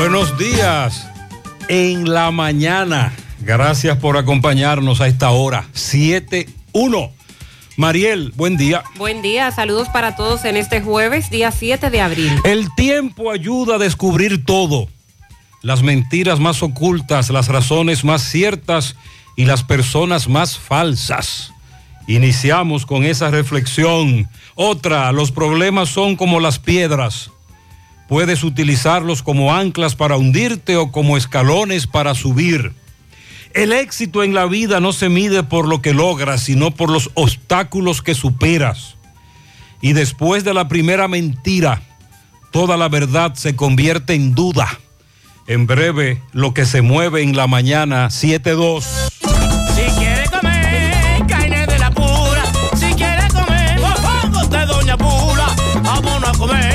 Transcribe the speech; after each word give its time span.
Buenos 0.00 0.38
días 0.38 1.06
en 1.68 2.10
la 2.10 2.30
mañana. 2.30 3.12
Gracias 3.40 3.98
por 3.98 4.16
acompañarnos 4.16 5.02
a 5.02 5.08
esta 5.08 5.28
hora. 5.28 5.66
7-1. 5.74 7.10
Mariel, 7.76 8.32
buen 8.34 8.56
día. 8.56 8.82
Buen 8.96 9.20
día, 9.20 9.50
saludos 9.50 9.90
para 9.90 10.16
todos 10.16 10.46
en 10.46 10.56
este 10.56 10.80
jueves, 10.80 11.28
día 11.28 11.52
7 11.52 11.90
de 11.90 12.00
abril. 12.00 12.32
El 12.44 12.74
tiempo 12.76 13.30
ayuda 13.30 13.74
a 13.74 13.78
descubrir 13.78 14.42
todo. 14.42 14.88
Las 15.60 15.82
mentiras 15.82 16.40
más 16.40 16.62
ocultas, 16.62 17.28
las 17.28 17.48
razones 17.48 18.02
más 18.02 18.22
ciertas 18.22 18.96
y 19.36 19.44
las 19.44 19.64
personas 19.64 20.28
más 20.28 20.58
falsas. 20.58 21.52
Iniciamos 22.06 22.86
con 22.86 23.04
esa 23.04 23.30
reflexión. 23.30 24.30
Otra, 24.54 25.12
los 25.12 25.30
problemas 25.30 25.90
son 25.90 26.16
como 26.16 26.40
las 26.40 26.58
piedras 26.58 27.30
Puedes 28.10 28.42
utilizarlos 28.42 29.22
como 29.22 29.54
anclas 29.54 29.94
para 29.94 30.16
hundirte 30.16 30.76
o 30.76 30.90
como 30.90 31.16
escalones 31.16 31.86
para 31.86 32.16
subir. 32.16 32.72
El 33.54 33.72
éxito 33.72 34.24
en 34.24 34.34
la 34.34 34.46
vida 34.46 34.80
no 34.80 34.92
se 34.92 35.08
mide 35.08 35.44
por 35.44 35.68
lo 35.68 35.80
que 35.80 35.94
logras, 35.94 36.42
sino 36.42 36.72
por 36.72 36.90
los 36.90 37.12
obstáculos 37.14 38.02
que 38.02 38.16
superas. 38.16 38.96
Y 39.80 39.92
después 39.92 40.42
de 40.42 40.54
la 40.54 40.66
primera 40.66 41.06
mentira, 41.06 41.82
toda 42.50 42.76
la 42.76 42.88
verdad 42.88 43.34
se 43.34 43.54
convierte 43.54 44.14
en 44.14 44.34
duda. 44.34 44.66
En 45.46 45.68
breve, 45.68 46.20
lo 46.32 46.52
que 46.52 46.66
se 46.66 46.82
mueve 46.82 47.22
en 47.22 47.36
la 47.36 47.46
mañana 47.46 48.08
7-2. 48.08 48.82
Si 48.82 49.82
quiere 50.00 50.24
comer 50.28 51.68
de 51.68 51.78
la 51.78 51.92
pura, 51.92 52.42
si 52.74 52.92
quiere 52.92 53.28
comer 53.28 53.80
de 54.50 54.66
Doña 54.66 54.94
a 54.94 56.32
comer 56.36 56.69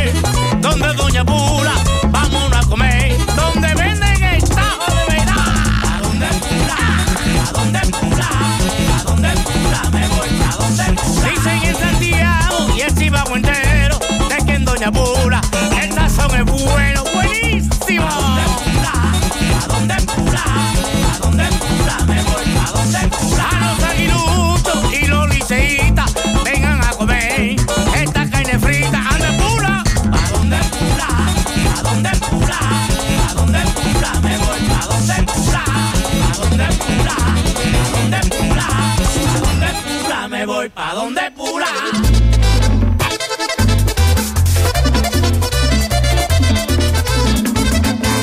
Dicen 10.57 11.63
en 11.63 11.75
Santiago 11.75 12.69
y 12.75 12.81
el 12.81 12.95
Chivago 12.95 13.35
entero, 13.35 13.99
de 14.29 14.45
que 14.45 14.53
en 14.53 14.65
Doña 14.65 14.91
Pula, 14.91 15.41
el 15.81 15.91
sazón 15.93 16.33
es 16.35 16.45
bueno, 16.45 17.03
buenísimo. 17.13 18.07
¿A 18.07 18.15
dónde 18.15 18.43
Pula? 18.55 18.93
¿A 19.61 19.67
dónde 19.67 19.95
Pula? 20.05 20.43
¿A 21.13 21.17
dónde? 21.19 21.43
Me 22.07 22.23
voy 22.23 22.57
a 22.57 22.71
donde 22.71 23.07
Pula. 23.09 23.49
A 23.49 23.73
los 23.73 23.83
aguiluchos 23.83 24.93
y 24.93 25.07
los 25.07 25.29
liceitas, 25.29 26.13
vengan 26.43 26.81
a 26.83 26.89
comer 26.91 27.55
esta 27.95 28.29
carne 28.29 28.59
frita. 28.59 28.99
¿A 29.09 29.17
dónde 29.17 29.37
Pula? 29.43 29.83
¿A 30.11 30.29
dónde 30.31 30.57
Pula? 30.57 31.07
¿A 31.77 31.81
dónde 31.83 32.09
Pula? 32.29 32.59
¿A 33.29 33.33
dónde 33.33 33.59
Pula? 33.59 34.19
Me 34.21 34.37
voy 34.37 34.71
a 34.71 34.85
donde 34.87 35.23
Pula. 35.23 35.63
¿A 35.65 36.37
dónde 36.37 36.65
Pula? 36.65 37.15
Me 40.45 40.53
voy 40.53 40.69
pa' 40.69 40.93
donde 40.93 41.21
Pula. 41.31 41.65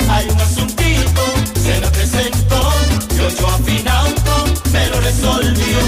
Hay 0.08 0.28
un 0.30 0.40
asuntito, 0.40 1.24
se 1.64 1.80
me 1.80 1.88
presentó, 1.88 2.72
y 3.16 3.20
ocho 3.22 3.48
afinauto, 3.48 4.44
me 4.70 4.86
lo 4.90 5.00
resolvió. 5.00 5.78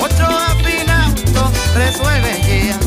Otro 0.00 0.26
afinauto 0.26 1.50
resuelve 1.74 2.68
ya, 2.68 2.78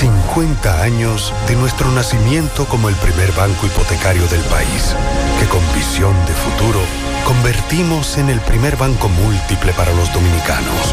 50 0.00 0.82
años 0.82 1.32
de 1.46 1.54
nuestro 1.54 1.88
nacimiento 1.92 2.66
como 2.66 2.88
el 2.88 2.96
primer 2.96 3.30
banco 3.30 3.66
hipotecario 3.66 4.26
del 4.26 4.42
país, 4.42 4.96
que 5.38 5.46
con 5.46 5.62
visión 5.76 6.16
de 6.26 6.32
futuro 6.32 6.80
convertimos 7.24 8.18
en 8.18 8.30
el 8.30 8.40
primer 8.40 8.76
banco 8.76 9.08
múltiple 9.10 9.72
para 9.74 9.94
los 9.94 10.12
dominicanos. 10.12 10.92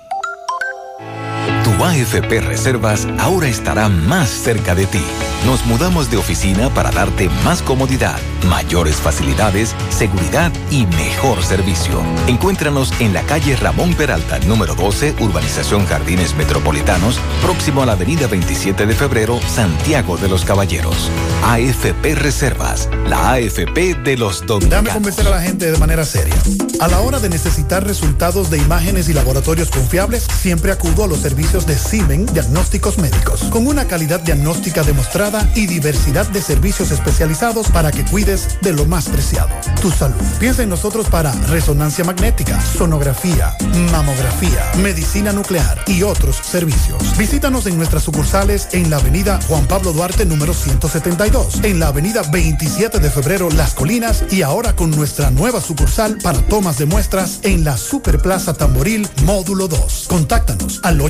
Tu 1.81 1.87
AFP 1.87 2.41
Reservas 2.41 3.07
ahora 3.17 3.47
estará 3.47 3.89
más 3.89 4.29
cerca 4.29 4.75
de 4.75 4.85
ti. 4.85 5.01
Nos 5.47 5.65
mudamos 5.65 6.11
de 6.11 6.17
oficina 6.17 6.71
para 6.71 6.91
darte 6.91 7.27
más 7.43 7.63
comodidad, 7.63 8.19
mayores 8.47 8.97
facilidades, 8.97 9.75
seguridad 9.89 10.51
y 10.69 10.85
mejor 10.85 11.41
servicio. 11.41 12.03
Encuéntranos 12.27 12.93
en 12.99 13.13
la 13.15 13.23
calle 13.23 13.55
Ramón 13.55 13.95
Peralta, 13.95 14.37
número 14.41 14.75
12, 14.75 15.15
Urbanización 15.19 15.87
Jardines 15.87 16.35
Metropolitanos, 16.35 17.19
próximo 17.41 17.81
a 17.81 17.87
la 17.87 17.93
avenida 17.93 18.27
27 18.27 18.85
de 18.85 18.93
febrero, 18.93 19.39
Santiago 19.47 20.17
de 20.17 20.29
los 20.29 20.45
Caballeros. 20.45 21.09
AFP 21.43 22.13
Reservas, 22.13 22.87
la 23.07 23.31
AFP 23.31 23.95
de 24.03 24.17
los 24.17 24.45
dominicanos. 24.45 24.83
Déjame 24.83 24.89
convencer 24.91 25.27
a 25.27 25.29
la 25.31 25.41
gente 25.41 25.71
de 25.71 25.77
manera 25.79 26.05
seria. 26.05 26.35
A 26.79 26.87
la 26.87 26.99
hora 27.01 27.19
de 27.19 27.29
necesitar 27.29 27.85
resultados 27.85 28.51
de 28.51 28.59
imágenes 28.59 29.09
y 29.09 29.13
laboratorios 29.13 29.69
confiables, 29.69 30.27
siempre 30.39 30.71
acudo 30.71 31.03
a 31.03 31.07
los 31.07 31.19
servicios 31.19 31.65
de 31.65 31.70
Simen 31.77 32.25
Diagnósticos 32.25 32.97
Médicos, 32.97 33.43
con 33.45 33.67
una 33.67 33.85
calidad 33.85 34.19
diagnóstica 34.19 34.83
demostrada 34.83 35.49
y 35.55 35.67
diversidad 35.67 36.27
de 36.27 36.41
servicios 36.41 36.91
especializados 36.91 37.69
para 37.69 37.91
que 37.91 38.05
cuides 38.05 38.57
de 38.61 38.73
lo 38.73 38.85
más 38.85 39.09
preciado, 39.09 39.49
tu 39.81 39.91
salud. 39.91 40.21
Piensa 40.39 40.63
en 40.63 40.69
nosotros 40.69 41.07
para 41.07 41.31
resonancia 41.47 42.03
magnética, 42.03 42.59
sonografía, 42.61 43.55
mamografía, 43.91 44.71
medicina 44.81 45.31
nuclear 45.31 45.83
y 45.87 46.03
otros 46.03 46.37
servicios. 46.37 47.17
Visítanos 47.17 47.65
en 47.65 47.77
nuestras 47.77 48.03
sucursales 48.03 48.69
en 48.71 48.89
la 48.89 48.97
avenida 48.97 49.39
Juan 49.47 49.65
Pablo 49.67 49.93
Duarte 49.93 50.25
número 50.25 50.53
172, 50.53 51.63
en 51.63 51.79
la 51.79 51.87
avenida 51.87 52.21
27 52.31 52.99
de 52.99 53.09
febrero 53.09 53.49
Las 53.49 53.73
Colinas 53.73 54.23
y 54.31 54.41
ahora 54.41 54.75
con 54.75 54.91
nuestra 54.91 55.31
nueva 55.31 55.61
sucursal 55.61 56.17
para 56.23 56.39
tomas 56.47 56.77
de 56.77 56.85
muestras 56.85 57.39
en 57.43 57.63
la 57.63 57.77
Superplaza 57.77 58.53
Tamboril 58.53 59.07
Módulo 59.25 59.67
2. 59.67 60.05
Contáctanos 60.07 60.79
al 60.83 61.01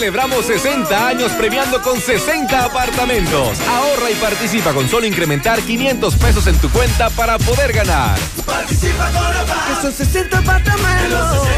Celebramos 0.00 0.46
60 0.46 1.08
años 1.08 1.30
premiando 1.32 1.82
con 1.82 2.00
60 2.00 2.64
apartamentos. 2.64 3.60
Ahorra 3.68 4.10
y 4.10 4.14
participa 4.14 4.72
con 4.72 4.88
solo 4.88 5.04
incrementar 5.04 5.60
500 5.60 6.16
pesos 6.16 6.46
en 6.46 6.56
tu 6.56 6.70
cuenta 6.70 7.10
para 7.10 7.38
poder 7.38 7.74
ganar. 7.74 8.18
Participa 8.46 9.10
con 9.10 9.26
APA. 9.26 9.66
Que 9.68 9.82
son 9.82 9.92
60 9.92 10.38
apartamentos. 10.38 11.48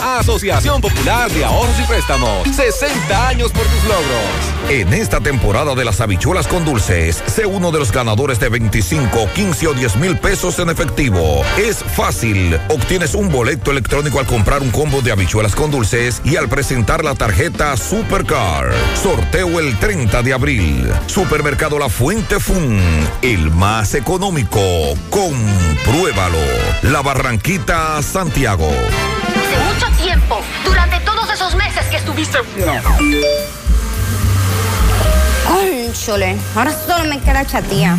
Asociación 0.00 0.80
Popular 0.80 1.30
de 1.32 1.44
Ahorros 1.44 1.74
y 1.80 1.82
Préstamos. 1.82 2.48
60 2.48 3.28
años 3.28 3.50
por 3.50 3.64
tus 3.64 3.82
logros. 3.84 4.70
En 4.70 4.92
esta 4.92 5.20
temporada 5.20 5.74
de 5.74 5.84
las 5.84 6.00
habichuelas 6.00 6.46
con 6.46 6.64
dulces, 6.64 7.22
sé 7.26 7.46
uno 7.46 7.72
de 7.72 7.80
los 7.80 7.90
ganadores 7.90 8.38
de 8.38 8.48
25, 8.48 9.30
15 9.34 9.66
o 9.66 9.74
10 9.74 9.96
mil 9.96 10.16
pesos 10.16 10.58
en 10.60 10.70
efectivo. 10.70 11.42
Es 11.56 11.78
fácil. 11.78 12.58
Obtienes 12.68 13.14
un 13.14 13.30
boleto 13.30 13.70
electrónico 13.70 14.20
al 14.20 14.26
comprar 14.26 14.62
un 14.62 14.70
combo 14.70 15.02
de 15.02 15.12
habichuelas 15.12 15.54
con 15.54 15.70
dulces 15.70 16.20
y 16.24 16.36
al 16.36 16.48
presentar 16.48 17.04
la 17.04 17.14
tarjeta 17.14 17.47
Supercar. 17.48 18.70
Sorteo 19.02 19.58
el 19.58 19.78
30 19.78 20.22
de 20.22 20.34
abril. 20.34 20.92
Supermercado 21.06 21.78
La 21.78 21.88
Fuente 21.88 22.38
Fun. 22.38 22.78
El 23.22 23.50
más 23.50 23.94
económico. 23.94 24.60
Compruébalo. 25.08 26.38
La 26.82 27.00
Barranquita, 27.00 28.02
Santiago. 28.02 28.68
Hace 28.68 29.86
mucho 29.86 30.02
tiempo, 30.02 30.40
durante 30.62 31.00
todos 31.00 31.32
esos 31.32 31.54
meses 31.54 31.86
que 31.86 31.96
estuviste. 31.96 32.38
Ay, 35.48 35.90
chole, 35.94 36.36
ahora 36.54 36.76
solo 36.86 37.04
me 37.06 37.18
queda 37.20 37.46
chatía. 37.46 37.96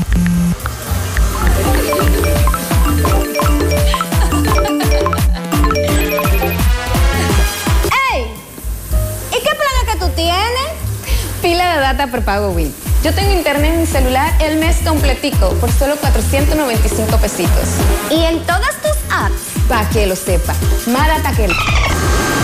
Pila 11.41 11.75
de 11.75 11.79
data 11.79 12.08
por 12.08 12.22
pago 12.24 12.50
Win. 12.50 12.74
Yo 13.01 13.13
tengo 13.13 13.31
internet 13.31 13.74
en 13.74 13.79
mi 13.79 13.88
celular 13.88 14.34
el 14.41 14.58
mes 14.58 14.77
completico 14.86 15.51
por 15.62 15.72
solo 15.72 15.96
495 15.96 17.17
pesitos. 17.17 17.69
¿Y 18.12 18.25
en 18.25 18.46
todas 18.46 18.75
tus 18.81 18.98
apps? 19.10 19.39
Para 19.69 19.88
que 19.89 20.05
lo 20.05 20.17
sepa. 20.17 20.53
Más 20.88 21.08
data 21.08 21.31
que 21.31 21.46
el... 21.46 21.53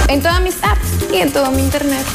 En 0.08 0.22
todas 0.22 0.40
mis 0.40 0.56
apps 0.64 1.12
y 1.12 1.18
en 1.18 1.34
todo 1.34 1.52
mi 1.52 1.62
internet. 1.62 2.06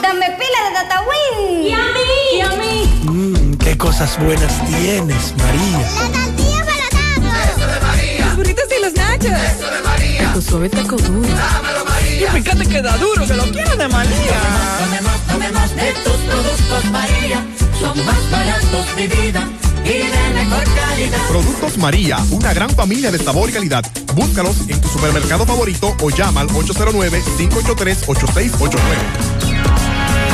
Dame 0.00 0.26
pila 0.30 0.58
de 0.66 0.72
data 0.72 1.02
Win. 1.02 1.62
¿Y 1.64 1.72
a 1.74 1.78
mí? 1.78 2.36
¿Y 2.36 2.40
a 2.40 2.50
mí? 2.56 3.00
Mmm, 3.04 3.54
qué 3.56 3.76
cosa 3.76 4.06
cosas 4.06 4.24
buenas 4.24 4.64
tienes, 4.64 5.34
María. 5.36 5.80
La 5.80 6.08
tortilla 6.08 6.64
para 6.64 7.44
Eso 7.44 7.66
de 7.66 7.80
María. 7.80 8.26
Los 8.26 8.36
burritos 8.36 8.64
y 8.74 8.82
los 8.82 8.94
nachos. 8.94 9.32
Eso 9.54 9.70
de 9.70 9.82
María. 9.82 10.32
Tu 10.32 10.40
suave 10.40 10.70
taco 10.70 10.96
duro. 10.96 11.73
Dámelo, 12.14 12.14
María. 12.14 12.22
Y 12.28 12.42
fíjate 12.42 12.66
que 12.66 12.82
da 12.82 12.96
duro, 12.98 13.26
que 13.26 13.34
lo 13.34 13.44
quiero 13.44 13.76
de 13.76 13.88
María. 13.88 14.40
Tomemos, 14.78 15.20
tomemos 15.26 15.74
de 15.76 15.92
tus 16.04 16.12
productos, 16.12 16.84
María. 16.90 17.42
Son 17.80 18.04
más 18.04 18.30
baratos, 18.30 18.86
mi 18.96 19.06
vida. 19.06 19.48
Y 19.84 19.88
de 19.88 20.30
mejor 20.34 20.64
calidad. 20.64 21.18
Productos 21.28 21.78
María, 21.78 22.18
una 22.30 22.52
gran 22.54 22.70
familia 22.70 23.10
de 23.10 23.18
sabor 23.18 23.50
y 23.50 23.52
calidad. 23.52 23.84
Búscalos 24.14 24.56
en 24.68 24.80
tu 24.80 24.88
supermercado 24.88 25.44
favorito 25.44 25.94
o 26.00 26.10
llama 26.10 26.42
al 26.42 26.48
809-583-8689. 26.48 28.78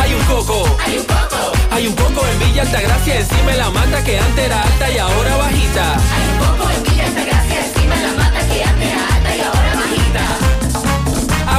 Hay 0.01 0.15
un 0.15 0.23
coco. 0.25 0.77
Hay 0.87 0.99
un 0.99 1.05
coco. 1.05 1.53
Hay 1.73 1.87
un 1.87 1.95
coco 1.95 2.27
en 2.27 2.39
Villa 2.39 2.63
Altagracia 2.63 3.21
encima 3.21 3.51
de 3.53 3.59
la 3.59 3.71
mata 3.71 4.03
que 4.05 4.19
antes 4.19 4.45
era 4.45 4.63
alta 4.63 4.91
y 4.91 4.99
ahora 4.99 5.37
bajita. 5.37 5.95
Hay 5.95 6.29
un 6.31 6.39
coco 6.39 6.69
en 6.71 6.83
Villa 6.83 7.07
Altagracia 7.07 7.65
encima 7.67 7.95
de 7.97 8.03
la 8.03 8.13
mata 8.15 8.41
que 8.47 8.65
antes 8.65 8.89
era 8.89 9.07
alta 9.17 9.37
y 9.37 9.41
ahora 9.41 9.75
bajita. 9.75 10.50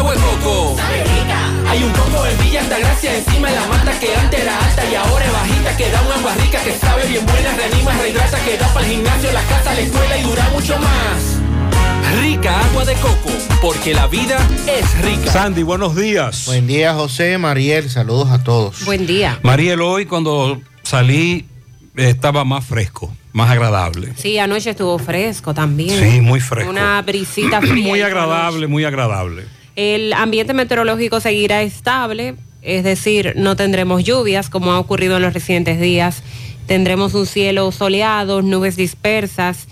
Agua 0.01 0.15
de 0.15 0.19
coco. 0.19 0.75
Sabe 0.77 1.03
rica. 1.03 1.69
Hay 1.69 1.83
un 1.83 1.91
coco 1.91 2.25
en 2.25 2.37
Villa 2.43 2.61
Altagracia 2.61 3.17
encima 3.19 3.49
de 3.49 3.55
la 3.55 3.67
mata 3.67 3.99
que 3.99 4.15
antes 4.15 4.39
era 4.39 4.57
alta 4.57 4.83
y 4.91 4.95
ahora 4.95 5.25
es 5.25 5.31
bajita. 5.31 5.77
Que 5.77 5.91
da 5.91 6.01
un 6.01 6.11
agua 6.11 6.33
rica 6.43 6.59
que 6.63 6.73
sabe 6.73 7.05
bien 7.05 7.23
buena, 7.23 7.55
reanima, 7.55 7.91
rehidrata, 8.01 8.43
que 8.43 8.57
da 8.57 8.67
para 8.73 8.83
el 8.87 8.93
gimnasio, 8.93 9.31
la 9.31 9.43
casa, 9.43 9.75
la 9.75 9.79
escuela 9.79 10.17
y 10.17 10.23
dura 10.23 10.49
mucho 10.53 10.75
más. 10.79 12.19
Rica 12.19 12.59
agua 12.65 12.83
de 12.83 12.95
coco, 12.95 13.29
porque 13.61 13.93
la 13.93 14.07
vida 14.07 14.39
es 14.67 15.01
rica. 15.03 15.31
Sandy, 15.31 15.61
buenos 15.61 15.95
días. 15.95 16.47
Buen 16.47 16.65
día, 16.65 16.95
José, 16.95 17.37
Mariel, 17.37 17.87
saludos 17.91 18.31
a 18.31 18.43
todos. 18.43 18.83
Buen 18.85 19.05
día. 19.05 19.37
Mariel, 19.43 19.81
hoy 19.81 20.07
cuando 20.07 20.59
salí 20.81 21.45
estaba 21.95 22.43
más 22.43 22.65
fresco, 22.65 23.13
más 23.33 23.51
agradable. 23.51 24.13
Sí, 24.17 24.39
anoche 24.39 24.71
estuvo 24.71 24.97
fresco 24.97 25.53
también. 25.53 25.97
Sí, 26.11 26.21
muy 26.21 26.39
fresco. 26.39 26.71
Una 26.71 26.99
brisita 27.03 27.61
fría. 27.61 27.87
Muy 27.87 28.01
agradable, 28.01 28.65
muy 28.65 28.83
agradable. 28.83 29.60
El 29.75 30.13
ambiente 30.13 30.53
meteorológico 30.53 31.19
seguirá 31.19 31.61
estable, 31.61 32.35
es 32.61 32.83
decir, 32.83 33.33
no 33.35 33.55
tendremos 33.55 34.03
lluvias 34.03 34.49
como 34.49 34.71
ha 34.71 34.79
ocurrido 34.79 35.17
en 35.17 35.23
los 35.23 35.33
recientes 35.33 35.79
días. 35.79 36.23
Tendremos 36.67 37.13
un 37.13 37.25
cielo 37.25 37.71
soleado, 37.71 38.41
nubes 38.41 38.75
dispersas 38.75 39.67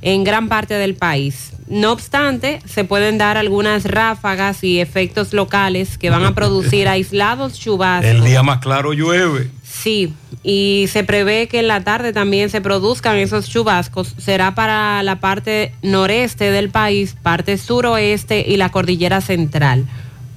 en 0.00 0.24
gran 0.24 0.48
parte 0.48 0.74
del 0.74 0.94
país. 0.94 1.52
No 1.68 1.92
obstante, 1.92 2.60
se 2.66 2.84
pueden 2.84 3.18
dar 3.18 3.38
algunas 3.38 3.84
ráfagas 3.84 4.62
y 4.64 4.80
efectos 4.80 5.32
locales 5.32 5.96
que 5.96 6.10
van 6.10 6.24
a 6.24 6.34
producir 6.34 6.88
aislados 6.88 7.58
chubascos. 7.58 8.10
El 8.10 8.24
día 8.24 8.42
más 8.42 8.58
claro 8.58 8.92
llueve. 8.92 9.50
Sí, 9.82 10.14
y 10.44 10.84
se 10.92 11.02
prevé 11.02 11.48
que 11.48 11.58
en 11.58 11.66
la 11.66 11.82
tarde 11.82 12.12
también 12.12 12.50
se 12.50 12.60
produzcan 12.60 13.16
esos 13.16 13.48
chubascos. 13.48 14.14
Será 14.16 14.54
para 14.54 15.02
la 15.02 15.18
parte 15.18 15.74
noreste 15.82 16.52
del 16.52 16.70
país, 16.70 17.16
parte 17.20 17.58
suroeste 17.58 18.44
y 18.46 18.58
la 18.58 18.68
cordillera 18.68 19.20
central. 19.20 19.84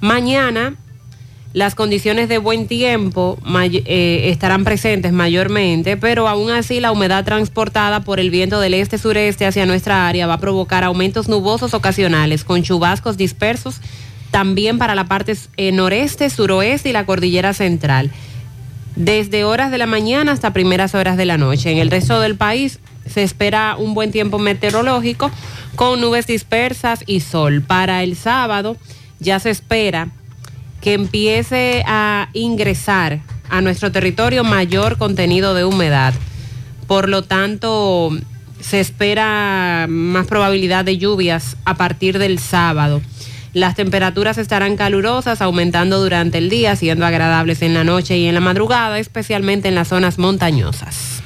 Mañana 0.00 0.74
las 1.52 1.76
condiciones 1.76 2.28
de 2.28 2.38
buen 2.38 2.66
tiempo 2.66 3.38
eh, 3.62 4.30
estarán 4.32 4.64
presentes 4.64 5.12
mayormente, 5.12 5.96
pero 5.96 6.26
aún 6.26 6.50
así 6.50 6.80
la 6.80 6.90
humedad 6.90 7.24
transportada 7.24 8.00
por 8.00 8.18
el 8.18 8.30
viento 8.30 8.58
del 8.58 8.74
este-sureste 8.74 9.46
hacia 9.46 9.64
nuestra 9.64 10.08
área 10.08 10.26
va 10.26 10.34
a 10.34 10.40
provocar 10.40 10.82
aumentos 10.82 11.28
nubosos 11.28 11.72
ocasionales 11.72 12.42
con 12.42 12.64
chubascos 12.64 13.16
dispersos 13.16 13.80
también 14.32 14.76
para 14.76 14.96
la 14.96 15.04
parte 15.04 15.36
eh, 15.56 15.70
noreste, 15.70 16.30
suroeste 16.30 16.88
y 16.88 16.92
la 16.92 17.06
cordillera 17.06 17.54
central 17.54 18.10
desde 18.96 19.44
horas 19.44 19.70
de 19.70 19.78
la 19.78 19.86
mañana 19.86 20.32
hasta 20.32 20.52
primeras 20.52 20.94
horas 20.94 21.16
de 21.16 21.26
la 21.26 21.38
noche. 21.38 21.70
En 21.70 21.78
el 21.78 21.90
resto 21.90 22.20
del 22.20 22.36
país 22.36 22.80
se 23.06 23.22
espera 23.22 23.76
un 23.78 23.94
buen 23.94 24.10
tiempo 24.10 24.38
meteorológico 24.38 25.30
con 25.76 26.00
nubes 26.00 26.26
dispersas 26.26 27.04
y 27.06 27.20
sol. 27.20 27.62
Para 27.62 28.02
el 28.02 28.16
sábado 28.16 28.76
ya 29.20 29.38
se 29.38 29.50
espera 29.50 30.08
que 30.80 30.94
empiece 30.94 31.84
a 31.86 32.28
ingresar 32.32 33.20
a 33.48 33.60
nuestro 33.60 33.92
territorio 33.92 34.44
mayor 34.44 34.98
contenido 34.98 35.54
de 35.54 35.64
humedad. 35.64 36.14
Por 36.86 37.08
lo 37.08 37.22
tanto, 37.22 38.10
se 38.60 38.80
espera 38.80 39.86
más 39.88 40.26
probabilidad 40.26 40.84
de 40.84 40.98
lluvias 40.98 41.56
a 41.64 41.74
partir 41.74 42.18
del 42.18 42.38
sábado. 42.38 43.00
Las 43.56 43.74
temperaturas 43.74 44.36
estarán 44.36 44.76
calurosas, 44.76 45.40
aumentando 45.40 45.98
durante 45.98 46.36
el 46.36 46.50
día, 46.50 46.76
siendo 46.76 47.06
agradables 47.06 47.62
en 47.62 47.72
la 47.72 47.84
noche 47.84 48.18
y 48.18 48.26
en 48.26 48.34
la 48.34 48.40
madrugada, 48.42 48.98
especialmente 48.98 49.68
en 49.68 49.74
las 49.74 49.88
zonas 49.88 50.18
montañosas. 50.18 51.22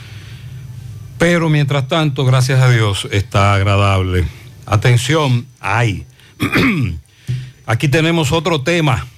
Pero 1.19 1.49
mientras 1.49 1.89
tanto, 1.89 2.25
gracias 2.25 2.61
a 2.61 2.71
Dios, 2.71 3.09
está 3.11 3.55
agradable. 3.55 4.29
Atención, 4.65 5.45
ay. 5.59 6.07
Aquí 7.67 7.89
tenemos 7.89 8.31
otro 8.31 8.61
tema, 8.61 9.09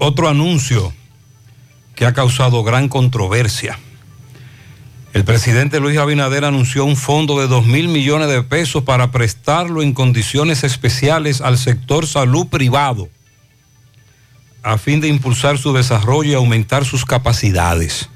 otro 0.00 0.28
anuncio 0.28 0.92
que 1.94 2.04
ha 2.04 2.14
causado 2.14 2.64
gran 2.64 2.88
controversia. 2.88 3.78
El 5.16 5.24
presidente 5.24 5.80
Luis 5.80 5.96
Abinader 5.96 6.44
anunció 6.44 6.84
un 6.84 6.94
fondo 6.94 7.40
de 7.40 7.46
2 7.46 7.64
mil 7.64 7.88
millones 7.88 8.28
de 8.28 8.42
pesos 8.42 8.82
para 8.84 9.12
prestarlo 9.12 9.80
en 9.80 9.94
condiciones 9.94 10.62
especiales 10.62 11.40
al 11.40 11.56
sector 11.56 12.06
salud 12.06 12.48
privado, 12.48 13.08
a 14.62 14.76
fin 14.76 15.00
de 15.00 15.08
impulsar 15.08 15.56
su 15.56 15.72
desarrollo 15.72 16.32
y 16.32 16.34
aumentar 16.34 16.84
sus 16.84 17.06
capacidades. 17.06 18.10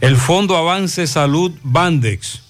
El 0.00 0.16
Fondo 0.16 0.56
Avance 0.56 1.08
Salud 1.08 1.50
Bandex 1.64 2.40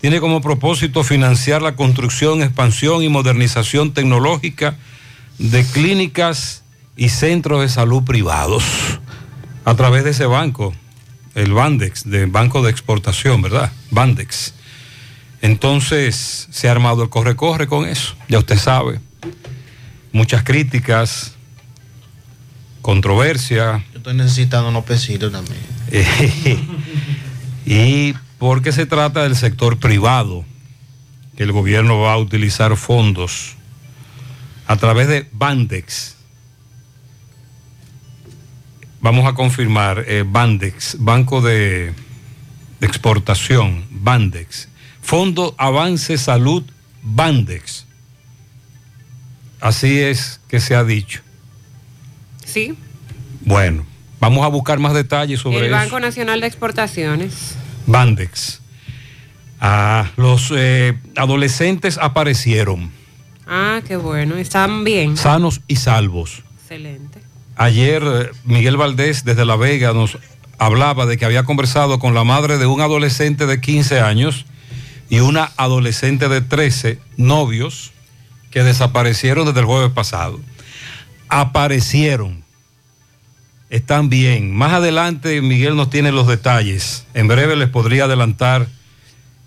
tiene 0.00 0.18
como 0.18 0.40
propósito 0.40 1.04
financiar 1.04 1.60
la 1.60 1.76
construcción, 1.76 2.40
expansión 2.40 3.02
y 3.02 3.10
modernización 3.10 3.92
tecnológica 3.92 4.78
de 5.36 5.62
clínicas 5.62 6.64
y 6.96 7.10
centros 7.10 7.60
de 7.60 7.68
salud 7.68 8.04
privados 8.04 8.64
a 9.66 9.74
través 9.74 10.04
de 10.04 10.12
ese 10.12 10.24
banco, 10.24 10.72
el 11.38 11.52
Bandex, 11.52 12.02
de 12.10 12.26
Banco 12.26 12.62
de 12.62 12.70
Exportación, 12.70 13.40
¿verdad? 13.40 13.70
Bandex. 13.92 14.54
Entonces 15.40 16.48
se 16.50 16.68
ha 16.68 16.72
armado 16.72 17.04
el 17.04 17.10
corre-corre 17.10 17.68
con 17.68 17.88
eso, 17.88 18.16
ya 18.28 18.38
usted 18.38 18.58
sabe. 18.58 19.00
Muchas 20.10 20.42
críticas, 20.42 21.36
controversia, 22.82 23.84
Yo 23.92 23.98
estoy 23.98 24.14
necesitando 24.14 24.68
unos 24.68 24.84
pesitos 24.84 25.30
también. 25.30 25.60
y 27.66 28.14
porque 28.38 28.72
se 28.72 28.86
trata 28.86 29.22
del 29.22 29.36
sector 29.36 29.78
privado, 29.78 30.44
que 31.36 31.44
el 31.44 31.52
gobierno 31.52 32.00
va 32.00 32.14
a 32.14 32.18
utilizar 32.18 32.76
fondos 32.76 33.54
a 34.66 34.76
través 34.76 35.06
de 35.06 35.28
Bandex. 35.30 36.16
Vamos 39.08 39.24
a 39.26 39.32
confirmar, 39.32 40.04
eh, 40.06 40.22
Bandex, 40.26 40.96
Banco 41.00 41.40
de, 41.40 41.94
de 42.78 42.86
Exportación, 42.86 43.86
Bandex, 43.90 44.68
Fondo 45.00 45.54
Avance 45.56 46.18
Salud, 46.18 46.62
Bandex. 47.02 47.86
Así 49.62 49.98
es 49.98 50.42
que 50.46 50.60
se 50.60 50.74
ha 50.74 50.84
dicho. 50.84 51.22
Sí, 52.44 52.74
Bueno, 53.40 53.86
vamos 54.20 54.44
a 54.44 54.48
buscar 54.48 54.78
más 54.78 54.92
detalles 54.92 55.40
sobre 55.40 55.60
el 55.60 55.64
eso. 55.72 55.72
Banco 55.76 56.00
Nacional 56.00 56.42
de 56.42 56.46
Exportaciones. 56.46 57.54
Bandex. 57.86 58.60
Ah, 59.58 60.10
los 60.18 60.52
eh, 60.54 60.98
adolescentes 61.16 61.96
aparecieron 61.96 62.90
Ah, 63.46 63.80
qué 63.88 63.96
bueno, 63.96 64.36
están 64.36 64.84
bien. 64.84 65.16
sanos 65.16 65.62
y 65.66 65.76
salvos. 65.76 66.42
Excelente. 66.60 67.22
Ayer 67.58 68.02
eh, 68.04 68.30
Miguel 68.44 68.76
Valdés 68.76 69.24
desde 69.24 69.44
La 69.44 69.56
Vega 69.56 69.92
nos 69.92 70.16
hablaba 70.58 71.06
de 71.06 71.18
que 71.18 71.24
había 71.24 71.42
conversado 71.42 71.98
con 71.98 72.14
la 72.14 72.22
madre 72.22 72.56
de 72.56 72.66
un 72.66 72.80
adolescente 72.80 73.46
de 73.46 73.60
15 73.60 74.00
años 74.00 74.46
y 75.10 75.18
una 75.18 75.50
adolescente 75.56 76.28
de 76.28 76.40
13 76.40 77.00
novios 77.16 77.90
que 78.52 78.62
desaparecieron 78.62 79.44
desde 79.44 79.60
el 79.60 79.66
jueves 79.66 79.90
pasado. 79.90 80.40
Aparecieron. 81.28 82.44
Están 83.70 84.08
bien. 84.08 84.54
Más 84.54 84.72
adelante 84.72 85.42
Miguel 85.42 85.74
nos 85.74 85.90
tiene 85.90 86.12
los 86.12 86.28
detalles. 86.28 87.06
En 87.12 87.26
breve 87.26 87.56
les 87.56 87.68
podría 87.68 88.04
adelantar 88.04 88.68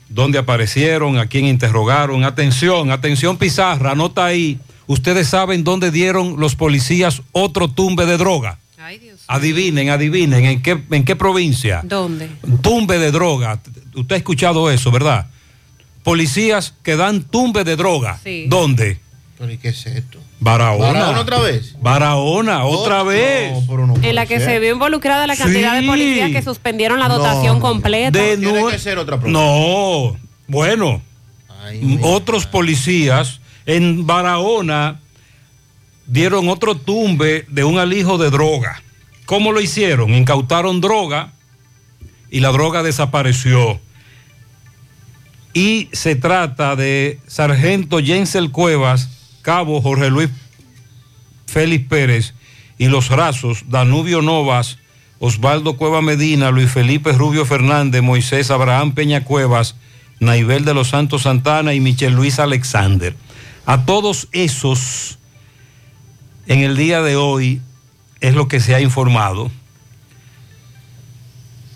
dónde 0.10 0.38
aparecieron, 0.38 1.18
a 1.18 1.28
quién 1.28 1.46
interrogaron. 1.46 2.26
Atención, 2.26 2.92
atención 2.92 3.38
Pizarra, 3.38 3.92
anota 3.92 4.26
ahí. 4.26 4.60
Ustedes 4.88 5.28
saben 5.28 5.64
dónde 5.64 5.92
dieron 5.92 6.40
los 6.40 6.56
policías 6.56 7.22
otro 7.32 7.68
tumbe 7.70 8.06
de 8.06 8.18
droga. 8.18 8.60
Adivinen, 9.28 9.90
adivinen, 9.90 10.44
¿en 10.46 10.62
qué, 10.62 10.82
en 10.92 11.06
qué 11.06 11.16
provincia? 11.16 11.82
¿Dónde? 11.84 12.30
Tumbe 12.62 13.00
de 13.00 13.12
droga. 13.12 13.60
Usted 13.96 14.16
ha 14.16 14.18
escuchado 14.18 14.70
eso, 14.70 14.92
¿verdad? 14.92 15.28
Policías 16.04 16.74
que 16.84 16.96
dan 16.98 17.22
tumbe 17.24 17.64
de 17.64 17.76
droga. 17.76 18.20
Sí. 18.24 18.46
¿Dónde? 18.48 19.00
¿Pero 19.38 19.52
y 19.54 19.58
qué 19.58 19.70
es 19.70 19.86
esto? 19.86 20.20
Barahona. 20.40 20.88
¿Barahona 20.92 21.20
otra 21.22 21.40
vez? 21.40 21.76
Barahona, 21.82 22.66
otra 22.66 23.04
vez. 23.04 23.54
en 24.02 24.16
la 24.16 24.26
que 24.26 24.40
se 24.40 24.60
vio 24.60 24.72
involucrada 24.74 25.28
la 25.28 25.36
cantidad 25.38 25.80
de 25.80 25.86
policías 25.88 26.32
que 26.32 26.42
suspendieron 26.42 27.00
la 27.00 27.08
dotación 27.08 27.60
completa. 27.60 28.18
De 28.20 28.38
nue- 28.40 28.72
No, 29.32 30.18
bueno, 30.48 31.02
otros 32.02 32.48
policías 32.48 33.40
en 33.76 34.06
Barahona 34.06 35.00
dieron 36.06 36.50
otro 36.50 36.76
tumbe 36.76 37.46
de 37.48 37.64
un 37.64 37.80
alijo 37.80 38.18
de 38.18 38.30
droga. 38.30 38.82
¿Cómo 39.26 39.54
lo 39.54 39.62
hicieron? 39.62 40.14
Incautaron 40.14 40.82
droga 40.82 41.32
y 42.30 42.42
la 42.42 42.52
droga 42.52 42.84
desapareció. 42.84 43.80
Y 45.54 45.88
se 45.94 46.16
trata 46.16 46.76
de 46.76 47.20
Sargento 47.28 48.00
Jensel 48.00 48.52
Cuevas, 48.52 49.10
Cabo 49.42 49.82
Jorge 49.82 50.10
Luis 50.10 50.30
Félix 51.48 51.88
Pérez 51.88 52.34
y 52.78 52.88
los 52.88 53.08
rasos 53.08 53.64
Danubio 53.70 54.22
Novas, 54.22 54.80
Osvaldo 55.20 55.78
Cueva 55.78 56.02
Medina, 56.02 56.52
Luis 56.52 56.70
Felipe 56.70 57.14
Rubio 57.14 57.46
Fernández, 57.46 58.02
Moisés 58.02 58.52
Abraham 58.52 58.94
Peña 58.94 59.24
Cuevas, 59.24 59.76
Naibel 60.20 60.66
de 60.66 60.74
los 60.74 60.90
Santos 60.90 61.22
Santana 61.22 61.74
y 61.74 61.80
Michel 61.80 62.14
Luis 62.14 62.38
Alexander. 62.38 63.16
A 63.66 63.86
todos 63.86 64.28
esos, 64.32 65.20
en 66.48 66.60
el 66.60 66.76
día 66.76 67.02
de 67.02 67.16
hoy, 67.16 67.62
es 68.20 68.36
lo 68.36 68.48
que 68.48 68.60
se 68.60 68.76
ha 68.76 68.82
informado, 68.82 69.52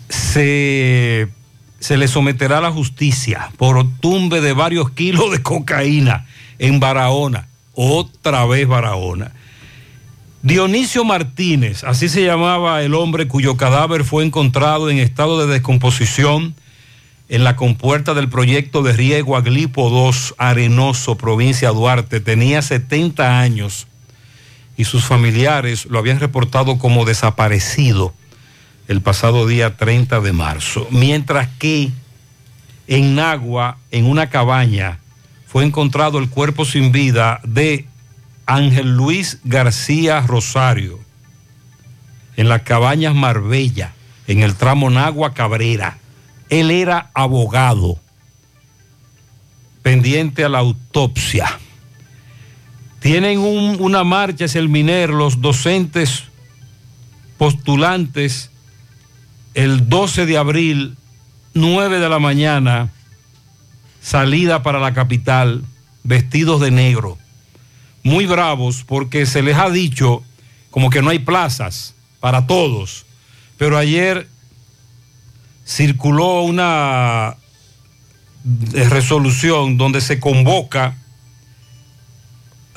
se, 0.08 1.28
se 1.80 1.96
le 1.96 2.08
someterá 2.08 2.58
a 2.58 2.60
la 2.60 2.72
justicia 2.72 3.50
por 3.56 3.86
tumbe 4.00 4.40
de 4.40 4.52
varios 4.52 4.90
kilos 4.90 5.30
de 5.30 5.42
cocaína 5.42 6.26
en 6.58 6.80
Barahona, 6.80 7.48
otra 7.74 8.44
vez 8.46 8.66
Barahona. 8.66 9.32
Dionisio 10.42 11.04
Martínez, 11.04 11.82
así 11.82 12.08
se 12.08 12.24
llamaba 12.24 12.82
el 12.82 12.94
hombre 12.94 13.26
cuyo 13.26 13.56
cadáver 13.56 14.04
fue 14.04 14.24
encontrado 14.24 14.90
en 14.90 14.98
estado 14.98 15.44
de 15.44 15.52
descomposición 15.52 16.54
en 17.28 17.44
la 17.44 17.56
compuerta 17.56 18.14
del 18.14 18.28
proyecto 18.28 18.82
de 18.82 18.92
riego 18.92 19.36
Aglipo 19.36 19.90
2, 19.90 20.34
Arenoso, 20.38 21.16
provincia 21.16 21.70
Duarte. 21.70 22.20
Tenía 22.20 22.62
70 22.62 23.40
años 23.40 23.86
y 24.76 24.84
sus 24.84 25.04
familiares 25.04 25.86
lo 25.86 25.98
habían 25.98 26.20
reportado 26.20 26.78
como 26.78 27.04
desaparecido 27.04 28.14
el 28.88 29.00
pasado 29.00 29.46
día 29.46 29.76
30 29.76 30.20
de 30.20 30.32
marzo. 30.32 30.86
Mientras 30.90 31.48
que 31.58 31.90
en 32.86 33.16
Nagua, 33.16 33.78
en 33.90 34.06
una 34.06 34.30
cabaña, 34.30 35.00
fue 35.46 35.64
encontrado 35.64 36.18
el 36.18 36.28
cuerpo 36.28 36.64
sin 36.64 36.92
vida 36.92 37.40
de 37.42 37.86
Ángel 38.46 38.94
Luis 38.94 39.40
García 39.42 40.20
Rosario, 40.20 41.00
en 42.36 42.48
las 42.48 42.62
cabañas 42.62 43.14
Marbella, 43.14 43.92
en 44.28 44.42
el 44.42 44.54
tramo 44.54 44.90
Nagua 44.90 45.34
Cabrera. 45.34 45.98
Él 46.48 46.70
era 46.70 47.10
abogado, 47.14 47.98
pendiente 49.82 50.44
a 50.44 50.48
la 50.48 50.58
autopsia. 50.58 51.58
Tienen 53.00 53.38
un- 53.38 53.76
una 53.80 54.04
marcha, 54.04 54.44
es 54.46 54.56
el 54.56 54.68
MINER, 54.68 55.10
los 55.10 55.40
docentes 55.40 56.24
postulantes, 57.38 58.50
el 59.54 59.88
12 59.88 60.26
de 60.26 60.38
abril, 60.38 60.96
9 61.54 61.98
de 62.00 62.08
la 62.08 62.18
mañana, 62.18 62.90
salida 64.00 64.62
para 64.62 64.78
la 64.80 64.92
capital, 64.94 65.64
vestidos 66.04 66.60
de 66.60 66.70
negro. 66.70 67.18
Muy 68.02 68.26
bravos 68.26 68.84
porque 68.86 69.26
se 69.26 69.42
les 69.42 69.56
ha 69.56 69.68
dicho 69.70 70.22
como 70.70 70.90
que 70.90 71.02
no 71.02 71.10
hay 71.10 71.18
plazas 71.18 71.94
para 72.20 72.46
todos. 72.46 73.04
Pero 73.56 73.78
ayer 73.78 74.28
circuló 75.66 76.42
una 76.42 77.36
eh, 78.74 78.88
resolución 78.88 79.76
donde 79.76 80.00
se 80.00 80.20
convoca 80.20 80.96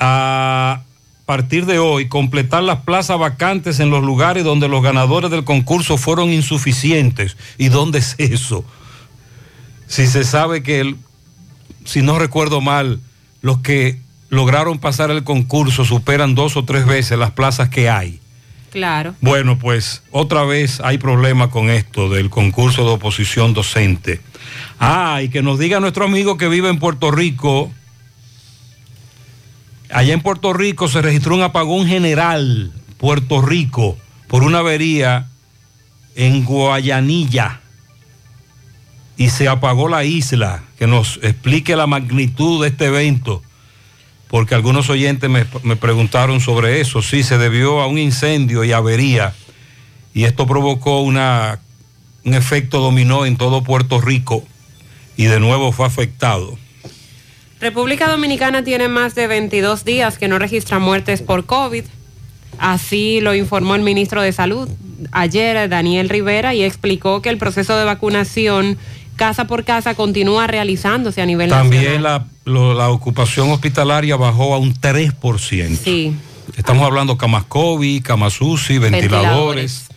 a 0.00 0.82
partir 1.26 1.66
de 1.66 1.78
hoy 1.78 2.08
completar 2.08 2.64
las 2.64 2.80
plazas 2.80 3.18
vacantes 3.18 3.78
en 3.78 3.90
los 3.90 4.02
lugares 4.02 4.42
donde 4.42 4.66
los 4.66 4.82
ganadores 4.82 5.30
del 5.30 5.44
concurso 5.44 5.96
fueron 5.96 6.30
insuficientes. 6.30 7.36
¿Y 7.56 7.68
dónde 7.68 8.00
es 8.00 8.16
eso? 8.18 8.64
Si 9.86 10.06
se 10.06 10.24
sabe 10.24 10.62
que, 10.62 10.96
si 11.84 12.02
no 12.02 12.18
recuerdo 12.18 12.60
mal, 12.60 13.00
los 13.42 13.58
que 13.58 14.00
lograron 14.28 14.78
pasar 14.78 15.10
el 15.10 15.24
concurso 15.24 15.84
superan 15.84 16.34
dos 16.34 16.56
o 16.56 16.64
tres 16.64 16.86
veces 16.86 17.18
las 17.18 17.32
plazas 17.32 17.68
que 17.68 17.90
hay. 17.90 18.19
Claro. 18.70 19.14
Bueno, 19.20 19.58
pues 19.58 20.02
otra 20.10 20.44
vez 20.44 20.80
hay 20.80 20.98
problema 20.98 21.50
con 21.50 21.70
esto 21.70 22.08
del 22.08 22.30
concurso 22.30 22.84
de 22.84 22.90
oposición 22.90 23.52
docente. 23.52 24.20
Ah, 24.78 25.20
y 25.22 25.28
que 25.28 25.42
nos 25.42 25.58
diga 25.58 25.80
nuestro 25.80 26.04
amigo 26.04 26.36
que 26.36 26.48
vive 26.48 26.68
en 26.68 26.78
Puerto 26.78 27.10
Rico. 27.10 27.72
Allá 29.92 30.14
en 30.14 30.22
Puerto 30.22 30.52
Rico 30.52 30.88
se 30.88 31.02
registró 31.02 31.34
un 31.34 31.42
apagón 31.42 31.86
general, 31.86 32.72
Puerto 32.98 33.42
Rico, 33.42 33.98
por 34.28 34.44
una 34.44 34.58
avería 34.58 35.26
en 36.14 36.44
Guayanilla. 36.44 37.60
Y 39.16 39.30
se 39.30 39.48
apagó 39.48 39.88
la 39.88 40.04
isla. 40.04 40.62
Que 40.78 40.86
nos 40.86 41.18
explique 41.22 41.76
la 41.76 41.86
magnitud 41.86 42.62
de 42.62 42.68
este 42.68 42.86
evento 42.86 43.42
porque 44.30 44.54
algunos 44.54 44.88
oyentes 44.88 45.28
me, 45.28 45.44
me 45.64 45.76
preguntaron 45.76 46.40
sobre 46.40 46.80
eso. 46.80 47.02
Sí, 47.02 47.24
se 47.24 47.36
debió 47.36 47.80
a 47.80 47.88
un 47.88 47.98
incendio 47.98 48.62
y 48.64 48.72
avería, 48.72 49.34
y 50.14 50.24
esto 50.24 50.46
provocó 50.46 51.00
una, 51.00 51.58
un 52.24 52.34
efecto 52.34 52.78
dominó 52.78 53.26
en 53.26 53.36
todo 53.36 53.62
Puerto 53.64 54.00
Rico, 54.00 54.44
y 55.16 55.24
de 55.24 55.40
nuevo 55.40 55.72
fue 55.72 55.86
afectado. 55.86 56.56
República 57.60 58.08
Dominicana 58.08 58.64
tiene 58.64 58.88
más 58.88 59.14
de 59.14 59.26
22 59.26 59.84
días 59.84 60.16
que 60.16 60.28
no 60.28 60.38
registra 60.38 60.78
muertes 60.78 61.20
por 61.20 61.44
COVID. 61.44 61.84
Así 62.58 63.20
lo 63.20 63.34
informó 63.34 63.74
el 63.74 63.82
ministro 63.82 64.22
de 64.22 64.32
Salud 64.32 64.68
ayer, 65.12 65.68
Daniel 65.68 66.08
Rivera, 66.08 66.54
y 66.54 66.62
explicó 66.62 67.20
que 67.20 67.30
el 67.30 67.38
proceso 67.38 67.76
de 67.76 67.84
vacunación 67.84 68.78
casa 69.20 69.46
por 69.46 69.64
casa 69.64 69.94
continúa 69.94 70.46
realizándose 70.46 71.20
a 71.20 71.26
nivel 71.26 71.50
También 71.50 71.84
nacional. 72.02 72.26
la, 72.46 72.52
lo- 72.52 72.72
la 72.74 72.88
ocupación 72.88 73.50
hospitalaria 73.50 74.16
bajó 74.16 74.54
a 74.54 74.58
un 74.58 74.72
3%. 74.74 75.76
Sí. 75.76 76.14
Estamos 76.56 76.84
hablando 76.86 77.18
camas 77.18 77.44
COVID, 77.44 78.02
camas 78.02 78.40
UCI, 78.40 78.78
ventiladores. 78.78 79.88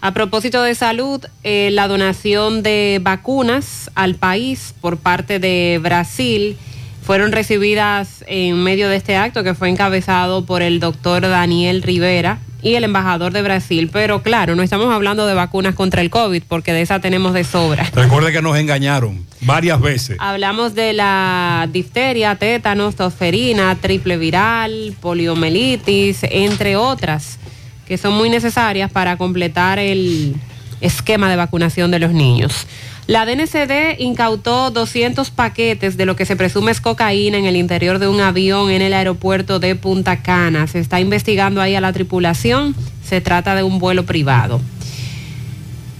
A 0.00 0.12
propósito 0.12 0.62
de 0.62 0.74
salud, 0.74 1.20
eh, 1.42 1.68
la 1.72 1.86
donación 1.88 2.62
de 2.62 3.00
vacunas 3.02 3.90
al 3.94 4.14
país 4.14 4.74
por 4.80 4.96
parte 4.96 5.38
de 5.38 5.78
Brasil 5.82 6.56
fueron 7.02 7.32
recibidas 7.32 8.24
en 8.26 8.62
medio 8.62 8.88
de 8.88 8.96
este 8.96 9.16
acto 9.16 9.44
que 9.44 9.54
fue 9.54 9.68
encabezado 9.68 10.46
por 10.46 10.62
el 10.62 10.80
doctor 10.80 11.20
Daniel 11.20 11.82
Rivera 11.82 12.38
y 12.64 12.74
el 12.74 12.82
embajador 12.82 13.32
de 13.32 13.42
Brasil. 13.42 13.90
Pero 13.92 14.22
claro, 14.22 14.56
no 14.56 14.62
estamos 14.62 14.92
hablando 14.92 15.26
de 15.26 15.34
vacunas 15.34 15.74
contra 15.74 16.00
el 16.00 16.10
COVID 16.10 16.42
porque 16.48 16.72
de 16.72 16.80
esa 16.82 16.98
tenemos 16.98 17.34
de 17.34 17.44
sobra. 17.44 17.88
Recuerde 17.94 18.32
que 18.32 18.42
nos 18.42 18.56
engañaron 18.56 19.24
varias 19.42 19.80
veces. 19.80 20.16
Hablamos 20.18 20.74
de 20.74 20.94
la 20.94 21.68
difteria, 21.70 22.34
tétanos, 22.36 22.96
tosferina, 22.96 23.76
triple 23.76 24.16
viral, 24.16 24.96
poliomielitis, 25.00 26.20
entre 26.22 26.76
otras, 26.76 27.38
que 27.86 27.98
son 27.98 28.14
muy 28.14 28.30
necesarias 28.30 28.90
para 28.90 29.18
completar 29.18 29.78
el 29.78 30.34
esquema 30.80 31.30
de 31.30 31.36
vacunación 31.36 31.90
de 31.90 31.98
los 31.98 32.12
niños. 32.12 32.66
La 33.06 33.26
DNCD 33.26 34.00
incautó 34.00 34.70
200 34.70 35.30
paquetes 35.30 35.98
de 35.98 36.06
lo 36.06 36.16
que 36.16 36.24
se 36.24 36.36
presume 36.36 36.72
es 36.72 36.80
cocaína 36.80 37.36
en 37.36 37.44
el 37.44 37.56
interior 37.56 37.98
de 37.98 38.08
un 38.08 38.20
avión 38.20 38.70
en 38.70 38.80
el 38.80 38.94
aeropuerto 38.94 39.58
de 39.58 39.74
Punta 39.74 40.22
Cana. 40.22 40.66
Se 40.66 40.78
está 40.78 41.00
investigando 41.00 41.60
ahí 41.60 41.74
a 41.74 41.82
la 41.82 41.92
tripulación. 41.92 42.74
Se 43.04 43.20
trata 43.20 43.54
de 43.54 43.62
un 43.62 43.78
vuelo 43.78 44.06
privado. 44.06 44.62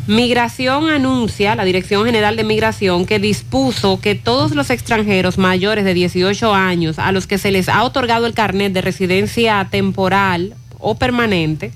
Migración 0.07 0.89
anuncia, 0.89 1.55
la 1.55 1.65
Dirección 1.65 2.07
General 2.07 2.37
de 2.37 2.45
Migración, 2.45 3.05
que 3.05 3.19
dispuso 3.19 4.01
que 4.01 4.15
todos 4.15 4.55
los 4.55 4.71
extranjeros 4.71 5.37
mayores 5.37 5.85
de 5.85 5.93
18 5.93 6.55
años 6.55 6.99
a 6.99 7.13
los 7.13 7.27
que 7.27 7.37
se 7.37 7.51
les 7.51 7.69
ha 7.69 7.85
otorgado 7.85 8.27
el 8.27 8.35
carnet 8.35 8.73
de 8.73 8.81
residencia 8.81 9.67
temporal 9.71 10.55
o 10.79 10.95
permanente 10.97 11.73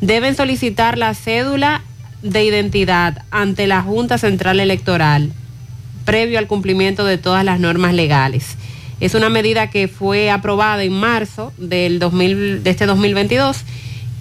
deben 0.00 0.36
solicitar 0.36 0.98
la 0.98 1.14
cédula 1.14 1.82
de 2.24 2.42
identidad 2.42 3.22
ante 3.30 3.66
la 3.66 3.82
Junta 3.82 4.16
Central 4.16 4.58
Electoral 4.58 5.30
previo 6.06 6.38
al 6.38 6.46
cumplimiento 6.46 7.04
de 7.04 7.18
todas 7.18 7.44
las 7.44 7.60
normas 7.60 7.92
legales. 7.92 8.56
Es 9.00 9.14
una 9.14 9.28
medida 9.28 9.68
que 9.68 9.88
fue 9.88 10.30
aprobada 10.30 10.82
en 10.82 10.92
marzo 10.92 11.52
del 11.58 11.98
2000 11.98 12.62
de 12.62 12.70
este 12.70 12.86
2022 12.86 13.58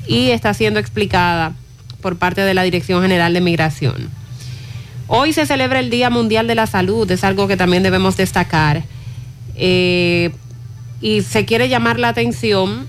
y 0.08 0.30
está 0.32 0.54
siendo 0.54 0.80
explicada 0.80 1.54
por 2.02 2.18
parte 2.18 2.42
de 2.42 2.54
la 2.54 2.64
Dirección 2.64 3.02
General 3.02 3.34
de 3.34 3.40
Migración. 3.40 4.10
Hoy 5.08 5.32
se 5.32 5.46
celebra 5.46 5.80
el 5.80 5.90
Día 5.90 6.10
Mundial 6.10 6.46
de 6.48 6.56
la 6.56 6.68
Salud, 6.68 7.10
es 7.10 7.24
algo 7.24 7.48
que 7.48 7.56
también 7.56 7.84
debemos 7.84 8.18
destacar. 8.18 8.84
Eh, 9.56 10.32
y 11.00 11.22
se 11.22 11.46
quiere 11.46 11.70
llamar 11.70 12.00
la 12.00 12.10
atención 12.10 12.88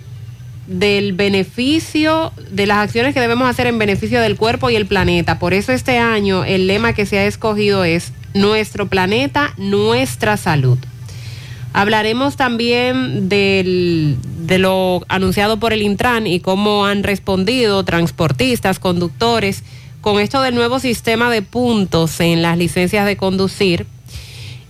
del 0.67 1.13
beneficio, 1.13 2.33
de 2.51 2.67
las 2.67 2.79
acciones 2.79 3.15
que 3.15 3.21
debemos 3.21 3.49
hacer 3.49 3.67
en 3.67 3.79
beneficio 3.79 4.21
del 4.21 4.37
cuerpo 4.37 4.71
y 4.71 4.77
el 4.77 4.87
planeta. 4.87 5.39
Por 5.39 5.55
eso 5.55 5.73
este 5.73 5.99
año 5.99 6.45
el 6.45 6.67
lema 6.67 6.93
que 6.93 7.07
se 7.07 7.19
ha 7.19 7.27
escogido 7.27 7.85
es 7.85 8.13
Nuestro 8.35 8.89
planeta, 8.89 9.55
nuestra 9.59 10.37
salud. 10.37 10.77
Hablaremos 11.73 12.37
también 12.37 13.29
de 13.29 14.17
lo 14.59 15.05
anunciado 15.09 15.59
por 15.59 15.73
el 15.73 15.83
Intran 15.83 16.27
y 16.27 16.41
cómo 16.41 16.85
han 16.85 17.03
respondido 17.03 17.85
transportistas, 17.85 18.79
conductores, 18.79 19.63
con 20.01 20.21
esto 20.21 20.43
del 20.43 20.55
nuevo 20.55 20.81
sistema 20.81 21.31
de 21.31 21.43
puntos 21.43 22.21
en 22.21 22.43
las 22.43 22.59
licencias 22.59 23.07
de 23.07 23.17
conducir. 23.17 23.87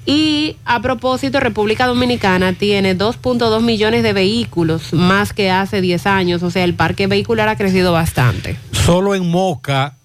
Y 0.07 0.57
a 0.67 0.83
propósito, 0.83 1.41
República 1.41 1.87
Dominicana 1.87 2.53
tiene 2.53 2.97
2.2 2.97 3.63
millones 3.63 4.03
de 4.03 4.13
vehículos, 4.13 4.93
más 4.93 5.33
que 5.33 5.51
hace 5.51 5.81
10 5.81 6.07
años, 6.07 6.43
o 6.43 6.51
sea, 6.51 6.65
el 6.65 6.75
parque 6.75 7.07
vehicular 7.07 7.49
ha 7.49 7.57
crecido 7.57 7.93
bastante. 7.93 8.57
Solo 8.73 9.15
en 9.15 9.31
Moca 9.31 9.97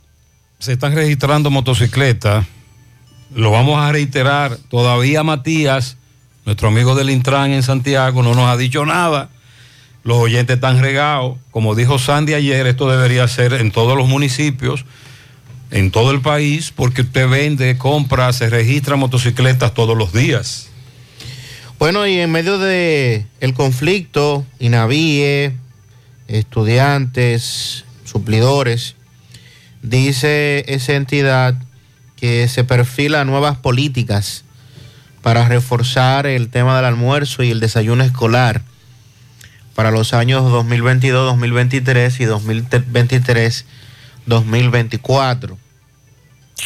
se 0.57 0.73
están 0.73 0.95
registrando 0.95 1.49
motocicletas. 1.49 2.45
Lo 3.35 3.51
vamos 3.51 3.79
a 3.79 3.91
reiterar. 3.91 4.57
Todavía 4.69 5.23
Matías, 5.23 5.97
nuestro 6.45 6.69
amigo 6.69 6.95
del 6.95 7.09
Intran 7.09 7.51
en 7.51 7.63
Santiago, 7.63 8.23
no 8.23 8.33
nos 8.33 8.47
ha 8.47 8.57
dicho 8.57 8.85
nada. 8.85 9.29
Los 10.03 10.17
oyentes 10.17 10.55
están 10.55 10.81
regados. 10.81 11.37
Como 11.51 11.75
dijo 11.75 11.99
Sandy 11.99 12.33
ayer, 12.33 12.67
esto 12.67 12.89
debería 12.89 13.27
ser 13.27 13.53
en 13.53 13.71
todos 13.71 13.97
los 13.97 14.07
municipios, 14.07 14.85
en 15.71 15.91
todo 15.91 16.11
el 16.11 16.21
país, 16.21 16.71
porque 16.75 17.01
usted 17.01 17.27
vende, 17.27 17.77
compra, 17.77 18.33
se 18.33 18.49
registra 18.49 18.95
motocicletas 18.95 19.73
todos 19.73 19.97
los 19.97 20.13
días. 20.13 20.69
Bueno, 21.77 22.05
y 22.07 22.19
en 22.19 22.31
medio 22.31 22.57
de 22.57 23.25
el 23.39 23.53
conflicto, 23.53 24.45
INAVIE, 24.59 25.53
estudiantes, 26.27 27.85
suplidores, 28.03 28.95
dice 29.81 30.65
esa 30.67 30.93
entidad 30.93 31.55
que 32.15 32.47
se 32.47 32.63
perfila 32.63 33.23
nuevas 33.23 33.57
políticas 33.57 34.43
para 35.21 35.47
reforzar 35.47 36.25
el 36.25 36.49
tema 36.49 36.75
del 36.75 36.85
almuerzo 36.85 37.43
y 37.43 37.51
el 37.51 37.59
desayuno 37.59 38.03
escolar 38.03 38.61
para 39.75 39.91
los 39.91 40.13
años 40.13 40.43
2022, 40.51 41.25
2023 41.25 42.19
y 42.19 42.25
2023, 42.25 43.65
2024. 44.25 45.57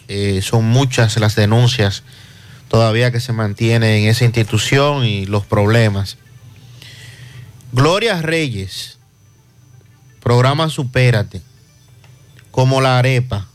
Eh, 0.07 0.41
son 0.41 0.65
muchas 0.65 1.17
las 1.17 1.35
denuncias 1.35 2.03
todavía 2.67 3.11
que 3.11 3.19
se 3.19 3.33
mantienen 3.33 4.03
en 4.03 4.09
esa 4.09 4.25
institución 4.25 5.05
y 5.05 5.25
los 5.25 5.45
problemas. 5.45 6.17
Gloria 7.71 8.21
Reyes, 8.21 8.97
programa 10.21 10.69
Supérate, 10.69 11.41
como 12.51 12.81
la 12.81 12.97
arepa, 12.97 13.47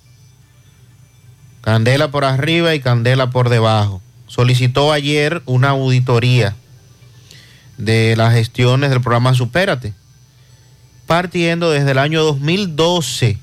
candela 1.63 2.11
por 2.11 2.25
arriba 2.25 2.75
y 2.75 2.81
candela 2.81 3.31
por 3.31 3.49
debajo. 3.49 4.01
Solicitó 4.27 4.93
ayer 4.93 5.43
una 5.47 5.71
auditoría 5.71 6.55
de 7.77 8.15
las 8.17 8.35
gestiones 8.35 8.91
del 8.91 9.01
programa 9.01 9.35
Supérate, 9.35 9.95
partiendo 11.07 11.71
desde 11.71 11.91
el 11.91 11.99
año 11.99 12.23
2012 12.23 13.39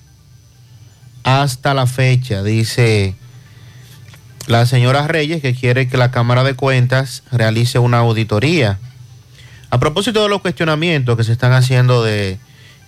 hasta 1.26 1.74
la 1.74 1.88
fecha, 1.88 2.44
dice 2.44 3.16
la 4.46 4.68
señora 4.68 5.08
Reyes, 5.08 5.42
que 5.42 5.56
quiere 5.56 5.88
que 5.88 5.98
la 5.98 6.12
Cámara 6.12 6.44
de 6.44 6.54
Cuentas 6.54 7.24
realice 7.32 7.80
una 7.80 7.98
auditoría. 7.98 8.78
A 9.72 9.80
propósito 9.80 10.22
de 10.22 10.30
los 10.30 10.42
cuestionamientos 10.42 11.18
que 11.18 11.24
se 11.24 11.32
están 11.32 11.52
haciendo 11.52 12.04
de 12.04 12.38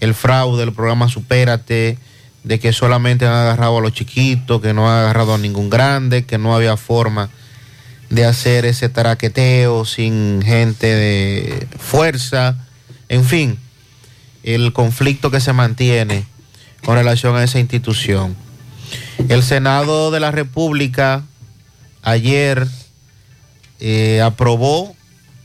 el 0.01 0.13
fraude 0.13 0.59
del 0.59 0.71
programa 0.71 1.09
Supérate, 1.09 1.97
de 2.43 2.59
que 2.59 2.73
solamente 2.73 3.25
han 3.25 3.33
agarrado 3.33 3.79
a 3.79 3.81
los 3.81 3.93
chiquitos, 3.93 4.61
que 4.61 4.71
no 4.71 4.87
han 4.87 4.99
agarrado 4.99 5.33
a 5.33 5.39
ningún 5.39 5.71
grande, 5.71 6.25
que 6.25 6.37
no 6.37 6.55
había 6.55 6.77
forma 6.77 7.29
de 8.11 8.23
hacer 8.23 8.65
ese 8.65 8.87
taraqueteo 8.87 9.83
sin 9.83 10.43
gente 10.43 10.85
de 10.85 11.67
fuerza, 11.79 12.55
en 13.09 13.25
fin, 13.25 13.57
el 14.43 14.73
conflicto 14.73 15.31
que 15.31 15.39
se 15.39 15.53
mantiene 15.53 16.36
con 16.83 16.95
relación 16.95 17.35
a 17.35 17.43
esa 17.43 17.59
institución. 17.59 18.35
El 19.29 19.43
Senado 19.43 20.11
de 20.11 20.19
la 20.19 20.31
República 20.31 21.23
ayer 22.01 22.67
eh, 23.79 24.21
aprobó 24.21 24.95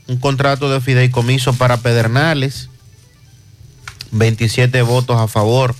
un 0.07 0.17
contrato 0.17 0.71
de 0.71 0.81
fideicomiso 0.81 1.53
para 1.53 1.77
Pedernales, 1.77 2.69
27 4.11 4.81
votos 4.81 5.19
a 5.19 5.27
favor 5.27 5.75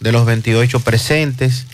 de 0.00 0.12
los 0.12 0.26
28 0.26 0.80
presentes. 0.80 1.66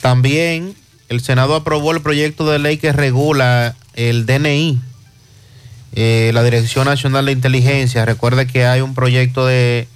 También 0.00 0.74
el 1.08 1.20
Senado 1.20 1.54
aprobó 1.54 1.92
el 1.92 2.00
proyecto 2.02 2.48
de 2.50 2.58
ley 2.58 2.78
que 2.78 2.92
regula 2.92 3.74
el 3.94 4.26
DNI, 4.26 4.80
eh, 5.94 6.30
la 6.34 6.42
Dirección 6.42 6.86
Nacional 6.86 7.26
de 7.26 7.32
Inteligencia. 7.32 8.04
Recuerde 8.04 8.46
que 8.46 8.66
hay 8.66 8.80
un 8.80 8.94
proyecto 8.94 9.46
de, 9.46 9.88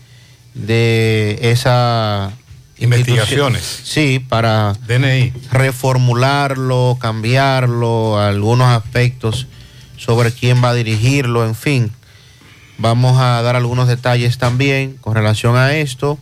de 0.55 1.38
esa 1.42 2.33
Investigaciones. 2.81 3.81
Sí, 3.85 4.21
para 4.21 4.75
DNI. 4.87 5.33
reformularlo, 5.51 6.97
cambiarlo, 7.01 8.19
algunos 8.21 8.69
aspectos 8.69 9.47
sobre 9.97 10.33
quién 10.33 10.62
va 10.62 10.71
a 10.71 10.75
dirigirlo, 10.75 11.45
en 11.45 11.55
fin. 11.55 11.93
Vamos 12.79 13.21
a 13.21 13.43
dar 13.43 13.57
algunos 13.57 13.88
detalles 13.88 14.38
también 14.38 14.97
con 15.01 15.14
relación 15.14 15.57
a 15.57 15.75
esto. 15.75 16.19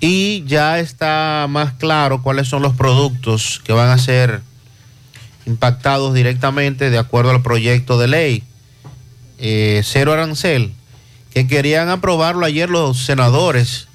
Y 0.00 0.44
ya 0.46 0.78
está 0.80 1.46
más 1.48 1.74
claro 1.74 2.22
cuáles 2.22 2.48
son 2.48 2.62
los 2.62 2.74
productos 2.74 3.60
que 3.64 3.72
van 3.72 3.90
a 3.90 3.98
ser 3.98 4.40
impactados 5.46 6.14
directamente 6.14 6.88
de 6.88 6.98
acuerdo 6.98 7.30
al 7.30 7.42
proyecto 7.42 7.98
de 7.98 8.08
ley. 8.08 8.42
Eh, 9.38 9.82
cero 9.84 10.12
arancel, 10.12 10.72
que 11.32 11.46
querían 11.46 11.90
aprobarlo 11.90 12.46
ayer 12.46 12.70
los 12.70 13.04
senadores 13.04 13.88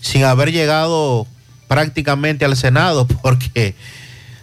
sin 0.00 0.24
haber 0.24 0.52
llegado 0.52 1.26
prácticamente 1.68 2.44
al 2.44 2.56
Senado, 2.56 3.06
porque 3.22 3.74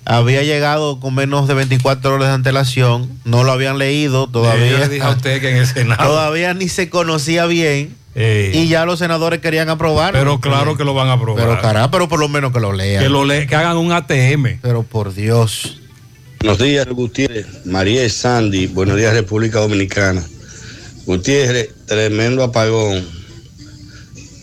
había 0.05 0.43
llegado 0.43 0.99
con 0.99 1.15
menos 1.15 1.47
de 1.47 1.55
24 1.55 2.13
horas 2.13 2.27
de 2.29 2.33
antelación, 2.35 3.09
no 3.23 3.43
lo 3.43 3.51
habían 3.51 3.77
leído 3.79 4.25
Yo 4.27 4.31
todavía. 4.31 4.77
le 4.79 4.89
dije 4.89 5.01
a 5.03 5.09
usted 5.09 5.41
que 5.41 5.49
en 5.49 5.57
el 5.57 5.67
Senado. 5.67 6.03
Todavía 6.07 6.53
ni 6.53 6.69
se 6.69 6.89
conocía 6.89 7.45
bien 7.47 7.95
Eh, 8.17 8.51
y 8.53 8.67
ya 8.69 8.85
los 8.85 8.99
senadores 8.99 9.39
querían 9.41 9.67
aprobarlo. 9.69 10.17
pero 10.19 10.39
claro 10.39 10.77
que 10.77 10.83
lo 10.85 10.93
van 10.93 11.07
a 11.09 11.13
aprobar. 11.13 11.43
Pero 11.43 11.61
cará, 11.61 11.89
pero 11.91 12.07
por 12.07 12.19
lo 12.19 12.29
menos 12.29 12.53
que 12.53 12.59
lo 12.59 12.71
lean. 12.71 13.03
que, 13.03 13.09
lo 13.09 13.25
le- 13.25 13.47
que 13.47 13.55
hagan 13.55 13.77
un 13.77 13.91
ATM. 13.91 14.59
Pero 14.61 14.83
por 14.83 15.13
Dios. 15.13 15.79
Buenos 16.39 16.59
días, 16.59 16.85
Gutiérrez. 16.87 17.65
María 17.65 18.05
y 18.05 18.09
Sandy. 18.09 18.67
Buenos 18.67 18.95
días, 18.97 19.13
República 19.13 19.59
Dominicana. 19.59 20.23
Gutiérrez, 21.05 21.69
tremendo 21.87 22.43
apagón. 22.43 23.03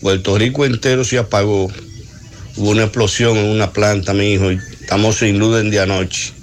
Puerto 0.03 0.37
Rico 0.37 0.65
entero 0.65 1.03
se 1.05 1.17
apagó. 1.17 1.71
Hubo 2.57 2.69
una 2.69 2.83
explosión 2.83 3.37
en 3.37 3.45
una 3.49 3.71
planta, 3.71 4.13
mi 4.13 4.33
hijo, 4.33 4.51
y 4.51 4.59
estamos 4.81 5.15
sin 5.17 5.39
luz 5.39 5.63
desde 5.63 5.79
anoche. 5.79 6.33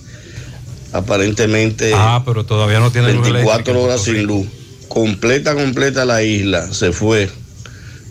Aparentemente, 0.92 1.92
Ah, 1.94 2.22
pero 2.24 2.44
todavía 2.44 2.80
no 2.80 2.90
tiene 2.90 3.12
luz 3.12 3.22
24 3.22 3.44
eléctrica 3.52 3.78
en 3.78 3.84
horas 3.84 4.02
sin 4.02 4.22
luz. 4.26 4.46
Completa, 4.88 5.54
completa 5.54 6.04
la 6.04 6.22
isla. 6.22 6.72
Se 6.72 6.90
fue. 6.90 7.30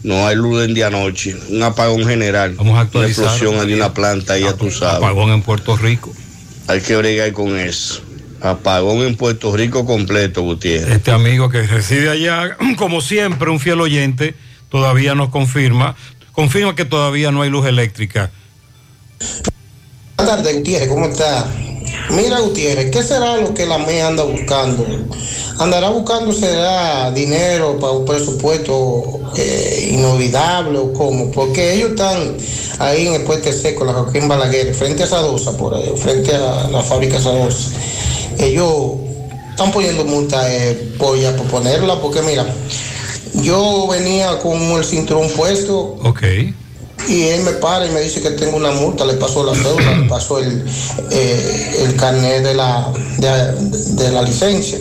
No 0.03 0.25
hay 0.27 0.37
luz 0.37 0.65
desde 0.65 0.83
anoche. 0.85 1.35
Un 1.49 1.61
apagón 1.61 2.05
general. 2.05 2.53
Vamos 2.55 2.71
a 2.71 2.73
Una 2.75 2.81
actualizar. 2.83 3.25
explosión 3.25 3.67
de 3.67 3.75
una 3.75 3.93
planta, 3.93 4.37
ya 4.37 4.53
tú 4.53 4.71
sabes. 4.71 4.97
Apagón 4.97 5.31
en 5.31 5.41
Puerto 5.41 5.75
Rico. 5.75 6.13
Hay 6.67 6.79
que 6.79 6.95
bregar 6.95 7.33
con 7.33 7.57
eso. 7.59 8.01
Apagón 8.39 8.99
en 8.99 9.17
Puerto 9.17 9.53
Rico 9.57 9.85
completo, 9.85 10.43
Gutiérrez. 10.43 10.95
Este 10.95 11.11
amigo 11.11 11.49
que 11.49 11.63
reside 11.63 12.09
allá, 12.09 12.55
como 12.77 13.01
siempre, 13.01 13.49
un 13.49 13.59
fiel 13.59 13.81
oyente, 13.81 14.35
todavía 14.69 15.15
nos 15.15 15.29
confirma, 15.29 15.95
confirma 16.31 16.75
que 16.75 16.85
todavía 16.85 17.31
no 17.31 17.41
hay 17.41 17.49
luz 17.49 17.65
eléctrica. 17.65 18.31
Buenas 20.17 20.37
tardes, 20.37 20.57
Gutiérrez, 20.57 20.89
¿cómo 20.89 21.05
está? 21.05 21.47
Mira, 22.11 22.39
Gutiérrez, 22.39 22.91
¿qué 22.91 23.03
será 23.03 23.37
lo 23.37 23.53
que 23.53 23.65
la 23.65 23.77
ME 23.77 24.01
anda 24.01 24.23
buscando? 24.23 24.85
¿Andará 25.59 25.89
buscando, 25.89 26.31
será 26.31 27.11
dinero 27.11 27.77
para 27.79 27.91
un 27.91 28.05
presupuesto 28.05 29.19
eh, 29.35 29.89
inolvidable 29.91 30.77
o 30.77 30.93
cómo? 30.93 31.29
Porque 31.31 31.73
ellos 31.73 31.91
están 31.91 32.37
ahí 32.79 33.07
en 33.07 33.15
el 33.15 33.23
puente 33.23 33.51
seco, 33.51 33.83
la 33.83 33.93
Joaquín 33.93 34.27
Balaguer, 34.27 34.73
frente 34.73 35.03
a 35.03 35.07
Sadosa, 35.07 35.57
por 35.57 35.75
ahí, 35.75 35.91
frente 35.97 36.33
a 36.33 36.69
la 36.69 36.81
fábrica 36.81 37.19
Sadosa. 37.19 37.71
Ellos 38.37 38.93
están 39.49 39.71
poniendo 39.71 40.05
multa 40.05 40.53
eh, 40.53 40.93
por 40.97 41.19
ya 41.19 41.35
por 41.35 41.47
ponerla, 41.47 41.99
porque 41.99 42.21
mira, 42.21 42.45
yo 43.35 43.87
venía 43.87 44.39
con 44.39 44.59
el 44.61 44.83
cinturón 44.83 45.29
puesto 45.35 45.97
Ok. 46.03 46.23
Y 47.07 47.23
él 47.23 47.43
me 47.43 47.51
para 47.53 47.85
y 47.85 47.89
me 47.91 48.01
dice 48.01 48.21
que 48.21 48.31
tengo 48.31 48.57
una 48.57 48.71
multa, 48.71 49.05
le 49.05 49.13
pasó 49.13 49.43
la 49.43 49.55
cédula, 49.55 49.97
le 49.97 50.07
pasó 50.07 50.39
el, 50.39 50.65
eh, 51.11 51.83
el 51.85 51.95
carnet 51.95 52.43
de 52.43 52.53
la, 52.53 52.91
de, 53.17 54.03
de 54.03 54.11
la 54.11 54.21
licencia. 54.21 54.77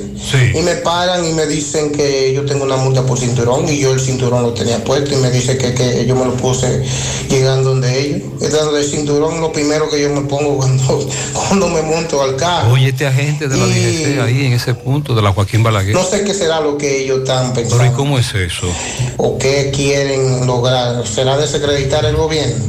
y 0.54 0.60
me 0.60 0.74
paran 0.76 1.24
y 1.24 1.32
me 1.32 1.46
dicen 1.46 1.92
que 1.92 2.34
yo 2.34 2.44
tengo 2.44 2.64
una 2.64 2.76
multa 2.76 3.02
por 3.02 3.18
cinturón 3.18 3.68
y 3.68 3.78
yo 3.78 3.92
el 3.92 4.00
cinturón 4.00 4.42
lo 4.42 4.52
tenía 4.52 4.82
puesto 4.84 5.14
y 5.14 5.16
me 5.16 5.30
dice 5.30 5.56
que, 5.56 5.72
que 5.74 6.04
yo 6.06 6.16
me 6.16 6.24
lo 6.26 6.34
puse 6.34 6.82
llegando 7.30 7.70
donde 7.70 7.98
ellos. 7.98 8.22
Entonces 8.40 8.84
el 8.84 8.90
cinturón 8.90 9.40
lo 9.40 9.52
primero 9.52 9.88
que 9.88 10.00
yo 10.02 10.10
me 10.10 10.22
pongo 10.22 10.56
cuando, 10.58 11.08
cuando 11.32 11.68
me 11.68 11.82
monto 11.82 12.20
al 12.22 12.36
carro. 12.36 12.72
Oye, 12.72 12.88
este 12.88 13.06
agente 13.06 13.48
de 13.48 13.56
la 13.56 13.64
DGC 13.66 14.20
ahí 14.20 14.46
en 14.46 14.52
ese 14.52 14.74
punto 14.74 15.14
de 15.14 15.22
la 15.22 15.32
Joaquín 15.32 15.62
Balaguer. 15.62 15.94
No 15.94 16.04
sé 16.04 16.24
qué 16.24 16.34
será 16.34 16.60
lo 16.60 16.76
que 16.76 17.04
ellos 17.04 17.20
están 17.20 17.52
pensando. 17.54 17.78
Pero 17.78 17.92
¿y 17.92 17.96
cómo 17.96 18.18
es 18.18 18.34
eso? 18.34 18.66
o 19.16 19.38
qué 19.38 19.70
quieren 19.74 20.46
lograr. 20.46 21.06
¿Será 21.06 21.36
desacreditar 21.38 22.04
el 22.08 22.16
gobierno? 22.16 22.64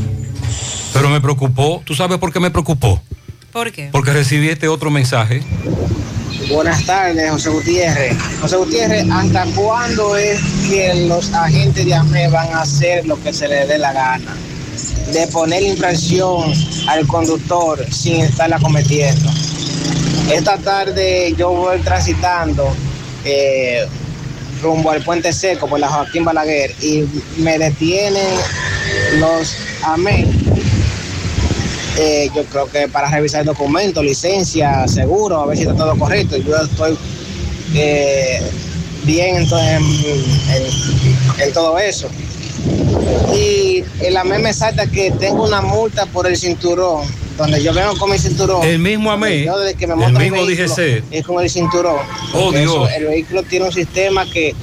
Pero 0.94 1.10
me 1.10 1.22
preocupó. 1.22 1.82
¿Tú 1.86 1.96
sabes 1.96 2.18
por 2.18 2.32
qué 2.32 2.40
me 2.40 2.52
preocupó? 2.52 3.02
¿Por 3.52 3.72
qué? 3.72 3.90
Porque 3.92 4.12
recibí 4.12 4.50
este 4.50 4.68
otro 4.68 4.92
mensaje. 4.92 5.42
Buenas 6.50 6.84
tardes, 6.86 7.30
José 7.32 7.50
Gutiérrez. 7.50 8.18
José 8.42 8.58
Gutiérrez, 8.58 9.06
¿hasta 9.12 9.46
cuándo 9.56 10.16
es 10.18 10.40
que 10.68 11.06
los 11.08 11.32
agentes 11.34 11.86
de 11.86 11.94
AME 11.94 12.28
van 12.30 12.48
a 12.54 12.62
hacer 12.62 13.06
lo 13.06 13.22
que 13.22 13.34
se 13.34 13.48
les 13.48 13.68
dé 13.68 13.78
la 13.78 13.94
gana? 13.94 14.36
De 15.14 15.28
poner 15.28 15.62
infracción 15.64 16.52
al 16.88 17.06
conductor 17.08 17.86
sin 17.92 18.22
estarla 18.22 18.60
cometiendo. 18.60 19.30
Esta 20.32 20.58
tarde 20.58 21.34
yo 21.38 21.50
voy 21.52 21.80
transitando 21.80 22.76
eh, 23.26 23.88
rumbo 24.62 24.92
al 24.92 25.04
puente 25.04 25.34
seco 25.34 25.68
por 25.68 25.80
la 25.80 25.88
Joaquín 25.88 26.24
Balaguer 26.24 26.74
y 26.82 27.04
me 27.38 27.58
detienen 27.58 28.28
los 29.20 29.56
AME. 29.84 30.26
Eh, 31.98 32.30
yo 32.34 32.44
creo 32.46 32.66
que 32.70 32.88
para 32.88 33.10
revisar 33.10 33.44
documentos, 33.44 34.04
licencia, 34.04 34.88
seguro, 34.88 35.42
a 35.42 35.46
ver 35.48 35.58
si 35.58 35.64
está 35.64 35.76
todo 35.76 35.98
correcto. 35.98 36.38
Yo 36.38 36.56
estoy 36.56 36.98
eh, 37.76 38.40
bien 39.04 39.38
en, 39.38 39.50
to- 39.50 39.60
en- 39.60 39.84
en- 39.84 41.42
en 41.44 41.54
todo 41.54 41.78
eso. 41.78 42.08
Y 43.34 43.84
el 44.02 44.16
AME 44.18 44.40
me 44.40 44.54
salta 44.54 44.88
que 44.88 45.12
tengo 45.12 45.44
una 45.46 45.62
multa 45.62 46.06
por 46.06 46.26
el 46.28 46.38
cinturón, 46.38 47.04
donde 47.38 47.62
yo 47.62 47.74
vengo 47.74 47.98
con 47.98 48.12
mi 48.12 48.18
cinturón. 48.18 48.64
El 48.66 48.80
mismo 48.80 49.12
AME, 49.12 49.44
Yo 49.46 49.60
desde 49.60 49.76
que 49.78 49.88
me 49.88 49.94
el 49.94 50.00
mismo 50.14 50.46
vehículo, 50.46 50.46
DGC. 50.68 51.04
Es 51.12 51.26
con 51.26 51.44
el 51.44 51.50
cinturón. 51.50 51.98
Oh, 52.34 52.54
eso, 52.54 52.60
Dios. 52.86 52.90
el 52.98 53.06
vehículo 53.08 53.44
tiene 53.44 53.66
un 53.66 53.74
sistema 53.74 54.26
que 54.32 54.56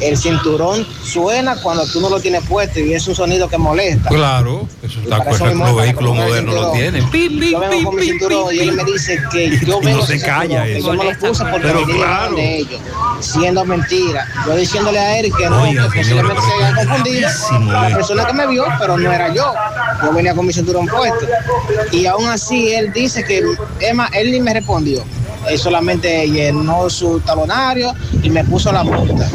el 0.00 0.16
cinturón 0.16 0.86
suena 1.04 1.56
cuando 1.56 1.86
tú 1.86 2.00
no 2.00 2.08
lo 2.08 2.20
tienes 2.20 2.42
puesto 2.46 2.80
y 2.80 2.94
es 2.94 3.06
un 3.08 3.14
sonido 3.14 3.48
que 3.48 3.58
molesta. 3.58 4.08
Claro, 4.08 4.66
eso 4.82 5.00
está 5.00 5.46
mismo, 5.46 5.66
Los 5.66 5.76
vehículos 5.76 6.16
modernos 6.16 6.54
lo 6.54 6.72
tienen. 6.72 7.04
Yo 7.10 7.60
vengo 7.60 7.84
con 7.84 7.96
mi 7.96 8.02
cinturón 8.02 8.54
y 8.54 8.58
él 8.60 8.72
me 8.72 8.84
dice 8.84 9.22
que 9.30 9.58
yo 9.64 9.80
vengo 9.80 10.00
no 10.00 10.06
se 10.06 10.20
calla 10.20 10.66
eso. 10.66 10.92
yo 10.92 10.94
me 10.94 11.04
lo 11.12 11.18
puse 11.18 11.44
porque 11.44 11.66
Pero 11.66 11.86
me 11.86 11.94
claro. 11.94 12.36
de 12.36 12.58
ellos, 12.58 12.80
siendo 13.20 13.64
mentira. 13.64 14.26
Yo 14.46 14.56
diciéndole 14.56 14.98
a 14.98 15.18
él 15.18 15.32
que 15.36 15.48
no, 15.48 15.62
que 15.64 15.98
posiblemente 15.98 16.42
se 16.42 16.64
haya 16.64 16.74
confundido. 16.76 17.28
La 17.66 17.94
persona 17.94 18.26
que 18.26 18.32
me 18.32 18.46
vio, 18.46 18.64
pero 18.78 18.96
no 18.96 19.12
era 19.12 19.34
yo. 19.34 19.52
Yo 20.02 20.12
venía 20.12 20.34
con 20.34 20.46
mi 20.46 20.52
cinturón 20.52 20.86
puesto. 20.86 21.26
Y 21.92 22.06
aún 22.06 22.28
así 22.28 22.72
él 22.72 22.92
dice 22.92 23.24
que, 23.24 23.42
Emma, 23.80 24.08
él 24.12 24.32
ni 24.32 24.40
me 24.40 24.54
respondió. 24.54 25.04
Él 25.48 25.58
solamente 25.58 26.28
llenó 26.28 26.88
su 26.90 27.20
talonario 27.20 27.94
y 28.22 28.30
me 28.30 28.44
puso 28.44 28.72
la 28.72 28.84
multa. 28.84 29.28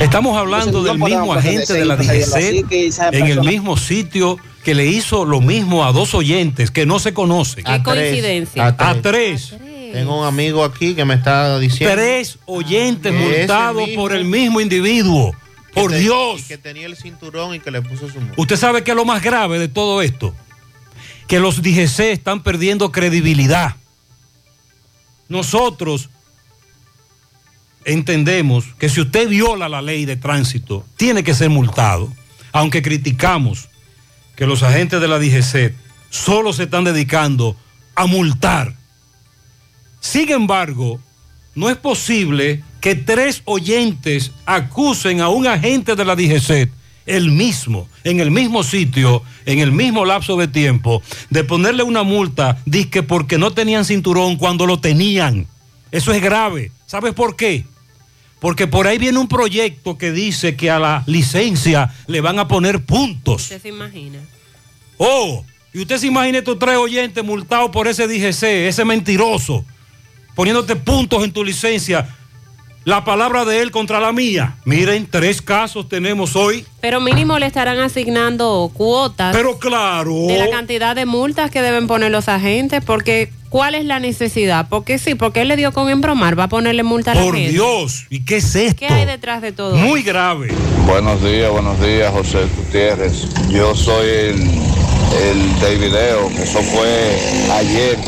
Estamos 0.00 0.36
hablando 0.36 0.78
Entonces, 0.78 0.92
del 0.92 0.98
no 0.98 1.06
mismo 1.06 1.32
agente 1.34 1.72
de 1.74 1.84
la 1.84 1.96
DGC 1.96 2.64
en 3.12 3.26
el 3.26 3.40
mismo 3.42 3.76
sitio 3.76 4.38
que 4.64 4.74
le 4.74 4.86
hizo 4.86 5.24
lo 5.24 5.40
mismo 5.40 5.84
a 5.84 5.92
dos 5.92 6.14
oyentes 6.14 6.70
que 6.70 6.86
no 6.86 6.98
se 6.98 7.12
conocen. 7.14 7.64
Qué 7.64 7.82
coincidencia. 7.82 8.66
A 8.66 8.94
tres. 9.02 9.54
Tengo 9.92 10.20
un 10.20 10.26
amigo 10.26 10.64
aquí 10.64 10.94
que 10.94 11.04
me 11.04 11.14
está 11.14 11.58
diciendo. 11.58 11.94
Tres 11.96 12.38
oyentes 12.46 13.12
multados 13.12 13.86
mismo- 13.88 14.02
por 14.02 14.12
el 14.12 14.24
mismo 14.24 14.60
individuo. 14.60 15.34
Por 15.74 15.90
te- 15.90 15.98
Dios. 15.98 16.40
y 16.40 16.42
que 16.44 16.58
tenía 16.58 16.86
el 16.86 16.96
cinturón 16.96 17.54
y 17.54 17.60
que 17.60 17.70
le 17.70 17.82
puso 17.82 18.08
su 18.08 18.18
multa. 18.20 18.34
Usted 18.36 18.56
sabe 18.56 18.82
que 18.84 18.90
es 18.92 18.96
lo 18.96 19.04
más 19.04 19.22
grave 19.22 19.58
de 19.58 19.68
todo 19.68 20.00
esto. 20.02 20.34
Que 21.26 21.38
los 21.40 21.62
DGC 21.62 22.10
están 22.12 22.42
perdiendo 22.42 22.90
credibilidad. 22.90 23.76
Nosotros 25.30 26.10
entendemos 27.84 28.66
que 28.78 28.88
si 28.88 29.00
usted 29.00 29.28
viola 29.28 29.68
la 29.68 29.80
ley 29.80 30.04
de 30.04 30.16
tránsito, 30.16 30.84
tiene 30.96 31.24
que 31.24 31.34
ser 31.34 31.48
multado. 31.48 32.12
Aunque 32.52 32.82
criticamos 32.82 33.68
que 34.34 34.44
los 34.44 34.64
agentes 34.64 35.00
de 35.00 35.06
la 35.06 35.20
DGC 35.20 35.74
solo 36.10 36.52
se 36.52 36.64
están 36.64 36.82
dedicando 36.82 37.56
a 37.94 38.06
multar. 38.06 38.74
Sin 40.00 40.30
embargo, 40.30 41.00
no 41.54 41.70
es 41.70 41.76
posible 41.76 42.64
que 42.80 42.96
tres 42.96 43.42
oyentes 43.44 44.32
acusen 44.46 45.20
a 45.20 45.28
un 45.28 45.46
agente 45.46 45.94
de 45.94 46.04
la 46.04 46.16
DGC, 46.16 46.70
el 47.06 47.30
mismo, 47.30 47.88
en 48.04 48.20
el 48.20 48.30
mismo 48.30 48.62
sitio, 48.62 49.22
en 49.46 49.58
el 49.58 49.72
mismo 49.72 50.04
lapso 50.04 50.36
de 50.36 50.48
tiempo, 50.48 51.02
de 51.30 51.44
ponerle 51.44 51.82
una 51.82 52.02
multa, 52.02 52.58
disque 52.66 53.02
porque 53.02 53.38
no 53.38 53.52
tenían 53.52 53.84
cinturón 53.84 54.36
cuando 54.36 54.66
lo 54.66 54.80
tenían. 54.80 55.46
Eso 55.90 56.12
es 56.12 56.22
grave. 56.22 56.72
¿Sabes 56.86 57.14
por 57.14 57.36
qué? 57.36 57.64
Porque 58.38 58.66
por 58.66 58.86
ahí 58.86 58.98
viene 58.98 59.18
un 59.18 59.28
proyecto 59.28 59.98
que 59.98 60.12
dice 60.12 60.56
que 60.56 60.70
a 60.70 60.78
la 60.78 61.04
licencia 61.06 61.94
le 62.06 62.20
van 62.20 62.38
a 62.38 62.48
poner 62.48 62.84
puntos. 62.84 63.42
¿Usted 63.42 63.60
se 63.60 63.68
imagina? 63.68 64.18
Oh, 64.96 65.44
y 65.72 65.80
usted 65.80 65.98
se 65.98 66.06
imagina 66.06 66.38
estos 66.38 66.58
tres 66.58 66.76
oyentes 66.76 67.24
multados 67.24 67.70
por 67.70 67.86
ese 67.86 68.08
DGC, 68.08 68.68
ese 68.68 68.84
mentiroso, 68.84 69.64
poniéndote 70.34 70.76
puntos 70.76 71.22
en 71.22 71.32
tu 71.32 71.44
licencia. 71.44 72.16
La 72.84 73.04
palabra 73.04 73.44
de 73.44 73.60
él 73.60 73.70
contra 73.70 74.00
la 74.00 74.10
mía. 74.10 74.56
Miren, 74.64 75.06
tres 75.10 75.42
casos 75.42 75.86
tenemos 75.88 76.34
hoy. 76.34 76.64
Pero 76.80 76.98
mínimo 76.98 77.38
le 77.38 77.44
estarán 77.44 77.78
asignando 77.78 78.70
cuotas 78.72 79.36
Pero 79.36 79.58
claro. 79.58 80.26
de 80.26 80.38
la 80.38 80.48
cantidad 80.48 80.96
de 80.96 81.04
multas 81.04 81.50
que 81.50 81.60
deben 81.60 81.86
poner 81.86 82.10
los 82.10 82.28
agentes, 82.30 82.82
porque 82.82 83.30
¿cuál 83.50 83.74
es 83.74 83.84
la 83.84 84.00
necesidad? 84.00 84.66
Porque 84.70 84.98
sí, 84.98 85.14
porque 85.14 85.42
él 85.42 85.48
le 85.48 85.56
dio 85.56 85.72
con 85.72 85.90
embromar, 85.90 86.38
va 86.38 86.44
a 86.44 86.48
ponerle 86.48 86.82
multa 86.82 87.12
a 87.12 87.16
la 87.16 87.20
Por 87.22 87.34
gente. 87.34 87.52
Dios, 87.52 88.06
¿y 88.08 88.24
qué 88.24 88.38
es 88.38 88.54
esto? 88.54 88.78
¿Qué 88.78 88.86
hay 88.86 89.04
detrás 89.04 89.42
de 89.42 89.52
todo? 89.52 89.76
Muy 89.76 90.00
esto? 90.00 90.12
grave. 90.12 90.48
Buenos 90.86 91.22
días, 91.22 91.50
buenos 91.50 91.78
días, 91.82 92.10
José 92.12 92.46
Gutiérrez. 92.56 93.26
Yo 93.50 93.74
soy 93.74 94.08
el, 94.08 94.40
el 94.40 95.60
del 95.60 95.78
video, 95.78 96.28
que 96.30 96.44
eso 96.44 96.62
fue 96.62 97.18
ayer 97.52 97.98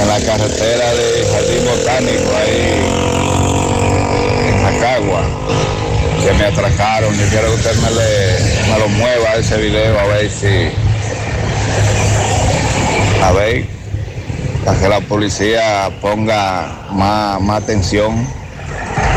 en 0.00 0.06
la 0.08 0.20
carretera 0.20 0.94
de 0.94 1.26
Jardín 1.32 1.64
Botánico, 1.68 2.36
ahí 2.36 3.17
en 4.78 4.84
Jacagua, 4.84 5.22
que 6.24 6.32
me 6.34 6.44
atracaron. 6.46 7.14
Yo 7.18 7.26
quiero 7.28 7.48
que 7.48 7.54
usted 7.54 7.74
me, 7.76 7.90
le, 7.90 8.72
me 8.72 8.78
lo 8.78 8.88
mueva 8.88 9.34
ese 9.36 9.56
video 9.58 9.98
a 9.98 10.04
ver 10.06 10.30
si. 10.30 10.70
A 13.22 13.32
ver, 13.32 13.64
para 14.64 14.78
que 14.80 14.88
la 14.88 15.00
policía 15.00 15.90
ponga 16.00 16.86
más, 16.92 17.40
más 17.40 17.62
atención. 17.62 18.26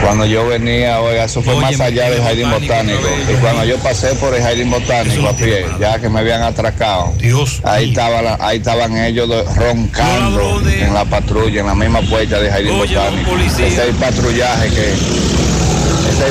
Cuando 0.04 0.26
yo 0.26 0.48
venía, 0.48 1.00
oiga, 1.00 1.26
eso 1.26 1.44
fue 1.44 1.54
más 1.58 1.80
allá 1.80 2.10
del 2.10 2.24
jardín 2.24 2.50
botánico. 2.50 3.08
Y 3.32 3.34
cuando 3.36 3.64
yo 3.66 3.78
pasé 3.78 4.08
por 4.16 4.34
el 4.34 4.42
jardín 4.42 4.72
botánico 4.72 5.28
a 5.30 5.34
pie, 5.34 5.66
ya 5.80 6.00
que 6.00 6.10
me 6.10 6.20
habían 6.22 6.42
atracado, 6.42 7.14
ahí, 7.64 7.90
estaba 7.90 8.22
la- 8.24 8.38
ahí 8.42 8.58
estaban 8.58 8.98
ellos 8.98 9.30
do- 9.30 9.44
roncando 9.54 10.60
en 10.88 10.94
la 10.96 11.06
patrulla, 11.06 11.62
en 11.62 11.68
la 11.68 11.76
misma 11.76 12.02
puerta 12.02 12.40
del 12.40 12.50
jardín 12.52 12.72
botánico. 12.96 13.30
Ese 13.46 13.68
es 13.68 13.78
el 13.78 13.94
patrullaje 13.96 14.70
que, 14.70 14.94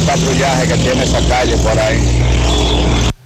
el 0.00 0.06
patrullaje 0.06 0.68
que 0.68 0.74
tiene 0.76 1.04
esa 1.04 1.20
calle 1.28 1.56
por 1.58 1.78
ahí. 1.78 2.00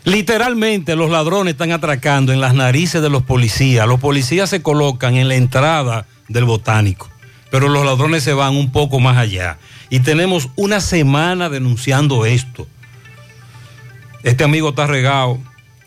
Literalmente 0.05 0.97
los 0.97 1.11
ladrones 1.11 1.53
están 1.53 1.73
atracando 1.73 2.33
en 2.33 2.41
las 2.41 2.55
narices 2.55 3.01
de 3.01 3.09
los 3.09 3.23
policías. 3.23 3.87
Los 3.87 4.01
policías 4.01 4.51
se 4.51 4.63
colocan 4.63 5.17
en 5.17 5.29
la 5.29 5.37
entrada 5.37 6.07
del 6.29 6.45
botánico, 6.45 7.09
pero 7.51 7.69
los 7.69 7.85
ladrones 7.85 8.23
se 8.23 8.35
van 8.35 8.57
un 8.57 8.71
poco 8.71 9.01
más 9.01 9.17
allá. 9.17 9.59
Y 9.89 10.01
tenemos 10.01 10.49
una 10.57 10.81
semana 10.81 11.49
denunciando 11.49 12.27
esto. 12.27 12.67
Este 14.23 14.45
amigo 14.45 14.71
está 14.71 14.87
regado, 14.87 15.39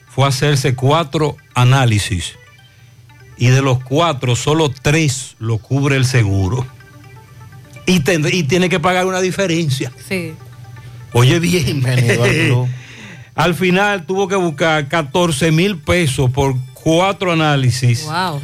fue 0.09 0.25
a 0.25 0.29
hacerse 0.29 0.73
cuatro 0.75 1.35
análisis 1.53 2.35
y 3.37 3.47
de 3.47 3.61
los 3.61 3.83
cuatro 3.83 4.35
solo 4.35 4.69
tres 4.69 5.35
lo 5.39 5.57
cubre 5.57 5.95
el 5.95 6.05
seguro. 6.05 6.65
Y, 7.85 8.01
y 8.09 8.43
tiene 8.43 8.69
que 8.69 8.79
pagar 8.79 9.05
una 9.05 9.21
diferencia. 9.21 9.91
Sí. 10.07 10.33
Oye 11.13 11.39
bien, 11.39 11.81
Bienvenido 11.81 12.23
al 12.23 12.31
club. 12.31 12.67
al 13.35 13.55
final 13.55 14.05
tuvo 14.05 14.27
que 14.27 14.35
buscar 14.35 14.87
14 14.87 15.51
mil 15.51 15.77
pesos 15.77 16.29
por 16.31 16.55
cuatro 16.73 17.31
análisis, 17.31 18.03
Wow. 18.05 18.41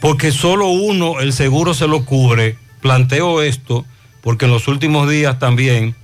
porque 0.00 0.32
solo 0.32 0.68
uno 0.68 1.20
el 1.20 1.32
seguro 1.32 1.74
se 1.74 1.86
lo 1.86 2.04
cubre. 2.04 2.56
Planteo 2.80 3.42
esto 3.42 3.84
porque 4.22 4.44
en 4.46 4.50
los 4.50 4.68
últimos 4.68 5.08
días 5.08 5.38
también 5.38 5.94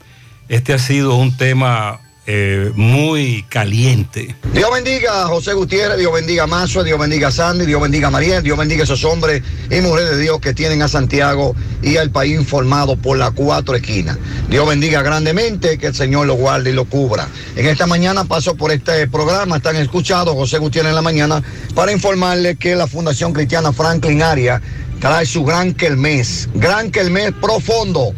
este 0.48 0.72
ha 0.74 0.78
sido 0.78 1.14
un 1.16 1.36
tema 1.36 2.00
eh, 2.24 2.70
muy 2.76 3.44
caliente. 3.48 4.36
Dios 4.52 4.70
bendiga 4.72 5.24
a 5.24 5.26
José 5.26 5.54
Gutiérrez, 5.54 5.98
Dios 5.98 6.12
bendiga 6.12 6.44
a 6.44 6.46
Mazo, 6.46 6.84
Dios 6.84 6.98
bendiga 6.98 7.28
a 7.28 7.30
Sandy, 7.32 7.66
Dios 7.66 7.82
bendiga 7.82 8.08
a 8.08 8.10
Mariel, 8.12 8.44
Dios 8.44 8.56
bendiga 8.56 8.82
a 8.82 8.84
esos 8.84 9.02
hombres 9.04 9.42
y 9.70 9.80
mujeres 9.80 10.10
de 10.10 10.18
Dios 10.18 10.38
que 10.38 10.54
tienen 10.54 10.82
a 10.82 10.88
Santiago 10.88 11.56
y 11.82 11.96
al 11.96 12.10
país 12.10 12.38
informado 12.38 12.96
por 12.96 13.18
las 13.18 13.32
cuatro 13.32 13.74
esquinas. 13.74 14.18
Dios 14.48 14.68
bendiga 14.68 15.02
grandemente, 15.02 15.78
que 15.78 15.88
el 15.88 15.94
Señor 15.96 16.28
lo 16.28 16.34
guarde 16.34 16.70
y 16.70 16.74
lo 16.74 16.84
cubra. 16.84 17.26
En 17.56 17.66
esta 17.66 17.88
mañana 17.88 18.24
paso 18.24 18.54
por 18.54 18.70
este 18.70 19.08
programa, 19.08 19.56
están 19.56 19.74
escuchados 19.74 20.34
José 20.34 20.58
Gutiérrez 20.58 20.90
en 20.90 20.96
la 20.96 21.02
mañana, 21.02 21.42
para 21.74 21.90
informarles 21.90 22.56
que 22.56 22.76
la 22.76 22.86
Fundación 22.86 23.32
Cristiana 23.32 23.72
Franklin 23.72 24.22
Aria 24.22 24.62
trae 25.00 25.26
su 25.26 25.44
gran 25.44 25.74
mes, 25.96 26.48
gran 26.54 26.92
mes 27.10 27.32
profundo 27.40 28.14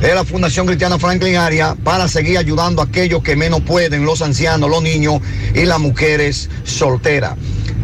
de 0.00 0.14
la 0.14 0.24
Fundación 0.24 0.66
Cristiana 0.66 0.98
Franklin 0.98 1.36
Aria 1.36 1.76
para 1.82 2.08
seguir 2.08 2.38
ayudando 2.38 2.82
a 2.82 2.84
aquellos 2.84 3.22
que 3.22 3.36
menos 3.36 3.62
pueden, 3.62 4.04
los 4.04 4.22
ancianos, 4.22 4.68
los 4.68 4.82
niños 4.82 5.20
y 5.54 5.64
las 5.64 5.78
mujeres 5.78 6.50
solteras. 6.64 7.34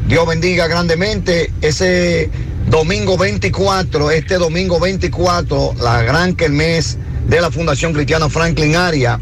Dios 0.07 0.27
bendiga 0.27 0.67
grandemente 0.67 1.51
ese 1.63 2.31
domingo 2.69 3.17
24, 3.17 4.11
este 4.11 4.37
domingo 4.37 4.79
24, 4.79 5.75
la 5.81 6.03
gran 6.03 6.37
mes 6.51 6.99
de 7.27 7.41
la 7.41 7.51
Fundación 7.51 7.93
Cristiana 7.93 8.29
Franklin 8.29 8.77
Aria, 8.77 9.19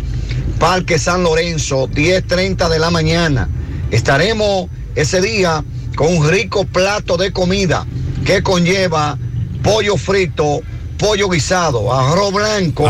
Parque 0.59 0.99
San 0.99 1.23
Lorenzo, 1.23 1.89
10.30 1.89 2.69
de 2.69 2.79
la 2.79 2.91
mañana. 2.91 3.49
Estaremos 3.91 4.69
ese 4.95 5.21
día 5.21 5.65
con 5.97 6.17
un 6.17 6.29
rico 6.29 6.65
plato 6.65 7.17
de 7.17 7.33
comida 7.33 7.87
que 8.25 8.43
conlleva 8.43 9.19
pollo 9.63 9.97
frito, 9.97 10.63
pollo 11.01 11.31
guisado, 11.31 11.93
arroz 11.93 12.33
blanco, 12.33 12.87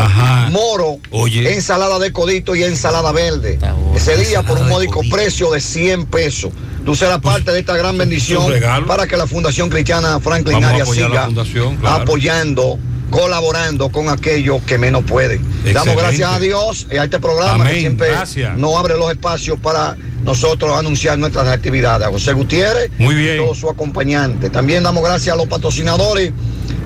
moro, 0.50 0.98
ensalada 1.12 1.98
de 2.00 2.12
codito 2.12 2.56
y 2.56 2.64
ensalada 2.64 3.12
verde. 3.12 3.58
Ese 3.94 4.16
día 4.16 4.42
por 4.42 4.58
un 4.58 4.68
módico 4.68 5.00
precio 5.08 5.50
de 5.52 5.60
100 5.60 6.06
pesos. 6.06 6.52
Tú 6.84 6.96
serás 6.96 7.20
parte 7.20 7.52
de 7.52 7.60
esta 7.60 7.76
gran 7.76 7.96
bendición 7.96 8.52
para 8.86 9.06
que 9.06 9.16
la 9.16 9.26
Fundación 9.26 9.68
Cristiana 9.68 10.18
Franklin 10.18 10.54
Vamos 10.54 10.70
a 10.70 10.70
Aria 10.70 10.82
apoyar 10.82 11.10
la 11.10 11.44
siga 11.44 11.76
claro. 11.78 12.02
apoyando, 12.02 12.78
colaborando 13.10 13.90
con 13.90 14.08
aquellos 14.08 14.62
que 14.62 14.78
menos 14.78 15.04
pueden. 15.04 15.42
Damos 15.72 15.96
gracias 15.96 16.32
a 16.32 16.38
Dios 16.38 16.86
y 16.90 16.96
a 16.96 17.04
este 17.04 17.18
programa 17.18 17.64
que 17.64 17.70
Amén, 17.70 17.80
siempre 17.80 18.08
gracias. 18.08 18.56
nos 18.56 18.76
abre 18.76 18.96
los 18.96 19.10
espacios 19.10 19.58
para 19.58 19.96
nosotros 20.24 20.78
anunciar 20.78 21.18
nuestras 21.18 21.48
actividades. 21.48 22.06
A 22.06 22.10
José 22.10 22.32
Gutiérrez 22.32 22.90
Muy 22.98 23.14
bien. 23.14 23.36
y 23.36 23.38
todo 23.38 23.54
su 23.54 23.68
acompañante. 23.68 24.50
También 24.50 24.82
damos 24.82 25.02
gracias 25.02 25.34
a 25.34 25.36
los 25.36 25.46
patrocinadores, 25.46 26.32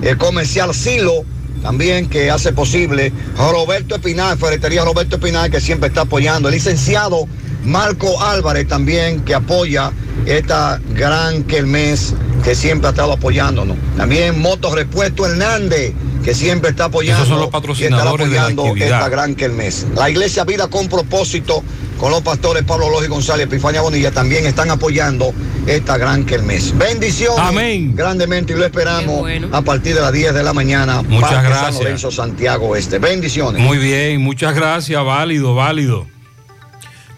el 0.01 0.17
comercial 0.17 0.73
Silo, 0.73 1.23
también 1.61 2.09
que 2.09 2.29
hace 2.29 2.53
posible, 2.53 3.11
Roberto 3.37 3.95
Espinar, 3.95 4.37
Ferretería 4.37 4.83
Roberto 4.83 5.15
Espinar, 5.15 5.49
que 5.49 5.61
siempre 5.61 5.87
está 5.87 6.01
apoyando, 6.01 6.49
el 6.49 6.55
licenciado 6.55 7.27
Marco 7.65 8.21
Álvarez 8.21 8.67
también, 8.67 9.21
que 9.21 9.33
apoya 9.33 9.91
esta 10.25 10.79
gran 10.93 11.43
Kermés, 11.43 12.13
que 12.43 12.55
siempre 12.55 12.87
ha 12.87 12.91
estado 12.91 13.13
apoyándonos. 13.13 13.77
También 13.97 14.39
Motos 14.39 14.73
Repuesto 14.73 15.25
Hernández, 15.25 15.93
que 16.23 16.33
siempre 16.33 16.71
está 16.71 16.85
apoyando 16.85 17.23
Esos 17.23 17.29
son 17.29 17.41
los 17.41 17.51
patrocinadores 17.51 18.29
de 18.29 18.35
la 18.35 18.43
apoyando 18.45 18.75
esta 18.75 19.09
gran 19.09 19.35
Kermés. 19.35 19.85
La 19.95 20.09
iglesia 20.09 20.43
Vida 20.43 20.67
con 20.67 20.87
propósito, 20.87 21.63
con 21.99 22.11
los 22.11 22.21
pastores 22.21 22.63
Pablo 22.63 22.89
Lógico 22.89 23.13
González 23.13 23.45
y 23.45 23.49
Epifania 23.49 23.81
Bonilla, 23.81 24.11
también 24.11 24.45
están 24.45 24.69
apoyando 24.69 25.33
esta 25.67 25.97
gran 25.97 26.25
Kermés. 26.25 26.75
Bendiciones. 26.77 27.39
Amén. 27.39 27.95
Grandemente 27.95 28.53
y 28.53 28.55
lo 28.55 28.65
esperamos 28.65 29.27
a 29.51 29.61
partir 29.61 29.95
de 29.95 30.01
las 30.01 30.11
10 30.11 30.33
de 30.33 30.43
la 30.43 30.53
mañana. 30.53 31.01
Muchas 31.03 31.21
Parque 31.29 31.35
San 31.35 31.45
gracias. 31.45 31.83
Lorenzo, 31.83 32.11
Santiago 32.11 32.75
Este. 32.75 32.99
Bendiciones. 32.99 33.61
Muy 33.61 33.77
bien, 33.77 34.21
muchas 34.21 34.55
gracias, 34.55 35.03
válido, 35.03 35.55
válido. 35.55 36.14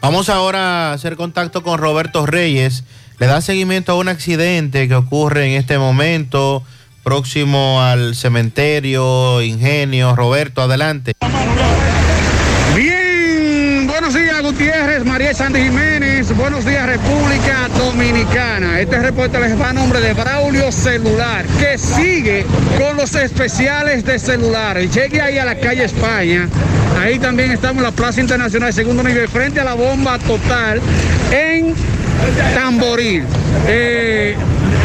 Vamos 0.08 0.30
ahora 0.30 0.92
a 0.92 0.94
hacer 0.94 1.18
contacto 1.18 1.64
con 1.64 1.80
Roberto 1.80 2.26
Reyes. 2.26 2.86
Le 3.20 3.28
da 3.28 3.42
seguimiento 3.42 3.92
a 3.92 3.96
un 3.96 4.08
accidente 4.08 4.88
que 4.88 4.96
ocurre 4.96 5.48
en 5.48 5.60
este 5.60 5.78
momento 5.78 6.64
próximo 7.04 7.82
al 7.82 8.16
cementerio 8.16 9.42
Ingenio. 9.42 10.16
Roberto, 10.16 10.62
adelante. 10.62 11.12
Bien, 12.74 13.86
buenos 13.86 14.14
días 14.14 14.42
Gutiérrez, 14.42 14.97
María 15.08 15.34
Sandy 15.34 15.62
Jiménez, 15.62 16.36
buenos 16.36 16.66
días 16.66 16.86
República 16.86 17.70
Dominicana. 17.78 18.80
Este 18.80 19.00
reporte 19.00 19.40
les 19.40 19.60
va 19.60 19.70
a 19.70 19.74
nombre 19.74 20.02
de 20.02 20.14
Braulio 20.14 20.72
Celular, 20.72 21.46
que 21.60 21.78
sigue 21.78 22.46
con 22.78 22.98
los 22.98 23.16
especiales 23.16 24.04
de 24.04 24.20
celulares. 24.20 24.94
Llegue 24.94 25.22
ahí 25.22 25.38
a 25.38 25.46
la 25.46 25.56
calle 25.56 25.86
España, 25.86 26.50
ahí 27.00 27.20
también 27.20 27.52
estamos 27.52 27.78
en 27.78 27.84
la 27.84 27.92
Plaza 27.92 28.20
Internacional 28.20 28.74
Segundo 28.74 29.02
Nivel, 29.02 29.30
frente 29.30 29.62
a 29.62 29.64
la 29.64 29.76
bomba 29.76 30.20
total 30.20 30.82
en 31.32 31.74
Tamboril. 32.54 33.24
Eh, 33.68 34.36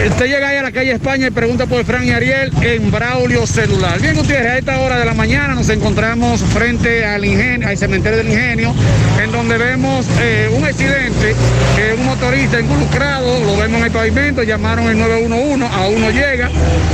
usted 0.09 0.27
llega 0.27 0.49
ahí 0.49 0.57
a 0.57 0.63
la 0.63 0.73
calle 0.73 0.93
España 0.93 1.29
y 1.29 1.31
pregunta 1.31 1.67
por 1.67 1.85
Fran 1.85 2.05
y 2.05 2.11
Ariel 2.11 2.53
en 2.63 2.91
Braulio 2.91 3.47
Celular. 3.47 4.01
Bien, 4.01 4.15
Gutiérrez, 4.17 4.53
a 4.53 4.59
esta 4.59 4.81
hora 4.81 4.99
de 4.99 5.05
la 5.05 5.15
mañana 5.15 5.55
nos 5.55 5.69
encontramos 5.69 6.41
frente 6.41 7.05
al, 7.05 7.25
ingenio, 7.25 7.69
al 7.69 7.79
cementerio 7.79 8.19
del 8.19 8.29
ingenio, 8.29 8.75
en 9.23 9.31
donde 9.31 9.59
vemos 9.59 10.07
eh, 10.21 10.51
un 10.57 10.65
accidente, 10.65 11.35
que 11.77 11.95
un 11.99 12.07
motorista 12.07 12.61
involucrado, 12.61 13.41
lo 13.45 13.57
vemos 13.57 13.79
en 13.79 13.85
el 13.87 13.93
pavimento, 13.93 14.43
llamaron 14.43 14.89
el 14.89 14.99
911, 14.99 15.67
aún 15.73 16.01
no 16.01 16.11
llega, 16.11 16.51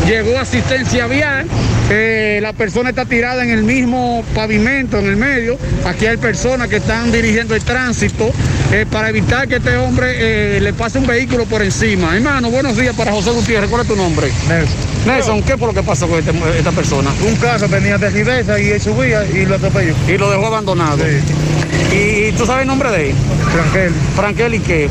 llegó 0.07 0.39
asistencia 0.39 1.07
vial, 1.07 1.47
eh, 1.91 2.39
la 2.43 2.53
persona 2.53 2.91
está 2.91 3.07
tirada 3.07 3.43
en 3.43 3.51
el 3.51 3.63
mismo 3.63 4.23
pavimento, 4.35 4.99
en 4.99 5.07
el 5.07 5.17
medio, 5.17 5.59
aquí 5.87 6.07
hay 6.07 6.19
personas 6.19 6.69
que 6.69 6.77
están 6.77 7.11
dirigiendo 7.11 7.55
el 7.55 7.63
tránsito 7.63 8.31
eh, 8.71 8.85
para 8.91 9.09
evitar 9.09 9.49
que 9.49 9.57
este 9.57 9.79
hombre 9.79 10.57
eh, 10.57 10.61
le 10.61 10.75
pase 10.75 10.99
un 10.99 11.07
vehículo 11.07 11.47
por 11.47 11.63
encima. 11.63 12.15
Hermano, 12.15 12.51
buenos 12.51 12.77
días 12.77 12.95
para 12.99 13.13
José 13.13 13.31
Gutiérrez, 13.31 13.71
¿cuál 13.71 13.83
es 13.83 13.89
tu 13.89 13.97
nombre? 13.97 14.31
Nelson. 14.49 14.77
Nelson, 15.07 15.43
¿qué 15.43 15.57
fue 15.57 15.69
lo 15.69 15.75
que 15.75 15.83
pasó 15.85 16.09
con 16.09 16.19
este- 16.19 16.33
esta 16.59 16.73
persona? 16.73 17.11
Un 17.27 17.37
carro 17.37 17.69
venía 17.69 17.97
de 17.97 18.11
reversa 18.11 18.59
y 18.59 18.71
él 18.71 18.81
subía 18.81 19.25
y 19.25 19.47
lo 19.47 19.55
atropelló. 19.55 19.95
Y 20.09 20.19
lo 20.19 20.31
dejó 20.31 20.47
abandonado. 20.49 20.99
¿Y 21.93 22.33
tú 22.33 22.45
sabes 22.45 22.63
el 22.63 22.69
nombre 22.69 22.91
de 22.91 23.11
él? 23.11 23.17
Frankel. 23.53 23.93
¿Frankel 24.17 24.55
y 24.55 24.61
qué? 24.61 24.89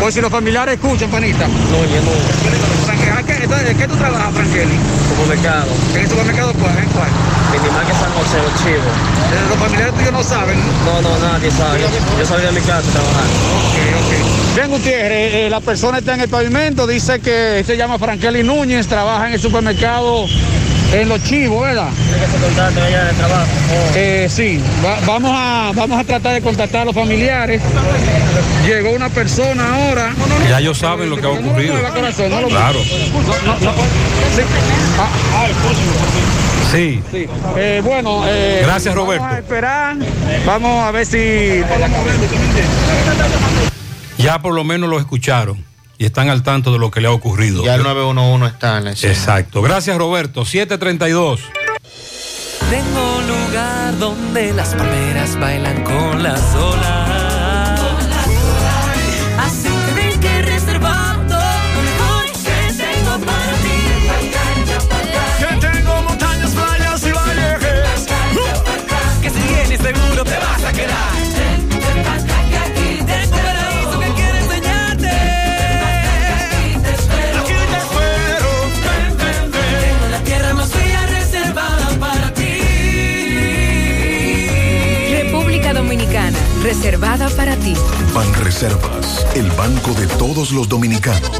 Pues 0.00 0.14
si 0.14 0.20
los 0.20 0.30
familiares 0.30 0.74
escuchan, 0.74 1.10
panita. 1.10 1.46
No, 1.48 1.84
yo 1.84 2.00
no. 2.02 2.86
Frankel, 2.86 3.12
¿a 3.12 3.22
qué, 3.24 3.42
entonces, 3.44 3.70
¿en 3.70 3.76
qué 3.76 3.88
tú 3.88 3.96
trabajas, 3.96 4.32
Frankeli? 4.34 4.74
Supermercado. 5.10 5.66
¿En 5.94 6.00
el 6.00 6.08
supermercado 6.08 6.52
cuál? 6.54 6.78
¿En 6.78 6.88
cuál? 6.90 7.08
Minimal 7.52 7.86
que 7.86 7.92
San 7.92 8.12
José, 8.14 8.38
los 8.42 8.54
chivos. 8.62 8.86
Eh, 9.32 9.48
Los 9.48 9.58
familiares 9.58 9.94
tuyos 9.94 10.12
no 10.12 10.22
saben. 10.22 10.58
No, 10.84 11.02
no, 11.02 11.18
nadie 11.18 11.50
sabe. 11.50 11.80
Yo, 11.80 11.86
yo 12.18 12.26
salí 12.26 12.44
de 12.46 12.52
mi 12.52 12.60
casa 12.60 12.78
a 12.78 12.92
trabajar. 12.92 13.24
Bien, 14.54 14.70
Gutiérrez, 14.70 15.34
eh, 15.34 15.48
la 15.50 15.60
persona 15.60 15.98
está 15.98 16.14
en 16.14 16.22
el 16.22 16.28
pavimento, 16.28 16.86
dice 16.86 17.20
que 17.20 17.62
se 17.66 17.76
llama 17.76 17.98
Frankeli 17.98 18.42
Núñez, 18.42 18.86
trabaja 18.86 19.28
en 19.28 19.34
el 19.34 19.40
supermercado 19.40 20.26
en 20.92 21.08
Los 21.08 21.22
Chivos, 21.24 21.62
¿verdad? 21.62 21.88
allá 22.82 23.04
de 23.04 23.12
trabajo. 23.14 23.46
Eh, 23.94 24.28
sí, 24.30 24.60
Va- 24.84 24.98
vamos, 25.06 25.30
a, 25.34 25.72
vamos 25.74 25.98
a 25.98 26.04
tratar 26.04 26.34
de 26.34 26.42
contactar 26.42 26.82
a 26.82 26.84
los 26.84 26.94
familiares. 26.94 27.62
Llegó 28.66 28.90
una 28.90 29.08
persona 29.08 29.74
ahora. 29.74 30.10
Ya 30.50 30.58
ellos 30.60 30.76
saben 30.78 31.08
lo 31.08 31.16
que 31.16 31.26
ha 31.26 31.30
ocurrido. 31.30 31.74
no 32.28 32.40
lo 32.42 32.48
Claro. 32.48 32.78
No, 33.46 33.58
no. 33.72 33.72
Ah, 34.98 35.08
Sí. 36.72 37.02
Sí. 37.10 37.26
Eh, 37.56 37.82
bueno, 37.84 38.22
eh, 38.26 38.62
Gracias, 38.64 38.94
Vamos 38.94 39.06
Roberto. 39.16 39.26
a 39.26 39.38
esperar. 39.38 39.96
Vamos 40.46 40.84
a 40.84 40.90
ver 40.90 41.04
si. 41.06 41.62
Ya 44.18 44.40
por 44.40 44.54
lo 44.54 44.64
menos 44.64 44.88
lo 44.88 44.98
escucharon 44.98 45.64
y 45.98 46.04
están 46.06 46.28
al 46.30 46.42
tanto 46.42 46.72
de 46.72 46.78
lo 46.78 46.90
que 46.90 47.00
le 47.00 47.08
ha 47.08 47.12
ocurrido. 47.12 47.62
Ya 47.64 47.74
el 47.74 47.82
911 47.82 48.46
está 48.54 48.78
en 48.78 48.84
la 48.86 48.90
escena. 48.92 49.12
Exacto. 49.12 49.62
Gracias, 49.62 49.96
Roberto. 49.98 50.44
732. 50.44 51.40
Tengo 52.70 53.16
un 53.18 53.26
lugar 53.28 53.98
donde 53.98 54.52
las 54.54 54.74
palmeras 54.74 55.38
bailan 55.38 55.82
con 55.84 56.22
las 56.22 56.54
olas. 56.54 57.11
Reservada 86.72 87.28
para 87.36 87.54
ti. 87.54 87.74
Ban 88.14 88.32
Reservas, 88.32 89.26
el 89.34 89.50
banco 89.50 89.92
de 89.92 90.06
todos 90.06 90.52
los 90.52 90.66
dominicanos. 90.70 91.30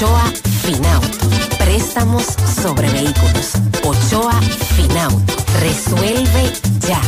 Ochoa 0.00 0.32
Finauto. 0.62 1.28
Préstamos 1.58 2.24
sobre 2.62 2.88
vehículos. 2.88 3.52
Ochoa 3.84 4.40
Finauto. 4.74 5.34
Resuelve 5.60 6.50
ya. 6.88 6.98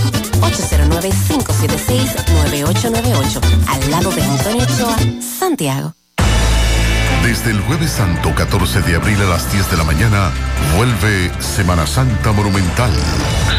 809-576-9898. 0.43 3.41
Al 3.67 3.91
lado 3.91 4.11
de 4.11 4.23
Antonio 4.23 4.65
Ochoa, 4.65 4.99
Santiago. 5.23 5.95
Desde 7.25 7.53
el 7.53 7.63
jueves 7.63 7.93
santo 7.93 8.35
14 8.35 8.83
de 8.83 8.97
abril 8.97 9.23
a 9.23 9.27
las 9.27 9.51
10 9.51 9.71
de 9.71 9.79
la 9.79 9.85
mañana, 9.85 10.31
vuelve 10.77 11.33
Semana 11.41 11.87
Santa 11.87 12.33
Monumental. 12.33 12.93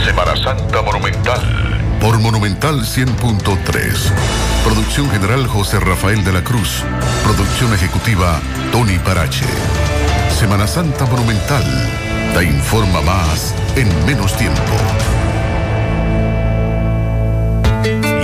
Semana 0.06 0.36
Santa 0.36 0.84
Monumental. 0.84 1.83
Por 2.04 2.20
Monumental 2.20 2.82
100.3. 2.82 4.12
Producción 4.66 5.10
general 5.10 5.48
José 5.48 5.80
Rafael 5.80 6.22
de 6.26 6.34
la 6.34 6.44
Cruz. 6.44 6.84
Producción 7.24 7.74
ejecutiva 7.74 8.42
Tony 8.74 9.00
Parache. 9.00 9.46
Semana 10.38 10.68
Santa 10.68 11.06
Monumental. 11.06 11.64
Te 12.34 12.44
informa 12.44 13.00
más 13.00 13.56
en 13.78 13.88
menos 14.06 14.36
tiempo. 14.36 15.13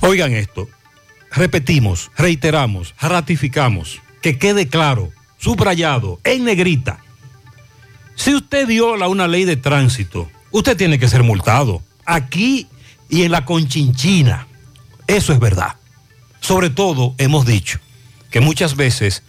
Oigan 0.00 0.32
esto. 0.32 0.68
Repetimos, 1.32 2.10
reiteramos, 2.16 2.94
ratificamos. 3.00 4.00
Que 4.20 4.38
quede 4.38 4.68
claro, 4.68 5.10
subrayado, 5.38 6.20
en 6.24 6.44
negrita. 6.44 6.98
Si 8.14 8.34
usted 8.34 8.66
viola 8.66 9.08
una 9.08 9.26
ley 9.26 9.44
de 9.44 9.56
tránsito, 9.56 10.30
usted 10.50 10.76
tiene 10.76 10.98
que 10.98 11.08
ser 11.08 11.22
multado. 11.22 11.82
Aquí 12.06 12.68
y 13.08 13.22
en 13.22 13.32
la 13.32 13.44
Conchinchina. 13.44 14.46
Eso 15.06 15.32
es 15.32 15.38
verdad. 15.38 15.76
Sobre 16.40 16.70
todo, 16.70 17.14
hemos 17.18 17.46
dicho 17.46 17.78
que 18.30 18.40
muchas 18.40 18.76
veces 18.76 19.22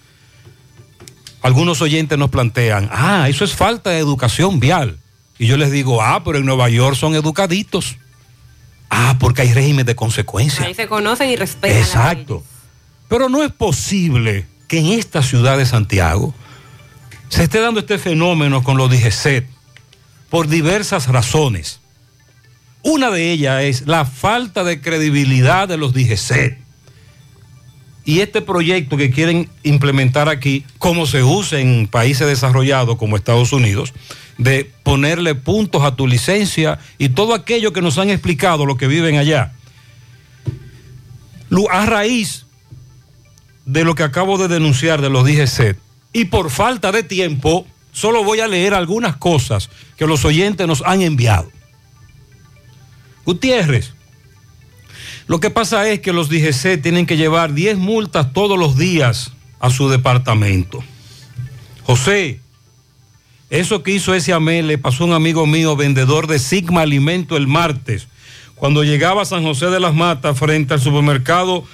algunos 1.42 1.82
oyentes 1.82 2.18
nos 2.18 2.30
plantean, 2.30 2.90
ah, 2.92 3.28
eso 3.30 3.46
es 3.46 3.54
falta 3.54 3.92
de 3.92 4.00
educación 4.00 4.60
vial. 4.60 4.98
Y 5.38 5.48
yo 5.48 5.58
les 5.58 5.72
digo, 5.72 6.02
ah, 6.02 6.24
pero 6.24 6.40
en 6.40 6.46
Nueva 6.46 6.70
York 6.70 6.96
son 6.96 7.14
educaditos. 7.16 7.98
Ah, 8.90 9.18
porque 9.20 9.42
hay 9.42 9.54
régimen 9.54 9.86
de 9.86 9.96
consecuencia. 9.96 10.66
Ahí 10.66 10.74
se 10.74 10.88
conocen 10.88 11.30
y 11.30 11.36
respetan. 11.36 11.78
Exacto. 11.78 12.44
Pero 13.08 13.30
no 13.30 13.44
es 13.44 13.52
posible 13.52 14.48
que 14.68 14.80
en 14.80 14.88
esta 14.88 15.22
ciudad 15.22 15.58
de 15.58 15.66
Santiago 15.66 16.34
se 17.30 17.44
esté 17.44 17.60
dando 17.60 17.80
este 17.80 17.98
fenómeno 17.98 18.64
con 18.64 18.78
los 18.78 18.90
DGCET 18.90 19.48
por 20.30 20.48
diversas 20.48 21.08
razones. 21.08 21.80
Una 22.88 23.10
de 23.10 23.32
ellas 23.32 23.64
es 23.64 23.88
la 23.88 24.06
falta 24.06 24.64
de 24.64 24.80
credibilidad 24.80 25.68
de 25.68 25.76
los 25.76 25.92
DGC. 25.92 26.56
Y 28.06 28.20
este 28.20 28.44
proyecto 28.44 28.96
que 28.96 29.10
quieren 29.10 29.50
implementar 29.64 30.30
aquí, 30.30 30.64
como 30.78 31.08
se 31.08 31.24
usa 31.24 31.60
en 31.60 31.88
países 31.88 32.28
desarrollados 32.28 32.98
como 32.98 33.18
Estados 33.18 33.54
Unidos, 33.54 33.92
de 34.38 34.70
ponerle 34.84 35.34
puntos 35.34 35.82
a 35.82 35.96
tu 35.96 36.06
licencia 36.06 36.78
y 37.00 37.10
todo 37.10 37.34
aquello 37.34 37.74
que 37.74 37.82
nos 37.82 37.98
han 37.98 38.12
explicado 38.12 38.68
los 38.68 38.78
que 38.78 38.86
viven 38.86 39.18
allá. 39.18 39.52
A 41.72 41.86
raíz 41.88 42.46
de 43.66 43.84
lo 43.84 43.96
que 43.96 44.04
acabo 44.04 44.38
de 44.38 44.48
denunciar 44.48 45.02
de 45.02 45.10
los 45.10 45.26
DGC, 45.26 45.76
y 46.14 46.26
por 46.26 46.52
falta 46.52 46.92
de 46.92 47.02
tiempo, 47.02 47.66
solo 47.94 48.24
voy 48.24 48.42
a 48.42 48.48
leer 48.48 48.76
algunas 48.76 49.16
cosas 49.16 49.72
que 49.98 50.06
los 50.06 50.24
oyentes 50.24 50.68
nos 50.68 50.84
han 50.86 51.02
enviado. 51.02 51.50
Gutiérrez, 53.26 53.94
lo 55.28 55.40
que 55.40 55.50
pasa 55.50 55.90
es 55.90 56.00
que 56.02 56.14
los 56.14 56.30
DGC 56.30 56.82
tienen 56.82 57.06
que 57.06 57.18
llevar 57.18 57.54
10 57.54 57.78
multas 57.78 58.32
todos 58.32 58.60
los 58.60 58.78
días 58.78 59.32
a 59.60 59.72
su 59.72 59.90
departamento. 59.90 60.84
José, 61.84 62.40
eso 63.50 63.84
que 63.84 63.92
hizo 63.92 64.14
ese 64.14 64.34
AME 64.34 64.62
le 64.64 64.78
pasó 64.78 65.04
a 65.04 65.08
un 65.08 65.14
amigo 65.14 65.48
mío, 65.48 65.76
vendedor 65.76 66.28
de 66.28 66.40
Sigma 66.40 66.82
Alimento 66.82 67.38
el 67.38 67.48
martes, 67.48 68.08
cuando 68.56 68.84
llegaba 68.84 69.24
a 69.24 69.26
San 69.26 69.44
José 69.44 69.68
de 69.68 69.80
las 69.80 69.94
Matas 69.94 70.38
frente 70.38 70.74
al 70.74 70.82
supermercado 70.82 71.66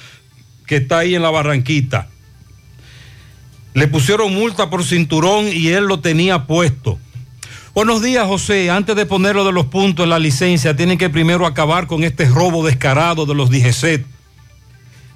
que 0.65 0.77
está 0.77 0.99
ahí 0.99 1.15
en 1.15 1.21
la 1.21 1.29
Barranquita. 1.29 2.07
Le 3.73 3.87
pusieron 3.87 4.33
multa 4.33 4.69
por 4.69 4.83
cinturón 4.83 5.47
y 5.47 5.69
él 5.69 5.85
lo 5.85 5.99
tenía 5.99 6.47
puesto. 6.47 6.99
Buenos 7.73 8.01
días, 8.01 8.27
José. 8.27 8.69
Antes 8.69 8.97
de 8.97 9.05
ponerlo 9.05 9.45
de 9.45 9.53
los 9.53 9.67
puntos 9.67 10.03
en 10.03 10.09
la 10.09 10.19
licencia, 10.19 10.75
tienen 10.75 10.97
que 10.97 11.09
primero 11.09 11.45
acabar 11.45 11.87
con 11.87 12.03
este 12.03 12.25
robo 12.25 12.65
descarado 12.65 13.25
de 13.25 13.33
los 13.33 13.49
DGCET 13.49 14.05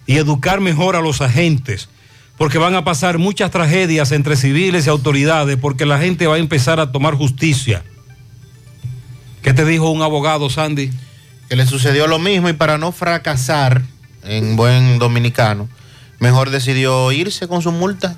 y 0.05 0.15
educar 0.15 0.61
mejor 0.61 0.95
a 0.95 1.01
los 1.01 1.19
agentes, 1.19 1.89
porque 2.37 2.57
van 2.57 2.73
a 2.75 2.85
pasar 2.85 3.17
muchas 3.17 3.51
tragedias 3.51 4.13
entre 4.13 4.37
civiles 4.37 4.87
y 4.87 4.89
autoridades, 4.89 5.57
porque 5.57 5.85
la 5.85 5.99
gente 5.99 6.27
va 6.27 6.35
a 6.35 6.37
empezar 6.39 6.79
a 6.79 6.93
tomar 6.93 7.15
justicia. 7.15 7.83
¿Qué 9.41 9.53
te 9.53 9.65
dijo 9.65 9.89
un 9.89 10.01
abogado, 10.01 10.49
Sandy? 10.49 10.91
Que 11.49 11.57
le 11.57 11.65
sucedió 11.65 12.07
lo 12.07 12.19
mismo 12.19 12.47
y 12.47 12.53
para 12.53 12.77
no 12.77 12.93
fracasar 12.93 13.81
en 14.23 14.55
buen 14.55 14.97
dominicano, 14.97 15.67
mejor 16.19 16.51
decidió 16.51 17.11
irse 17.11 17.49
con 17.49 17.61
su 17.61 17.73
multa 17.73 18.15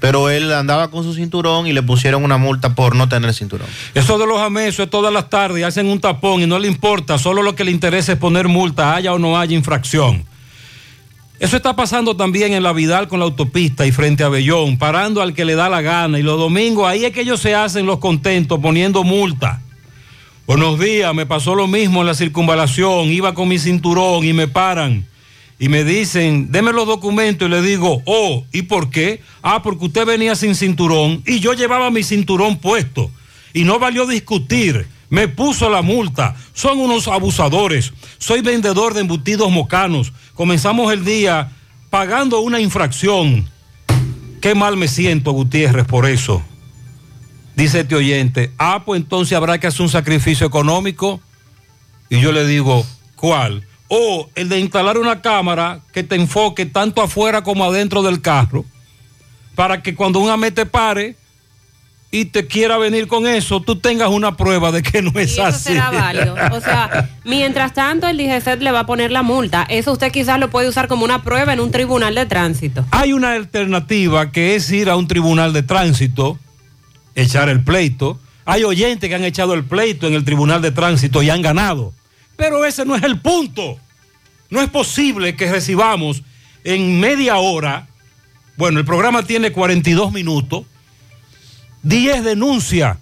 pero 0.00 0.30
él 0.30 0.52
andaba 0.52 0.90
con 0.90 1.04
su 1.04 1.14
cinturón 1.14 1.66
y 1.66 1.72
le 1.72 1.82
pusieron 1.82 2.24
una 2.24 2.38
multa 2.38 2.74
por 2.74 2.96
no 2.96 3.08
tener 3.08 3.32
cinturón. 3.34 3.68
Eso 3.94 4.18
de 4.18 4.26
los 4.26 4.40
amesos 4.40 4.86
es 4.86 4.90
todas 4.90 5.12
las 5.12 5.28
tardes, 5.28 5.64
hacen 5.64 5.86
un 5.86 6.00
tapón 6.00 6.42
y 6.42 6.46
no 6.46 6.58
le 6.58 6.66
importa, 6.66 7.18
solo 7.18 7.42
lo 7.42 7.54
que 7.54 7.64
le 7.64 7.70
interesa 7.70 8.12
es 8.12 8.18
poner 8.18 8.48
multa, 8.48 8.94
haya 8.94 9.12
o 9.12 9.18
no 9.18 9.38
haya 9.38 9.54
infracción. 9.54 10.24
Eso 11.38 11.56
está 11.56 11.74
pasando 11.74 12.16
también 12.16 12.52
en 12.52 12.62
la 12.62 12.74
Vidal 12.74 13.08
con 13.08 13.18
la 13.18 13.24
autopista 13.24 13.86
y 13.86 13.92
frente 13.92 14.24
a 14.24 14.28
Bellón, 14.28 14.76
parando 14.76 15.22
al 15.22 15.32
que 15.32 15.46
le 15.46 15.54
da 15.54 15.70
la 15.70 15.80
gana. 15.80 16.18
Y 16.18 16.22
los 16.22 16.38
domingos 16.38 16.86
ahí 16.86 17.06
es 17.06 17.12
que 17.12 17.22
ellos 17.22 17.40
se 17.40 17.54
hacen 17.54 17.86
los 17.86 17.98
contentos 17.98 18.58
poniendo 18.60 19.04
multa. 19.04 19.62
Buenos 20.46 20.78
días, 20.78 21.14
me 21.14 21.24
pasó 21.24 21.54
lo 21.54 21.66
mismo 21.66 22.02
en 22.02 22.08
la 22.08 22.14
circunvalación, 22.14 23.08
iba 23.08 23.32
con 23.32 23.48
mi 23.48 23.58
cinturón 23.58 24.24
y 24.26 24.34
me 24.34 24.48
paran 24.48 25.06
y 25.60 25.68
me 25.68 25.84
dicen, 25.84 26.50
deme 26.50 26.72
los 26.72 26.86
documentos 26.86 27.46
y 27.46 27.50
le 27.50 27.60
digo, 27.60 28.02
oh, 28.06 28.46
¿y 28.50 28.62
por 28.62 28.88
qué? 28.88 29.20
Ah, 29.42 29.62
porque 29.62 29.84
usted 29.84 30.06
venía 30.06 30.34
sin 30.34 30.54
cinturón 30.54 31.22
y 31.26 31.40
yo 31.40 31.52
llevaba 31.52 31.90
mi 31.90 32.02
cinturón 32.02 32.56
puesto 32.56 33.10
y 33.52 33.64
no 33.64 33.78
valió 33.78 34.06
discutir. 34.06 34.88
Me 35.10 35.28
puso 35.28 35.68
la 35.68 35.82
multa. 35.82 36.34
Son 36.54 36.78
unos 36.78 37.08
abusadores. 37.08 37.92
Soy 38.16 38.40
vendedor 38.40 38.94
de 38.94 39.02
embutidos 39.02 39.50
mocanos. 39.50 40.14
Comenzamos 40.32 40.90
el 40.94 41.04
día 41.04 41.52
pagando 41.90 42.40
una 42.40 42.58
infracción. 42.58 43.46
Qué 44.40 44.54
mal 44.54 44.78
me 44.78 44.88
siento, 44.88 45.32
Gutiérrez, 45.32 45.84
por 45.84 46.06
eso. 46.06 46.42
Dice 47.54 47.80
este 47.80 47.96
oyente, 47.96 48.50
ah, 48.56 48.84
pues 48.86 49.02
entonces 49.02 49.36
habrá 49.36 49.60
que 49.60 49.66
hacer 49.66 49.82
un 49.82 49.90
sacrificio 49.90 50.46
económico. 50.46 51.20
Y 52.08 52.18
yo 52.18 52.32
le 52.32 52.46
digo, 52.46 52.86
¿cuál? 53.14 53.66
O 53.92 54.30
el 54.36 54.48
de 54.48 54.60
instalar 54.60 54.96
una 54.96 55.20
cámara 55.20 55.80
que 55.92 56.04
te 56.04 56.14
enfoque 56.14 56.64
tanto 56.64 57.02
afuera 57.02 57.42
como 57.42 57.64
adentro 57.64 58.02
del 58.02 58.22
carro, 58.22 58.64
para 59.56 59.82
que 59.82 59.96
cuando 59.96 60.20
un 60.20 60.30
AME 60.30 60.52
te 60.52 60.64
pare 60.64 61.16
y 62.12 62.26
te 62.26 62.46
quiera 62.46 62.78
venir 62.78 63.08
con 63.08 63.26
eso, 63.26 63.60
tú 63.60 63.80
tengas 63.80 64.10
una 64.10 64.36
prueba 64.36 64.70
de 64.70 64.82
que 64.84 65.02
no 65.02 65.10
es 65.16 65.30
y 65.30 65.32
eso 65.34 65.44
así. 65.44 65.72
será 65.72 65.90
válido. 65.90 66.36
O 66.52 66.60
sea, 66.60 67.10
mientras 67.24 67.74
tanto 67.74 68.06
el 68.06 68.16
DGCET 68.16 68.62
le 68.62 68.70
va 68.70 68.80
a 68.80 68.86
poner 68.86 69.10
la 69.10 69.22
multa. 69.22 69.66
Eso 69.68 69.92
usted 69.92 70.12
quizás 70.12 70.38
lo 70.38 70.50
puede 70.50 70.68
usar 70.68 70.86
como 70.86 71.04
una 71.04 71.24
prueba 71.24 71.52
en 71.52 71.58
un 71.58 71.72
tribunal 71.72 72.14
de 72.14 72.26
tránsito. 72.26 72.84
Hay 72.92 73.12
una 73.12 73.32
alternativa 73.32 74.30
que 74.30 74.54
es 74.54 74.70
ir 74.70 74.88
a 74.88 74.96
un 74.96 75.08
tribunal 75.08 75.52
de 75.52 75.64
tránsito, 75.64 76.38
echar 77.16 77.48
el 77.48 77.64
pleito. 77.64 78.20
Hay 78.44 78.62
oyentes 78.62 79.08
que 79.08 79.16
han 79.16 79.24
echado 79.24 79.54
el 79.54 79.64
pleito 79.64 80.06
en 80.06 80.14
el 80.14 80.24
tribunal 80.24 80.62
de 80.62 80.70
tránsito 80.70 81.22
y 81.24 81.30
han 81.30 81.42
ganado. 81.42 81.92
Pero 82.40 82.64
ese 82.64 82.86
no 82.86 82.96
es 82.96 83.02
el 83.02 83.20
punto. 83.20 83.78
No 84.48 84.62
es 84.62 84.70
posible 84.70 85.36
que 85.36 85.52
recibamos 85.52 86.22
en 86.64 86.98
media 86.98 87.36
hora, 87.36 87.86
bueno, 88.56 88.78
el 88.78 88.86
programa 88.86 89.22
tiene 89.24 89.52
42 89.52 90.10
minutos, 90.10 90.64
10 91.82 92.24
denuncias 92.24 92.96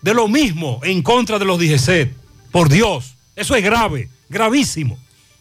de 0.00 0.14
lo 0.14 0.26
mismo 0.26 0.80
en 0.84 1.02
contra 1.02 1.38
de 1.38 1.44
los 1.44 1.58
DGC. 1.58 2.14
Por 2.50 2.70
Dios, 2.70 3.14
eso 3.36 3.54
es 3.54 3.62
grave, 3.62 4.08
gravísimo. 4.30 4.98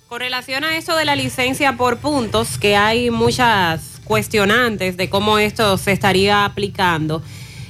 Con 0.10 0.20
relación 0.20 0.66
a 0.66 0.76
eso 0.76 0.98
de 0.98 1.06
la 1.06 1.16
licencia 1.16 1.78
por 1.78 2.00
puntos, 2.00 2.58
que 2.58 2.76
hay 2.76 3.12
muchas 3.12 4.02
cuestionantes 4.04 4.98
de 4.98 5.10
cómo 5.10 5.40
esto 5.40 5.78
se 5.78 5.94
estaría 5.94 6.44
aplicando. 6.44 7.24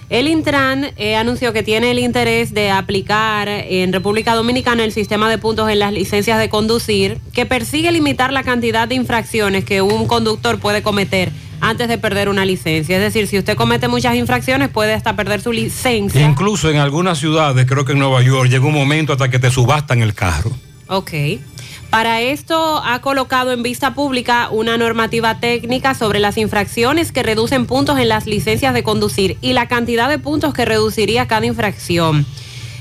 El 0.10 0.30
Intran 0.30 0.92
eh, 0.96 1.18
anunció 1.18 1.52
que 1.52 1.64
tiene 1.64 1.92
el 1.92 2.00
interés 2.00 2.54
de 2.54 2.72
aplicar 2.72 3.50
en 3.50 3.92
República 3.92 4.36
Dominicana 4.36 4.86
el 4.86 4.94
sistema 4.94 5.30
de 5.30 5.38
puntos 5.38 5.70
en 5.70 5.80
las 5.80 5.92
licencias 5.92 6.40
de 6.40 6.48
conducir, 6.48 7.20
que 7.34 7.46
persigue 7.46 7.92
limitar 7.92 8.32
la 8.32 8.44
cantidad 8.44 8.88
de 8.88 8.96
infracciones 8.96 9.66
que 9.66 9.82
un 9.82 10.08
conductor 10.08 10.60
puede 10.60 10.82
cometer 10.82 11.30
antes 11.60 11.90
de 11.90 11.98
perder 11.98 12.30
una 12.30 12.46
licencia. 12.46 12.96
Es 12.96 13.02
decir, 13.02 13.28
si 13.28 13.38
usted 13.38 13.58
comete 13.58 13.90
muchas 13.90 14.16
infracciones, 14.16 14.70
puede 14.70 14.94
hasta 14.94 15.18
perder 15.18 15.42
su 15.42 15.52
licencia. 15.52 16.26
Incluso 16.26 16.70
en 16.70 16.78
algunas 16.78 17.18
ciudades, 17.18 17.66
creo 17.66 17.84
que 17.84 17.92
en 17.92 18.00
Nueva 18.00 18.22
York, 18.22 18.50
llega 18.50 18.66
un 18.66 18.74
momento 18.74 19.12
hasta 19.12 19.30
que 19.30 19.40
te 19.40 19.52
subastan 19.52 20.02
el 20.02 20.14
carro. 20.14 20.52
Ok. 20.88 21.12
Para 21.90 22.22
esto 22.22 22.82
ha 22.84 23.00
colocado 23.00 23.54
en 23.54 23.64
vista 23.64 23.94
pública 23.94 24.50
una 24.52 24.78
normativa 24.78 25.40
técnica 25.40 25.94
sobre 25.94 26.20
las 26.20 26.38
infracciones 26.38 27.12
que 27.12 27.24
reducen 27.24 27.66
puntos 27.66 27.98
en 27.98 28.10
las 28.10 28.26
licencias 28.26 28.74
de 28.74 28.84
conducir 28.84 29.38
y 29.42 29.54
la 29.54 29.68
cantidad 29.68 30.10
de 30.10 30.20
puntos 30.20 30.54
que 30.54 30.66
reduciría 30.66 31.28
cada 31.28 31.46
infracción. 31.46 32.26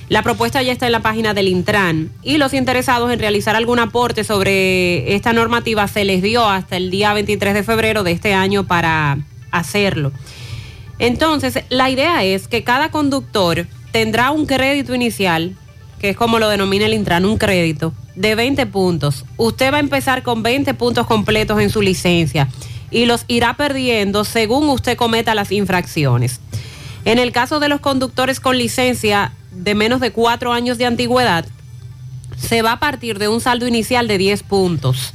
La 0.08 0.22
propuesta 0.22 0.62
ya 0.62 0.72
está 0.72 0.86
en 0.86 0.92
la 0.92 1.02
página 1.02 1.34
del 1.34 1.48
Intran 1.48 2.10
y 2.22 2.38
los 2.38 2.52
interesados 2.52 3.12
en 3.12 3.18
realizar 3.18 3.56
algún 3.56 3.78
aporte 3.78 4.22
sobre 4.24 5.14
esta 5.14 5.32
normativa 5.32 5.86
se 5.88 6.04
les 6.04 6.22
dio 6.22 6.48
hasta 6.48 6.76
el 6.76 6.90
día 6.90 7.12
23 7.12 7.54
de 7.54 7.62
febrero 7.62 8.02
de 8.02 8.12
este 8.12 8.34
año 8.34 8.66
para 8.66 9.18
hacerlo. 9.50 10.12
Entonces, 10.98 11.60
la 11.70 11.90
idea 11.90 12.24
es 12.24 12.48
que 12.48 12.64
cada 12.64 12.90
conductor 12.90 13.66
tendrá 13.92 14.30
un 14.30 14.46
crédito 14.46 14.94
inicial, 14.94 15.56
que 16.00 16.10
es 16.10 16.16
como 16.16 16.38
lo 16.38 16.48
denomina 16.48 16.86
el 16.86 16.94
Intran, 16.94 17.24
un 17.24 17.38
crédito 17.38 17.92
de 18.14 18.34
20 18.34 18.66
puntos. 18.66 19.24
Usted 19.36 19.72
va 19.72 19.76
a 19.78 19.80
empezar 19.80 20.22
con 20.22 20.42
20 20.42 20.74
puntos 20.74 21.06
completos 21.06 21.60
en 21.60 21.70
su 21.70 21.82
licencia 21.82 22.48
y 22.90 23.06
los 23.06 23.24
irá 23.28 23.54
perdiendo 23.54 24.24
según 24.24 24.68
usted 24.68 24.96
cometa 24.96 25.34
las 25.34 25.52
infracciones. 25.52 26.40
En 27.04 27.18
el 27.18 27.32
caso 27.32 27.60
de 27.60 27.68
los 27.68 27.80
conductores 27.80 28.40
con 28.40 28.58
licencia 28.58 29.32
de 29.52 29.74
menos 29.74 30.00
de 30.00 30.12
cuatro 30.12 30.52
años 30.52 30.76
de 30.78 30.86
antigüedad, 30.86 31.46
se 32.36 32.62
va 32.62 32.72
a 32.72 32.80
partir 32.80 33.18
de 33.18 33.28
un 33.28 33.40
saldo 33.40 33.66
inicial 33.66 34.08
de 34.08 34.18
10 34.18 34.42
puntos 34.42 35.14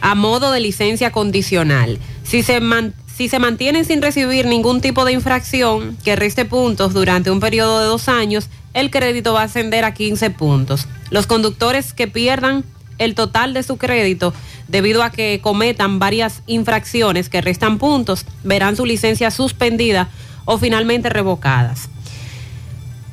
a 0.00 0.14
modo 0.14 0.50
de 0.50 0.60
licencia 0.60 1.12
condicional. 1.12 1.98
Si 2.24 2.42
se, 2.42 2.60
man- 2.60 2.94
si 3.16 3.28
se 3.28 3.38
mantienen 3.38 3.84
sin 3.84 4.02
recibir 4.02 4.46
ningún 4.46 4.80
tipo 4.80 5.04
de 5.04 5.12
infracción 5.12 5.96
que 6.04 6.16
reste 6.16 6.44
puntos 6.44 6.94
durante 6.94 7.30
un 7.30 7.40
periodo 7.40 7.80
de 7.80 7.86
dos 7.86 8.08
años, 8.08 8.48
el 8.74 8.90
crédito 8.90 9.32
va 9.34 9.42
a 9.42 9.44
ascender 9.44 9.84
a 9.84 9.94
15 9.94 10.30
puntos. 10.30 10.88
Los 11.10 11.26
conductores 11.26 11.92
que 11.92 12.08
pierdan 12.08 12.64
el 12.98 13.14
total 13.14 13.54
de 13.54 13.62
su 13.62 13.76
crédito 13.76 14.32
debido 14.68 15.02
a 15.02 15.10
que 15.10 15.40
cometan 15.42 15.98
varias 15.98 16.42
infracciones 16.46 17.28
que 17.28 17.40
restan 17.40 17.78
puntos, 17.78 18.24
verán 18.44 18.76
su 18.76 18.86
licencia 18.86 19.30
suspendida 19.30 20.08
o 20.44 20.58
finalmente 20.58 21.08
revocadas. 21.08 21.88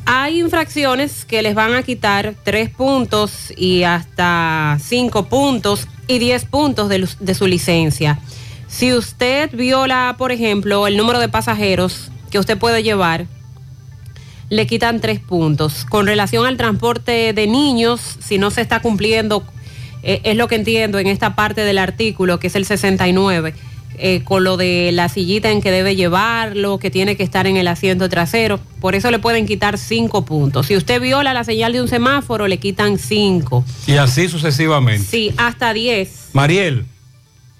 Hay 0.06 0.39
infracciones 0.39 1.26
que 1.26 1.41
les 1.41 1.54
van 1.54 1.76
a 1.76 1.84
quitar 1.84 2.34
3 2.43 2.72
puntos 2.72 3.54
y 3.56 3.84
hasta 3.84 4.80
5 4.82 5.26
puntos 5.26 5.88
y 6.08 6.18
10 6.18 6.45
puntos 6.45 6.89
de, 6.89 7.36
su 7.36 7.45
licencia. 7.45 8.20
Si 8.70 8.93
usted 8.93 9.49
viola, 9.51 10.15
por 10.17 10.32
ejemplo, 10.32 10.88
el 10.88 10.95
número 10.95 11.20
de 11.20 11.28
pasajeros 11.28 12.11
que 12.30 12.39
usted 12.39 12.57
puede 12.57 12.84
llevar, 12.84 13.26
le 14.49 14.67
quitan 14.67 15.01
3 15.01 15.20
puntos. 15.20 15.86
Con 15.86 16.05
relación 16.05 16.45
al 16.45 16.55
transporte 16.55 17.34
de 17.34 17.47
niños, 17.47 18.17
si 18.20 18.38
no 18.38 18.51
se 18.51 18.61
está 18.61 18.80
cumpliendo, 18.82 19.43
eh, 20.03 20.22
es 20.24 20.38
lo 20.38 20.47
que 20.47 20.55
entiendo 20.55 20.99
en 20.99 21.07
esta 21.07 21.36
parte 21.36 21.61
del 21.61 21.78
artículo, 21.78 22.39
que 22.39 22.47
es 22.47 22.55
el 22.55 22.65
69, 22.65 23.53
eh, 23.97 24.22
con 24.24 24.43
lo 24.43 24.55
de 24.55 24.91
la 24.93 25.09
sillita 25.09 25.51
en 25.51 25.61
que 25.61 25.72
debe 25.72 25.95
llevarlo, 25.95 26.78
que 26.78 26.89
tiene 26.89 27.17
que 27.17 27.24
estar 27.24 27.47
en 27.47 27.57
el 27.57 27.67
asiento 27.67 28.07
trasero. 28.07 28.59
Por 28.80 28.95
eso 28.95 29.11
le 29.11 29.20
pueden 29.20 29.45
quitar 29.45 29.78
5 29.78 30.26
puntos. 30.26 30.67
Si 30.67 30.78
usted 30.78 31.01
viola 31.01 31.34
la 31.34 31.43
señal 31.43 31.74
de 31.74 31.82
un 31.82 31.88
semáforo, 31.88 32.47
le 32.47 32.57
quitan 32.57 32.97
5. 32.97 33.65
Y 33.88 33.97
así 33.97 34.30
sucesivamente. 34.30 35.05
Sí, 35.05 35.34
hasta 35.38 35.74
10. 35.74 36.30
Mariel, 36.34 36.86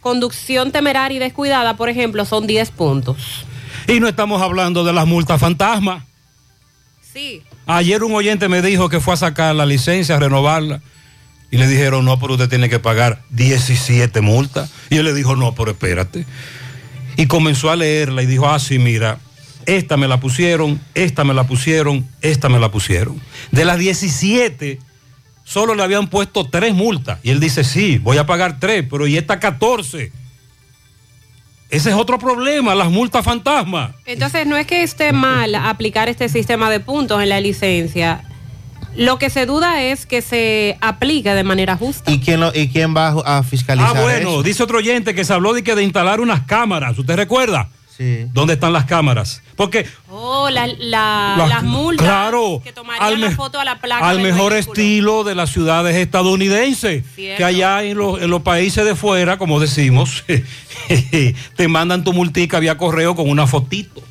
Conducción 0.02 0.72
temeraria 0.72 1.18
y 1.18 1.20
descuidada, 1.20 1.76
por 1.76 1.90
ejemplo, 1.90 2.26
son 2.26 2.48
10 2.48 2.72
puntos. 2.72 3.46
y 3.88 4.00
no 4.00 4.08
estamos 4.08 4.42
hablando 4.42 4.84
de 4.84 4.94
las 4.94 5.08
multas 5.08 5.40
fantasmas. 5.42 6.04
Sí. 7.14 7.42
Ayer 7.66 8.04
un 8.04 8.14
oyente 8.14 8.48
me 8.48 8.62
dijo 8.62 8.90
que 8.90 9.00
fue 9.00 9.14
a 9.14 9.18
sacar 9.18 9.56
la 9.56 9.66
licencia, 9.66 10.16
a 10.16 10.20
renovarla. 10.20 10.82
Y 11.52 11.58
le 11.58 11.68
dijeron, 11.68 12.06
no, 12.06 12.20
pero 12.20 12.34
usted 12.34 12.48
tiene 12.48 12.70
que 12.70 12.80
pagar 12.80 13.24
17 13.32 14.22
multas. 14.22 14.72
Y 14.90 14.98
él 14.98 15.06
le 15.06 15.14
dijo, 15.14 15.36
no, 15.36 15.56
pero 15.56 15.72
espérate. 15.72 16.26
Y 17.18 17.26
comenzó 17.26 17.72
a 17.72 17.76
leerla 17.76 18.22
y 18.22 18.28
dijo, 18.28 18.48
ah, 18.48 18.60
sí, 18.60 18.78
mira, 18.78 19.20
esta 19.66 19.98
me 19.98 20.08
la 20.08 20.20
pusieron, 20.20 20.80
esta 20.94 21.24
me 21.24 21.34
la 21.34 21.46
pusieron, 21.46 22.08
esta 22.22 22.50
me 22.50 22.60
la 22.60 22.70
pusieron. 22.72 23.20
De 23.52 23.66
las 23.66 23.80
17, 23.80 24.80
solo 25.50 25.74
le 25.74 25.82
habían 25.82 26.08
puesto 26.08 26.46
tres 26.48 26.76
multas. 26.76 27.18
Y 27.24 27.32
él 27.32 27.40
dice, 27.40 27.64
sí, 27.64 27.98
voy 27.98 28.18
a 28.20 28.26
pagar 28.28 28.60
tres, 28.60 28.86
pero 28.88 29.08
¿y 29.08 29.18
esta 29.18 29.40
14? 29.40 30.12
Ese 31.72 31.90
es 31.90 31.96
otro 31.96 32.20
problema, 32.20 32.74
las 32.76 32.90
multas 32.90 33.26
fantasmas. 33.26 33.92
Entonces, 34.06 34.46
no 34.46 34.58
es 34.58 34.66
que 34.68 34.84
esté 34.84 35.12
mal 35.12 35.54
aplicar 35.56 36.08
este 36.08 36.30
sistema 36.30 36.70
de 36.70 36.80
puntos 36.80 37.22
en 37.22 37.30
la 37.30 37.40
licencia. 37.42 38.24
Lo 38.96 39.18
que 39.20 39.30
se 39.30 39.46
duda 39.46 39.82
es 39.84 40.06
que 40.06 40.22
se 40.22 40.78
aplique 40.82 41.32
de 41.34 41.44
manera 41.44 41.78
justa. 41.78 42.12
¿Y 42.12 42.20
quién, 42.20 42.40
lo- 42.40 42.52
y 42.56 42.70
quién 42.70 42.96
va 42.96 43.10
a 43.24 43.44
fiscalizar 43.44 43.96
Ah, 43.98 44.02
bueno, 44.02 44.30
eso? 44.30 44.44
dice 44.44 44.64
otro 44.64 44.80
oyente 44.80 45.14
que 45.16 45.24
se 45.26 45.34
habló 45.34 45.54
de 45.54 45.64
que 45.64 45.76
de 45.76 45.84
instalar 45.84 46.20
unas 46.22 46.42
cámaras. 46.44 46.98
¿Usted 46.98 47.16
recuerda? 47.16 47.70
Sí. 48.00 48.28
¿Dónde 48.32 48.54
están 48.54 48.72
las 48.72 48.86
cámaras? 48.86 49.42
Porque 49.58 49.86
Oh, 50.10 50.50
la- 50.50 50.68
la- 50.68 51.36
Las- 51.38 51.50
las 51.50 51.64
multas 51.64 52.06
claro, 52.08 52.62
que 52.64 52.72
tomarían 52.72 53.06
al 53.06 53.20
la 53.20 53.32
foto 53.32 53.60
a 53.60 53.66
la 53.66 53.80
placa. 53.82 54.08
al 54.08 54.22
mejor 54.22 54.54
vehículo. 54.54 54.74
estilo 54.74 55.24
de 55.26 55.36
las 55.36 55.50
ciudades 55.52 55.96
estadounidenses, 55.98 57.04
Cierto. 57.14 57.38
que 57.38 57.44
allá 57.44 57.84
en 57.84 57.98
los, 57.98 58.22
en 58.22 58.30
los 58.30 58.42
países 58.42 58.86
de 58.86 58.96
fuera, 58.96 59.38
como 59.38 59.60
decimos, 59.60 60.24
te 61.58 61.68
mandan 61.68 62.04
tu 62.06 62.14
multica 62.14 62.60
vía 62.60 62.78
correo 62.78 63.16
con 63.16 63.30
una 63.30 63.48
fotito. 63.48 64.02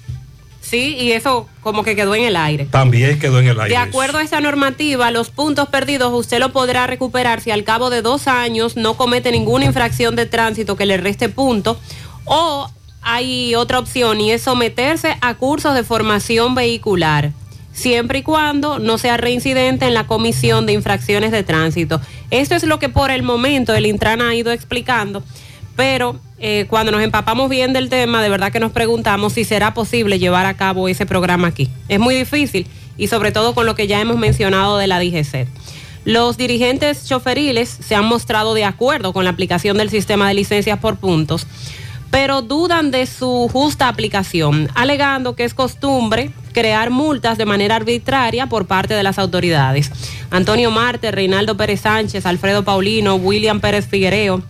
Sí, 0.60 0.96
y 1.00 1.12
eso 1.12 1.48
como 1.62 1.82
que 1.82 1.96
quedó 1.96 2.14
en 2.14 2.24
el 2.24 2.36
aire. 2.36 2.66
También 2.66 3.18
quedó 3.18 3.40
en 3.40 3.48
el 3.48 3.58
aire. 3.58 3.70
De 3.70 3.78
acuerdo 3.78 4.18
a 4.18 4.22
esta 4.22 4.38
normativa, 4.42 5.10
los 5.10 5.30
puntos 5.30 5.68
perdidos 5.70 6.12
usted 6.12 6.40
lo 6.40 6.52
podrá 6.52 6.86
recuperar 6.86 7.40
si 7.40 7.50
al 7.50 7.64
cabo 7.64 7.88
de 7.88 8.02
dos 8.02 8.28
años 8.28 8.76
no 8.76 8.94
comete 8.98 9.32
ninguna 9.32 9.64
infracción 9.64 10.14
de 10.14 10.26
tránsito 10.26 10.76
que 10.76 10.84
le 10.84 10.98
reste 10.98 11.30
punto 11.30 11.80
o 12.26 12.70
hay 13.02 13.54
otra 13.54 13.78
opción 13.78 14.20
y 14.20 14.32
es 14.32 14.42
someterse 14.42 15.16
a 15.20 15.34
cursos 15.34 15.74
de 15.74 15.84
formación 15.84 16.54
vehicular, 16.54 17.32
siempre 17.72 18.20
y 18.20 18.22
cuando 18.22 18.78
no 18.78 18.98
sea 18.98 19.16
reincidente 19.16 19.86
en 19.86 19.94
la 19.94 20.06
comisión 20.06 20.66
de 20.66 20.72
infracciones 20.72 21.30
de 21.30 21.42
tránsito. 21.42 22.00
Esto 22.30 22.54
es 22.54 22.64
lo 22.64 22.78
que 22.78 22.88
por 22.88 23.10
el 23.10 23.22
momento 23.22 23.74
el 23.74 23.86
Intran 23.86 24.20
ha 24.20 24.34
ido 24.34 24.52
explicando, 24.52 25.22
pero 25.76 26.18
eh, 26.38 26.66
cuando 26.68 26.92
nos 26.92 27.02
empapamos 27.02 27.48
bien 27.48 27.72
del 27.72 27.88
tema, 27.88 28.22
de 28.22 28.28
verdad 28.28 28.52
que 28.52 28.60
nos 28.60 28.72
preguntamos 28.72 29.32
si 29.32 29.44
será 29.44 29.74
posible 29.74 30.18
llevar 30.18 30.46
a 30.46 30.56
cabo 30.56 30.88
ese 30.88 31.06
programa 31.06 31.48
aquí. 31.48 31.68
Es 31.88 31.98
muy 31.98 32.14
difícil 32.14 32.66
y 32.96 33.08
sobre 33.08 33.32
todo 33.32 33.54
con 33.54 33.64
lo 33.64 33.74
que 33.74 33.86
ya 33.86 34.00
hemos 34.00 34.18
mencionado 34.18 34.78
de 34.78 34.86
la 34.86 34.98
DGC. 34.98 35.46
Los 36.04 36.36
dirigentes 36.36 37.06
choferiles 37.06 37.68
se 37.68 37.94
han 37.94 38.04
mostrado 38.04 38.54
de 38.54 38.64
acuerdo 38.64 39.12
con 39.12 39.24
la 39.24 39.30
aplicación 39.30 39.76
del 39.76 39.90
sistema 39.90 40.28
de 40.28 40.34
licencias 40.34 40.78
por 40.78 40.96
puntos, 40.96 41.46
pero 42.10 42.42
dudan 42.42 42.90
de 42.90 43.06
su 43.06 43.48
justa 43.52 43.88
aplicación, 43.88 44.68
alegando 44.74 45.34
que 45.36 45.44
es 45.44 45.54
costumbre 45.54 46.30
crear 46.52 46.90
multas 46.90 47.38
de 47.38 47.44
manera 47.46 47.76
arbitraria 47.76 48.46
por 48.46 48.66
parte 48.66 48.94
de 48.94 49.02
las 49.02 49.18
autoridades. 49.18 49.92
Antonio 50.30 50.70
Marte, 50.70 51.10
Reinaldo 51.10 51.56
Pérez 51.56 51.82
Sánchez, 51.82 52.26
Alfredo 52.26 52.64
Paulino, 52.64 53.16
William 53.16 53.60
Pérez 53.60 53.86
Figuereo 53.86 54.42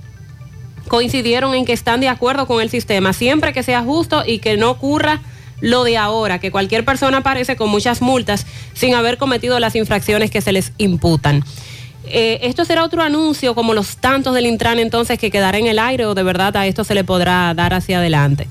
coincidieron 0.89 1.55
en 1.55 1.65
que 1.65 1.73
están 1.73 2.01
de 2.01 2.09
acuerdo 2.09 2.47
con 2.47 2.61
el 2.61 2.71
sistema, 2.71 3.13
siempre 3.13 3.53
que 3.53 3.63
sea 3.63 3.83
justo 3.83 4.23
y 4.27 4.39
que 4.39 4.57
no 4.57 4.71
ocurra 4.71 5.21
lo 5.61 5.85
de 5.85 5.97
ahora, 5.97 6.39
que 6.39 6.51
cualquier 6.51 6.85
persona 6.85 7.19
aparece 7.19 7.57
con 7.57 7.69
muchas 7.69 8.01
multas 8.01 8.47
sin 8.75 8.95
haber 8.95 9.19
cometido 9.19 9.59
las 9.61 9.75
infracciones 9.77 10.31
que 10.31 10.41
se 10.41 10.53
les 10.53 10.73
imputan. 10.79 11.45
Eh, 12.11 12.41
¿Esto 12.43 12.65
será 12.65 12.85
otro 12.85 13.03
anuncio 13.03 13.55
como 13.55 13.75
los 13.75 13.97
tantos 13.97 14.35
del 14.35 14.47
Intran 14.47 14.79
entonces 14.79 15.19
que 15.19 15.31
quedará 15.31 15.59
en 15.59 15.67
el 15.67 15.79
aire 15.79 16.07
o 16.07 16.15
de 16.15 16.23
verdad 16.23 16.57
a 16.57 16.67
esto 16.67 16.85
se 16.85 16.95
le 16.95 17.05
podrá 17.05 17.53
dar 17.55 17.75
hacia 17.75 17.99
adelante? 17.99 18.49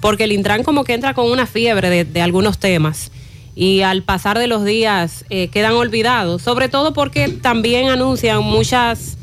Porque 0.00 0.24
el 0.24 0.32
Intran 0.32 0.62
como 0.62 0.84
que 0.84 0.94
entra 0.94 1.14
con 1.14 1.30
una 1.30 1.46
fiebre 1.46 2.04
de, 2.04 2.22
algunos 2.22 2.58
temas 2.58 3.10
y 3.54 3.82
al 3.82 4.02
pasar 4.02 4.38
de 4.38 4.46
los 4.46 4.64
días 4.64 5.24
eh, 5.28 5.48
quedan 5.48 5.72
olvidados, 5.72 6.42
sobre 6.42 6.68
todo 6.68 6.92
porque 6.92 7.28
también 7.28 7.88
anuncian 7.88 8.42
muchas, 8.42 9.18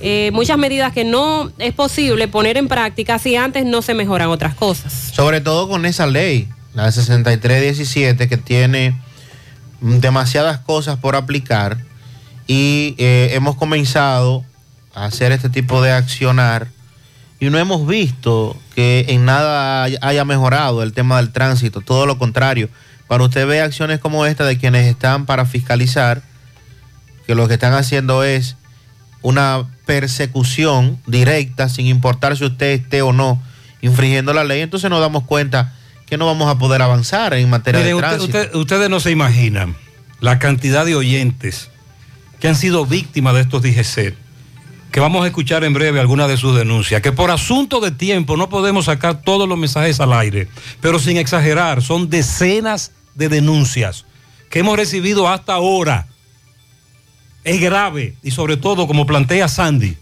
eh, 0.00 0.30
muchas 0.32 0.56
medidas 0.56 0.92
que 0.92 1.04
no 1.04 1.50
es 1.58 1.74
posible 1.74 2.28
poner 2.28 2.56
en 2.56 2.68
práctica 2.68 3.18
si 3.18 3.36
antes 3.36 3.66
no 3.66 3.82
se 3.82 3.94
mejoran 3.94 4.28
otras 4.28 4.54
cosas. 4.54 4.92
Sobre 5.12 5.40
todo 5.40 5.68
con 5.68 5.84
esa 5.86 6.06
ley, 6.06 6.48
la 6.74 6.90
6317, 6.90 8.28
que 8.28 8.36
tiene 8.36 8.94
demasiadas 9.80 10.58
cosas 10.58 10.98
por 10.98 11.16
aplicar 11.16 11.87
y 12.48 12.94
eh, 12.98 13.30
hemos 13.34 13.54
comenzado 13.54 14.44
a 14.94 15.04
hacer 15.04 15.30
este 15.30 15.48
tipo 15.50 15.80
de 15.82 15.92
accionar 15.92 16.66
y 17.38 17.50
no 17.50 17.58
hemos 17.58 17.86
visto 17.86 18.56
que 18.74 19.04
en 19.10 19.24
nada 19.24 19.84
haya- 19.84 20.24
mejorado 20.24 20.82
el 20.82 20.92
tema 20.92 21.18
del 21.18 21.30
tránsito, 21.30 21.82
todo 21.82 22.04
lo 22.06 22.18
contrario. 22.18 22.68
Para 23.06 23.22
usted 23.22 23.46
ve 23.46 23.60
acciones 23.60 24.00
como 24.00 24.26
esta 24.26 24.44
de 24.44 24.58
quienes 24.58 24.86
están 24.86 25.24
para 25.24 25.46
fiscalizar, 25.46 26.22
que 27.26 27.34
lo 27.36 27.46
que 27.46 27.54
están 27.54 27.74
haciendo 27.74 28.24
es 28.24 28.56
una 29.22 29.66
persecución 29.86 30.98
directa, 31.06 31.68
sin 31.68 31.86
importar 31.86 32.36
si 32.36 32.44
usted 32.44 32.72
esté 32.72 33.02
o 33.02 33.12
no 33.12 33.40
infringiendo 33.82 34.32
la 34.32 34.42
ley, 34.44 34.62
entonces 34.62 34.90
nos 34.90 35.00
damos 35.00 35.22
cuenta 35.24 35.74
que 36.06 36.16
no 36.18 36.26
vamos 36.26 36.50
a 36.50 36.58
poder 36.58 36.82
avanzar 36.82 37.34
en 37.34 37.48
materia 37.50 37.80
de 37.82 37.94
usted- 37.94 38.08
tránsito. 38.08 38.38
usted- 38.38 38.54
ustedes 38.56 38.90
no 38.90 38.98
se 38.98 39.10
imaginan 39.10 39.76
la 40.20 40.38
cantidad 40.38 40.84
de 40.84 40.96
oyentes 40.96 41.70
que 42.40 42.48
han 42.48 42.56
sido 42.56 42.86
víctimas 42.86 43.34
de 43.34 43.40
estos 43.40 43.62
DGC 43.62 44.14
que 44.90 45.00
vamos 45.00 45.22
a 45.24 45.26
escuchar 45.26 45.64
en 45.64 45.74
breve 45.74 46.00
algunas 46.00 46.28
de 46.28 46.36
sus 46.36 46.56
denuncias, 46.56 47.02
que 47.02 47.12
por 47.12 47.30
asunto 47.30 47.80
de 47.80 47.90
tiempo 47.90 48.36
no 48.36 48.48
podemos 48.48 48.86
sacar 48.86 49.20
todos 49.22 49.48
los 49.48 49.58
mensajes 49.58 50.00
al 50.00 50.12
aire, 50.12 50.48
pero 50.80 50.98
sin 50.98 51.18
exagerar, 51.18 51.82
son 51.82 52.08
decenas 52.08 52.92
de 53.14 53.28
denuncias 53.28 54.06
que 54.50 54.60
hemos 54.60 54.76
recibido 54.76 55.28
hasta 55.28 55.54
ahora. 55.54 56.08
Es 57.44 57.60
grave 57.60 58.16
y 58.22 58.30
sobre 58.30 58.56
todo, 58.56 58.86
como 58.86 59.06
plantea 59.06 59.48
Sandy, 59.48 59.96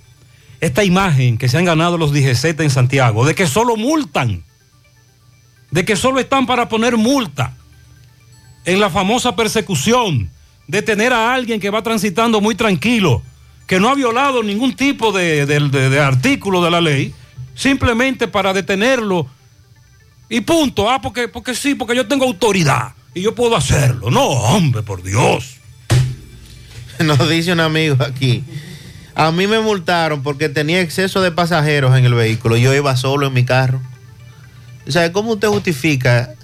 esta 0.60 0.84
imagen 0.84 1.36
que 1.36 1.48
se 1.48 1.58
han 1.58 1.64
ganado 1.64 1.98
los 1.98 2.12
DGZ 2.12 2.44
en 2.60 2.70
Santiago, 2.70 3.26
de 3.26 3.34
que 3.34 3.46
solo 3.46 3.76
multan, 3.76 4.44
de 5.70 5.84
que 5.84 5.96
solo 5.96 6.20
están 6.20 6.46
para 6.46 6.68
poner 6.68 6.96
multa 6.96 7.56
en 8.64 8.80
la 8.80 8.88
famosa 8.88 9.36
persecución, 9.36 10.30
de 10.68 10.82
tener 10.82 11.12
a 11.12 11.32
alguien 11.34 11.60
que 11.60 11.70
va 11.70 11.82
transitando 11.82 12.40
muy 12.40 12.54
tranquilo, 12.54 13.22
que 13.66 13.78
no 13.80 13.88
ha 13.88 13.94
violado 13.94 14.42
ningún 14.42 14.74
tipo 14.74 15.12
de, 15.12 15.46
de- 15.46 15.60
de- 15.68 15.90
de 15.90 16.00
artículo 16.00 16.62
de 16.62 16.70
la 16.70 16.80
ley, 16.80 17.14
simplemente 17.54 18.28
para 18.28 18.52
detenerlo 18.52 19.26
y 20.28 20.40
punto. 20.40 20.90
Ah, 20.90 21.00
porque, 21.00 21.28
porque 21.28 21.54
sí, 21.54 21.74
porque 21.74 21.94
yo 21.96 22.06
tengo 22.06 22.24
autoridad 22.24 22.94
y 23.14 23.22
yo 23.22 23.34
puedo 23.34 23.56
hacerlo. 23.56 24.10
No, 24.10 24.22
hombre, 24.24 24.82
por 24.82 25.02
Dios. 25.02 25.56
Nos 26.98 27.28
dice 27.28 27.52
un 27.52 27.60
amigo 27.60 27.96
aquí. 28.00 28.42
A 29.14 29.30
mí 29.32 29.46
me 29.46 29.60
multaron 29.60 30.22
porque 30.22 30.48
tenía 30.48 30.80
exceso 30.80 31.22
de 31.22 31.30
pasajeros 31.30 31.96
en 31.96 32.04
el 32.04 32.14
vehículo. 32.14 32.56
Yo 32.56 32.74
iba 32.74 32.96
solo 32.96 33.26
en 33.28 33.32
mi 33.32 33.44
carro. 33.44 33.80
O 34.86 34.90
sea, 34.90 35.10
¿cómo 35.12 35.32
usted 35.32 35.48
justifica 35.48 36.34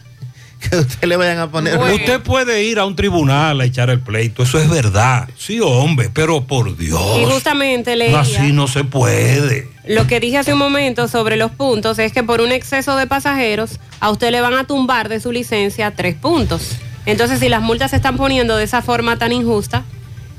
que 0.70 0.76
usted 0.76 1.08
le 1.08 1.16
vayan 1.16 1.38
a 1.38 1.50
poner... 1.50 1.78
Usted 1.78 2.20
puede 2.20 2.64
ir 2.64 2.78
a 2.78 2.84
un 2.84 2.96
tribunal 2.96 3.60
a 3.60 3.64
echar 3.64 3.90
el 3.90 4.00
pleito, 4.00 4.42
eso 4.42 4.58
es 4.58 4.68
verdad. 4.68 5.28
Sí, 5.36 5.60
hombre, 5.60 6.10
pero 6.12 6.44
por 6.44 6.76
Dios. 6.76 7.00
Y 7.20 7.24
justamente 7.24 7.96
leía 7.96 8.20
Así 8.20 8.52
no 8.52 8.68
se 8.68 8.84
puede. 8.84 9.68
lo 9.86 10.06
que 10.06 10.20
dije 10.20 10.38
hace 10.38 10.52
un 10.52 10.58
momento 10.58 11.08
sobre 11.08 11.36
los 11.36 11.50
puntos 11.50 11.98
es 11.98 12.12
que 12.12 12.22
por 12.22 12.40
un 12.40 12.52
exceso 12.52 12.96
de 12.96 13.06
pasajeros 13.06 13.80
a 14.00 14.10
usted 14.10 14.30
le 14.30 14.40
van 14.40 14.54
a 14.54 14.64
tumbar 14.64 15.08
de 15.08 15.20
su 15.20 15.32
licencia 15.32 15.92
tres 15.94 16.14
puntos. 16.14 16.76
Entonces, 17.04 17.40
si 17.40 17.48
las 17.48 17.62
multas 17.62 17.90
se 17.90 17.96
están 17.96 18.16
poniendo 18.16 18.56
de 18.56 18.64
esa 18.64 18.80
forma 18.80 19.18
tan 19.18 19.32
injusta, 19.32 19.84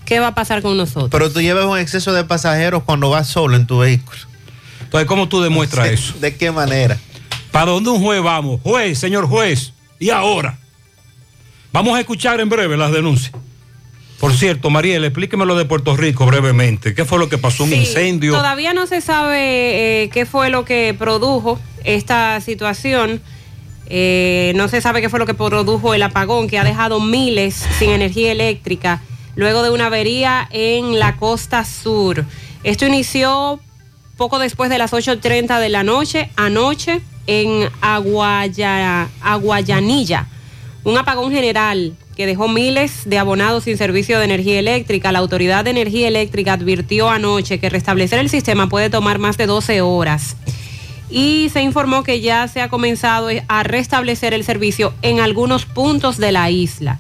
¿qué 0.06 0.20
va 0.20 0.28
a 0.28 0.36
pasar 0.36 0.62
con 0.62 0.78
nosotros? 0.78 1.10
Pero 1.12 1.30
tú 1.32 1.42
llevas 1.42 1.66
un 1.66 1.78
exceso 1.78 2.14
de 2.14 2.24
pasajeros 2.24 2.84
cuando 2.84 3.10
vas 3.10 3.28
solo 3.28 3.58
en 3.58 3.68
tu 3.68 3.80
vehículo. 3.80 4.20
Entonces, 4.82 5.08
¿cómo 5.08 5.28
tú 5.28 5.42
demuestras 5.42 5.88
eso? 5.90 6.14
¿De 6.22 6.36
qué 6.36 6.52
manera? 6.52 6.98
¿Para 7.52 7.72
dónde 7.72 7.90
un 7.90 8.02
juez 8.02 8.22
vamos? 8.24 8.62
Juez, 8.64 8.98
señor 8.98 9.28
juez. 9.28 9.74
¿Y 10.00 10.10
ahora? 10.10 10.58
Vamos 11.72 11.96
a 11.96 12.00
escuchar 12.00 12.40
en 12.40 12.50
breve 12.50 12.78
las 12.78 12.92
denuncias. 12.92 13.32
Por 14.20 14.34
cierto, 14.34 14.70
Mariel, 14.70 15.04
explíqueme 15.04 15.46
lo 15.46 15.56
de 15.58 15.66
Puerto 15.66 15.98
Rico 15.98 16.26
brevemente. 16.26 16.94
¿Qué 16.94 17.04
fue 17.04 17.20
lo 17.20 17.28
que 17.28 17.38
pasó? 17.38 17.64
¿Un 17.66 17.72
Sí, 17.72 17.76
incendio? 17.76 18.32
Todavía 18.34 18.74
no 18.74 18.88
se 18.88 19.02
sabe 19.02 20.04
eh, 20.04 20.10
qué 20.10 20.26
fue 20.26 20.50
lo 20.50 20.64
que 20.64 20.96
produjo 20.98 21.60
esta 21.84 22.40
situación. 22.40 23.22
Eh, 23.88 24.54
no 24.56 24.70
se 24.70 24.80
sabe 24.80 25.02
qué 25.02 25.10
fue 25.10 25.20
lo 25.20 25.26
que 25.26 25.34
produjo 25.34 25.94
el 25.94 26.04
apagón 26.04 26.48
que 26.48 26.58
ha 26.58 26.64
dejado 26.64 27.02
miles 27.02 27.54
sin 27.78 27.90
energía 27.90 28.32
eléctrica 28.32 29.02
luego 29.36 29.62
de 29.62 29.72
una 29.72 29.88
avería 29.88 30.48
en 30.52 31.00
la 31.00 31.18
costa 31.18 31.66
sur. 31.66 32.24
Esto 32.64 32.86
inició 32.86 33.60
poco 34.16 34.40
después 34.40 34.70
de 34.70 34.78
las 34.78 34.94
8.30 34.94 35.60
de 35.60 35.68
la 35.70 35.84
noche, 35.84 36.30
anoche, 36.38 37.02
en 37.28 37.70
Aguaya, 37.82 39.10
Aguayanilla. 39.22 40.28
Un 40.84 40.98
apagón 40.98 41.32
general 41.32 41.96
que 42.16 42.26
dejó 42.26 42.48
miles 42.48 43.02
de 43.06 43.18
abonados 43.18 43.64
sin 43.64 43.78
servicio 43.78 44.20
de 44.20 44.26
energía 44.26 44.60
eléctrica. 44.60 45.12
La 45.12 45.20
Autoridad 45.20 45.64
de 45.64 45.72
Energía 45.72 46.08
Eléctrica 46.08 46.54
advirtió 46.54 47.10
anoche 47.10 47.60
que 47.60 47.70
restablecer 47.70 48.20
el 48.20 48.30
sistema 48.30 48.68
puede 48.68 48.90
tomar 48.90 49.20
más 49.20 49.38
de 49.38 49.48
12 49.48 49.82
horas. 49.82 50.36
Y 51.10 51.50
se 51.50 51.62
informó 51.62 52.04
que 52.04 52.22
ya 52.22 52.48
se 52.48 52.62
ha 52.62 52.70
comenzado 52.70 53.30
a 53.48 53.64
restablecer 53.64 54.34
el 54.34 54.44
servicio 54.44 54.94
en 55.02 55.20
algunos 55.20 55.66
puntos 55.66 56.18
de 56.18 56.32
la 56.32 56.50
isla. 56.50 57.00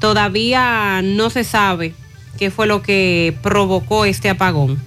Todavía 0.00 1.00
no 1.02 1.30
se 1.30 1.44
sabe 1.44 1.94
qué 2.38 2.50
fue 2.50 2.66
lo 2.66 2.82
que 2.82 3.36
provocó 3.42 4.04
este 4.04 4.28
apagón. 4.28 4.82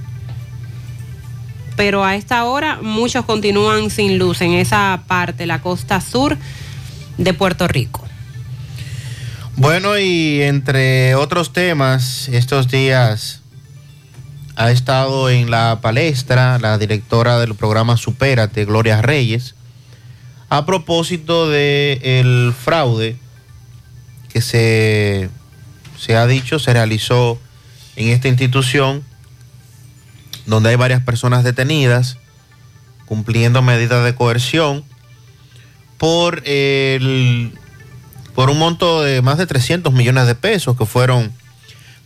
Pero 1.80 2.03
a 2.03 2.17
esta 2.17 2.43
hora 2.43 2.80
muchos 2.82 3.23
continúan 3.23 3.89
sin 3.89 4.19
luz 4.19 4.41
en 4.41 4.51
esa 4.51 5.03
parte, 5.07 5.45
la 5.45 5.61
costa 5.61 6.01
sur 6.01 6.38
de 7.17 7.34
Puerto 7.34 7.69
Rico. 7.69 8.05
Bueno, 9.55 9.97
y 9.97 10.41
entre 10.41 11.15
otros 11.15 11.53
temas, 11.53 12.27
estos 12.27 12.67
días 12.67 13.43
ha 14.57 14.71
estado 14.71 15.30
en 15.30 15.49
la 15.49 15.80
palestra 15.82 16.59
la 16.59 16.77
directora 16.77 17.39
del 17.39 17.55
programa 17.55 17.95
Supérate, 17.95 18.65
Gloria 18.65 19.01
Reyes, 19.01 19.55
a 20.49 20.65
propósito 20.65 21.47
del 21.47 22.53
fraude 22.61 23.15
que 24.27 24.41
se, 24.41 25.30
se 25.97 26.17
ha 26.17 26.27
dicho 26.27 26.59
se 26.59 26.73
realizó 26.73 27.39
en 27.95 28.09
esta 28.09 28.27
institución, 28.27 29.01
donde 30.50 30.70
hay 30.70 30.76
varias 30.76 31.04
personas 31.04 31.43
detenidas 31.43 32.18
cumpliendo 33.06 33.62
medidas 33.62 34.04
de 34.04 34.16
coerción 34.16 34.84
por 35.97 36.41
el 36.45 37.54
por 38.36 38.50
un 38.50 38.60
monto 38.60 39.02
de 39.02 39.22
más 39.22 39.38
de 39.38 39.47
300 39.47 39.93
millones 39.93 40.26
de 40.28 40.36
pesos 40.36 40.78
que 40.78 40.86
fueron 40.86 41.32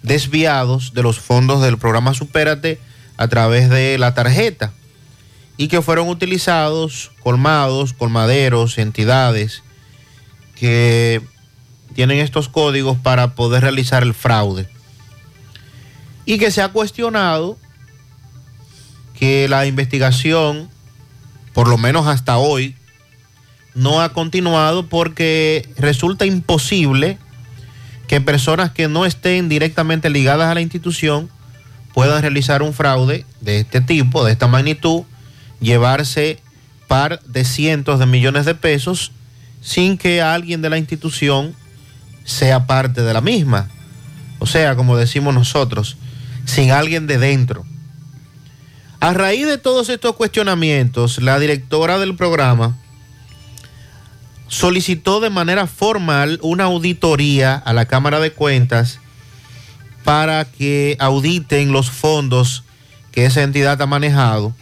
desviados 0.01 0.93
de 0.93 1.03
los 1.03 1.19
fondos 1.19 1.61
del 1.61 1.77
programa 1.77 2.13
Supérate 2.13 2.79
a 3.17 3.27
través 3.27 3.69
de 3.69 3.97
la 3.97 4.13
tarjeta 4.13 4.73
y 5.57 5.67
que 5.67 5.81
fueron 5.81 6.09
utilizados 6.09 7.11
colmados, 7.21 7.93
colmaderos, 7.93 8.77
entidades 8.77 9.63
que 10.55 11.21
tienen 11.93 12.19
estos 12.19 12.49
códigos 12.49 12.97
para 12.97 13.35
poder 13.35 13.61
realizar 13.61 14.03
el 14.03 14.13
fraude. 14.13 14.67
Y 16.25 16.39
que 16.39 16.51
se 16.51 16.61
ha 16.61 16.69
cuestionado 16.69 17.57
que 19.17 19.47
la 19.47 19.65
investigación, 19.65 20.69
por 21.53 21.67
lo 21.67 21.77
menos 21.77 22.07
hasta 22.07 22.37
hoy, 22.37 22.75
no 23.75 24.01
ha 24.01 24.09
continuado 24.09 24.87
porque 24.87 25.67
resulta 25.77 26.25
imposible 26.25 27.17
que 28.07 28.21
personas 28.21 28.71
que 28.71 28.87
no 28.87 29.05
estén 29.05 29.49
directamente 29.49 30.09
ligadas 30.09 30.49
a 30.49 30.53
la 30.53 30.61
institución 30.61 31.29
puedan 31.93 32.21
realizar 32.21 32.61
un 32.61 32.73
fraude 32.73 33.25
de 33.41 33.59
este 33.59 33.81
tipo, 33.81 34.25
de 34.25 34.31
esta 34.31 34.47
magnitud, 34.47 35.03
llevarse 35.59 36.39
par 36.87 37.21
de 37.23 37.45
cientos 37.45 37.99
de 37.99 38.05
millones 38.05 38.45
de 38.45 38.55
pesos 38.55 39.11
sin 39.61 39.97
que 39.97 40.21
alguien 40.21 40.61
de 40.61 40.69
la 40.69 40.77
institución 40.77 41.55
sea 42.25 42.67
parte 42.67 43.01
de 43.01 43.13
la 43.13 43.21
misma. 43.21 43.69
O 44.39 44.45
sea, 44.45 44.75
como 44.75 44.97
decimos 44.97 45.33
nosotros, 45.33 45.97
sin 46.45 46.71
alguien 46.71 47.07
de 47.07 47.17
dentro. 47.17 47.65
A 49.03 49.11
raíz 49.11 49.45
de 49.45 49.57
todos 49.57 49.89
estos 49.89 50.15
cuestionamientos, 50.15 51.21
la 51.21 51.37
directora 51.37 51.99
del 51.99 52.15
programa 52.15 52.77
solicitó 54.47 55.19
de 55.19 55.29
manera 55.29 55.67
formal 55.67 56.39
una 56.41 56.63
auditoría 56.63 57.55
a 57.55 57.73
la 57.73 57.85
Cámara 57.85 58.21
de 58.21 58.31
Cuentas 58.31 59.01
para 60.05 60.45
que 60.45 60.95
auditen 61.01 61.73
los 61.73 61.91
fondos 61.91 62.63
que 63.11 63.25
esa 63.25 63.43
entidad 63.43 63.81
ha 63.81 63.87
manejado, 63.87 64.55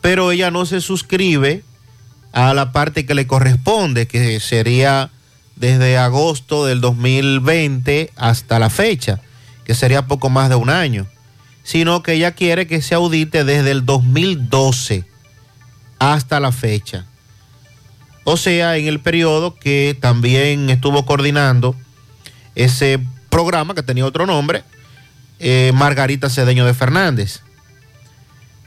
pero 0.00 0.32
ella 0.32 0.50
no 0.50 0.66
se 0.66 0.80
suscribe 0.80 1.62
a 2.32 2.54
la 2.54 2.72
parte 2.72 3.06
que 3.06 3.14
le 3.14 3.28
corresponde, 3.28 4.08
que 4.08 4.40
sería 4.40 5.12
desde 5.54 5.96
agosto 5.96 6.66
del 6.66 6.80
2020 6.80 8.10
hasta 8.16 8.58
la 8.58 8.68
fecha, 8.68 9.20
que 9.64 9.76
sería 9.76 10.08
poco 10.08 10.28
más 10.28 10.48
de 10.48 10.56
un 10.56 10.70
año, 10.70 11.06
sino 11.64 12.02
que 12.02 12.12
ella 12.12 12.32
quiere 12.32 12.68
que 12.68 12.80
se 12.82 12.94
audite 12.94 13.42
desde 13.42 13.72
el 13.72 13.84
2012 13.84 15.04
hasta 15.98 16.38
la 16.38 16.52
fecha. 16.52 17.06
O 18.24 18.36
sea, 18.36 18.76
en 18.76 18.86
el 18.86 19.00
periodo 19.00 19.56
que 19.56 19.96
también 20.00 20.70
estuvo 20.70 21.04
coordinando 21.04 21.74
ese 22.54 23.00
programa 23.30 23.74
que 23.74 23.82
tenía 23.82 24.06
otro 24.06 24.26
nombre, 24.26 24.62
eh, 25.40 25.72
Margarita 25.74 26.30
Cedeño 26.30 26.64
de 26.64 26.74
Fernández. 26.74 27.40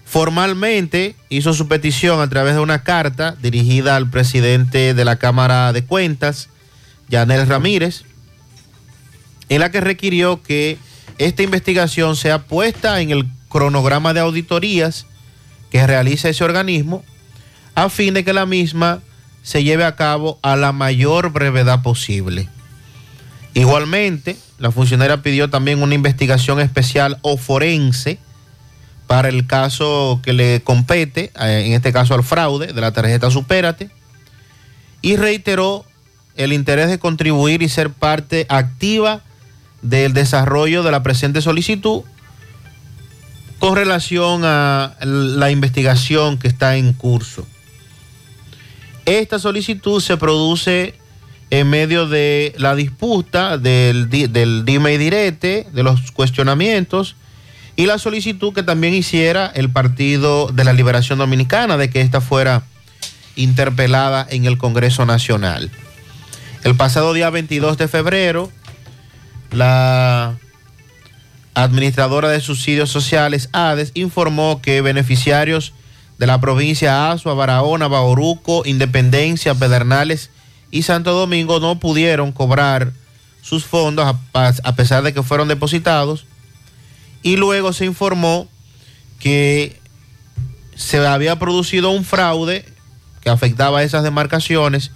Formalmente 0.05 1.15
hizo 1.29 1.53
su 1.53 1.67
petición 1.67 2.19
a 2.21 2.29
través 2.29 2.55
de 2.55 2.61
una 2.61 2.83
carta 2.83 3.35
dirigida 3.41 3.95
al 3.95 4.09
presidente 4.09 4.93
de 4.93 5.05
la 5.05 5.17
Cámara 5.17 5.71
de 5.73 5.83
Cuentas, 5.83 6.49
Yanel 7.09 7.47
Ramírez, 7.47 8.03
en 9.49 9.59
la 9.59 9.71
que 9.71 9.81
requirió 9.81 10.41
que 10.41 10.77
esta 11.17 11.43
investigación 11.43 12.15
sea 12.15 12.43
puesta 12.43 13.01
en 13.01 13.11
el 13.11 13.25
cronograma 13.49 14.13
de 14.13 14.19
auditorías 14.19 15.05
que 15.71 15.85
realiza 15.85 16.29
ese 16.29 16.43
organismo, 16.43 17.03
a 17.75 17.89
fin 17.89 18.13
de 18.13 18.23
que 18.23 18.33
la 18.33 18.45
misma 18.45 19.01
se 19.43 19.63
lleve 19.63 19.85
a 19.85 19.95
cabo 19.95 20.39
a 20.41 20.55
la 20.55 20.71
mayor 20.71 21.31
brevedad 21.31 21.81
posible. 21.81 22.49
Igualmente, 23.53 24.37
la 24.59 24.71
funcionaria 24.71 25.21
pidió 25.21 25.49
también 25.49 25.81
una 25.81 25.95
investigación 25.95 26.59
especial 26.59 27.17
o 27.21 27.37
forense 27.37 28.19
para 29.07 29.29
el 29.29 29.47
caso 29.47 30.19
que 30.21 30.33
le 30.33 30.61
compete, 30.63 31.31
eh, 31.39 31.63
en 31.65 31.73
este 31.73 31.93
caso 31.93 32.13
al 32.13 32.23
fraude 32.23 32.73
de 32.73 32.81
la 32.81 32.91
tarjeta 32.91 33.31
Supérate, 33.31 33.89
y 35.01 35.15
reiteró 35.15 35.85
el 36.35 36.53
interés 36.53 36.89
de 36.89 36.99
contribuir 36.99 37.61
y 37.61 37.69
ser 37.69 37.89
parte 37.89 38.45
activa 38.49 39.21
del 39.81 40.13
desarrollo 40.13 40.83
de 40.83 40.91
la 40.91 41.03
presente 41.03 41.41
solicitud 41.41 42.03
con 43.59 43.75
relación 43.75 44.41
a 44.43 44.95
la 45.01 45.51
investigación 45.51 46.37
que 46.37 46.47
está 46.47 46.77
en 46.77 46.93
curso. 46.93 47.47
Esta 49.05 49.39
solicitud 49.39 50.01
se 50.01 50.17
produce 50.17 50.95
en 51.49 51.69
medio 51.69 52.07
de 52.07 52.53
la 52.57 52.75
disputa 52.75 53.57
del, 53.57 54.09
del 54.09 54.65
dime 54.65 54.93
y 54.93 54.97
direte, 54.97 55.67
de 55.71 55.83
los 55.83 56.11
cuestionamientos 56.11 57.15
y 57.77 57.85
la 57.85 57.99
solicitud 57.99 58.53
que 58.53 58.63
también 58.63 58.93
hiciera 58.93 59.51
el 59.55 59.69
Partido 59.69 60.47
de 60.47 60.63
la 60.63 60.73
Liberación 60.73 61.19
Dominicana 61.19 61.77
de 61.77 61.89
que 61.89 62.01
ésta 62.01 62.21
fuera 62.21 62.63
interpelada 63.35 64.27
en 64.29 64.45
el 64.45 64.57
Congreso 64.57 65.05
Nacional. 65.05 65.71
El 66.63 66.75
pasado 66.75 67.13
día 67.13 67.29
22 67.29 67.77
de 67.77 67.87
febrero, 67.87 68.51
la 69.51 70.37
administradora 71.53 72.29
de 72.29 72.39
subsidios 72.39 72.91
sociales, 72.91 73.49
ADES, 73.51 73.91
informó 73.95 74.61
que 74.61 74.81
beneficiarios 74.81 75.73
de 76.19 76.27
la 76.27 76.39
provincia 76.39 77.11
Azua, 77.11 77.33
Barahona, 77.33 77.87
Bauruco, 77.87 78.63
Independencia, 78.65 79.55
Pedernales 79.55 80.29
y 80.69 80.83
Santo 80.83 81.13
Domingo 81.13 81.59
no 81.59 81.79
pudieron 81.79 82.31
cobrar 82.31 82.91
sus 83.41 83.65
fondos 83.65 84.05
a, 84.33 84.53
a 84.63 84.75
pesar 84.75 85.03
de 85.03 85.13
que 85.13 85.23
fueron 85.23 85.47
depositados. 85.47 86.25
Y 87.23 87.37
luego 87.37 87.73
se 87.73 87.85
informó 87.85 88.47
que 89.19 89.79
se 90.75 91.05
había 91.05 91.39
producido 91.39 91.89
un 91.89 92.05
fraude 92.05 92.65
que 93.21 93.29
afectaba 93.29 93.79
a 93.79 93.83
esas 93.83 94.03
demarcaciones 94.03 94.91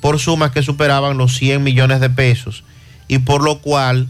por 0.00 0.20
sumas 0.20 0.52
que 0.52 0.62
superaban 0.62 1.18
los 1.18 1.34
100 1.36 1.62
millones 1.62 2.00
de 2.00 2.10
pesos 2.10 2.62
y 3.08 3.18
por 3.18 3.42
lo 3.42 3.60
cual 3.60 4.08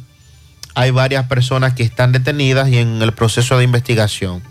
hay 0.74 0.90
varias 0.90 1.26
personas 1.26 1.74
que 1.74 1.82
están 1.82 2.12
detenidas 2.12 2.68
y 2.68 2.78
en 2.78 3.00
el 3.00 3.12
proceso 3.12 3.56
de 3.58 3.64
investigación. 3.64 4.42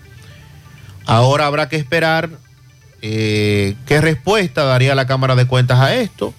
Ahora 1.06 1.48
habrá 1.48 1.68
que 1.68 1.76
esperar 1.76 2.30
eh, 3.02 3.76
qué 3.86 4.00
respuesta 4.00 4.64
daría 4.64 4.96
la 4.96 5.06
Cámara 5.06 5.36
de 5.36 5.46
Cuentas 5.46 5.80
a 5.80 5.94
esto. 5.94 6.34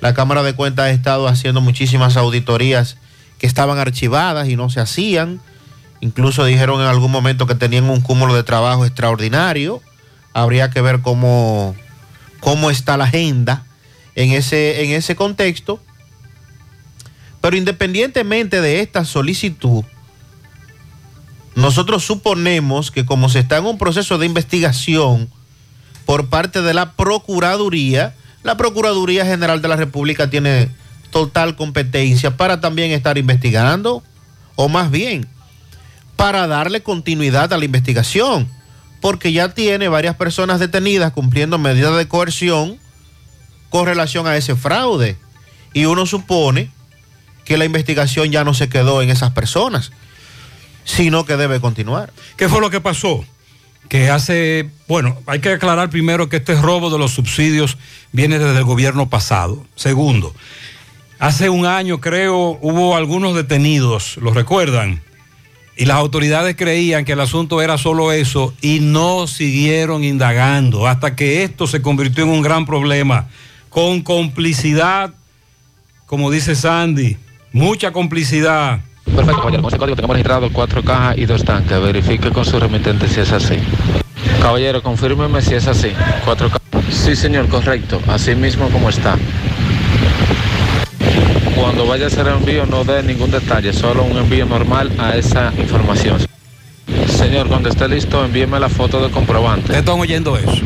La 0.00 0.14
Cámara 0.14 0.42
de 0.42 0.54
Cuentas 0.54 0.86
ha 0.86 0.90
estado 0.90 1.28
haciendo 1.28 1.60
muchísimas 1.60 2.16
auditorías 2.16 2.96
que 3.38 3.46
estaban 3.46 3.78
archivadas 3.78 4.48
y 4.48 4.56
no 4.56 4.70
se 4.70 4.80
hacían. 4.80 5.40
Incluso 6.00 6.44
dijeron 6.44 6.80
en 6.80 6.86
algún 6.86 7.10
momento 7.10 7.46
que 7.46 7.54
tenían 7.54 7.90
un 7.90 8.00
cúmulo 8.00 8.34
de 8.34 8.44
trabajo 8.44 8.86
extraordinario. 8.86 9.82
Habría 10.32 10.70
que 10.70 10.80
ver 10.80 11.00
cómo, 11.00 11.74
cómo 12.40 12.70
está 12.70 12.96
la 12.96 13.04
agenda 13.04 13.64
en 14.14 14.32
ese, 14.32 14.84
en 14.84 14.92
ese 14.92 15.16
contexto. 15.16 15.80
Pero 17.40 17.56
independientemente 17.56 18.60
de 18.60 18.80
esta 18.80 19.04
solicitud, 19.04 19.84
nosotros 21.54 22.04
suponemos 22.04 22.90
que 22.90 23.04
como 23.04 23.28
se 23.28 23.40
está 23.40 23.58
en 23.58 23.66
un 23.66 23.78
proceso 23.78 24.18
de 24.18 24.26
investigación 24.26 25.28
por 26.06 26.28
parte 26.28 26.62
de 26.62 26.74
la 26.74 26.92
Procuraduría, 26.92 28.14
la 28.42 28.56
Procuraduría 28.56 29.24
General 29.26 29.60
de 29.60 29.68
la 29.68 29.76
República 29.76 30.30
tiene 30.30 30.68
total 31.10 31.56
competencia 31.56 32.36
para 32.36 32.60
también 32.60 32.92
estar 32.92 33.18
investigando, 33.18 34.02
o 34.56 34.68
más 34.68 34.90
bien, 34.90 35.26
para 36.16 36.46
darle 36.46 36.82
continuidad 36.82 37.52
a 37.52 37.58
la 37.58 37.64
investigación, 37.64 38.48
porque 39.00 39.32
ya 39.32 39.54
tiene 39.54 39.88
varias 39.88 40.16
personas 40.16 40.60
detenidas 40.60 41.12
cumpliendo 41.12 41.58
medidas 41.58 41.96
de 41.96 42.08
coerción 42.08 42.78
con 43.70 43.86
relación 43.86 44.26
a 44.26 44.36
ese 44.36 44.56
fraude. 44.56 45.16
Y 45.74 45.84
uno 45.84 46.06
supone 46.06 46.70
que 47.48 47.56
la 47.56 47.64
investigación 47.64 48.30
ya 48.30 48.44
no 48.44 48.52
se 48.52 48.68
quedó 48.68 49.00
en 49.00 49.08
esas 49.08 49.30
personas, 49.30 49.90
sino 50.84 51.24
que 51.24 51.38
debe 51.38 51.60
continuar. 51.60 52.12
¿Qué 52.36 52.46
fue 52.46 52.60
lo 52.60 52.68
que 52.68 52.82
pasó? 52.82 53.24
Que 53.88 54.10
hace, 54.10 54.68
bueno, 54.86 55.16
hay 55.24 55.40
que 55.40 55.52
aclarar 55.52 55.88
primero 55.88 56.28
que 56.28 56.36
este 56.36 56.60
robo 56.60 56.90
de 56.90 56.98
los 56.98 57.12
subsidios 57.12 57.78
viene 58.12 58.38
desde 58.38 58.58
el 58.58 58.64
gobierno 58.64 59.08
pasado. 59.08 59.64
Segundo, 59.76 60.34
hace 61.18 61.48
un 61.48 61.64
año 61.64 62.02
creo 62.02 62.58
hubo 62.60 62.94
algunos 62.94 63.34
detenidos, 63.34 64.18
¿lo 64.18 64.34
recuerdan? 64.34 65.00
Y 65.74 65.86
las 65.86 65.96
autoridades 65.96 66.54
creían 66.54 67.06
que 67.06 67.12
el 67.12 67.20
asunto 67.20 67.62
era 67.62 67.78
solo 67.78 68.12
eso 68.12 68.52
y 68.60 68.80
no 68.80 69.26
siguieron 69.26 70.04
indagando 70.04 70.86
hasta 70.86 71.16
que 71.16 71.44
esto 71.44 71.66
se 71.66 71.80
convirtió 71.80 72.24
en 72.24 72.30
un 72.30 72.42
gran 72.42 72.66
problema 72.66 73.28
con 73.70 74.02
complicidad, 74.02 75.14
como 76.04 76.30
dice 76.30 76.54
Sandy, 76.54 77.16
mucha 77.52 77.92
complicidad. 77.92 78.80
Perfecto, 79.04 79.40
caballero. 79.40 79.62
Con 79.62 79.70
ese 79.70 79.78
código 79.78 79.96
tenemos 79.96 80.14
registrado 80.14 80.52
cuatro 80.52 80.82
cajas 80.82 81.18
y 81.18 81.26
dos 81.26 81.44
tanques. 81.44 81.80
Verifique 81.80 82.30
con 82.30 82.44
su 82.44 82.58
remitente 82.60 83.08
si 83.08 83.20
es 83.20 83.32
así. 83.32 83.56
Caballero, 84.40 84.82
confírmeme 84.82 85.40
si 85.42 85.54
es 85.54 85.66
así. 85.66 85.92
Cuatro 86.24 86.48
cajas. 86.48 86.94
Sí, 86.94 87.16
señor, 87.16 87.48
correcto. 87.48 88.00
Así 88.06 88.34
mismo 88.34 88.68
como 88.68 88.88
está. 88.88 89.16
Cuando 91.54 91.86
vaya 91.86 92.04
a 92.04 92.08
hacer 92.08 92.26
el 92.26 92.34
envío, 92.34 92.66
no 92.66 92.84
dé 92.84 93.02
ningún 93.02 93.30
detalle, 93.30 93.72
solo 93.72 94.04
un 94.04 94.16
envío 94.16 94.46
normal 94.46 94.92
a 94.98 95.16
esa 95.16 95.52
información. 95.58 96.18
Señor, 97.08 97.48
cuando 97.48 97.68
esté 97.68 97.88
listo, 97.88 98.24
envíeme 98.24 98.60
la 98.60 98.68
foto 98.68 99.02
de 99.02 99.10
comprobante. 99.10 99.76
están 99.76 99.98
oyendo 99.98 100.36
eso? 100.36 100.62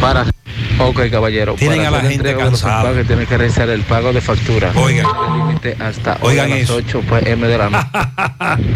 Para. 0.00 0.26
Ok, 0.80 1.10
caballero. 1.10 1.54
Tienen 1.54 1.84
para 1.84 1.88
a 1.88 2.02
la 2.02 2.08
gente 2.08 2.36
cansada. 2.36 2.82
empaques, 2.82 3.06
tiene 3.06 3.26
que 3.26 3.36
realizar 3.36 3.68
el 3.68 3.82
pago 3.82 4.12
de 4.12 4.20
factura. 4.20 4.72
Oigan. 4.76 5.06
Hasta 5.80 6.18
Oigan 6.20 6.50
las 6.50 6.60
eso. 6.60 6.76
8 6.76 7.02
pues, 7.08 7.26
M 7.26 7.46
de 7.46 7.58
la 7.58 7.70
noche. 7.70 7.88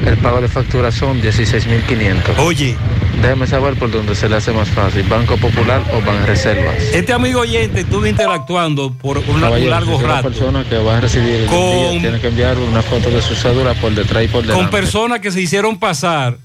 el 0.06 0.18
pago 0.18 0.40
de 0.40 0.48
factura 0.48 0.90
son 0.90 1.22
16.500. 1.22 2.38
Oye. 2.38 2.76
Déjeme 3.20 3.46
saber 3.46 3.74
por 3.74 3.90
dónde 3.90 4.16
se 4.16 4.28
le 4.28 4.36
hace 4.36 4.52
más 4.52 4.68
fácil, 4.70 5.04
Banco 5.04 5.36
Popular 5.36 5.80
o 5.92 6.00
Banreservas. 6.04 6.74
Este 6.92 7.12
amigo 7.12 7.40
oyente 7.40 7.80
estuvo 7.80 8.04
interactuando 8.04 8.92
por 8.94 9.18
un, 9.18 9.40
Caballero, 9.40 9.70
largo 9.70 9.90
si 9.92 9.96
es 9.98 10.02
una 10.02 10.14
rato 10.14 10.28
persona 10.30 10.64
que 10.68 10.78
va 10.78 10.96
a 10.96 11.00
recibir 11.00 11.34
el 11.34 11.46
Con- 11.46 12.00
tiene 12.00 12.20
que 12.20 12.28
enviar 12.28 12.58
una 12.58 12.82
foto 12.82 13.10
de 13.10 13.22
su 13.22 13.36
cédula 13.36 13.74
por 13.74 13.94
detrás 13.94 14.24
y 14.24 14.28
por 14.28 14.42
delante. 14.42 14.60
con 14.60 14.70
personas 14.70 15.20
que 15.20 15.30
se 15.30 15.40
hicieron 15.40 15.78
pasar 15.78 16.38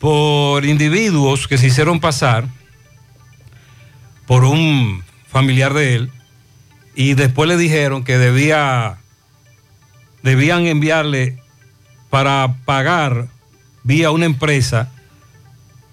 por 0.00 0.64
individuos 0.64 1.46
que 1.46 1.56
se 1.56 1.68
hicieron 1.68 2.00
pasar 2.00 2.46
por 4.30 4.44
un 4.44 5.02
familiar 5.26 5.74
de 5.74 5.96
él 5.96 6.10
y 6.94 7.14
después 7.14 7.48
le 7.48 7.56
dijeron 7.56 8.04
que 8.04 8.16
debía 8.16 9.00
debían 10.22 10.66
enviarle 10.66 11.42
para 12.10 12.54
pagar 12.64 13.26
vía 13.82 14.12
una 14.12 14.26
empresa 14.26 14.88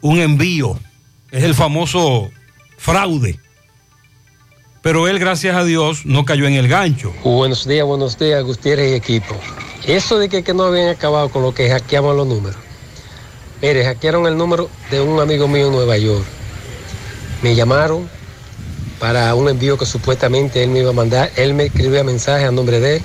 un 0.02 0.20
envío 0.20 0.80
es 1.32 1.46
el 1.46 1.56
famoso 1.56 2.30
fraude 2.78 3.40
pero 4.84 5.08
él 5.08 5.18
gracias 5.18 5.56
a 5.56 5.64
Dios 5.64 6.06
no 6.06 6.24
cayó 6.24 6.46
en 6.46 6.54
el 6.54 6.68
gancho 6.68 7.16
Buenos 7.24 7.68
días, 7.68 7.88
buenos 7.88 8.20
días, 8.20 8.44
Gutiérrez 8.44 8.92
y 8.92 8.96
equipo. 8.98 9.36
Eso 9.88 10.20
de 10.20 10.30
que, 10.30 10.44
que 10.44 10.54
no 10.54 10.66
habían 10.66 10.90
acabado 10.90 11.30
con 11.30 11.42
lo 11.42 11.56
que 11.56 11.72
hackeaban 11.72 12.16
los 12.16 12.28
números. 12.28 12.60
Mire, 13.64 13.84
hackearon 13.84 14.28
el 14.28 14.38
número 14.38 14.70
de 14.92 15.02
un 15.02 15.20
amigo 15.20 15.48
mío 15.48 15.68
en 15.68 15.74
Nueva 15.74 15.98
York. 15.98 16.24
Me 17.42 17.56
llamaron 17.56 18.08
para 19.00 19.34
un 19.36 19.50
envío 19.50 19.78
que 19.78 19.86
supuestamente 19.86 20.64
él 20.64 20.70
me 20.70 20.80
iba 20.80 20.90
a 20.90 20.94
mandar. 20.94 21.32
Él 21.36 21.54
me 21.54 21.66
escribía 21.66 22.04
mensaje 22.04 22.46
a 22.46 22.52
nombre 22.52 22.80
de 22.80 22.98
él 22.98 23.02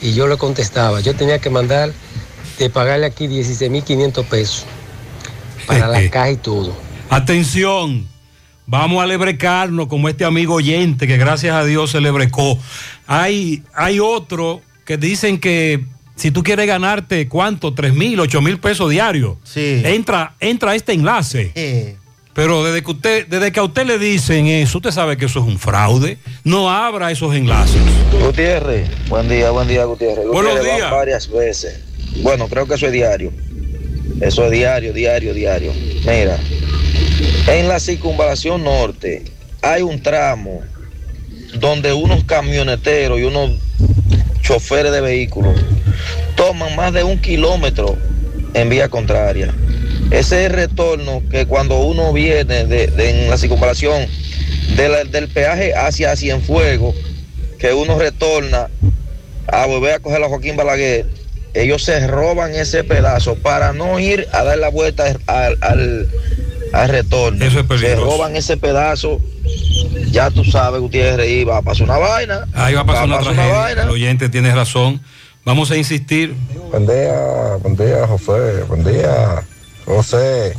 y 0.00 0.12
yo 0.14 0.26
le 0.26 0.36
contestaba. 0.36 1.00
Yo 1.00 1.14
tenía 1.14 1.38
que 1.38 1.50
mandar 1.50 1.92
de 2.58 2.70
pagarle 2.70 3.06
aquí 3.06 3.26
16.500 3.26 4.24
pesos 4.24 4.66
para 5.66 5.88
la 5.88 6.08
caja 6.10 6.30
y 6.30 6.36
todo. 6.36 6.74
Atención, 7.10 8.06
vamos 8.66 9.02
a 9.02 9.06
lebrecarnos 9.06 9.88
como 9.88 10.08
este 10.08 10.24
amigo 10.24 10.54
oyente 10.54 11.06
que 11.06 11.16
gracias 11.16 11.54
a 11.54 11.64
Dios 11.64 11.90
se 11.90 12.00
lebrecó. 12.00 12.58
Hay, 13.06 13.62
hay 13.74 14.00
otro 14.00 14.62
que 14.84 14.96
dicen 14.96 15.38
que 15.38 15.84
si 16.16 16.30
tú 16.30 16.42
quieres 16.42 16.66
ganarte, 16.66 17.28
¿cuánto? 17.28 17.74
¿Tres 17.74 17.92
mil, 17.94 18.20
ocho 18.20 18.40
mil 18.40 18.58
pesos 18.58 18.90
diarios? 18.90 19.36
Sí. 19.42 19.82
Entra, 19.84 20.34
entra 20.40 20.72
a 20.72 20.74
este 20.74 20.92
enlace. 20.92 21.98
Pero 22.34 22.64
desde 22.64 22.82
que, 22.82 22.90
usted, 22.90 23.26
desde 23.28 23.52
que 23.52 23.60
a 23.60 23.62
usted 23.62 23.86
le 23.86 23.98
dicen 23.98 24.46
eso, 24.46 24.78
usted 24.78 24.90
sabe 24.90 25.16
que 25.16 25.26
eso 25.26 25.38
es 25.38 25.46
un 25.46 25.58
fraude. 25.58 26.18
No 26.42 26.68
abra 26.68 27.10
esos 27.12 27.34
enlaces. 27.34 27.80
Gutiérrez, 28.20 28.88
buen 29.08 29.28
día, 29.28 29.50
buen 29.50 29.68
día, 29.68 29.84
Gutiérrez. 29.84 30.26
Buenos 30.26 30.54
Gutiérrez 30.54 30.76
días. 30.76 30.90
varias 30.90 31.30
veces. 31.30 31.80
Bueno, 32.22 32.48
creo 32.48 32.66
que 32.66 32.74
eso 32.74 32.86
es 32.86 32.92
diario. 32.92 33.32
Eso 34.20 34.44
es 34.44 34.50
diario, 34.50 34.92
diario, 34.92 35.32
diario. 35.32 35.72
Mira, 36.06 36.38
en 37.46 37.68
la 37.68 37.78
circunvalación 37.78 38.64
norte 38.64 39.24
hay 39.62 39.82
un 39.82 40.02
tramo 40.02 40.60
donde 41.54 41.92
unos 41.92 42.24
camioneteros 42.24 43.20
y 43.20 43.22
unos 43.22 43.52
choferes 44.42 44.92
de 44.92 45.00
vehículos 45.00 45.54
toman 46.34 46.74
más 46.74 46.92
de 46.92 47.04
un 47.04 47.18
kilómetro 47.18 47.96
en 48.54 48.68
vía 48.68 48.88
contraria. 48.88 49.54
Ese 50.10 50.48
retorno 50.48 51.22
que 51.30 51.46
cuando 51.46 51.78
uno 51.80 52.12
viene 52.12 52.64
de, 52.64 52.86
de- 52.88 53.10
en 53.24 53.30
la 53.30 53.36
circunvalación 53.38 54.06
de 54.76 54.88
la- 54.88 55.04
del 55.04 55.28
peaje 55.28 55.74
hacia 55.74 56.16
Cienfuegos, 56.16 56.94
que 57.58 57.72
uno 57.72 57.98
retorna 57.98 58.68
a 59.46 59.66
volver 59.66 59.94
a 59.94 59.98
coger 60.00 60.22
a 60.22 60.28
Joaquín 60.28 60.56
Balaguer, 60.56 61.06
ellos 61.54 61.84
se 61.84 62.06
roban 62.06 62.54
ese 62.54 62.82
pedazo 62.84 63.36
para 63.36 63.72
no 63.72 63.98
ir 64.00 64.26
a 64.32 64.42
dar 64.42 64.58
la 64.58 64.68
vuelta 64.68 65.14
al, 65.26 65.56
al- 65.60 66.08
al 66.72 66.88
retorno. 66.88 67.44
Eso 67.44 67.60
es 67.60 67.80
se 67.80 67.94
roban 67.94 68.34
ese 68.36 68.56
pedazo, 68.56 69.20
ya 70.10 70.30
tú 70.30 70.44
sabes, 70.44 70.80
Gutiérrez, 70.80 71.30
y 71.30 71.44
va 71.44 71.58
a 71.58 71.62
pasar 71.62 71.84
una 71.84 71.98
vaina. 71.98 72.46
Ahí 72.54 72.74
va 72.74 72.80
a 72.80 72.86
pasar 72.86 73.06
una 73.06 73.20
tragedia. 73.20 73.52
vaina. 73.52 73.82
El 73.84 73.90
oyente 73.90 74.28
tiene 74.28 74.52
razón. 74.54 75.00
Vamos 75.44 75.70
a 75.70 75.76
insistir. 75.76 76.34
Buen 76.70 76.86
día, 76.86 77.14
buen 77.62 77.76
día, 77.76 78.06
José. 78.08 78.62
Buen 78.66 78.82
día, 78.82 79.42
José. 79.84 80.54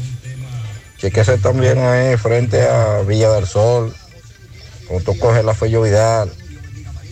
Chequese 0.97 1.37
también 1.37 1.77
ahí 1.79 2.17
frente 2.17 2.61
a 2.61 3.01
Villa 3.01 3.31
del 3.31 3.47
Sol. 3.47 3.93
Cuando 4.87 5.11
tú 5.11 5.19
coges 5.19 5.43
la 5.43 5.53
Fello 5.53 5.81
Vidal, 5.81 6.31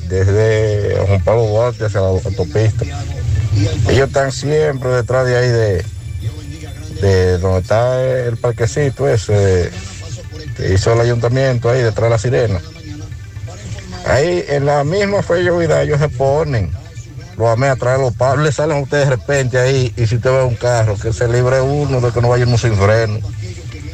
desde 0.07 0.97
Juan 1.07 1.24
Pablo 1.24 1.47
Duarte 1.47 1.86
hacia 1.86 2.01
la 2.01 2.07
autopista. 2.07 2.86
Ellos 3.89 4.07
están 4.07 4.32
siempre 4.32 4.89
detrás 4.89 5.26
de 5.26 5.38
ahí 5.38 5.47
de, 5.47 5.86
de 7.01 7.38
donde 7.38 7.59
está 7.59 8.03
el 8.03 8.38
parquecito 8.38 9.07
ese 9.07 9.72
que 10.55 10.74
hizo 10.74 10.93
el 10.93 11.01
ayuntamiento 11.01 11.70
ahí 11.70 11.82
detrás 11.82 12.05
de 12.05 12.09
la 12.09 12.18
sirena. 12.18 12.61
Ahí 14.05 14.43
en 14.47 14.66
la 14.66 14.84
misma 14.84 15.24
Fello 15.24 15.57
Vidal 15.57 15.88
ellos 15.88 15.99
se 15.99 16.09
ponen 16.09 16.72
los 17.43 17.69
a 17.69 17.75
traer 17.75 17.99
los 17.99 18.13
pablos, 18.13 18.45
le 18.45 18.51
salen 18.51 18.77
a 18.77 18.79
ustedes 18.81 19.09
de 19.09 19.15
repente 19.15 19.57
ahí, 19.57 19.93
y 19.97 20.07
si 20.07 20.15
usted 20.15 20.31
ve 20.31 20.43
un 20.43 20.55
carro, 20.55 20.95
que 20.97 21.13
se 21.13 21.27
libre 21.27 21.61
uno 21.61 22.01
de 22.01 22.11
que 22.11 22.21
no 22.21 22.29
vaya 22.29 22.45
uno 22.45 22.57
sin 22.57 22.75
freno, 22.75 23.19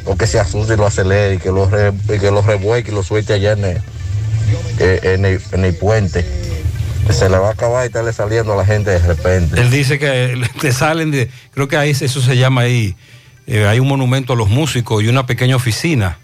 o 0.04 0.16
que 0.16 0.26
se 0.26 0.38
asuste 0.40 0.74
y 0.74 0.76
lo 0.76 0.86
acelere, 0.86 1.34
y 1.34 1.38
que 1.38 1.50
lo, 1.50 1.68
que 1.70 2.30
lo 2.30 2.42
revuelque 2.42 2.90
y 2.90 2.94
lo 2.94 3.02
suelte 3.02 3.34
allá 3.34 3.52
en 3.52 3.64
el, 3.64 3.76
eh, 4.78 5.00
en 5.02 5.24
el- 5.24 5.42
en 5.52 5.64
el 5.64 5.74
puente. 5.74 6.24
Se 7.10 7.28
le 7.28 7.38
va 7.38 7.48
a 7.48 7.52
acabar 7.52 7.84
y 7.84 7.86
estarle 7.88 8.12
saliendo 8.12 8.52
a 8.52 8.56
la 8.56 8.64
gente 8.64 8.90
de 8.90 8.98
repente. 9.00 9.60
Él 9.60 9.70
dice 9.70 9.98
que 9.98 10.40
te 10.60 10.72
salen 10.72 11.10
de, 11.10 11.28
creo 11.52 11.66
que 11.68 11.76
ahí 11.76 11.90
eso 11.90 12.20
se 12.20 12.36
llama 12.36 12.62
ahí, 12.62 12.94
eh, 13.46 13.66
hay 13.66 13.80
un 13.80 13.88
monumento 13.88 14.32
a 14.34 14.36
los 14.36 14.48
músicos 14.48 15.02
y 15.02 15.08
una 15.08 15.26
pequeña 15.26 15.56
oficina 15.56 16.18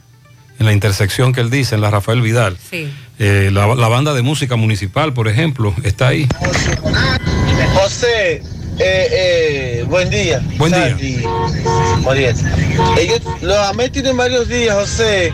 en 0.59 0.67
la 0.67 0.73
intersección 0.73 1.33
que 1.33 1.41
él 1.41 1.51
dice, 1.51 1.75
en 1.75 1.81
la 1.81 1.91
Rafael 1.91 2.21
Vidal. 2.21 2.57
Sí. 2.71 2.89
Eh, 3.19 3.51
la, 3.53 3.75
la 3.75 3.89
banda 3.89 4.15
de 4.15 4.23
música 4.23 4.57
municipal, 4.57 5.13
por 5.13 5.29
ejemplo, 5.29 5.75
está 5.85 6.09
ahí. 6.09 6.29
José, 7.75 8.43
eh, 8.79 9.09
eh, 9.11 9.85
buen 9.89 10.11
día. 10.11 10.43
Buen 10.59 10.73
día. 10.73 10.97
Ellos, 12.99 13.21
los 13.41 13.57
AME 13.57 13.89
tienen 13.89 14.17
varios 14.17 14.49
días, 14.49 14.75
José, 14.75 15.33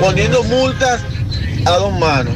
poniendo 0.00 0.42
multas 0.44 1.00
a 1.64 1.70
dos 1.72 1.98
manos. 1.98 2.34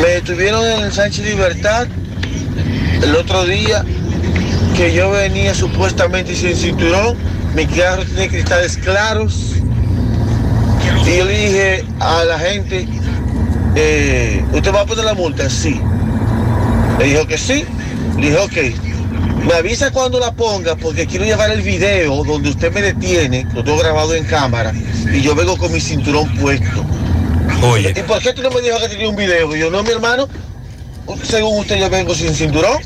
Me 0.00 0.08
detuvieron 0.08 0.64
en 0.66 0.84
el 0.84 0.92
Sánchez 0.92 1.24
Libertad 1.24 1.86
el 3.02 3.16
otro 3.16 3.44
día 3.44 3.84
que 4.76 4.92
yo 4.92 5.10
venía 5.10 5.54
supuestamente 5.54 6.34
sin 6.34 6.56
cinturón, 6.56 7.16
mi 7.54 7.66
carro 7.66 8.04
tiene 8.04 8.28
cristales 8.28 8.76
claros. 8.76 9.53
Y 11.06 11.16
yo 11.18 11.24
le 11.24 11.38
dije 11.38 11.84
a 12.00 12.24
la 12.24 12.38
gente, 12.38 12.86
eh, 13.76 14.44
¿usted 14.52 14.72
va 14.74 14.82
a 14.82 14.86
poner 14.86 15.04
la 15.04 15.14
multa? 15.14 15.48
Sí. 15.50 15.80
Le 16.98 17.04
dijo 17.06 17.26
que 17.26 17.38
sí. 17.38 17.64
Le 18.18 18.30
dije, 18.30 18.38
ok. 18.38 19.44
Me 19.44 19.52
avisa 19.52 19.90
cuando 19.90 20.18
la 20.18 20.32
ponga 20.32 20.74
porque 20.74 21.06
quiero 21.06 21.24
llevar 21.26 21.50
el 21.50 21.60
video 21.60 22.24
donde 22.24 22.48
usted 22.48 22.72
me 22.72 22.80
detiene, 22.80 23.46
lo 23.54 23.62
tengo 23.62 23.76
grabado 23.78 24.14
en 24.14 24.24
cámara, 24.24 24.72
y 25.12 25.20
yo 25.20 25.34
vengo 25.34 25.58
con 25.58 25.70
mi 25.70 25.80
cinturón 25.80 26.34
puesto. 26.36 26.82
Oye. 27.62 27.92
¿Y 27.94 28.02
por 28.04 28.20
qué 28.20 28.32
tú 28.32 28.40
no 28.42 28.50
me 28.50 28.62
dijo 28.62 28.78
que 28.80 28.88
tenía 28.88 29.06
un 29.08 29.16
video? 29.16 29.54
Y 29.54 29.60
yo, 29.60 29.70
no, 29.70 29.82
mi 29.82 29.90
hermano, 29.90 30.28
según 31.22 31.58
usted 31.58 31.78
yo 31.78 31.90
vengo 31.90 32.14
sin 32.14 32.34
cinturón. 32.34 32.78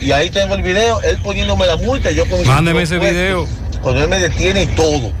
Y 0.00 0.10
ahí 0.10 0.28
tengo 0.28 0.56
el 0.56 0.62
video, 0.62 1.00
él 1.02 1.18
poniéndome 1.22 1.66
la 1.66 1.76
multa, 1.76 2.10
yo 2.10 2.28
con 2.28 2.40
mi 2.40 2.46
Mándeme 2.46 2.82
ese 2.82 2.94
cinturón 2.94 3.14
video. 3.14 3.44
puesto, 3.46 3.80
Cuando 3.82 4.02
él 4.02 4.08
me 4.08 4.18
detiene 4.18 4.62
y 4.64 4.66
todo. 4.66 5.12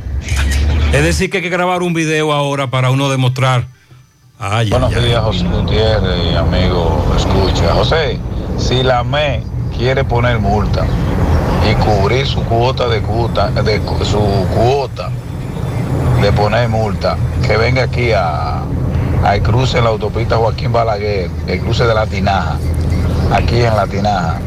Es 0.92 1.04
decir, 1.04 1.30
que 1.30 1.38
hay 1.38 1.42
que 1.42 1.48
grabar 1.48 1.82
un 1.82 1.92
video 1.92 2.32
ahora 2.32 2.68
para 2.68 2.90
uno 2.90 3.08
demostrar. 3.08 3.66
Ay, 4.38 4.70
Buenos 4.70 4.94
días, 4.94 5.22
José 5.22 5.44
Gutiérrez, 5.46 6.36
amigo, 6.36 7.06
escucha. 7.16 7.74
José, 7.74 8.18
si 8.58 8.82
la 8.82 9.02
ME 9.02 9.42
quiere 9.76 10.04
poner 10.04 10.38
multa 10.38 10.86
y 11.70 11.74
cubrir 11.76 12.26
su 12.26 12.42
cuota 12.44 12.88
de 12.88 13.00
cuota, 13.00 13.50
de 13.50 13.80
su 14.04 14.46
cuota 14.54 15.10
de 16.20 16.32
poner 16.32 16.68
multa, 16.68 17.16
que 17.46 17.56
venga 17.56 17.84
aquí 17.84 18.12
a 18.12 18.62
al 19.24 19.42
cruce 19.42 19.78
de 19.78 19.82
la 19.82 19.90
autopista 19.90 20.36
Joaquín 20.36 20.72
Balaguer, 20.72 21.30
el 21.46 21.60
cruce 21.60 21.84
de 21.84 21.94
la 21.94 22.06
Tinaja, 22.06 22.58
aquí 23.32 23.60
en 23.60 23.74
la 23.74 23.86
Tinaja, 23.86 24.38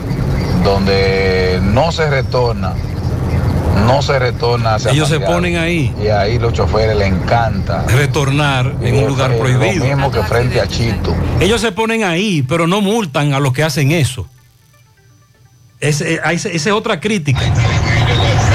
donde 0.64 1.60
no 1.62 1.92
se 1.92 2.10
retorna, 2.10 2.74
no 3.86 4.02
se 4.02 4.20
retorna 4.20 4.76
hacia 4.76 4.92
Ellos 4.92 5.10
se 5.10 5.20
ponen 5.20 5.58
ahí. 5.58 5.94
Y 6.02 6.08
ahí 6.08 6.40
los 6.40 6.54
choferes 6.54 6.96
les 6.98 7.08
encanta. 7.08 7.84
Retornar 7.88 8.74
en 8.82 8.96
un 8.96 9.08
lugar 9.08 9.38
prohibido. 9.38 9.86
Lo 9.86 9.86
mismo 9.86 10.12
que 10.12 10.24
frente 10.24 10.60
a 10.62 10.68
Chito. 10.68 11.16
Ellos 11.40 11.62
se 11.62 11.72
ponen 11.72 12.04
ahí, 12.04 12.44
pero 12.44 12.68
no 12.68 12.82
multan 12.82 13.34
a 13.34 13.40
los 13.40 13.54
que 13.54 13.64
hacen 13.64 13.92
eso. 13.92 14.28
Esa 15.80 16.06
es 16.34 16.68
otra 16.68 17.00
crítica. 17.00 17.40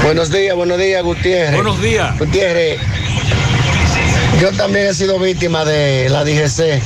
Buenos 0.03 0.31
días, 0.31 0.55
buenos 0.55 0.77
días, 0.77 1.03
Gutiérrez. 1.03 1.55
Buenos 1.55 1.81
días. 1.81 2.17
Gutiérrez, 2.19 2.79
yo 4.39 4.51
también 4.51 4.87
he 4.87 4.93
sido 4.93 5.17
víctima 5.17 5.65
de 5.65 6.07
la 6.09 6.23
DGC, 6.23 6.81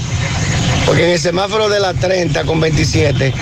porque 0.86 1.04
en 1.06 1.10
el 1.12 1.20
semáforo 1.20 1.68
de 1.68 1.82
la 1.82 1.94
30 1.94 2.46
con 2.46 2.62
27, 2.62 3.34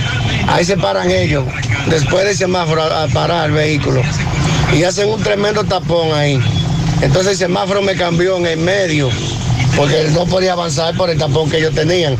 ahí 0.48 0.66
se 0.66 0.78
paran 0.78 1.12
ellos, 1.12 1.46
después 1.88 2.26
del 2.26 2.36
semáforo 2.36 2.82
a, 2.82 3.04
a 3.04 3.08
parar 3.10 3.46
el 3.50 3.52
vehículo, 3.52 4.02
y 4.74 4.84
hacen 4.84 5.10
un 5.10 5.22
tremendo 5.22 5.64
tapón 5.64 6.14
ahí. 6.14 6.40
Entonces 7.02 7.34
el 7.34 7.38
semáforo 7.38 7.82
me 7.82 7.96
cambió 7.96 8.38
en 8.38 8.48
el 8.48 8.60
medio, 8.60 9.10
porque 9.76 10.10
no 10.14 10.26
podía 10.26 10.54
avanzar 10.54 10.96
por 10.96 11.10
el 11.10 11.18
tapón 11.18 11.50
que 11.50 11.58
ellos 11.58 11.74
tenían. 11.74 12.16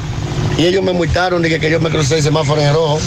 Y 0.58 0.66
ellos 0.66 0.84
me 0.84 0.94
multaron, 0.94 1.42
dije 1.42 1.60
que 1.60 1.70
yo 1.70 1.80
me 1.80 1.90
crucé 1.90 2.18
el 2.18 2.24
semáforo 2.24 2.62
en 2.62 2.74
rojo. 2.74 3.00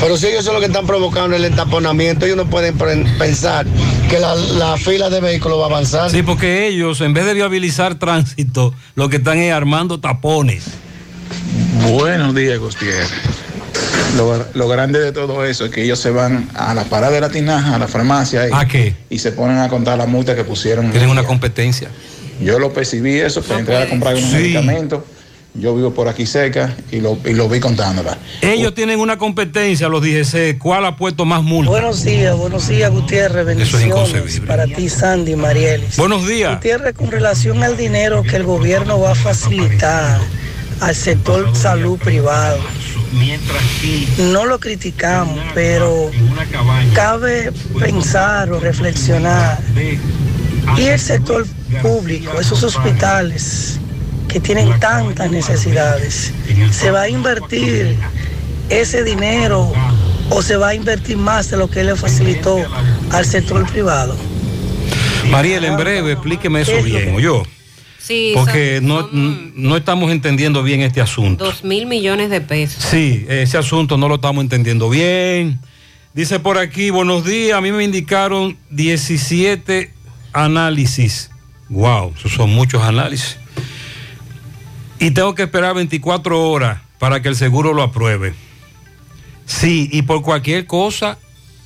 Pero 0.00 0.16
si 0.16 0.26
ellos 0.26 0.44
son 0.44 0.54
los 0.54 0.60
que 0.60 0.66
están 0.66 0.86
provocando 0.86 1.36
el 1.36 1.44
entaponamiento, 1.44 2.26
ellos 2.26 2.36
no 2.36 2.46
pueden 2.46 2.76
pensar 3.18 3.66
que 4.08 4.18
la, 4.18 4.34
la 4.34 4.76
fila 4.76 5.08
de 5.08 5.20
vehículos 5.20 5.58
va 5.58 5.64
a 5.64 5.66
avanzar. 5.66 6.10
Sí, 6.10 6.22
porque 6.22 6.66
ellos, 6.66 7.00
en 7.00 7.14
vez 7.14 7.24
de 7.24 7.34
viabilizar 7.34 7.94
tránsito, 7.96 8.74
lo 8.94 9.08
que 9.08 9.16
están 9.16 9.38
es 9.38 9.52
armando 9.52 10.00
tapones. 10.00 10.64
Buenos 11.88 12.34
días, 12.34 12.58
Gutiérrez. 12.58 13.43
Lo, 14.16 14.46
lo 14.54 14.68
grande 14.68 15.00
de 15.00 15.12
todo 15.12 15.44
eso 15.44 15.64
es 15.66 15.70
que 15.72 15.82
ellos 15.82 15.98
se 15.98 16.10
van 16.10 16.48
a 16.54 16.72
la 16.74 16.84
parada 16.84 17.12
de 17.12 17.20
la 17.20 17.30
tinaja, 17.30 17.74
a 17.74 17.78
la 17.78 17.88
farmacia. 17.88 18.46
¿A 18.52 18.66
qué? 18.66 18.94
Y 19.10 19.18
se 19.18 19.32
ponen 19.32 19.58
a 19.58 19.68
contar 19.68 19.98
la 19.98 20.06
multa 20.06 20.36
que 20.36 20.44
pusieron. 20.44 20.90
Tienen 20.90 21.10
una 21.10 21.24
competencia. 21.24 21.88
Yo 22.40 22.58
lo 22.58 22.72
percibí 22.72 23.18
eso 23.18 23.42
para 23.42 23.60
entrar 23.60 23.82
a 23.82 23.88
comprar 23.88 24.14
unos 24.14 24.30
Sí. 24.30 24.36
medicamentos. 24.36 25.02
Yo 25.56 25.74
vivo 25.76 25.94
por 25.94 26.08
aquí 26.08 26.26
cerca 26.26 26.74
y 26.90 27.00
lo, 27.00 27.16
y 27.24 27.32
lo 27.32 27.48
vi 27.48 27.60
contándola. 27.60 28.18
Ellos 28.40 28.74
tienen 28.74 28.98
una 28.98 29.18
competencia, 29.18 29.88
los 29.88 30.02
DGC. 30.02 30.58
¿Cuál 30.58 30.84
ha 30.84 30.96
puesto 30.96 31.24
más 31.24 31.44
multa? 31.44 31.70
Buenos 31.70 32.02
días, 32.02 32.36
buenos 32.36 32.66
días, 32.66 32.90
Gutiérrez. 32.90 33.30
Eso 33.36 33.40
es 33.40 33.46
Bendiciones 33.46 33.86
inconcebible. 33.86 34.46
para 34.48 34.66
ti, 34.66 34.88
Sandy 34.88 35.36
Marielis. 35.36 35.96
Buenos 35.96 36.26
días. 36.26 36.56
Gutiérrez, 36.56 36.94
con 36.94 37.08
relación 37.12 37.62
al 37.62 37.76
dinero 37.76 38.24
que 38.24 38.34
el 38.34 38.42
gobierno 38.42 38.98
va 38.98 39.12
a 39.12 39.14
facilitar 39.14 40.18
al 40.80 40.94
sector 40.96 41.54
salud 41.56 41.98
privado. 42.00 42.58
No 44.18 44.46
lo 44.46 44.58
criticamos, 44.58 45.38
pero 45.54 46.10
cabe 46.94 47.52
pensar 47.78 48.52
o 48.52 48.60
reflexionar. 48.60 49.58
Y 50.76 50.82
el 50.82 50.98
sector 50.98 51.46
público, 51.82 52.40
esos 52.40 52.62
hospitales 52.62 53.78
que 54.28 54.40
tienen 54.40 54.78
tantas 54.80 55.30
necesidades, 55.30 56.32
¿se 56.72 56.90
va 56.90 57.02
a 57.02 57.08
invertir 57.08 57.96
ese 58.68 59.04
dinero 59.04 59.72
o 60.30 60.42
se 60.42 60.56
va 60.56 60.68
a 60.68 60.74
invertir 60.74 61.16
más 61.16 61.50
de 61.50 61.56
lo 61.56 61.68
que 61.68 61.84
le 61.84 61.94
facilitó 61.94 62.58
al 63.10 63.24
sector 63.24 63.70
privado? 63.70 64.16
Mariel, 65.30 65.64
en 65.64 65.76
breve, 65.76 66.12
explíqueme 66.12 66.62
eso 66.62 66.82
bien, 66.82 67.18
yo. 67.18 67.42
Sí, 68.06 68.32
Porque 68.34 68.82
son 68.84 68.86
no, 68.86 69.08
no 69.54 69.76
estamos 69.78 70.12
entendiendo 70.12 70.62
bien 70.62 70.82
este 70.82 71.00
asunto. 71.00 71.46
dos 71.46 71.64
mil 71.64 71.86
millones 71.86 72.28
de 72.28 72.42
pesos. 72.42 72.84
Sí, 72.84 73.24
ese 73.30 73.56
asunto 73.56 73.96
no 73.96 74.08
lo 74.08 74.16
estamos 74.16 74.42
entendiendo 74.42 74.90
bien. 74.90 75.58
Dice 76.12 76.38
por 76.38 76.58
aquí, 76.58 76.90
buenos 76.90 77.24
días, 77.24 77.56
a 77.56 77.62
mí 77.62 77.72
me 77.72 77.82
indicaron 77.82 78.58
17 78.68 79.90
análisis. 80.34 81.30
Wow, 81.70 82.12
esos 82.14 82.32
son 82.32 82.50
muchos 82.50 82.82
análisis. 82.82 83.38
Y 84.98 85.12
tengo 85.12 85.34
que 85.34 85.44
esperar 85.44 85.74
24 85.74 86.50
horas 86.50 86.80
para 86.98 87.22
que 87.22 87.28
el 87.28 87.36
seguro 87.36 87.72
lo 87.72 87.82
apruebe. 87.82 88.34
Sí, 89.46 89.88
y 89.90 90.02
por 90.02 90.20
cualquier 90.20 90.66
cosa 90.66 91.16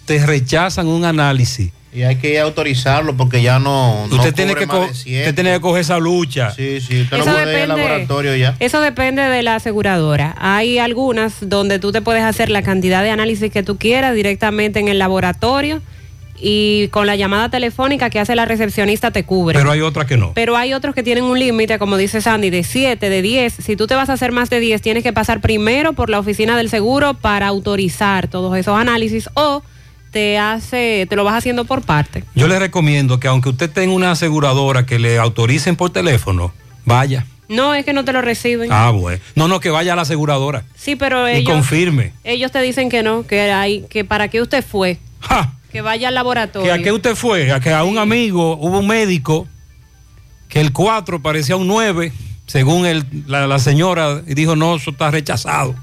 te 0.05 0.25
rechazan 0.25 0.87
un 0.87 1.05
análisis 1.05 1.73
Y 1.93 2.03
hay 2.03 2.17
que 2.17 2.39
autorizarlo 2.39 3.17
porque 3.17 3.41
ya 3.43 3.59
no. 3.59 4.07
no 4.09 4.17
Usted 4.17 4.35
tiene, 4.35 4.55
que 4.55 4.65
usted 4.67 5.35
tiene 5.35 5.53
que 5.55 5.61
coger 5.61 5.81
esa 5.81 5.99
lucha. 5.99 6.51
Sí, 6.51 6.81
sí, 6.81 7.03
usted 7.03 7.17
no 7.17 7.23
Eso 7.25 7.33
puede 7.33 7.43
ir 7.43 7.49
al 7.49 7.69
depende- 7.69 7.83
laboratorio 7.89 8.37
ya. 8.37 8.57
Eso 8.61 8.81
depende 8.81 9.23
de 9.23 9.43
la 9.43 9.55
aseguradora. 9.55 10.35
Hay 10.39 10.79
algunas 10.79 11.49
donde 11.49 11.79
tú 11.79 11.91
te 11.91 12.03
puedes 12.03 12.23
hacer 12.25 12.51
la 12.51 12.63
cantidad 12.63 13.03
de 13.03 13.11
análisis 13.11 13.51
que 13.51 13.63
tú 13.63 13.79
quieras 13.79 14.15
directamente 14.15 14.81
en 14.81 14.89
el 14.89 14.99
laboratorio 14.99 15.81
y 16.41 16.87
con 16.89 17.07
la 17.07 17.17
llamada 17.17 17.49
telefónica 17.49 18.11
que 18.11 18.21
hace 18.21 18.37
la 18.37 18.45
recepcionista 18.45 19.11
te 19.11 19.25
cubre. 19.25 19.59
Pero 19.59 19.73
hay 19.73 19.81
otras 19.81 20.07
que 20.07 20.17
no. 20.17 20.33
Pero 20.35 20.57
hay 20.57 20.73
otros 20.75 20.95
que 20.95 21.03
tienen 21.03 21.25
un 21.25 21.39
límite, 21.39 21.79
como 21.79 21.97
dice 21.97 22.21
Sandy, 22.21 22.51
de 22.51 22.63
7, 22.63 23.09
de 23.09 23.23
10. 23.23 23.55
Si 23.55 23.75
tú 23.77 23.87
te 23.89 23.95
vas 23.97 24.09
a 24.09 24.13
hacer 24.13 24.31
más 24.31 24.49
de 24.51 24.61
10, 24.61 24.81
tienes 24.83 25.03
que 25.03 25.13
pasar 25.13 25.41
primero 25.41 25.95
por 25.95 26.11
la 26.11 26.19
oficina 26.21 26.57
del 26.57 26.69
seguro 26.71 27.15
para 27.15 27.49
autorizar 27.49 28.29
todos 28.29 28.57
esos 28.57 28.79
análisis 28.79 29.29
o 29.35 29.63
te 30.11 30.39
hace, 30.39 31.07
te 31.09 31.17
lo 31.17 31.25
vas 31.25 31.35
haciendo 31.35 31.65
por 31.65 31.83
parte. 31.83 32.25
Yo 32.35 32.49
le 32.49 32.59
recomiendo 32.59 33.21
que 33.21 33.29
aunque 33.29 33.49
usted 33.51 33.71
tenga 33.71 33.93
una 33.95 34.13
aseguradora 34.13 34.87
que 34.87 34.99
le 34.99 35.19
autoricen 35.19 35.77
por 35.77 35.91
teléfono, 35.91 36.53
vaya. 36.85 37.27
No, 37.49 37.75
es 37.75 37.85
que 37.85 37.93
no 37.95 38.05
te 38.05 38.13
lo 38.13 38.21
reciben. 38.21 38.69
Ah, 38.73 38.91
bueno. 38.91 39.23
No, 39.35 39.49
no, 39.49 39.59
que 39.61 39.71
vaya 39.71 39.95
a 39.95 39.97
la 39.97 40.03
aseguradora 40.03 40.65
Sí, 40.77 40.97
pero 40.97 41.27
y 41.31 41.37
ellos, 41.37 41.51
confirme. 41.51 42.13
ellos 42.25 42.53
te 42.53 42.61
dicen 42.61 42.91
que 42.91 43.03
no, 43.03 43.27
que 43.27 43.41
hay, 43.53 43.87
que 43.89 44.05
para 44.05 44.29
qué 44.29 44.43
usted 44.43 44.63
fue. 44.65 44.99
Que 45.73 45.81
vaya 45.81 46.09
al 46.09 46.15
laboratorio. 46.15 46.67
Que 46.73 46.79
a 46.79 46.83
qué 46.83 46.93
usted 46.93 47.15
fue, 47.15 47.51
a 47.53 47.61
que 47.61 47.73
a 47.73 47.85
un 47.85 47.99
amigo 47.99 48.57
hubo 48.57 48.79
un 48.81 48.87
médico 48.87 49.47
que 50.49 50.61
el 50.61 50.73
4 50.73 51.21
parecía 51.23 51.57
un 51.57 51.67
9, 51.67 52.13
según 52.47 52.87
el- 52.87 53.05
la, 53.27 53.47
la 53.47 53.59
señora, 53.59 54.23
y 54.27 54.35
dijo, 54.35 54.57
no, 54.57 54.77
eso 54.77 54.91
está 54.93 55.11
rechazado. 55.11 55.75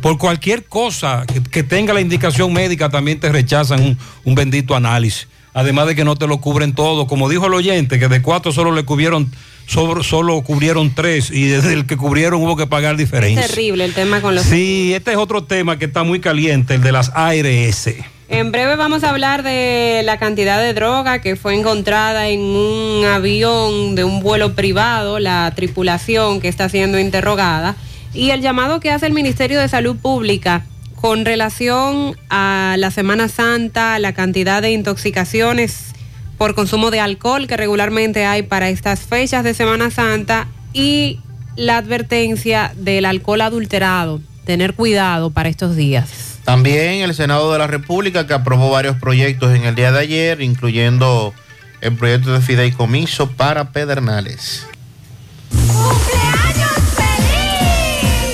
Por 0.00 0.18
cualquier 0.18 0.64
cosa 0.64 1.24
que, 1.26 1.42
que 1.42 1.62
tenga 1.62 1.92
la 1.94 2.00
indicación 2.00 2.52
médica, 2.52 2.88
también 2.88 3.18
te 3.20 3.30
rechazan 3.30 3.82
un, 3.82 3.98
un 4.24 4.34
bendito 4.34 4.74
análisis. 4.76 5.28
Además 5.52 5.86
de 5.86 5.94
que 5.94 6.04
no 6.04 6.16
te 6.16 6.26
lo 6.26 6.38
cubren 6.40 6.74
todo. 6.74 7.06
Como 7.06 7.28
dijo 7.28 7.46
el 7.46 7.54
oyente, 7.54 7.98
que 7.98 8.08
de 8.08 8.20
cuatro 8.20 8.52
solo 8.52 8.72
le 8.72 8.84
cubrieron, 8.84 9.32
sobre- 9.66 10.04
solo 10.04 10.42
cubrieron 10.42 10.94
tres, 10.94 11.30
y 11.30 11.46
desde 11.46 11.72
el 11.72 11.86
que 11.86 11.96
cubrieron 11.96 12.42
hubo 12.42 12.56
que 12.56 12.66
pagar 12.66 12.92
Es 12.92 12.98
diferencia. 12.98 13.46
terrible 13.46 13.86
el 13.86 13.94
tema 13.94 14.20
con 14.20 14.34
los... 14.34 14.44
Sí, 14.44 14.92
este 14.94 15.12
es 15.12 15.16
otro 15.16 15.44
tema 15.44 15.78
que 15.78 15.86
está 15.86 16.02
muy 16.02 16.20
caliente, 16.20 16.74
el 16.74 16.82
de 16.82 16.92
las 16.92 17.10
ARS. 17.14 17.88
En 18.28 18.52
breve 18.52 18.76
vamos 18.76 19.02
a 19.04 19.10
hablar 19.10 19.42
de 19.44 20.02
la 20.04 20.18
cantidad 20.18 20.60
de 20.60 20.74
droga 20.74 21.20
que 21.20 21.36
fue 21.36 21.54
encontrada 21.54 22.28
en 22.28 22.40
un 22.40 23.04
avión 23.06 23.94
de 23.94 24.04
un 24.04 24.20
vuelo 24.20 24.54
privado, 24.54 25.20
la 25.20 25.50
tripulación 25.56 26.40
que 26.40 26.48
está 26.48 26.68
siendo 26.68 26.98
interrogada, 26.98 27.76
y 28.16 28.30
el 28.30 28.40
llamado 28.40 28.80
que 28.80 28.90
hace 28.90 29.06
el 29.06 29.12
Ministerio 29.12 29.60
de 29.60 29.68
Salud 29.68 29.96
Pública 29.96 30.64
con 31.00 31.24
relación 31.24 32.16
a 32.30 32.76
la 32.78 32.90
Semana 32.90 33.28
Santa, 33.28 33.98
la 33.98 34.14
cantidad 34.14 34.62
de 34.62 34.72
intoxicaciones 34.72 35.92
por 36.38 36.54
consumo 36.54 36.90
de 36.90 37.00
alcohol 37.00 37.46
que 37.46 37.56
regularmente 37.56 38.24
hay 38.24 38.42
para 38.42 38.70
estas 38.70 39.00
fechas 39.00 39.44
de 39.44 39.54
Semana 39.54 39.90
Santa 39.90 40.48
y 40.72 41.20
la 41.56 41.78
advertencia 41.78 42.72
del 42.76 43.04
alcohol 43.04 43.42
adulterado, 43.42 44.20
tener 44.44 44.74
cuidado 44.74 45.30
para 45.30 45.48
estos 45.48 45.76
días. 45.76 46.38
También 46.44 47.02
el 47.02 47.14
Senado 47.14 47.52
de 47.52 47.58
la 47.58 47.66
República 47.66 48.26
que 48.26 48.34
aprobó 48.34 48.70
varios 48.70 48.96
proyectos 48.96 49.54
en 49.54 49.64
el 49.64 49.74
día 49.74 49.92
de 49.92 50.00
ayer, 50.00 50.40
incluyendo 50.40 51.34
el 51.80 51.94
proyecto 51.96 52.32
de 52.32 52.40
fideicomiso 52.40 53.30
para 53.32 53.72
Pedernales. 53.72 54.66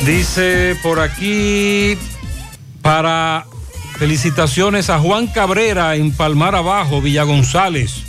Dice 0.06 0.76
por 0.82 0.98
aquí 0.98 1.96
para 2.82 3.46
felicitaciones 3.98 4.90
a 4.90 4.98
Juan 4.98 5.28
Cabrera 5.28 5.94
en 5.94 6.10
Palmar 6.10 6.56
Abajo, 6.56 7.00
Villa 7.00 7.22
González. 7.22 8.02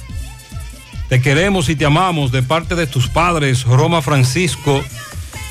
Te 1.07 1.21
queremos 1.21 1.69
y 1.69 1.75
te 1.75 1.85
amamos 1.85 2.31
de 2.31 2.41
parte 2.41 2.73
de 2.73 2.87
tus 2.87 3.09
padres, 3.09 3.63
Roma 3.65 4.01
Francisco 4.01 4.83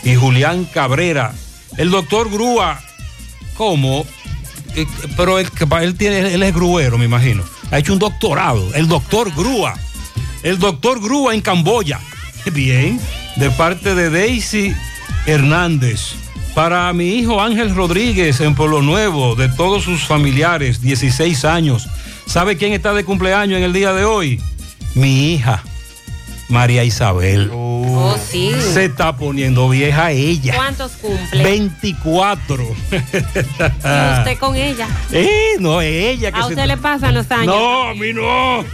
y 0.03 0.17
Julián 0.17 0.65
Cabrera. 0.65 1.33
El 1.77 1.93
doctor 1.93 2.29
Grúa, 2.29 2.81
¿cómo? 3.57 4.05
Eh, 4.75 4.85
Pero 5.17 5.39
él, 5.39 5.49
tiene, 5.97 6.35
él 6.35 6.43
es 6.43 6.53
gruero, 6.53 6.99
me 6.99 7.05
imagino. 7.05 7.45
Ha 7.71 7.79
hecho 7.79 7.93
un 7.93 8.01
doctorado. 8.01 8.75
El 8.75 8.89
doctor 8.89 9.33
Grúa. 9.33 9.75
El 10.43 10.59
doctor 10.59 11.01
Grúa 11.01 11.35
en 11.35 11.41
Camboya. 11.41 12.01
Bien. 12.53 13.01
De 13.37 13.49
parte 13.51 13.95
de 13.95 14.11
Daisy 14.11 14.75
Hernández. 15.27 16.17
Para 16.55 16.93
mi 16.93 17.15
hijo 17.15 17.41
Ángel 17.41 17.75
Rodríguez 17.75 18.41
en 18.41 18.55
Pueblo 18.55 18.83
Nuevo, 18.83 19.35
de 19.35 19.49
todos 19.49 19.85
sus 19.85 20.05
familiares, 20.07 20.83
16 20.83 21.45
años. 21.47 21.89
¿Sabe 22.27 22.57
quién 22.57 22.73
está 22.73 22.93
de 22.93 23.05
cumpleaños 23.05 23.57
en 23.57 23.65
el 23.65 23.73
día 23.73 23.93
de 23.95 24.05
hoy? 24.05 24.41
Mi 24.95 25.33
hija, 25.33 25.63
María 26.49 26.85
Isabel. 26.85 27.51
Oh, 27.53 28.15
sí. 28.31 28.53
Se 28.61 28.85
está 28.85 29.17
poniendo 29.17 29.71
vieja 29.71 30.11
ella. 30.11 30.55
¿Cuántos 30.55 30.93
cumple? 30.93 31.43
24. 31.43 32.65
Y 32.91 32.97
usted 34.19 34.39
con 34.39 34.55
ella. 34.55 34.87
Eh, 35.11 35.57
no, 35.59 35.81
ella 35.81 36.31
que 36.31 36.39
A 36.39 36.43
se 36.43 36.49
usted 36.51 36.67
le 36.67 36.77
pasan 36.77 37.15
los 37.15 37.31
años. 37.31 37.47
No, 37.47 37.89
a 37.89 37.95
mí 37.95 38.13
no. 38.13 38.65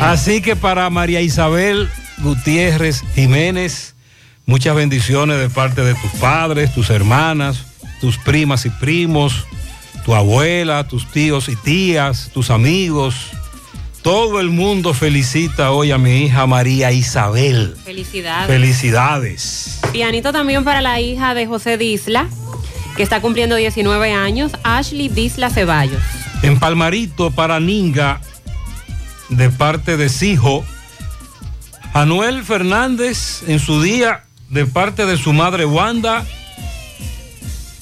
Así 0.00 0.40
que 0.40 0.54
para 0.54 0.88
María 0.90 1.20
Isabel 1.20 1.90
Gutiérrez 2.18 3.02
Jiménez, 3.16 3.89
muchas 4.50 4.74
bendiciones 4.74 5.38
de 5.38 5.48
parte 5.48 5.82
de 5.82 5.94
tus 5.94 6.10
padres, 6.20 6.74
tus 6.74 6.90
hermanas, 6.90 7.64
tus 8.00 8.18
primas 8.18 8.66
y 8.66 8.70
primos, 8.70 9.46
tu 10.04 10.12
abuela, 10.12 10.88
tus 10.88 11.06
tíos 11.06 11.48
y 11.48 11.54
tías, 11.54 12.30
tus 12.34 12.50
amigos. 12.50 13.14
Todo 14.02 14.40
el 14.40 14.50
mundo 14.50 14.92
felicita 14.92 15.70
hoy 15.70 15.92
a 15.92 15.98
mi 15.98 16.24
hija 16.24 16.48
María 16.48 16.90
Isabel. 16.90 17.76
Felicidades. 17.84 18.48
Felicidades. 18.48 19.80
Pianito 19.92 20.32
también 20.32 20.64
para 20.64 20.80
la 20.80 21.00
hija 21.00 21.32
de 21.34 21.46
José 21.46 21.78
Disla, 21.78 22.26
que 22.96 23.04
está 23.04 23.20
cumpliendo 23.20 23.54
19 23.54 24.12
años, 24.12 24.50
Ashley 24.64 25.08
Disla 25.08 25.50
Ceballos. 25.50 26.02
En 26.42 26.58
Palmarito 26.58 27.30
para 27.30 27.60
Ninga, 27.60 28.20
de 29.28 29.48
parte 29.48 29.96
de 29.96 30.08
Sijo. 30.08 30.64
Anuel 31.92 32.44
Fernández 32.44 33.42
en 33.48 33.60
su 33.60 33.82
día, 33.82 34.24
de 34.50 34.66
parte 34.66 35.06
de 35.06 35.16
su 35.16 35.32
madre 35.32 35.64
Wanda. 35.64 36.26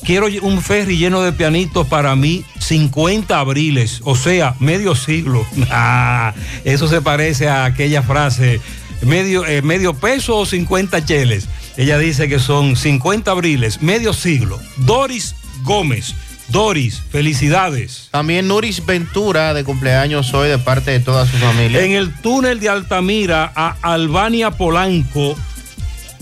Quiero 0.05 0.27
un 0.43 0.63
ferry 0.63 0.97
lleno 0.97 1.23
de 1.23 1.33
pianitos 1.33 1.87
para 1.87 2.15
mí, 2.17 2.45
50 2.61 3.39
abriles, 3.39 4.01
o 4.05 4.17
sea, 4.17 4.55
medio 4.61 4.95
siglo. 4.95 5.47
Ah, 5.71 6.35
eso 6.65 6.89
se 6.89 7.03
parece 7.03 7.49
a 7.49 7.65
aquella 7.65 8.03
frase, 8.03 8.61
medio, 9.03 9.45
eh, 9.47 9.63
medio 9.63 9.95
peso 9.95 10.37
o 10.37 10.47
50 10.47 11.05
cheles. 11.05 11.49
Ella 11.77 11.99
dice 11.99 12.29
que 12.29 12.39
son 12.39 12.77
50 12.77 13.31
abriles, 13.31 13.83
medio 13.83 14.13
siglo. 14.13 14.59
Doris 14.79 15.35
Gómez. 15.63 16.15
Doris, 16.49 17.03
felicidades. 17.11 18.09
También 18.11 18.49
Nuris 18.49 18.85
Ventura 18.87 19.53
de 19.53 19.65
cumpleaños 19.65 20.33
hoy 20.33 20.49
de 20.49 20.57
parte 20.57 20.93
de 20.93 21.01
toda 21.01 21.27
su 21.27 21.37
familia. 21.37 21.85
En 21.85 21.93
el 21.93 22.15
túnel 22.23 22.59
de 22.59 22.71
Altamira 22.71 23.53
a 23.55 23.77
Albania 23.83 24.51
Polanco, 24.53 25.37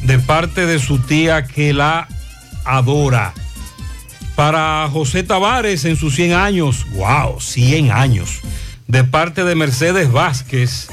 de 0.03 0.19
parte 0.19 0.67
de 0.67 0.79
su 0.79 0.99
tía 0.99 1.47
que 1.47 1.73
la 1.73 2.09
adora. 2.65 3.35
Para 4.35 4.89
José 4.93 5.23
Tavares 5.23 5.85
en 5.85 5.97
sus 5.97 6.15
100 6.15 6.35
años, 6.35 6.87
wow, 6.93 7.41
100 7.41 7.91
años, 7.91 8.41
de 8.87 9.03
parte 9.05 9.45
de 9.45 9.55
Mercedes 9.55 10.13
Vázquez, 10.13 10.89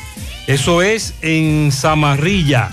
eso 0.47 0.81
es 0.81 1.13
en 1.21 1.71
Zamarrilla. 1.71 2.69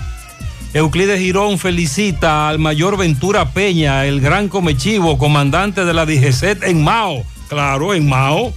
Euclides 0.73 1.19
Girón 1.19 1.59
felicita 1.59 2.47
al 2.47 2.57
mayor 2.57 2.97
Ventura 2.97 3.51
Peña, 3.51 4.05
el 4.05 4.21
gran 4.21 4.47
comechivo, 4.47 5.17
comandante 5.17 5.83
de 5.83 5.93
la 5.93 6.05
DGCET 6.05 6.63
en 6.63 6.83
Mao. 6.83 7.25
Claro, 7.49 7.93
en 7.93 8.07
Mao. 8.07 8.53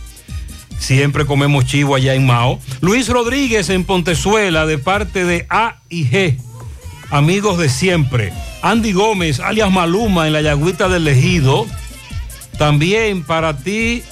Siempre 0.79 1.27
comemos 1.27 1.65
chivo 1.65 1.97
allá 1.97 2.15
en 2.15 2.27
Mao. 2.27 2.61
Luis 2.81 3.09
Rodríguez 3.09 3.69
en 3.71 3.85
Pontezuela, 3.85 4.67
de 4.67 4.79
parte 4.79 5.25
de 5.25 5.47
A 5.51 5.81
y 5.89 6.07
G. 6.07 6.39
Amigos 7.15 7.59
de 7.59 7.69
siempre. 7.69 8.33
Andy 8.61 8.91
Gómez, 8.91 9.39
alias 9.39 9.71
Maluma, 9.71 10.27
en 10.27 10.33
la 10.33 10.41
Yagüita 10.41 10.89
del 10.89 11.07
Ejido. 11.07 11.65
También 12.59 13.23
para 13.23 13.57
ti, 13.57 14.03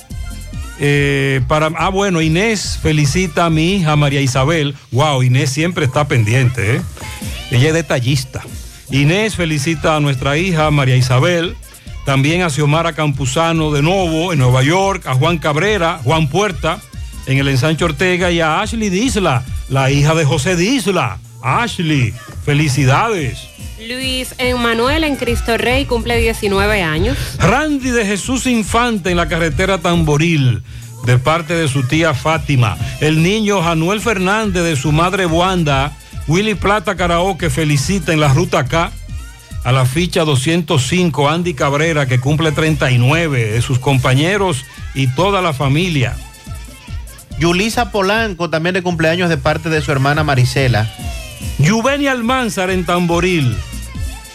eh, 0.78 1.40
para, 1.48 1.72
ah, 1.78 1.88
bueno, 1.88 2.22
Inés 2.22 2.78
felicita 2.80 3.46
a 3.46 3.50
mi 3.50 3.72
hija 3.72 3.96
María 3.96 4.20
Isabel. 4.20 4.76
Wow, 4.92 5.24
Inés 5.24 5.50
siempre 5.50 5.84
está 5.84 6.06
pendiente, 6.06 6.76
¿eh? 6.76 6.82
Ella 7.50 7.70
es 7.70 7.74
detallista. 7.74 8.40
Inés 8.92 9.34
felicita 9.34 9.96
a 9.96 10.00
nuestra 10.00 10.38
hija 10.38 10.70
María 10.70 10.94
Isabel. 10.94 11.56
También 12.06 12.42
a 12.42 12.50
Xiomara 12.50 12.92
Campuzano 12.92 13.72
de 13.72 13.82
nuevo 13.82 14.32
en 14.32 14.38
Nueva 14.38 14.62
York, 14.62 15.08
a 15.08 15.14
Juan 15.14 15.38
Cabrera, 15.38 15.98
Juan 16.04 16.28
Puerta 16.28 16.80
en 17.26 17.38
el 17.38 17.48
ensancho 17.48 17.86
Ortega 17.86 18.30
y 18.30 18.40
a 18.40 18.60
Ashley 18.60 18.90
Disla, 18.90 19.44
la 19.68 19.90
hija 19.90 20.14
de 20.14 20.24
José 20.24 20.54
Disla. 20.54 21.18
Ashley, 21.42 22.14
felicidades. 22.44 23.38
Luis 23.88 24.34
Emanuel 24.38 25.04
en 25.04 25.16
Cristo 25.16 25.56
Rey 25.58 25.86
cumple 25.86 26.16
19 26.18 26.82
años. 26.82 27.16
Randy 27.38 27.90
de 27.90 28.06
Jesús 28.06 28.46
Infante 28.46 29.10
en 29.10 29.16
la 29.16 29.28
carretera 29.28 29.78
Tamboril. 29.78 30.62
de 31.04 31.18
parte 31.18 31.54
de 31.54 31.66
su 31.66 31.82
tía 31.82 32.14
Fátima. 32.14 32.76
El 33.00 33.24
niño 33.24 33.60
Januel 33.60 34.00
Fernández 34.00 34.62
de 34.62 34.76
su 34.76 34.92
madre 34.92 35.26
Wanda. 35.26 35.96
Willy 36.28 36.54
Plata 36.54 36.94
Karaoke 36.94 37.50
felicita 37.50 38.12
en 38.12 38.20
la 38.20 38.28
ruta 38.28 38.64
K 38.64 38.92
a 39.64 39.72
la 39.72 39.84
ficha 39.86 40.24
205 40.24 41.28
Andy 41.28 41.54
Cabrera 41.54 42.06
que 42.06 42.20
cumple 42.20 42.52
39 42.52 43.52
de 43.52 43.62
sus 43.62 43.78
compañeros 43.80 44.64
y 44.94 45.08
toda 45.08 45.42
la 45.42 45.52
familia. 45.52 46.16
Yulisa 47.38 47.90
Polanco 47.90 48.50
también 48.50 48.74
de 48.74 48.82
cumpleaños 48.82 49.28
de 49.28 49.36
parte 49.36 49.68
de 49.68 49.80
su 49.80 49.90
hermana 49.90 50.22
Marisela. 50.22 50.88
Yuveni 51.58 52.06
Almanzar 52.06 52.70
en 52.70 52.84
Tamboril 52.84 53.56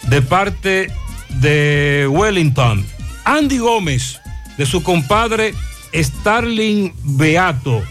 de 0.08 0.22
parte 0.22 0.92
de 1.40 2.06
Wellington. 2.10 2.84
Andy 3.24 3.58
Gómez 3.58 4.20
de 4.56 4.66
su 4.66 4.82
compadre 4.82 5.54
Starling 5.94 6.92
Beato. 7.02 7.82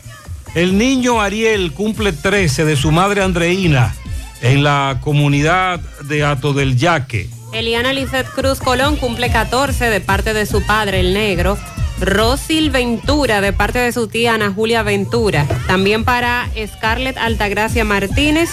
El 0.56 0.78
niño 0.78 1.22
Ariel 1.22 1.72
cumple 1.74 2.14
13 2.14 2.66
de 2.66 2.76
su 2.76 2.92
madre 2.92 3.22
Andreina 3.22 3.94
en 4.42 4.64
la 4.64 5.00
comunidad 5.02 5.80
de 6.06 6.24
Ato 6.24 6.54
del 6.54 6.78
Yaque. 6.78 7.30
Eliana 7.54 7.94
Lizeth 7.94 8.28
Cruz 8.30 8.60
Colón 8.60 8.98
cumple 8.98 9.32
14 9.32 9.90
de 9.90 10.02
parte 10.02 10.34
de 10.34 10.46
su 10.46 10.66
padre, 10.66 11.00
el 11.00 11.14
negro. 11.14 11.58
Rosil 12.00 12.70
Ventura 12.70 13.42
de 13.42 13.54
parte 13.54 13.80
de 13.80 13.92
su 13.92 14.08
tía 14.08 14.36
Ana 14.36 14.52
Julia 14.54 14.84
Ventura. 14.84 15.48
También 15.66 16.04
para 16.04 16.48
Scarlett 16.68 17.18
Altagracia 17.18 17.84
Martínez 17.86 18.50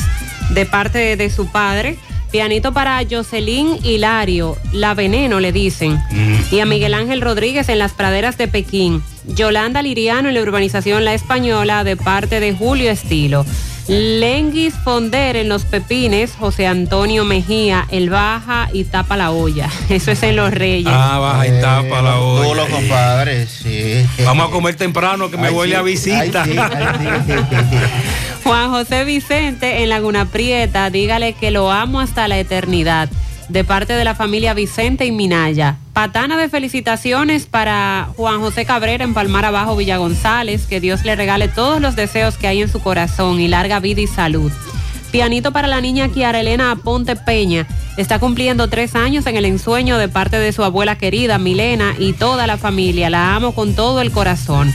de 0.55 0.67
parte 0.67 1.17
de 1.17 1.31
su 1.31 1.51
padre. 1.51 1.97
Pianito 2.31 2.73
para 2.73 3.01
Jocelyn 3.09 3.79
Hilario, 3.85 4.57
La 4.73 4.95
Veneno 4.95 5.39
le 5.39 5.53
dicen. 5.53 6.01
Y 6.51 6.59
a 6.61 6.67
Miguel 6.67 6.95
Ángel 6.95 7.21
Rodríguez 7.21 7.69
en 7.69 7.79
las 7.79 7.93
praderas 7.93 8.39
de 8.39 8.49
Pekín. 8.49 9.03
Yolanda 9.27 9.83
Liriano 9.83 10.29
en 10.29 10.35
la 10.35 10.43
urbanización 10.43 11.05
La 11.05 11.15
Española 11.15 11.85
de 11.85 11.97
parte 11.97 12.41
de 12.41 12.53
Julio 12.53 12.91
Estilo. 12.91 13.45
Lenguis 13.87 14.75
Fonder 14.83 15.37
en 15.37 15.49
Los 15.49 15.65
Pepines, 15.65 16.33
José 16.39 16.67
Antonio 16.67 17.25
Mejía, 17.25 17.87
el 17.91 18.09
baja 18.09 18.69
y 18.73 18.85
tapa 18.85 19.17
la 19.17 19.31
olla. 19.31 19.69
Eso 19.91 20.11
es 20.11 20.23
en 20.23 20.37
Los 20.37 20.53
Reyes. 20.53 20.91
Ah, 20.95 21.19
baja 21.19 21.47
y 21.47 21.61
tapa 21.61 22.01
la 22.03 22.19
olla. 22.19 22.43
Todos 22.45 22.57
los 22.57 22.69
compadres, 22.69 23.51
sí. 23.63 24.07
Vamos 24.25 24.49
a 24.49 24.51
comer 24.51 24.75
temprano 24.77 25.31
que 25.31 25.37
me 25.37 25.49
Ay, 25.49 25.55
huele 25.55 25.75
sí, 25.75 25.79
a 25.79 25.83
visita. 25.83 26.43
ay, 26.45 26.53
sí, 26.53 26.59
ay, 26.59 27.39
Juan 28.43 28.71
José 28.71 29.05
Vicente 29.05 29.83
en 29.83 29.89
Laguna 29.89 30.27
Prieta, 30.27 30.91
dígale 30.91 31.33
que 31.35 31.51
lo 31.51 31.71
amo 31.71 32.01
hasta 32.01 32.29
la 32.29 32.39
eternidad. 32.39 33.09
De 33.49 33.65
parte 33.65 33.93
de 33.93 34.05
la 34.05 34.15
familia 34.15 34.55
Vicente 34.55 35.05
y 35.07 35.13
Minaya. 35.13 35.77
Patana 35.93 36.37
de 36.37 36.49
felicitaciones 36.49 37.47
para 37.47 38.09
Juan 38.17 38.41
José 38.41 38.65
Cabrera 38.65 39.05
en 39.05 39.15
Palmar 39.15 39.45
Abajo, 39.45 39.77
Villa 39.77 39.99
González. 39.99 40.67
Que 40.67 40.81
Dios 40.81 41.05
le 41.05 41.15
regale 41.15 41.49
todos 41.49 41.81
los 41.81 41.97
deseos 41.97 42.37
que 42.39 42.47
hay 42.47 42.63
en 42.63 42.69
su 42.69 42.81
corazón 42.81 43.41
y 43.41 43.49
larga 43.49 43.81
vida 43.81 44.01
y 44.01 44.07
salud. 44.07 44.51
Pianito 45.13 45.53
para 45.53 45.69
la 45.69 45.81
niña 45.81 46.09
Kiara 46.09 46.41
Elena 46.41 46.73
Aponte 46.73 47.15
Peña. 47.15 47.69
Está 47.97 48.19
cumpliendo 48.19 48.69
tres 48.69 48.97
años 48.97 49.27
en 49.27 49.37
el 49.37 49.45
ensueño 49.45 49.97
de 49.99 50.09
parte 50.09 50.41
de 50.41 50.53
su 50.53 50.65
abuela 50.65 50.99
querida, 50.99 51.39
Milena, 51.39 51.95
y 51.99 52.15
toda 52.15 52.49
la 52.49 52.57
familia. 52.57 53.11
La 53.11 53.37
amo 53.37 53.55
con 53.55 53.77
todo 53.77 54.01
el 54.01 54.11
corazón. 54.11 54.73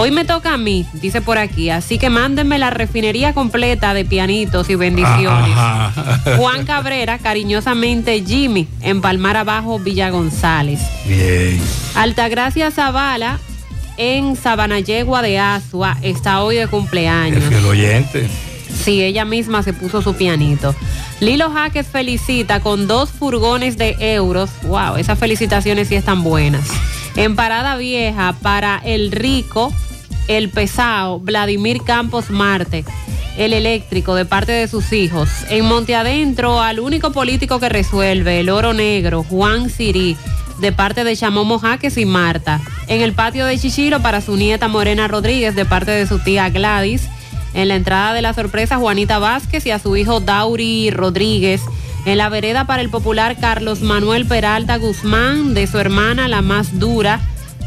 Hoy 0.00 0.10
me 0.12 0.24
toca 0.24 0.54
a 0.54 0.56
mí, 0.56 0.86
dice 0.94 1.20
por 1.20 1.36
aquí, 1.36 1.68
así 1.68 1.98
que 1.98 2.08
mándenme 2.08 2.58
la 2.58 2.70
refinería 2.70 3.34
completa 3.34 3.92
de 3.92 4.06
pianitos 4.06 4.70
y 4.70 4.74
bendiciones. 4.74 5.50
Ajá. 5.54 6.22
Juan 6.38 6.64
Cabrera, 6.64 7.18
cariñosamente 7.18 8.24
Jimmy, 8.26 8.66
en 8.80 9.02
Palmar 9.02 9.36
Abajo, 9.36 9.78
Villa 9.78 10.08
González. 10.08 10.80
Bien. 11.06 11.60
Altagracia 11.94 12.70
Zavala, 12.70 13.40
en 13.98 14.36
Sabanayegua 14.36 15.20
de 15.20 15.38
Asua, 15.38 15.98
está 16.00 16.42
hoy 16.42 16.56
de 16.56 16.66
cumpleaños. 16.66 17.44
El 17.52 17.66
oyente. 17.66 18.26
Sí, 18.82 19.02
ella 19.02 19.26
misma 19.26 19.62
se 19.62 19.74
puso 19.74 20.00
su 20.00 20.14
pianito. 20.14 20.74
Lilo 21.20 21.50
Jaques 21.50 21.86
felicita 21.86 22.60
con 22.60 22.86
dos 22.86 23.10
furgones 23.10 23.76
de 23.76 23.96
euros. 23.98 24.48
Wow, 24.62 24.96
esas 24.96 25.18
felicitaciones 25.18 25.88
sí 25.88 25.94
están 25.94 26.22
buenas. 26.22 26.70
En 27.16 27.36
Parada 27.36 27.76
Vieja 27.76 28.34
para 28.40 28.80
el 28.82 29.12
rico, 29.12 29.74
el 30.36 30.48
pesado, 30.48 31.18
Vladimir 31.18 31.82
Campos 31.82 32.30
Marte, 32.30 32.84
el 33.36 33.52
eléctrico 33.52 34.14
de 34.14 34.24
parte 34.24 34.52
de 34.52 34.68
sus 34.68 34.92
hijos. 34.92 35.28
En 35.48 35.64
Monte 35.64 35.96
Adentro, 35.96 36.60
al 36.60 36.78
único 36.78 37.10
político 37.10 37.58
que 37.58 37.68
resuelve, 37.68 38.38
el 38.38 38.48
oro 38.48 38.72
negro, 38.72 39.24
Juan 39.24 39.70
Sirí, 39.70 40.16
de 40.60 40.70
parte 40.70 41.02
de 41.02 41.16
Chamomo 41.16 41.58
Jaques 41.58 41.96
y 41.98 42.06
Marta. 42.06 42.60
En 42.86 43.00
el 43.00 43.12
patio 43.12 43.44
de 43.44 43.58
Chichiro 43.58 44.02
para 44.02 44.20
su 44.20 44.36
nieta 44.36 44.68
Morena 44.68 45.08
Rodríguez, 45.08 45.56
de 45.56 45.64
parte 45.64 45.90
de 45.90 46.06
su 46.06 46.20
tía 46.20 46.48
Gladys. 46.48 47.08
En 47.52 47.66
la 47.66 47.74
entrada 47.74 48.14
de 48.14 48.22
la 48.22 48.32
sorpresa, 48.32 48.76
Juanita 48.76 49.18
Vázquez 49.18 49.66
y 49.66 49.72
a 49.72 49.80
su 49.80 49.96
hijo 49.96 50.20
Dauri 50.20 50.92
Rodríguez. 50.92 51.60
En 52.06 52.18
la 52.18 52.28
vereda 52.28 52.68
para 52.68 52.82
el 52.82 52.88
popular 52.88 53.36
Carlos 53.40 53.80
Manuel 53.80 54.26
Peralta 54.26 54.76
Guzmán, 54.76 55.54
de 55.54 55.66
su 55.66 55.78
hermana 55.78 56.28
la 56.28 56.40
más 56.40 56.78
dura, 56.78 57.20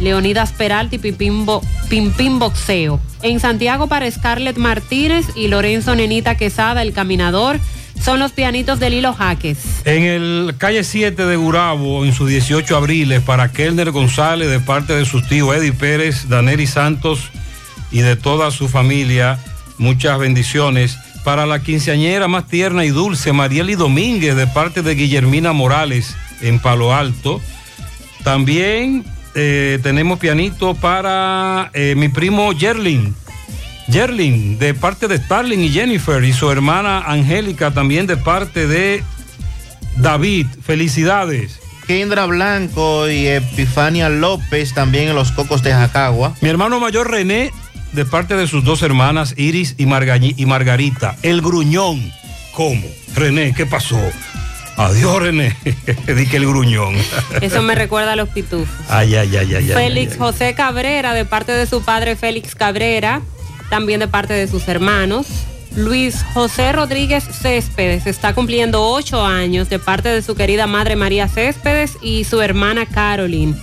Leonidas 0.04 0.52
Peralta 0.52 0.96
y 0.96 1.00
Pipín, 1.00 1.46
Bo- 1.46 1.62
Pimpín 1.90 2.38
Boxeo. 2.40 3.00
En 3.22 3.40
Santiago 3.40 3.88
para 3.88 4.10
Scarlett 4.12 4.58
Martínez 4.58 5.26
y 5.36 5.48
Lorenzo 5.48 5.96
Nenita 5.96 6.36
Quesada, 6.36 6.82
el 6.82 6.94
caminador, 6.94 7.60
son 8.02 8.20
los 8.20 8.32
pianitos 8.34 8.80
de 8.80 8.90
Lilo 8.90 9.14
Jaques. 9.14 9.60
En 9.86 10.04
el 10.04 10.56
calle 10.58 10.84
7 10.84 11.26
de 11.26 11.36
Gurabo, 11.38 12.04
en 12.06 12.14
sus 12.14 12.28
18 12.30 12.76
abriles, 12.76 13.22
para 13.22 13.52
Kelner 13.52 13.92
González, 13.92 14.50
de 14.50 14.60
parte 14.60 14.94
de 14.94 15.06
sus 15.06 15.28
tíos 15.28 15.56
Eddie 15.56 15.72
Pérez, 15.74 16.28
Daneri 16.28 16.68
Santos 16.68 17.30
y 17.92 18.00
de 18.00 18.16
toda 18.16 18.52
su 18.52 18.68
familia, 18.68 19.40
muchas 19.78 20.20
bendiciones. 20.20 20.98
Para 21.24 21.46
la 21.46 21.62
quinceañera 21.64 22.28
más 22.28 22.48
tierna 22.48 22.84
y 22.84 22.90
dulce, 22.90 23.32
Marieli 23.32 23.76
Domínguez, 23.76 24.36
de 24.36 24.48
parte 24.48 24.82
de 24.82 24.96
Guillermina 24.96 25.54
Morales, 25.54 26.14
en 26.42 26.60
Palo 26.60 26.94
Alto. 26.94 27.40
También 28.24 29.04
eh, 29.36 29.80
tenemos 29.82 30.20
pianito 30.20 30.76
para 30.76 31.70
eh, 31.74 31.96
mi 31.96 32.10
primo 32.10 32.52
Yerlin. 32.54 33.16
Yerlin, 33.88 34.60
de 34.60 34.74
parte 34.74 35.08
de 35.08 35.18
Starling 35.18 35.60
y 35.60 35.70
Jennifer, 35.70 36.24
y 36.24 36.32
su 36.32 36.50
hermana 36.50 37.00
Angélica, 37.00 37.72
también 37.72 38.08
de 38.08 38.18
parte 38.18 38.68
de 38.68 39.04
David. 39.98 40.48
Felicidades. 40.64 41.60
Kendra 41.88 42.26
Blanco 42.26 43.10
y 43.10 43.28
Epifania 43.28 44.08
López 44.08 44.74
también 44.74 45.10
en 45.10 45.16
los 45.16 45.32
Cocos 45.32 45.64
de 45.64 45.74
Jacagua. 45.74 46.34
Mi 46.42 46.50
hermano 46.50 46.80
mayor 46.80 47.12
René, 47.12 47.52
de 47.92 48.06
parte 48.06 48.36
de 48.36 48.48
sus 48.48 48.64
dos 48.64 48.82
hermanas, 48.84 49.34
Iris 49.38 49.76
y, 49.78 49.84
y 49.84 50.46
Margarita. 50.46 51.18
El 51.22 51.42
gruñón. 51.42 52.02
¿Cómo? 52.54 52.88
René, 53.16 53.54
¿qué 53.54 53.66
pasó? 53.66 54.00
Adiós, 54.78 55.22
René. 55.22 55.56
Di 56.08 56.28
que 56.28 56.38
el 56.38 56.48
gruñón. 56.48 56.96
Eso 57.42 57.62
me 57.62 57.76
recuerda 57.76 58.14
a 58.14 58.16
los 58.16 58.30
pitufos. 58.30 58.70
Ay, 58.90 59.16
ay, 59.16 59.36
ay, 59.36 59.56
ay, 59.56 59.72
ay. 59.72 59.74
Félix 59.74 60.18
José 60.18 60.56
Cabrera, 60.56 61.14
de 61.14 61.26
parte 61.26 61.52
de 61.52 61.66
su 61.66 61.84
padre 61.84 62.16
Félix 62.16 62.56
Cabrera, 62.56 63.22
también 63.70 64.00
de 64.00 64.08
parte 64.08 64.34
de 64.34 64.48
sus 64.48 64.68
hermanos. 64.68 65.28
Luis 65.76 66.24
José 66.34 66.72
Rodríguez 66.72 67.24
Céspedes 67.24 68.06
está 68.06 68.36
cumpliendo 68.36 68.84
ocho 68.84 69.26
años 69.26 69.70
de 69.70 69.80
parte 69.80 70.10
de 70.10 70.22
su 70.22 70.36
querida 70.36 70.68
madre 70.68 70.96
María 70.96 71.28
Céspedes 71.28 71.98
y 72.02 72.26
su 72.26 72.42
hermana 72.42 72.86
Caroline. 72.86 73.56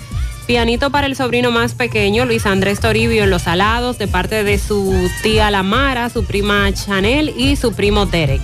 Pianito 0.46 0.90
para 0.90 1.06
el 1.06 1.14
sobrino 1.14 1.52
más 1.52 1.74
pequeño, 1.74 2.24
Luis 2.24 2.46
Andrés 2.46 2.80
Toribio 2.80 3.22
en 3.22 3.30
Los 3.30 3.46
Alados, 3.46 3.98
de 3.98 4.08
parte 4.08 4.42
de 4.42 4.58
su 4.58 5.08
tía 5.22 5.48
Lamara, 5.52 6.10
su 6.10 6.24
prima 6.24 6.72
Chanel 6.72 7.32
y 7.36 7.54
su 7.54 7.72
primo 7.72 8.06
Derek. 8.06 8.42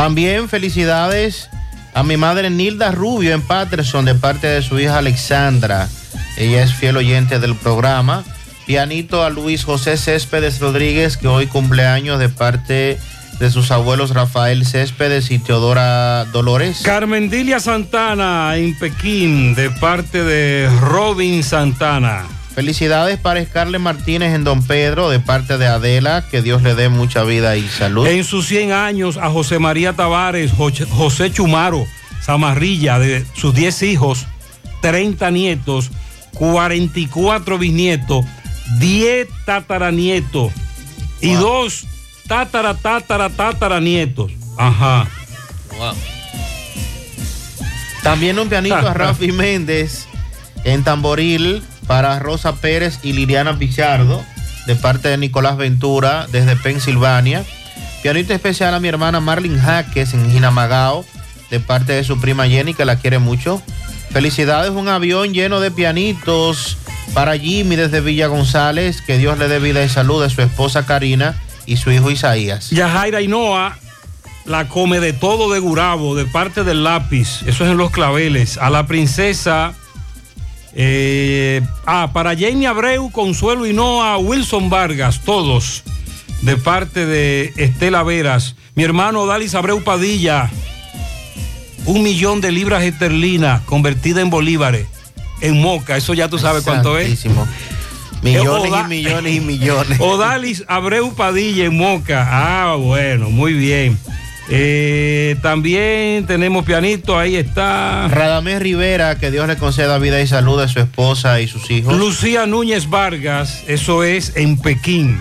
También 0.00 0.48
felicidades 0.48 1.50
a 1.92 2.02
mi 2.02 2.16
madre 2.16 2.48
Nilda 2.48 2.90
Rubio 2.90 3.34
en 3.34 3.42
Patterson 3.42 4.06
de 4.06 4.14
parte 4.14 4.46
de 4.46 4.62
su 4.62 4.80
hija 4.80 4.96
Alexandra. 4.96 5.90
Ella 6.38 6.62
es 6.62 6.72
fiel 6.72 6.96
oyente 6.96 7.38
del 7.38 7.54
programa. 7.54 8.24
Pianito 8.64 9.22
a 9.22 9.28
Luis 9.28 9.62
José 9.62 9.98
Céspedes 9.98 10.58
Rodríguez, 10.58 11.18
que 11.18 11.28
hoy 11.28 11.48
cumpleaños 11.48 12.18
de 12.18 12.30
parte 12.30 12.98
de 13.40 13.50
sus 13.50 13.70
abuelos 13.70 14.14
Rafael 14.14 14.64
Céspedes 14.64 15.30
y 15.30 15.38
Teodora 15.38 16.24
Dolores. 16.32 16.80
Carmen 16.82 17.28
Dilia 17.28 17.60
Santana 17.60 18.56
en 18.56 18.78
Pekín, 18.78 19.54
de 19.54 19.68
parte 19.68 20.24
de 20.24 20.70
Robin 20.80 21.42
Santana. 21.44 22.39
Felicidades 22.54 23.18
para 23.18 23.44
Scarlett 23.44 23.80
Martínez 23.80 24.34
en 24.34 24.44
Don 24.44 24.62
Pedro, 24.66 25.08
de 25.08 25.20
parte 25.20 25.56
de 25.56 25.66
Adela, 25.66 26.24
que 26.30 26.42
Dios 26.42 26.62
le 26.62 26.74
dé 26.74 26.88
mucha 26.88 27.22
vida 27.24 27.56
y 27.56 27.66
salud. 27.68 28.06
En 28.06 28.24
sus 28.24 28.46
100 28.48 28.72
años 28.72 29.16
a 29.16 29.30
José 29.30 29.58
María 29.58 29.92
Tavares, 29.94 30.50
Jo- 30.52 30.70
José 30.90 31.32
Chumaro, 31.32 31.86
Zamarrilla, 32.22 32.98
de 32.98 33.24
sus 33.34 33.54
10 33.54 33.82
hijos, 33.84 34.26
30 34.82 35.30
nietos, 35.30 35.90
44 36.34 37.56
bisnietos, 37.56 38.24
10 38.78 39.28
tataranietos 39.46 40.52
y 41.20 41.34
dos 41.34 41.86
tatara, 42.26 42.74
tatara, 42.74 43.30
tataranietos. 43.30 44.32
Ajá. 44.56 45.06
También 48.02 48.38
un 48.38 48.48
pianito 48.48 48.74
a 48.76 48.94
Rafi 48.94 49.30
Méndez 49.32 50.06
En 50.64 50.82
Tamboril, 50.84 51.62
para 51.90 52.20
Rosa 52.20 52.54
Pérez 52.54 53.00
y 53.02 53.14
Liliana 53.14 53.58
Pichardo, 53.58 54.24
de 54.68 54.76
parte 54.76 55.08
de 55.08 55.16
Nicolás 55.16 55.56
Ventura, 55.56 56.28
desde 56.30 56.54
Pensilvania. 56.54 57.44
Pianito 58.00 58.32
especial 58.32 58.74
a 58.74 58.78
mi 58.78 58.86
hermana 58.86 59.18
Marlene 59.18 59.58
Jaques 59.58 60.14
en 60.14 60.30
Jinamagao, 60.30 61.04
de 61.50 61.58
parte 61.58 61.92
de 61.92 62.04
su 62.04 62.20
prima 62.20 62.46
Jenny, 62.46 62.74
que 62.74 62.84
la 62.84 62.94
quiere 62.94 63.18
mucho. 63.18 63.60
Felicidades, 64.12 64.70
un 64.70 64.86
avión 64.86 65.34
lleno 65.34 65.58
de 65.58 65.72
pianitos 65.72 66.78
para 67.12 67.36
Jimmy 67.36 67.74
desde 67.74 68.00
Villa 68.00 68.28
González. 68.28 69.02
Que 69.02 69.18
Dios 69.18 69.36
le 69.36 69.48
dé 69.48 69.58
vida 69.58 69.82
y 69.82 69.88
salud 69.88 70.22
a 70.22 70.30
su 70.30 70.42
esposa 70.42 70.86
Karina 70.86 71.42
y 71.66 71.76
su 71.76 71.90
hijo 71.90 72.08
Isaías. 72.08 72.70
Yajaira 72.70 73.20
Inoa 73.20 73.76
la 74.44 74.68
come 74.68 75.00
de 75.00 75.12
todo 75.12 75.52
de 75.52 75.58
Gurabo, 75.58 76.14
de 76.14 76.24
parte 76.26 76.62
del 76.62 76.84
lápiz. 76.84 77.42
Eso 77.48 77.64
es 77.64 77.72
en 77.72 77.78
los 77.78 77.90
claveles. 77.90 78.58
A 78.58 78.70
la 78.70 78.86
princesa. 78.86 79.74
Eh, 80.74 81.62
ah, 81.86 82.10
para 82.12 82.30
Jamie 82.36 82.66
Abreu, 82.66 83.10
Consuelo 83.10 83.66
Hinoa, 83.66 84.18
Wilson 84.18 84.70
Vargas, 84.70 85.20
todos. 85.24 85.82
De 86.42 86.56
parte 86.56 87.04
de 87.06 87.52
Estela 87.56 88.02
Veras. 88.02 88.56
Mi 88.74 88.82
hermano 88.84 89.26
Dalis 89.26 89.54
Abreu 89.54 89.82
Padilla. 89.82 90.50
Un 91.86 92.02
millón 92.02 92.40
de 92.40 92.52
libras 92.52 92.82
esterlinas 92.82 93.62
convertida 93.62 94.20
en 94.20 94.30
bolívares. 94.30 94.86
En 95.40 95.60
moca, 95.60 95.96
eso 95.96 96.14
ya 96.14 96.28
tú 96.28 96.38
sabes 96.38 96.62
cuánto 96.64 96.98
es. 96.98 97.08
Millones 98.22 98.70
Oda- 98.70 98.82
y 98.84 98.88
millones 98.88 99.34
y 99.36 99.40
millones. 99.40 99.98
Odalis 100.00 100.64
Abreu 100.68 101.14
Padilla 101.14 101.64
en 101.64 101.76
Moca. 101.76 102.26
Ah, 102.30 102.74
bueno, 102.76 103.30
muy 103.30 103.54
bien. 103.54 103.98
Eh, 104.52 105.36
también 105.42 106.26
tenemos 106.26 106.64
pianito, 106.64 107.16
ahí 107.16 107.36
está. 107.36 108.08
Radamés 108.08 108.60
Rivera, 108.60 109.16
que 109.16 109.30
Dios 109.30 109.46
le 109.46 109.56
conceda 109.56 109.96
vida 109.98 110.20
y 110.20 110.26
salud 110.26 110.60
a 110.60 110.66
su 110.66 110.80
esposa 110.80 111.40
y 111.40 111.46
sus 111.46 111.70
hijos. 111.70 111.96
Lucía 111.96 112.46
Núñez 112.46 112.90
Vargas, 112.90 113.62
eso 113.68 114.02
es 114.02 114.36
en 114.36 114.58
Pekín. 114.58 115.18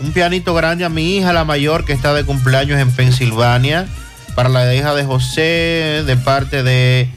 Un 0.00 0.12
pianito 0.12 0.52
grande 0.54 0.84
a 0.84 0.90
mi 0.90 1.16
hija, 1.16 1.32
la 1.32 1.44
mayor, 1.44 1.86
que 1.86 1.94
está 1.94 2.12
de 2.12 2.24
cumpleaños 2.24 2.78
en 2.78 2.92
Pensilvania. 2.92 3.86
Para 4.34 4.50
la 4.50 4.72
hija 4.74 4.94
de 4.94 5.04
José, 5.04 6.04
de 6.06 6.16
parte 6.22 6.62
de 6.62 7.08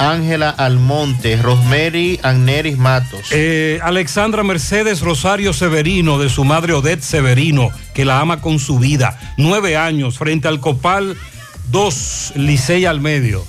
Ángela 0.00 0.48
Almonte, 0.48 1.36
Rosemary 1.36 2.18
Agneris 2.22 2.78
Matos. 2.78 3.26
Eh, 3.32 3.78
Alexandra 3.82 4.42
Mercedes 4.42 5.02
Rosario 5.02 5.52
Severino, 5.52 6.18
de 6.18 6.30
su 6.30 6.44
madre 6.44 6.72
Odette 6.72 7.02
Severino, 7.02 7.70
que 7.92 8.06
la 8.06 8.20
ama 8.20 8.40
con 8.40 8.58
su 8.58 8.78
vida. 8.78 9.18
Nueve 9.36 9.76
años, 9.76 10.16
frente 10.16 10.48
al 10.48 10.60
Copal 10.60 11.18
2, 11.70 12.32
Licey 12.36 12.86
al 12.86 13.00
medio. 13.00 13.44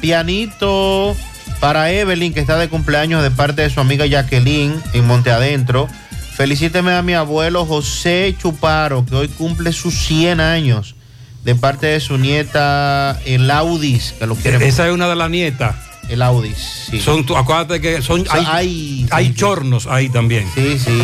Pianito 0.00 1.14
para 1.60 1.92
Evelyn, 1.92 2.34
que 2.34 2.40
está 2.40 2.58
de 2.58 2.68
cumpleaños 2.68 3.22
de 3.22 3.30
parte 3.30 3.62
de 3.62 3.70
su 3.70 3.80
amiga 3.80 4.06
Jacqueline 4.06 4.74
en 4.92 5.06
Monte 5.06 5.30
Adentro. 5.30 5.88
Felicíteme 6.34 6.92
a 6.94 7.02
mi 7.02 7.12
abuelo 7.14 7.64
José 7.64 8.34
Chuparo, 8.36 9.04
que 9.04 9.14
hoy 9.14 9.28
cumple 9.28 9.72
sus 9.72 9.94
100 9.94 10.40
años, 10.40 10.96
de 11.44 11.54
parte 11.54 11.86
de 11.86 12.00
su 12.00 12.18
nieta 12.18 13.18
El 13.24 13.50
Audis, 13.50 14.14
que 14.18 14.26
lo 14.26 14.34
quiere 14.34 14.58
mucho. 14.58 14.68
Esa 14.68 14.86
es 14.88 14.92
una 14.94 15.08
de 15.08 15.16
las 15.16 15.30
nietas. 15.30 15.74
El 16.08 16.22
Audis, 16.22 16.56
sí. 16.90 17.00
Son, 17.00 17.24
tú- 17.24 17.36
acuérdate 17.36 17.80
que 17.80 18.02
son, 18.02 18.26
Son- 18.26 18.36
hay, 18.36 18.44
hay- 18.48 19.06
hay 19.12 19.32
chornos 19.34 19.86
ahí 19.86 20.08
también. 20.08 20.44
Sí, 20.54 20.76
sí. 20.78 21.02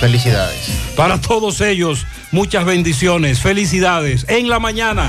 Felicidades. 0.00 0.58
Para 0.96 1.20
todos 1.20 1.60
ellos, 1.60 2.04
muchas 2.32 2.64
bendiciones, 2.64 3.40
felicidades. 3.40 4.26
En 4.28 4.48
la 4.48 4.58
mañana. 4.58 5.08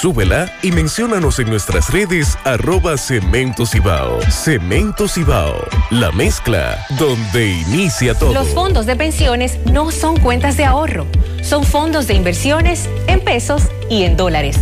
Súbela 0.00 0.52
y 0.62 0.70
menciónanos 0.70 1.40
en 1.40 1.50
nuestras 1.50 1.90
redes 1.90 2.38
arroba 2.44 2.96
Cemento 2.96 3.66
Cibao. 3.66 4.20
Cemento 4.30 5.08
Cibao, 5.08 5.56
la 5.90 6.12
mezcla 6.12 6.86
donde 7.00 7.48
inicia 7.48 8.14
todo. 8.14 8.32
Los 8.32 8.46
fondos 8.50 8.86
de 8.86 8.94
pensiones 8.94 9.58
no 9.66 9.90
son 9.90 10.16
cuentas 10.20 10.56
de 10.56 10.64
ahorro, 10.64 11.08
son 11.42 11.64
fondos 11.64 12.06
de 12.06 12.14
inversiones 12.14 12.88
en 13.08 13.18
pesos 13.24 13.62
y 13.90 14.04
en 14.04 14.16
dólares, 14.16 14.58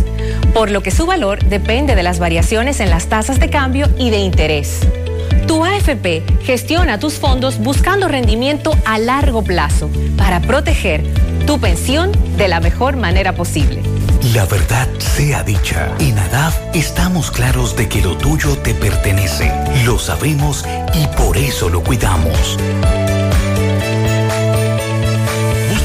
por 0.55 0.71
lo 0.71 0.81
que 0.81 0.89
su 0.89 1.05
valor 1.05 1.43
depende 1.43 1.93
de 1.93 2.01
las 2.01 2.17
variaciones 2.17 2.79
en 2.79 2.89
las 2.89 3.05
tasas 3.05 3.39
de 3.39 3.51
cambio 3.51 3.87
y 3.95 4.09
de 4.09 4.17
interés. 4.17 4.79
Tu 5.45 5.63
AFP 5.63 6.23
gestiona 6.41 6.99
tus 6.99 7.13
fondos 7.19 7.59
buscando 7.59 8.07
rendimiento 8.07 8.75
a 8.85 8.97
largo 8.97 9.43
plazo 9.43 9.91
para 10.17 10.41
proteger 10.41 11.03
tu 11.45 11.59
pensión 11.59 12.11
de 12.37 12.47
la 12.47 12.59
mejor 12.59 12.95
manera 12.95 13.35
posible. 13.35 13.96
La 14.33 14.45
verdad 14.45 14.87
sea 14.99 15.43
dicha, 15.43 15.95
en 15.99 16.17
ADAF 16.17 16.57
estamos 16.73 17.31
claros 17.31 17.75
de 17.75 17.87
que 17.87 18.01
lo 18.01 18.17
tuyo 18.17 18.57
te 18.57 18.73
pertenece. 18.73 19.51
Lo 19.85 19.99
sabemos 19.99 20.65
y 20.93 21.05
por 21.15 21.37
eso 21.37 21.69
lo 21.69 21.83
cuidamos. 21.83 22.57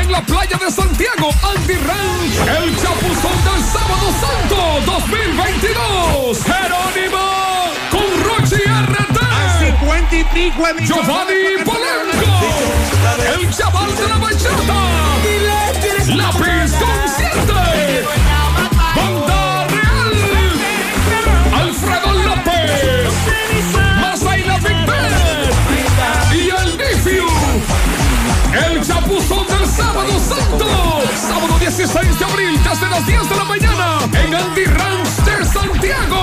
en 0.00 0.12
la 0.12 0.20
playa 0.22 0.56
de 0.58 0.70
Santiago, 0.70 1.30
Andy 1.42 1.74
Ranch, 1.74 2.36
el 2.62 2.76
chapuzón 2.76 3.38
del 3.44 3.62
sábado 3.64 4.08
santo 4.20 4.92
2022. 4.92 6.38
Jerónimo 6.44 7.24
con 7.90 8.24
Rochi 8.24 8.56
RT. 8.56 9.18
Giovanni 10.86 11.64
Polanco, 11.64 12.32
el 13.34 13.50
chaval 13.50 13.96
de 13.96 14.08
la 14.08 14.16
bachata. 14.18 14.78
Lápiz 16.14 16.72
consciente. 16.72 17.67
Sábado 29.78 30.12
santo. 30.18 30.66
Sábado 31.28 31.58
16 31.60 32.18
de 32.18 32.24
abril, 32.24 32.60
desde 32.64 32.90
las 32.90 33.06
10 33.06 33.28
de 33.30 33.36
la 33.36 33.44
mañana. 33.44 33.98
En 34.12 34.34
Andy 34.34 34.64
Ranch 34.64 35.08
de 35.24 35.44
Santiago. 35.44 36.20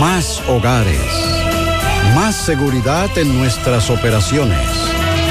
Más 0.00 0.42
hogares. 0.46 1.00
Más 2.14 2.36
seguridad 2.36 3.16
en 3.16 3.38
nuestras 3.38 3.88
operaciones. 3.88 4.58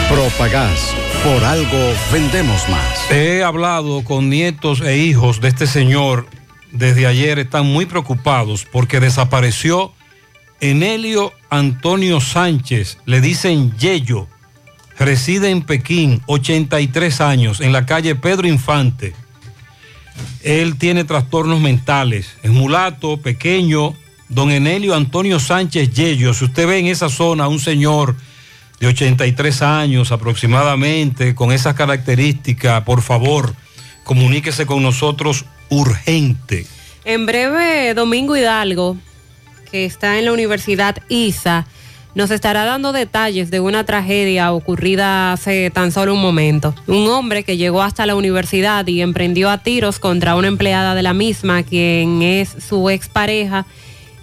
Propagás. 0.10 0.92
Por 1.24 1.44
algo 1.44 1.94
vendemos 2.12 2.68
más. 2.70 3.12
He 3.12 3.44
hablado 3.44 4.04
con 4.04 4.30
nietos 4.30 4.82
e 4.82 4.98
hijos 4.98 5.40
de 5.40 5.50
este 5.50 5.68
señor 5.68 6.26
desde 6.72 7.06
ayer. 7.06 7.38
Están 7.38 7.68
muy 7.68 7.86
preocupados 7.86 8.66
porque 8.72 9.00
desapareció 9.00 9.94
Enelio 10.62 11.32
Antonio 11.52 12.20
Sánchez. 12.20 12.98
Le 13.06 13.22
dicen 13.22 13.78
Yello. 13.78 14.28
Reside 14.98 15.52
en 15.52 15.62
Pekín, 15.62 16.24
83 16.26 17.22
años, 17.22 17.62
en 17.62 17.72
la 17.72 17.86
calle 17.86 18.16
Pedro 18.16 18.48
Infante. 18.48 19.14
Él 20.42 20.78
tiene 20.78 21.04
trastornos 21.04 21.60
mentales. 21.60 22.38
Es 22.42 22.50
mulato, 22.50 23.18
pequeño. 23.18 23.94
Don 24.30 24.52
Enelio 24.52 24.96
Antonio 24.96 25.40
Sánchez 25.40 25.94
Yello. 25.94 26.34
Si 26.34 26.46
usted 26.46 26.68
ve 26.68 26.80
en 26.80 26.88
esa 26.88 27.10
zona 27.10 27.48
un 27.48 27.60
señor 27.60 28.16
de 28.80 28.88
83 28.88 29.62
años 29.62 30.12
aproximadamente, 30.12 31.36
con 31.36 31.52
esas 31.52 31.76
características, 31.76 32.84
por 32.84 33.02
favor, 33.02 33.56
comuníquese 34.04 34.66
con 34.66 34.84
nosotros 34.84 35.46
urgente. 35.70 36.66
En 37.06 37.26
breve, 37.26 37.94
Domingo 37.94 38.36
Hidalgo, 38.36 38.98
que 39.72 39.86
está 39.86 40.18
en 40.18 40.26
la 40.26 40.34
Universidad 40.34 40.98
ISA, 41.08 41.68
nos 42.16 42.32
estará 42.32 42.64
dando 42.64 42.94
detalles 42.94 43.52
de 43.52 43.60
una 43.60 43.84
tragedia 43.84 44.54
ocurrida 44.54 45.34
hace 45.34 45.70
tan 45.70 45.92
solo 45.92 46.14
un 46.14 46.22
momento. 46.22 46.74
Un 46.88 47.08
hombre 47.10 47.44
que 47.44 47.58
llegó 47.58 47.84
hasta 47.84 48.06
la 48.06 48.16
universidad 48.16 48.88
y 48.88 49.02
emprendió 49.02 49.50
a 49.50 49.58
tiros 49.58 50.00
contra 50.00 50.36
una 50.36 50.48
empleada 50.48 50.96
de 50.96 51.04
la 51.04 51.14
misma, 51.14 51.64
quien 51.64 52.22
es 52.22 52.56
su 52.66 52.90
expareja, 52.90 53.66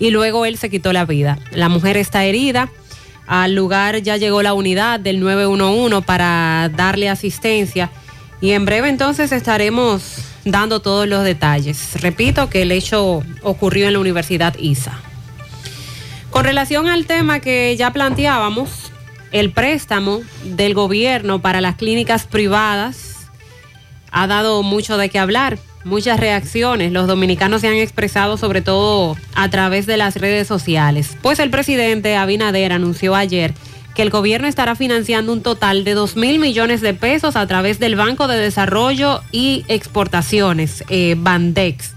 y 0.02 0.10
luego 0.10 0.44
él 0.46 0.58
se 0.58 0.68
quitó 0.68 0.92
la 0.92 1.04
vida. 1.04 1.38
La 1.52 1.68
mujer 1.68 1.96
está 1.96 2.24
herida. 2.24 2.68
Al 3.28 3.54
lugar 3.54 4.02
ya 4.02 4.16
llegó 4.16 4.42
la 4.42 4.52
unidad 4.52 4.98
del 4.98 5.20
911 5.20 6.02
para 6.02 6.68
darle 6.74 7.08
asistencia 7.08 7.88
y 8.40 8.50
en 8.50 8.64
breve 8.64 8.88
entonces 8.88 9.30
estaremos 9.30 10.16
dando 10.44 10.82
todos 10.82 11.06
los 11.06 11.22
detalles. 11.22 12.00
Repito 12.00 12.50
que 12.50 12.62
el 12.62 12.72
hecho 12.72 13.22
ocurrió 13.42 13.86
en 13.86 13.92
la 13.92 14.00
Universidad 14.00 14.56
ISA. 14.58 14.98
Con 16.30 16.46
relación 16.46 16.88
al 16.88 17.06
tema 17.06 17.38
que 17.38 17.76
ya 17.76 17.92
planteábamos, 17.92 18.90
el 19.30 19.52
préstamo 19.52 20.22
del 20.42 20.74
gobierno 20.74 21.40
para 21.40 21.60
las 21.60 21.76
clínicas 21.76 22.26
privadas 22.26 23.28
ha 24.10 24.26
dado 24.26 24.64
mucho 24.64 24.96
de 24.96 25.10
qué 25.10 25.20
hablar, 25.20 25.60
muchas 25.84 26.18
reacciones. 26.20 26.92
Los 26.92 27.06
dominicanos 27.06 27.60
se 27.60 27.68
han 27.68 27.74
expresado 27.74 28.36
sobre 28.36 28.62
todo 28.62 29.16
a 29.34 29.50
través 29.50 29.86
de 29.86 29.96
las 29.96 30.16
redes 30.16 30.46
sociales. 30.48 31.16
Pues 31.22 31.38
el 31.38 31.50
presidente 31.50 32.16
Abinader 32.16 32.72
anunció 32.72 33.14
ayer 33.14 33.54
que 33.94 34.02
el 34.02 34.10
gobierno 34.10 34.48
estará 34.48 34.74
financiando 34.74 35.32
un 35.32 35.42
total 35.42 35.84
de 35.84 35.94
2 35.94 36.16
mil 36.16 36.38
millones 36.38 36.80
de 36.80 36.94
pesos 36.94 37.36
a 37.36 37.46
través 37.46 37.78
del 37.78 37.96
Banco 37.96 38.26
de 38.26 38.38
Desarrollo 38.38 39.22
y 39.32 39.64
Exportaciones, 39.68 40.82
eh, 40.88 41.14
Bandex 41.18 41.94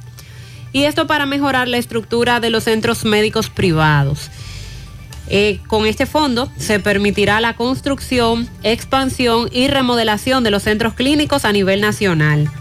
y 0.76 0.84
esto 0.84 1.08
para 1.08 1.26
mejorar 1.26 1.70
la 1.70 1.78
estructura 1.78 2.42
de 2.42 2.50
los 2.50 2.66
centros 2.66 3.06
médicos 3.06 3.50
privados. 3.50 4.30
Eh, 5.30 5.62
con 5.68 5.86
este 5.86 6.06
fondo 6.06 6.52
se 6.58 6.82
permitirá 6.82 7.40
la 7.40 7.56
construcción, 7.56 8.50
expansión 8.62 9.48
y 9.54 9.70
remodelación 9.70 10.44
de 10.44 10.52
los 10.52 10.64
centros 10.64 10.94
clínicos 10.94 11.46
a 11.46 11.54
nivel 11.54 11.80
nacional. 11.80 12.52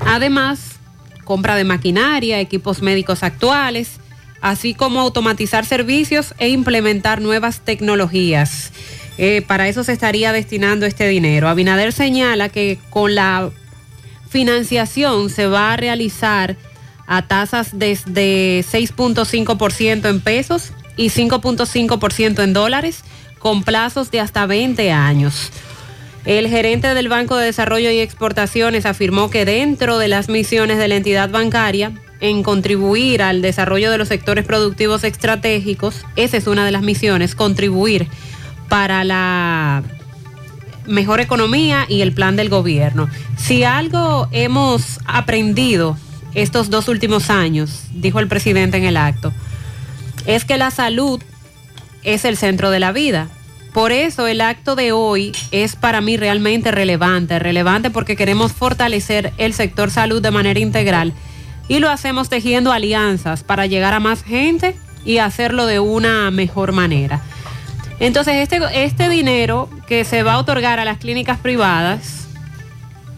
Además, 0.00 0.76
compra 1.24 1.56
de 1.56 1.64
maquinaria, 1.64 2.40
equipos 2.40 2.82
médicos 2.82 3.22
actuales, 3.22 4.00
así 4.40 4.74
como 4.74 5.00
automatizar 5.00 5.64
servicios 5.64 6.34
e 6.38 6.48
implementar 6.48 7.20
nuevas 7.20 7.60
tecnologías. 7.60 8.72
Eh, 9.18 9.42
para 9.46 9.68
eso 9.68 9.82
se 9.82 9.92
estaría 9.92 10.32
destinando 10.32 10.86
este 10.86 11.08
dinero. 11.08 11.48
Abinader 11.48 11.92
señala 11.92 12.48
que 12.48 12.78
con 12.90 13.14
la 13.14 13.50
financiación 14.28 15.30
se 15.30 15.46
va 15.46 15.72
a 15.72 15.76
realizar 15.76 16.56
a 17.06 17.22
tasas 17.22 17.70
desde 17.78 18.64
6.5% 18.64 20.08
en 20.08 20.20
pesos 20.20 20.72
y 20.96 21.10
5.5% 21.10 22.42
en 22.42 22.52
dólares, 22.52 23.02
con 23.38 23.62
plazos 23.62 24.10
de 24.10 24.20
hasta 24.20 24.46
20 24.46 24.90
años. 24.92 25.52
El 26.26 26.48
gerente 26.48 26.92
del 26.92 27.08
Banco 27.08 27.36
de 27.36 27.46
Desarrollo 27.46 27.88
y 27.92 28.00
Exportaciones 28.00 28.84
afirmó 28.84 29.30
que 29.30 29.44
dentro 29.44 29.98
de 29.98 30.08
las 30.08 30.28
misiones 30.28 30.76
de 30.76 30.88
la 30.88 30.96
entidad 30.96 31.30
bancaria, 31.30 31.92
en 32.20 32.42
contribuir 32.42 33.22
al 33.22 33.42
desarrollo 33.42 33.92
de 33.92 33.98
los 33.98 34.08
sectores 34.08 34.44
productivos 34.44 35.04
estratégicos, 35.04 36.04
esa 36.16 36.36
es 36.36 36.48
una 36.48 36.64
de 36.64 36.72
las 36.72 36.82
misiones, 36.82 37.36
contribuir 37.36 38.08
para 38.68 39.04
la 39.04 39.84
mejor 40.86 41.20
economía 41.20 41.86
y 41.88 42.00
el 42.00 42.12
plan 42.12 42.34
del 42.34 42.48
gobierno. 42.48 43.08
Si 43.36 43.62
algo 43.62 44.26
hemos 44.32 44.98
aprendido 45.06 45.96
estos 46.34 46.70
dos 46.70 46.88
últimos 46.88 47.30
años, 47.30 47.84
dijo 47.92 48.18
el 48.18 48.26
presidente 48.26 48.78
en 48.78 48.84
el 48.84 48.96
acto, 48.96 49.32
es 50.26 50.44
que 50.44 50.58
la 50.58 50.72
salud 50.72 51.22
es 52.02 52.24
el 52.24 52.36
centro 52.36 52.70
de 52.70 52.80
la 52.80 52.90
vida. 52.90 53.28
Por 53.76 53.92
eso 53.92 54.26
el 54.26 54.40
acto 54.40 54.74
de 54.74 54.92
hoy 54.92 55.32
es 55.50 55.76
para 55.76 56.00
mí 56.00 56.16
realmente 56.16 56.70
relevante, 56.70 57.38
relevante 57.38 57.90
porque 57.90 58.16
queremos 58.16 58.54
fortalecer 58.54 59.34
el 59.36 59.52
sector 59.52 59.90
salud 59.90 60.22
de 60.22 60.30
manera 60.30 60.58
integral 60.58 61.12
y 61.68 61.78
lo 61.80 61.90
hacemos 61.90 62.30
tejiendo 62.30 62.72
alianzas 62.72 63.42
para 63.42 63.66
llegar 63.66 63.92
a 63.92 64.00
más 64.00 64.22
gente 64.22 64.76
y 65.04 65.18
hacerlo 65.18 65.66
de 65.66 65.78
una 65.78 66.30
mejor 66.30 66.72
manera. 66.72 67.20
Entonces, 68.00 68.36
este, 68.36 68.62
este 68.82 69.10
dinero 69.10 69.68
que 69.86 70.04
se 70.04 70.22
va 70.22 70.32
a 70.32 70.38
otorgar 70.38 70.80
a 70.80 70.86
las 70.86 70.96
clínicas 70.96 71.38
privadas, 71.38 72.28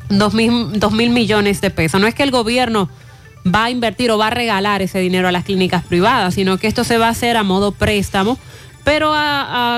dos 0.09 0.35
mil, 0.35 0.81
dos 0.81 0.91
mil 0.91 1.11
millones 1.11 1.61
de 1.61 1.71
pesos, 1.71 2.01
no 2.01 2.09
es 2.09 2.17
que 2.17 2.25
el 2.25 2.33
gobierno 2.33 2.89
va 3.47 3.67
a 3.67 3.71
invertir 3.71 4.11
o 4.11 4.19
va 4.19 4.27
a 4.27 4.31
regalar 4.31 4.83
ese 4.83 4.99
dinero 4.99 5.29
a 5.29 5.33
las 5.33 5.45
clínicas 5.45 5.85
privadas, 5.85 6.35
sino 6.35 6.59
que 6.59 6.67
esto 6.67 6.83
se 6.83 6.99
va 6.99 7.07
a 7.07 7.11
hacer 7.11 7.37
a 7.37 7.45
modo 7.45 7.71
préstamo, 7.71 8.39
pero 8.89 9.13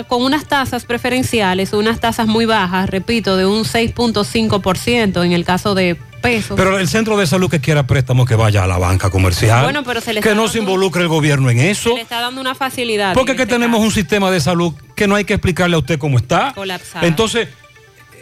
con 0.07 0.23
unas 0.23 0.47
tasas 0.47 0.85
preferenciales, 0.85 1.73
unas 1.73 1.99
tasas 1.99 2.29
muy 2.29 2.47
bajas, 2.47 2.89
repito, 2.89 3.37
de 3.37 3.45
un 3.45 3.65
6.5% 3.65 5.25
en 5.25 5.33
el 5.33 5.45
caso 5.45 5.75
de 5.75 5.97
pesos. 6.23 6.57
Pero 6.57 6.79
el 6.79 6.87
centro 6.87 7.17
de 7.17 7.27
salud 7.27 7.51
que 7.51 7.61
quiera 7.61 7.89
préstamo 7.89 8.25
que 8.25 8.37
vaya 8.37 8.63
a 8.63 8.67
la 8.69 8.79
banca 8.79 9.11
comercial. 9.11 9.65
Bueno, 9.65 9.83
pero 9.83 10.01
se 10.01 10.13
le 10.13 10.21
que 10.21 10.37
no 10.37 10.47
se 10.47 10.59
involucre 10.59 11.03
el 11.03 11.09
gobierno 11.09 11.51
en 11.51 11.59
eso. 11.59 11.91
Se 11.91 11.97
le 11.97 12.03
está 12.03 12.21
dando 12.21 12.41
una 12.41 12.55
facilidad. 12.55 13.15
Porque 13.15 13.35
que 13.35 13.43
este 13.43 13.55
tenemos 13.55 13.81
un 13.81 13.91
sistema 13.91 14.31
de 14.31 14.39
salud 14.39 14.75
que 14.95 15.09
no 15.09 15.17
hay 15.17 15.25
que 15.25 15.35
explicarle 15.35 15.75
a 15.75 15.81
usted 15.81 15.99
cómo 15.99 16.17
está. 16.19 16.53
Colapsado. 16.55 17.05
Entonces, 17.05 17.49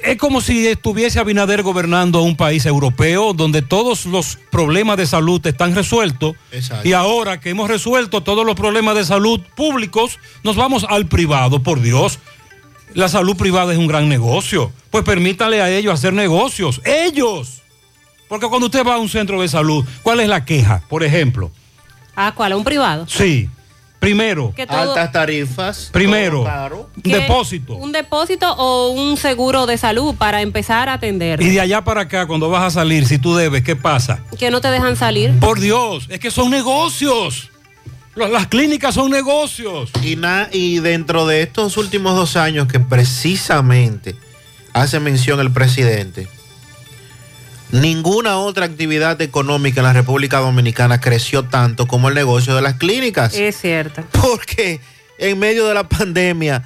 es 0.02 0.16
como 0.16 0.40
si 0.40 0.66
estuviese 0.66 1.18
Abinader 1.18 1.62
gobernando 1.62 2.22
un 2.22 2.36
país 2.36 2.66
europeo 2.66 3.32
donde 3.32 3.62
todos 3.62 4.06
los 4.06 4.38
problemas 4.50 4.96
de 4.96 5.06
salud 5.06 5.44
están 5.46 5.74
resueltos. 5.74 6.34
Exacto. 6.52 6.88
Y 6.88 6.92
ahora 6.92 7.40
que 7.40 7.50
hemos 7.50 7.68
resuelto 7.68 8.22
todos 8.22 8.44
los 8.44 8.54
problemas 8.54 8.94
de 8.94 9.04
salud 9.04 9.40
públicos, 9.56 10.18
nos 10.44 10.56
vamos 10.56 10.86
al 10.88 11.06
privado, 11.06 11.62
por 11.62 11.80
Dios. 11.80 12.18
La 12.94 13.08
salud 13.08 13.36
privada 13.36 13.72
es 13.72 13.78
un 13.78 13.86
gran 13.86 14.08
negocio. 14.08 14.72
Pues 14.90 15.04
permítale 15.04 15.60
a 15.60 15.70
ellos 15.70 15.94
hacer 15.94 16.12
negocios. 16.12 16.80
Ellos. 16.84 17.62
Porque 18.28 18.46
cuando 18.46 18.66
usted 18.66 18.86
va 18.86 18.94
a 18.94 18.98
un 18.98 19.08
centro 19.08 19.40
de 19.40 19.48
salud, 19.48 19.84
¿cuál 20.02 20.20
es 20.20 20.28
la 20.28 20.44
queja? 20.44 20.82
Por 20.88 21.02
ejemplo. 21.02 21.50
Ah, 22.16 22.32
¿cuál? 22.34 22.54
¿Un 22.54 22.64
privado? 22.64 23.06
Sí. 23.08 23.48
Primero. 23.98 24.52
Que 24.54 24.66
todo- 24.66 24.76
Altas 24.78 25.10
tarifas. 25.12 25.90
Primero. 25.92 26.44
caro. 26.44 26.88
Un 26.96 27.02
depósito. 27.12 27.74
Un 27.74 27.90
depósito 27.92 28.52
o 28.56 28.90
un 28.90 29.16
seguro 29.16 29.66
de 29.66 29.76
salud 29.76 30.14
para 30.14 30.40
empezar 30.40 30.88
a 30.88 30.94
atender. 30.94 31.40
Y 31.42 31.48
de 31.48 31.60
allá 31.60 31.82
para 31.82 32.02
acá, 32.02 32.26
cuando 32.26 32.48
vas 32.48 32.62
a 32.62 32.70
salir, 32.70 33.06
si 33.06 33.18
tú 33.18 33.34
debes, 33.34 33.62
¿qué 33.64 33.74
pasa? 33.74 34.20
Que 34.38 34.50
no 34.52 34.60
te 34.60 34.68
dejan 34.70 34.94
salir. 34.96 35.32
Por 35.40 35.58
Dios, 35.58 36.06
es 36.10 36.20
que 36.20 36.30
son 36.30 36.50
negocios. 36.50 37.50
Las 38.14 38.30
las 38.30 38.46
clínicas 38.48 38.94
son 38.94 39.10
negocios. 39.10 39.90
Y, 40.02 40.16
na- 40.16 40.48
y 40.52 40.78
dentro 40.80 41.26
de 41.26 41.42
estos 41.42 41.76
últimos 41.76 42.14
dos 42.16 42.36
años 42.36 42.66
que 42.68 42.80
precisamente 42.80 44.14
hace 44.72 45.00
mención 45.00 45.40
el 45.40 45.50
presidente, 45.52 46.28
ninguna 47.72 48.38
otra 48.38 48.66
actividad 48.66 49.20
económica 49.20 49.80
en 49.80 49.86
la 49.86 49.92
República 49.92 50.38
Dominicana 50.38 51.00
creció 51.00 51.44
tanto 51.44 51.86
como 51.86 52.08
el 52.08 52.14
negocio 52.14 52.54
de 52.54 52.62
las 52.62 52.74
clínicas. 52.74 53.34
Es 53.34 53.60
cierto. 53.60 54.04
Porque 54.12 54.80
en 55.18 55.38
medio 55.38 55.66
de 55.66 55.74
la 55.74 55.88
pandemia, 55.88 56.64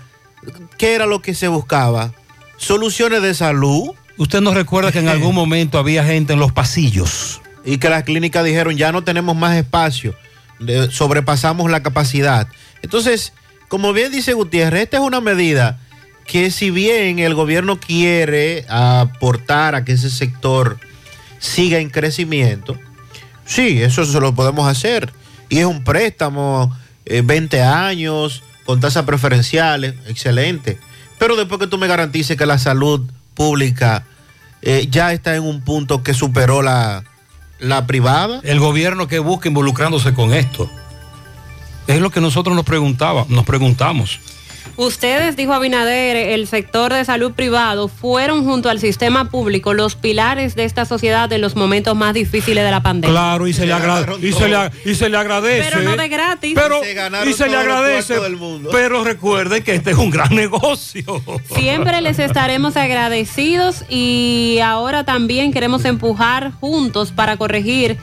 ¿qué 0.79 0.95
era 0.95 1.07
lo 1.07 1.23
que 1.23 1.35
se 1.35 1.49
buscaba? 1.49 2.13
Soluciones 2.57 3.23
de 3.23 3.35
salud. 3.35 3.91
Usted 4.19 4.41
nos 4.41 4.55
recuerda 4.55 4.93
que 4.93 5.01
en 5.01 5.09
algún 5.11 5.35
momento 5.35 5.79
había 5.79 6.05
gente 6.05 6.35
en 6.35 6.39
los 6.39 6.53
pasillos. 6.53 7.41
Y 7.65 7.79
que 7.79 7.89
las 7.89 8.03
clínicas 8.03 8.45
dijeron, 8.45 8.77
ya 8.77 8.91
no 8.91 9.05
tenemos 9.05 9.37
más 9.37 9.57
espacio, 9.57 10.17
sobrepasamos 10.91 11.71
la 11.71 11.81
capacidad. 11.83 12.49
Entonces, 12.83 13.33
como 13.69 13.93
bien 13.93 14.11
dice 14.11 14.33
Gutiérrez, 14.33 14.83
esta 14.83 14.97
es 14.97 15.03
una 15.03 15.21
medida 15.21 15.79
que 16.27 16.51
si 16.51 16.71
bien 16.71 17.21
el 17.21 17.35
gobierno 17.35 17.79
quiere 17.79 18.65
aportar 18.69 19.75
a 19.75 19.85
que 19.85 19.93
ese 19.93 20.11
sector 20.11 20.79
siga 21.43 21.79
en 21.79 21.91
crecimiento, 21.91 22.79
sí, 23.45 23.83
eso 23.83 24.05
se 24.05 24.21
lo 24.21 24.35
podemos 24.35 24.69
hacer. 24.69 25.13
Y 25.49 25.59
es 25.59 25.67
un 25.67 25.85
préstamo, 25.85 26.75
eh, 27.05 27.21
20 27.23 27.63
años, 27.63 28.43
con 28.65 28.81
tasas 28.81 29.05
preferenciales, 29.05 29.95
excelente. 30.07 30.79
Pero 31.19 31.37
después 31.37 31.61
que 31.61 31.67
tú 31.67 31.77
me 31.79 31.89
garantices 31.89 32.37
que 32.37 32.47
la 32.47 32.59
salud 32.59 33.03
pública 33.35 34.05
eh, 34.63 34.87
ya 34.89 35.13
está 35.13 35.35
en 35.35 35.43
un 35.43 35.63
punto 35.63 36.03
que 36.03 36.15
superó 36.15 36.63
la, 36.63 37.05
la 37.59 37.87
privada. 37.87 38.41
El 38.45 38.61
gobierno 38.61 39.09
que 39.09 39.19
busca 39.19 39.49
involucrándose 39.49 40.15
con 40.15 40.33
esto. 40.33 40.71
Es 41.89 42.01
lo 42.01 42.11
que 42.11 42.21
nosotros 42.21 42.55
nos 42.55 42.65
preguntaba, 42.65 43.27
nos 43.29 43.45
preguntamos. 43.45 44.21
Ustedes, 44.77 45.37
dijo 45.37 45.53
Abinader, 45.53 46.17
el 46.17 46.47
sector 46.47 46.93
de 46.93 47.05
salud 47.05 47.33
privado 47.33 47.89
fueron 47.89 48.45
junto 48.45 48.71
al 48.71 48.79
sistema 48.81 49.29
público 49.31 49.75
los 49.75 49.97
pilares 49.97 50.55
de 50.55 50.65
esta 50.65 50.85
sociedad 50.85 51.31
en 51.33 51.41
los 51.41 51.57
momentos 51.57 51.95
más 51.95 52.15
difíciles 52.15 52.65
de 52.65 52.71
la 52.71 52.83
pandemia. 52.83 53.13
Claro, 53.15 53.47
y 53.47 53.53
se, 53.53 53.67
le, 53.67 53.73
agra- 53.73 54.07
y 54.21 54.33
se, 54.33 54.49
le, 54.49 54.71
y 54.91 54.95
se 54.95 55.09
le 55.09 55.17
agradece. 55.17 55.69
Pero 55.71 55.83
no 55.83 55.97
de 55.97 56.09
gratis. 56.09 56.53
Pero, 56.55 56.83
Se 56.83 56.95
ganaron 56.95 57.29
y 57.29 57.33
se 57.33 57.49
le 57.49 57.57
agradece. 57.57 58.19
del 58.21 58.37
mundo. 58.37 58.71
Pero 58.73 59.05
recuerden 59.05 59.63
que 59.63 59.75
este 59.75 59.91
es 59.91 59.99
un 59.99 60.11
gran 60.11 60.35
negocio. 60.35 61.23
Siempre 61.55 62.01
les 62.01 62.19
estaremos 62.19 62.77
agradecidos 62.77 63.85
y 63.89 64.59
ahora 64.65 65.05
también 65.05 65.53
queremos 65.53 65.85
empujar 65.85 66.53
juntos 66.61 67.13
para 67.13 67.37
corregir 67.37 67.99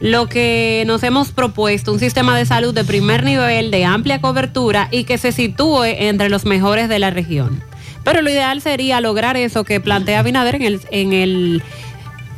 lo 0.00 0.28
que 0.28 0.84
nos 0.86 1.02
hemos 1.02 1.32
propuesto, 1.32 1.92
un 1.92 1.98
sistema 1.98 2.36
de 2.36 2.46
salud 2.46 2.72
de 2.72 2.84
primer 2.84 3.24
nivel, 3.24 3.70
de 3.70 3.84
amplia 3.84 4.20
cobertura 4.20 4.88
y 4.90 5.04
que 5.04 5.18
se 5.18 5.32
sitúe 5.32 5.84
entre 5.84 6.28
los 6.28 6.44
mejores 6.44 6.88
de 6.88 6.98
la 6.98 7.10
región. 7.10 7.62
Pero 8.04 8.22
lo 8.22 8.30
ideal 8.30 8.62
sería 8.62 9.00
lograr 9.00 9.36
eso 9.36 9.64
que 9.64 9.80
plantea 9.80 10.22
Binader 10.22 10.54
en 10.54 10.62
el, 10.62 10.80
en 10.90 11.12
el, 11.12 11.62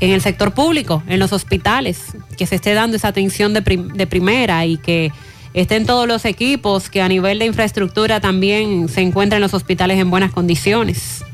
en 0.00 0.10
el 0.10 0.20
sector 0.22 0.52
público, 0.52 1.02
en 1.06 1.18
los 1.18 1.32
hospitales, 1.32 2.16
que 2.38 2.46
se 2.46 2.54
esté 2.54 2.72
dando 2.72 2.96
esa 2.96 3.08
atención 3.08 3.52
de, 3.52 3.60
de 3.60 4.06
primera 4.06 4.64
y 4.64 4.78
que 4.78 5.12
estén 5.52 5.84
todos 5.84 6.08
los 6.08 6.24
equipos, 6.24 6.88
que 6.88 7.02
a 7.02 7.08
nivel 7.08 7.38
de 7.38 7.46
infraestructura 7.46 8.20
también 8.20 8.88
se 8.88 9.02
encuentren 9.02 9.40
los 9.42 9.52
hospitales 9.52 9.98
en 9.98 10.10
buenas 10.10 10.32
condiciones. 10.32 11.24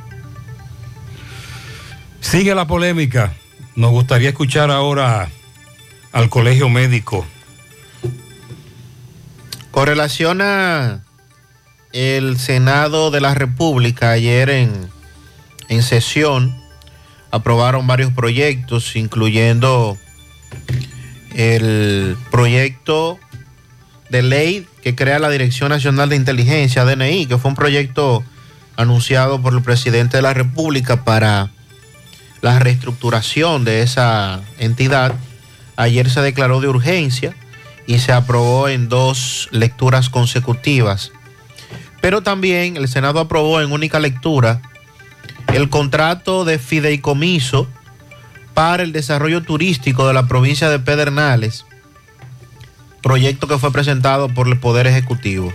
Sigue 2.21 2.55
la 2.57 2.67
polémica. 2.67 3.35
Nos 3.77 3.93
gustaría 3.93 4.31
escuchar 4.31 4.71
ahora 4.71 5.29
al 6.17 6.31
colegio 6.31 6.71
médico. 6.71 7.27
Con 9.71 9.87
relación 9.87 10.41
el 11.93 12.39
Senado 12.39 13.11
de 13.11 13.21
la 13.21 13.35
República, 13.35 14.13
ayer 14.13 14.49
en, 14.49 14.73
en 15.69 15.83
sesión 15.83 16.57
aprobaron 17.31 17.87
varios 17.87 18.15
proyectos, 18.15 18.97
incluyendo 18.97 19.99
el 21.35 22.17
proyecto 22.31 23.19
de 24.09 24.23
ley 24.23 24.67
que 24.83 24.95
crea 24.95 25.19
la 25.19 25.29
Dirección 25.29 25.69
Nacional 25.69 26.09
de 26.09 26.17
Inteligencia, 26.17 26.87
DNI, 26.87 27.27
que 27.27 27.37
fue 27.37 27.51
un 27.51 27.57
proyecto 27.57 28.25
anunciado 28.77 29.43
por 29.43 29.53
el 29.53 29.61
presidente 29.61 30.17
de 30.17 30.23
la 30.23 30.33
República 30.33 31.05
para 31.05 31.51
la 32.41 32.59
reestructuración 32.59 33.67
de 33.67 33.83
esa 33.83 34.41
entidad. 34.59 35.15
Ayer 35.77 36.11
se 36.11 36.21
declaró 36.23 36.61
de 36.61 36.69
urgencia 36.69 37.35
y 37.87 37.99
se 37.99 38.13
aprobó 38.13 38.69
en 38.69 38.89
dos 38.89 39.49
lecturas 39.53 40.11
consecutivas. 40.11 41.13
Pero 42.01 42.23
también 42.23 42.77
el 42.77 42.89
Senado 42.89 43.21
aprobó 43.21 43.61
en 43.61 43.73
única 43.73 43.99
lectura 44.01 44.63
el 45.53 45.69
contrato 45.69 46.45
de 46.45 46.59
fideicomiso 46.59 47.69
para 48.55 48.83
el 48.83 48.93
desarrollo 48.93 49.43
turístico 49.43 50.07
de 50.07 50.15
la 50.15 50.27
provincia 50.27 50.69
de 50.69 50.79
Pedernales, 50.79 51.67
proyecto 53.03 53.47
que 53.47 53.59
fue 53.59 53.71
presentado 53.71 54.29
por 54.29 54.49
el 54.49 54.59
Poder 54.59 54.87
Ejecutivo. 54.87 55.53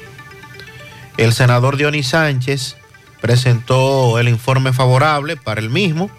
El 1.17 1.33
senador 1.33 1.77
Dionis 1.77 2.09
Sánchez 2.09 2.77
presentó 3.21 4.19
el 4.19 4.29
informe 4.29 4.71
favorable 4.71 5.35
para 5.35 5.61
el 5.61 5.69
mismo 5.69 6.09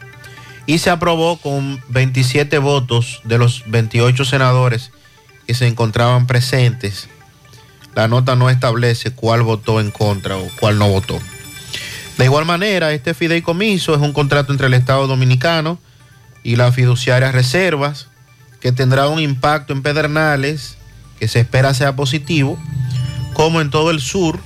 y 0.67 0.79
se 0.79 0.91
aprobó 0.91 1.39
con 1.39 1.83
27 1.89 2.59
votos 2.59 3.21
de 3.25 3.39
los 3.39 3.65
28 3.67 4.25
senadores 4.25 4.91
que 5.47 5.55
se 5.55 5.67
encontraban 5.67 6.27
presentes. 6.27 7.09
La 7.95 8.09
nota 8.09 8.37
no 8.37 8.49
establece 8.49 9.11
cuál 9.11 9.43
votó 9.43 9.81
en 9.81 9.91
contra 9.91 10.37
o 10.37 10.49
cuál 10.59 10.79
no 10.79 10.89
votó. 10.89 11.19
De 12.19 12.25
igual 12.25 12.45
manera, 12.45 12.93
este 12.93 13.15
fideicomiso 13.15 13.95
es 13.95 14.01
un 14.01 14.13
contrato 14.13 14.53
entre 14.53 14.69
el 14.69 14.75
Estado 14.75 15.07
Dominicano 15.07 15.79
y 16.43 16.57
la 16.57 16.73
fiduciaria 16.73 17.33
Reservas 17.33 18.09
que 18.61 18.73
tendrá 18.73 19.09
un 19.09 19.19
impacto 19.19 19.73
en 19.73 19.83
Pedernales 19.83 20.77
que 21.19 21.29
se 21.29 21.41
espera 21.41 21.75
sea 21.75 21.95
positivo, 21.95 22.59
como 23.35 23.61
en 23.61 23.71
todo 23.71 23.91
el 23.91 24.01
sur, 24.01 24.41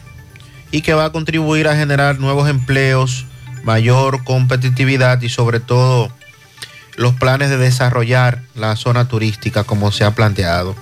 y 0.70 0.82
que 0.82 0.94
va 0.94 1.06
a 1.06 1.12
contribuir 1.12 1.68
a 1.68 1.76
generar 1.76 2.18
nuevos 2.18 2.48
empleos, 2.48 3.24
mayor 3.66 4.24
competitividad 4.24 5.20
y 5.20 5.28
sobre 5.28 5.60
todo 5.60 6.10
los 6.96 7.14
planes 7.14 7.50
de 7.50 7.58
desarrollar 7.58 8.40
la 8.54 8.76
zona 8.76 9.08
turística 9.08 9.64
como 9.64 9.92
se 9.92 10.04
ha 10.04 10.12
planteado. 10.12 10.74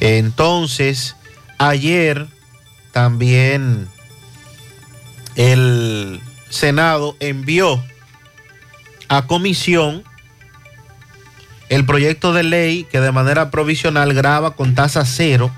Entonces, 0.00 1.16
ayer 1.58 2.26
también 2.90 3.88
el 5.36 6.20
Senado 6.50 7.16
envió 7.20 7.82
a 9.08 9.26
comisión 9.26 10.04
el 11.68 11.86
proyecto 11.86 12.32
de 12.34 12.42
ley 12.42 12.84
que 12.90 13.00
de 13.00 13.12
manera 13.12 13.50
provisional 13.50 14.12
graba 14.12 14.56
con 14.56 14.74
tasa 14.74 15.06
cero 15.06 15.50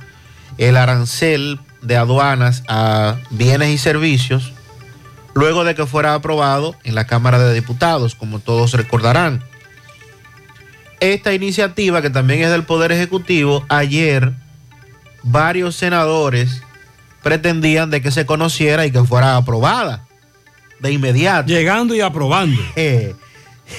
el 0.58 0.76
arancel 0.76 1.58
de 1.82 1.96
aduanas 1.96 2.62
a 2.68 3.16
bienes 3.30 3.70
y 3.70 3.78
servicios, 3.78 4.53
luego 5.34 5.64
de 5.64 5.74
que 5.74 5.86
fuera 5.86 6.14
aprobado 6.14 6.76
en 6.84 6.94
la 6.94 7.06
Cámara 7.06 7.38
de 7.38 7.54
Diputados, 7.54 8.14
como 8.14 8.38
todos 8.38 8.72
recordarán. 8.72 9.42
Esta 11.00 11.34
iniciativa, 11.34 12.00
que 12.00 12.10
también 12.10 12.40
es 12.42 12.50
del 12.50 12.64
Poder 12.64 12.92
Ejecutivo, 12.92 13.64
ayer 13.68 14.32
varios 15.22 15.76
senadores 15.76 16.62
pretendían 17.22 17.90
de 17.90 18.00
que 18.00 18.10
se 18.10 18.26
conociera 18.26 18.86
y 18.86 18.90
que 18.90 19.02
fuera 19.02 19.36
aprobada 19.36 20.06
de 20.80 20.92
inmediato. 20.92 21.48
Llegando 21.48 21.94
y 21.94 22.00
aprobando. 22.00 22.60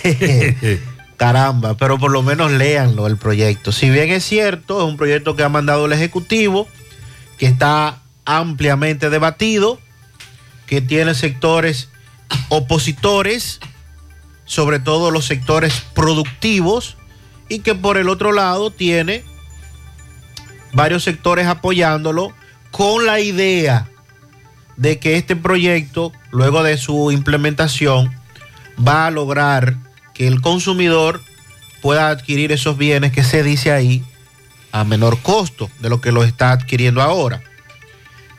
Caramba, 1.18 1.77
pero 1.77 1.98
por 1.98 2.11
lo 2.11 2.22
menos 2.23 2.52
léanlo 2.52 3.07
el 3.07 3.18
proyecto. 3.18 3.72
Si 3.72 3.90
bien 3.90 4.10
es 4.10 4.26
cierto, 4.26 4.80
es 4.80 4.90
un 4.90 4.98
proyecto 4.98 5.36
que 5.36 5.44
ha 5.44 5.49
mandado 5.49 5.86
el 5.86 5.94
Ejecutivo, 5.94 6.68
que 7.38 7.45
está 7.45 8.02
ampliamente 8.26 9.10
debatido, 9.10 9.80
que 10.66 10.82
tiene 10.82 11.14
sectores 11.14 11.90
opositores, 12.50 13.60
sobre 14.46 14.80
todo 14.80 15.12
los 15.12 15.26
sectores 15.26 15.84
productivos, 15.94 16.98
y 17.50 17.60
que 17.60 17.76
por 17.76 17.98
el 17.98 18.10
otro 18.10 18.32
lado 18.32 18.72
tiene 18.72 19.24
varios 20.74 21.04
sectores 21.04 21.48
apoyándolo 21.48 22.34
con 22.72 23.06
la 23.06 23.20
idea 23.20 23.88
de 24.78 25.00
que 25.00 25.18
este 25.18 25.36
proyecto, 25.36 26.12
luego 26.32 26.64
de 26.64 26.78
su 26.78 27.12
implementación, 27.12 28.14
va 28.86 29.08
a 29.08 29.12
lograr 29.12 29.78
que 30.14 30.28
el 30.28 30.42
consumidor 30.42 31.22
pueda 31.82 32.10
adquirir 32.10 32.52
esos 32.52 32.78
bienes 32.78 33.12
que 33.12 33.24
se 33.24 33.44
dice 33.44 33.72
ahí 33.72 34.04
a 34.72 34.84
menor 34.84 35.22
costo 35.22 35.70
de 35.80 35.90
lo 35.90 36.02
que 36.02 36.12
lo 36.12 36.24
está 36.24 36.52
adquiriendo 36.52 37.02
ahora. 37.02 37.42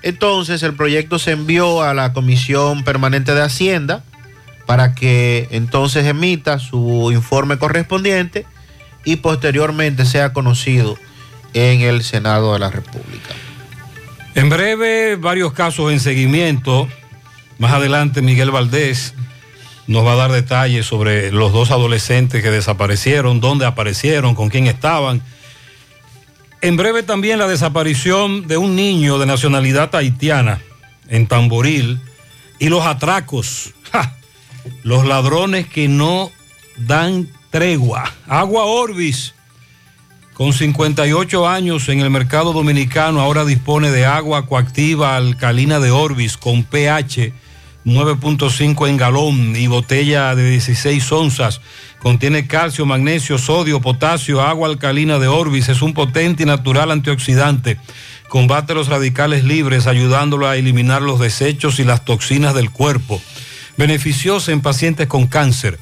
Entonces 0.07 0.63
el 0.63 0.73
proyecto 0.75 1.19
se 1.19 1.33
envió 1.33 1.83
a 1.83 1.93
la 1.93 2.13
Comisión 2.13 2.85
Permanente 2.85 3.35
de 3.35 3.43
Hacienda 3.43 4.05
para 4.65 4.95
que 4.95 5.49
entonces 5.51 6.07
emita 6.07 6.61
su 6.61 7.11
informe 7.13 7.59
correspondiente 7.59 8.47
y 9.05 9.17
posteriormente 9.17 10.07
sea 10.07 10.33
conocido 10.33 10.97
en 11.55 11.81
el 11.81 12.05
Senado 12.05 12.53
de 12.53 12.61
la 12.61 12.71
República. 12.71 13.35
En 14.37 14.49
breve, 14.49 15.17
varios 15.17 15.53
casos 15.53 15.91
en 15.91 15.99
seguimiento. 15.99 16.87
Más 17.59 17.73
adelante, 17.73 18.23
Miguel 18.23 18.53
Valdés 18.53 19.13
nos 19.89 20.07
va 20.07 20.13
a 20.13 20.17
dar 20.17 20.31
detalles 20.31 20.87
sobre 20.87 21.33
los 21.33 21.53
dos 21.53 21.73
adolescentes 21.73 22.45
que 22.45 22.51
desaparecieron, 22.53 23.41
dónde 23.41 23.67
aparecieron, 23.67 24.37
con 24.37 24.51
quién 24.51 24.69
estaban. 24.69 25.21
En 26.67 26.77
breve 26.77 27.05
también 27.05 27.39
la 27.39 27.47
desaparición 27.47 28.49
de 28.49 28.57
un 28.57 28.75
niño 28.75 29.21
de 29.21 29.27
nacionalidad 29.27 29.95
haitiana 29.95 30.61
en 31.07 31.29
Tamboril 31.29 32.01
y 32.59 32.71
los 32.71 32.85
atracos, 32.85 33.73
los 34.83 35.07
ladrones 35.07 35.69
que 35.69 35.87
no 35.87 36.33
dan 36.77 37.29
tregua. 37.51 38.13
Agua 38.27 38.65
Orbis, 38.65 39.35
con 40.35 40.53
58 40.53 41.49
años 41.49 41.89
en 41.89 42.01
el 42.01 42.11
mercado 42.11 42.53
dominicano, 42.53 43.21
ahora 43.21 43.45
dispone 43.45 43.93
de 43.93 44.05
agua 44.05 44.47
coactiva 44.47 45.17
alcalina 45.17 45.79
de 45.79 45.93
Orbis 45.93 46.37
con 46.37 46.65
pH 46.65 47.33
9.5 47.87 48.89
en 48.89 48.97
galón 48.97 49.55
y 49.55 49.69
botella 49.69 50.35
de 50.35 50.51
16 50.51 51.13
onzas. 51.13 51.61
Contiene 51.99 52.47
calcio, 52.47 52.87
magnesio, 52.87 53.39
sodio, 53.39 53.81
potasio, 53.81 54.41
agua 54.41 54.69
alcalina 54.69 55.19
de 55.19 55.29
Orbis. 55.29 55.69
Es 55.69 55.83
un 55.83 55.95
potente 55.95 56.43
y 56.43 56.47
natural 56.47 56.91
antioxidante. 56.91 57.79
Combate 58.29 58.75
los 58.75 58.89
radicales 58.89 59.45
libres, 59.45 59.87
ayudándolo 59.87 60.49
a 60.49 60.57
eliminar 60.57 61.03
los 61.03 61.21
desechos 61.21 61.79
y 61.79 61.85
las 61.85 62.05
toxinas 62.05 62.55
del 62.55 62.71
cuerpo. 62.71 63.21
Beneficiosa 63.77 64.53
en 64.53 64.61
pacientes 64.61 65.07
con 65.07 65.27
cáncer, 65.27 65.79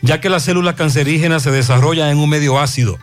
ya 0.00 0.20
que 0.20 0.28
las 0.28 0.44
células 0.44 0.74
cancerígenas 0.74 1.42
se 1.42 1.50
desarrollan 1.50 2.10
en 2.10 2.18
un 2.18 2.28
medio 2.28 2.58
ácido. 2.58 2.98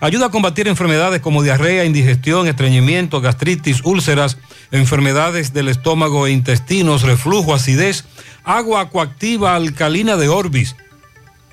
Ayuda 0.00 0.26
a 0.26 0.30
combatir 0.30 0.66
enfermedades 0.66 1.20
como 1.20 1.44
diarrea, 1.44 1.84
indigestión, 1.84 2.48
estreñimiento, 2.48 3.20
gastritis, 3.20 3.82
úlceras, 3.84 4.36
enfermedades 4.72 5.52
del 5.52 5.68
estómago 5.68 6.26
e 6.26 6.32
intestinos, 6.32 7.02
reflujo, 7.02 7.54
acidez, 7.54 8.04
agua 8.42 8.90
coactiva 8.90 9.54
alcalina 9.54 10.16
de 10.16 10.28
Orbis. 10.28 10.74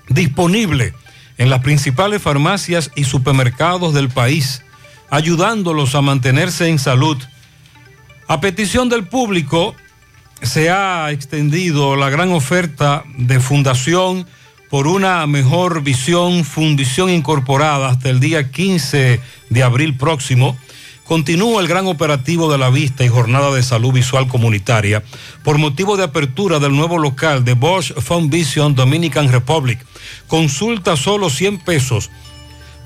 Disponible 0.09 0.93
en 1.37 1.49
las 1.49 1.61
principales 1.61 2.21
farmacias 2.21 2.91
y 2.95 3.05
supermercados 3.05 3.93
del 3.93 4.09
país, 4.09 4.63
ayudándolos 5.09 5.95
a 5.95 6.01
mantenerse 6.01 6.67
en 6.67 6.79
salud. 6.79 7.17
A 8.27 8.41
petición 8.41 8.89
del 8.89 9.07
público, 9.07 9.75
se 10.41 10.69
ha 10.69 11.11
extendido 11.11 11.95
la 11.95 12.09
gran 12.09 12.31
oferta 12.31 13.03
de 13.17 13.39
fundación 13.39 14.27
por 14.69 14.87
una 14.87 15.25
mejor 15.27 15.81
visión, 15.81 16.43
fundición 16.45 17.09
incorporada 17.09 17.89
hasta 17.89 18.09
el 18.09 18.19
día 18.19 18.51
15 18.51 19.19
de 19.49 19.63
abril 19.63 19.97
próximo. 19.97 20.57
Continúa 21.09 21.59
el 21.59 21.67
gran 21.67 21.87
operativo 21.87 22.51
de 22.51 22.59
la 22.59 22.69
vista 22.69 23.03
y 23.03 23.07
jornada 23.07 23.51
de 23.51 23.63
salud 23.63 23.91
visual 23.91 24.27
comunitaria 24.27 25.01
por 25.43 25.57
motivo 25.57 25.97
de 25.97 26.03
apertura 26.03 26.59
del 26.59 26.75
nuevo 26.75 26.99
local 26.99 27.43
de 27.43 27.55
Bosch 27.55 27.99
Foundation 27.99 28.75
Dominican 28.75 29.31
Republic. 29.31 29.83
Consulta 30.27 30.95
solo 30.95 31.31
100 31.31 31.61
pesos. 31.61 32.11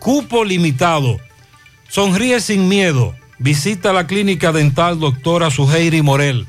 cupo 0.00 0.44
limitado. 0.44 1.20
Sonríe 1.88 2.40
sin 2.40 2.66
miedo. 2.66 3.14
Visita 3.38 3.92
la 3.92 4.08
clínica 4.08 4.50
dental 4.50 4.98
doctora 4.98 5.48
Suheiri 5.48 6.02
Morel. 6.02 6.48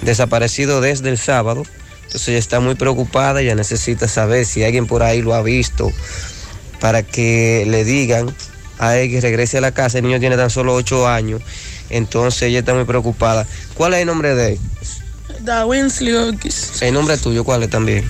desaparecido 0.02 0.80
desde 0.80 1.10
el 1.10 1.18
sábado. 1.18 1.62
Entonces 2.06 2.28
ella 2.28 2.38
está 2.38 2.60
muy 2.60 2.74
preocupada, 2.74 3.40
ella 3.40 3.54
necesita 3.54 4.08
saber 4.08 4.46
si 4.46 4.64
alguien 4.64 4.86
por 4.86 5.02
ahí 5.02 5.22
lo 5.22 5.34
ha 5.34 5.42
visto 5.42 5.92
para 6.80 7.02
que 7.02 7.64
le 7.66 7.84
digan 7.84 8.34
a 8.78 8.96
él 8.96 9.10
que 9.10 9.20
regrese 9.20 9.58
a 9.58 9.60
la 9.60 9.72
casa. 9.72 9.98
El 9.98 10.04
niño 10.04 10.20
tiene 10.20 10.36
tan 10.36 10.50
solo 10.50 10.74
8 10.74 11.08
años, 11.08 11.42
entonces 11.90 12.42
ella 12.42 12.60
está 12.60 12.74
muy 12.74 12.84
preocupada. 12.84 13.46
¿Cuál 13.74 13.94
es 13.94 14.00
el 14.00 14.06
nombre 14.06 14.34
de 14.34 14.52
él? 14.52 14.58
Darwin. 15.46 15.88
El 16.80 16.92
nombre 16.92 17.16
tuyo, 17.16 17.44
¿cuál 17.44 17.62
es 17.62 17.70
también? 17.70 18.06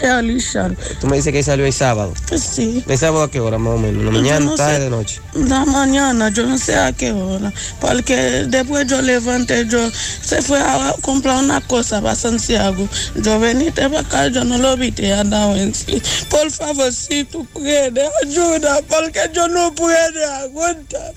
Charlie 0.00 0.40
Charlie. 0.40 0.76
Tú 1.00 1.06
me 1.06 1.16
dices 1.16 1.32
que 1.32 1.42
salió 1.42 1.66
el 1.66 1.72
sábado. 1.72 2.12
Sí. 2.38 2.84
¿El 2.86 2.98
sábado 2.98 3.24
a 3.24 3.30
qué 3.30 3.40
hora 3.40 3.58
más 3.58 3.74
o 3.74 3.78
menos? 3.78 4.04
¿La 4.04 4.10
mañana, 4.10 4.40
no 4.40 4.54
tarde, 4.54 4.76
sé. 4.76 4.82
de 4.82 4.90
noche? 4.90 5.20
La 5.34 5.64
mañana, 5.64 6.28
yo 6.28 6.46
no 6.46 6.58
sé 6.58 6.76
a 6.76 6.92
qué 6.92 7.12
hora, 7.12 7.52
porque 7.80 8.14
después 8.46 8.86
yo 8.86 9.00
levanté, 9.00 9.66
yo 9.66 9.90
se 9.90 10.42
fue 10.42 10.60
a 10.60 10.94
comprar 11.00 11.42
una 11.42 11.60
cosa 11.62 12.00
para 12.02 12.14
Santiago. 12.14 12.86
Yo 13.16 13.40
venía 13.40 13.72
para 13.72 14.00
acá, 14.00 14.28
yo 14.28 14.44
no 14.44 14.58
lo 14.58 14.76
vi, 14.76 14.92
en 14.96 15.74
sí. 15.74 16.02
Por 16.28 16.50
favor, 16.50 16.92
si 16.92 17.24
tú 17.24 17.46
puedes, 17.46 18.10
ayuda, 18.22 18.80
porque 18.88 19.20
yo 19.32 19.48
no 19.48 19.74
puedo 19.74 20.32
aguantar. 20.34 21.14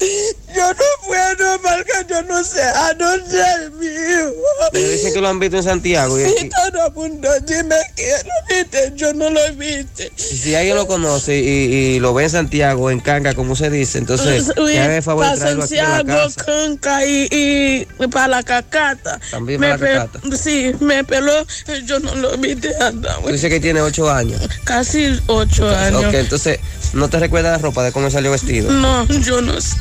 Yo 0.56 0.70
no 0.70 1.06
puedo, 1.06 1.62
porque 1.62 2.06
yo 2.10 2.22
no 2.24 2.44
sé 2.44 2.62
a 2.62 2.94
dónde 2.94 3.40
es 3.40 3.72
mi 3.74 3.86
hijo. 3.88 4.32
Lo 5.26 5.30
han 5.31 5.39
visto 5.39 5.57
en 5.57 5.64
Santiago. 5.64 6.19
Y, 6.19 6.23
Sí, 6.26 6.49
todo 6.49 6.85
el 6.88 6.93
mundo 6.93 7.27
dime 7.47 7.76
que 7.95 8.11
lo 8.26 8.56
viste, 8.56 8.93
yo 8.95 9.11
no 9.15 9.31
lo 9.31 9.41
viste. 9.56 10.11
y 10.18 10.38
si 10.38 10.53
alguien 10.53 10.76
lo 10.76 10.85
conoce 10.85 11.39
y, 11.39 11.47
y 11.95 11.99
lo 11.99 12.14
ve 12.14 12.26
en 12.26 12.30
Santiago, 12.30 12.91
en 12.91 12.99
Canga, 12.99 13.34
como 13.34 13.56
se 13.56 13.72
dice, 13.72 13.97
entonces 13.97 14.49
el 14.56 15.02
favor 15.02 15.23
de 15.26 15.30
para 15.31 15.39
traerlo 15.39 15.64
aquí 15.64 15.80
a 15.80 15.84
la 15.89 15.95
Santiago, 15.97 16.22
casa. 16.30 16.45
Canca 16.45 17.06
y, 17.07 17.27
y 17.31 18.07
para 18.11 18.27
la 18.27 18.43
cacata. 18.43 19.19
También 19.31 19.60
Me 19.60 19.69
para 19.69 19.93
la 19.97 20.06
cacata. 20.06 20.38
Sí, 20.38 20.73
me 20.80 21.03
peló, 21.03 21.34
yo 21.85 21.99
no 22.02 22.14
lo 22.14 22.38
vi 22.38 22.53
de 22.53 22.76
andar. 22.80 23.19
Tú 23.23 23.30
dices 23.31 23.49
que 23.49 23.60
tiene 23.60 23.81
ocho 23.81 24.11
años. 24.11 24.39
Casi 24.64 25.19
ocho 25.26 25.68
años. 25.68 26.06
Ok, 26.06 26.14
entonces, 26.14 26.60
¿no 26.93 27.10
te 27.10 27.18
recuerdas 27.18 27.53
la 27.53 27.57
ropa 27.68 27.84
de 27.84 27.91
cómo 27.91 28.11
salió 28.11 28.30
vestido? 28.30 28.69
No, 28.72 29.06
yo 29.07 29.41
no 29.41 29.60
sé. 29.60 29.76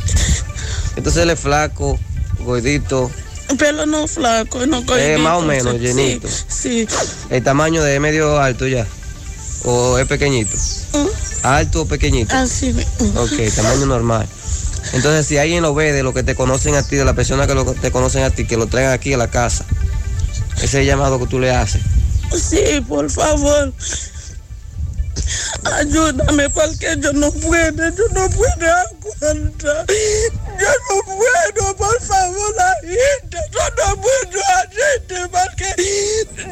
Entonces 0.97 1.23
él 1.23 1.29
es 1.31 1.39
flaco, 1.41 1.99
gordito, 2.39 3.11
Pelo 3.59 3.87
no 3.87 4.07
flaco, 4.09 4.67
no 4.67 4.83
Eh, 4.97 5.17
más 5.19 5.39
o 5.39 5.43
menos, 5.43 5.79
llenito. 5.79 6.29
Sí, 6.49 6.87
el 7.31 7.43
tamaño 7.43 7.83
de 7.83 8.01
medio 8.01 8.39
alto 8.41 8.67
ya. 8.67 8.87
¿O 9.65 9.99
es 9.99 10.07
pequeñito? 10.07 10.57
¿Alto 11.43 11.83
o 11.83 11.87
pequeñito? 11.87 12.35
así. 12.35 12.75
Ok, 13.17 13.55
tamaño 13.55 13.87
normal. 13.87 14.27
Entonces, 14.93 15.27
si 15.27 15.39
alguien 15.39 15.63
lo 15.63 15.75
ve 15.75 15.93
de 15.93 16.03
lo 16.03 16.13
que 16.13 16.23
te 16.23 16.35
conocen 16.35 16.75
a 16.75 16.83
ti, 16.83 16.97
de 16.97 17.05
la 17.05 17.15
persona 17.15 17.47
que 17.47 17.55
lo- 17.55 17.65
te 17.75 17.91
conocen 17.91 18.23
a 18.25 18.31
ti, 18.31 18.47
que 18.47 18.57
lo 18.57 18.67
traigan 18.67 18.93
aquí 18.93 19.13
a 19.13 19.17
la 19.17 19.29
casa, 19.29 19.65
ese 20.57 20.65
es 20.65 20.75
el 20.75 20.87
llamado 20.87 21.19
que 21.19 21.27
tú 21.27 21.39
le 21.41 21.51
haces. 21.51 21.81
Sí, 22.37 22.81
por 22.87 23.11
favor. 23.11 23.73
Ayúdame 25.65 26.51
porque 26.51 26.97
yo 27.01 27.13
no 27.13 27.33
puedo, 27.33 27.89
yo 27.91 28.05
no 28.13 28.29
puedo 28.31 28.73
aguantar. 28.73 29.87
Yo 29.89 30.69
no 30.89 31.03
puedo, 31.05 31.77
por 31.77 32.01
favor, 32.03 32.55
la 32.57 32.75
gente. 32.83 33.39
Yo 33.53 33.61
no 33.79 34.01
puedo 34.01 34.41
hacerte 34.59 35.29
porque 35.31 35.75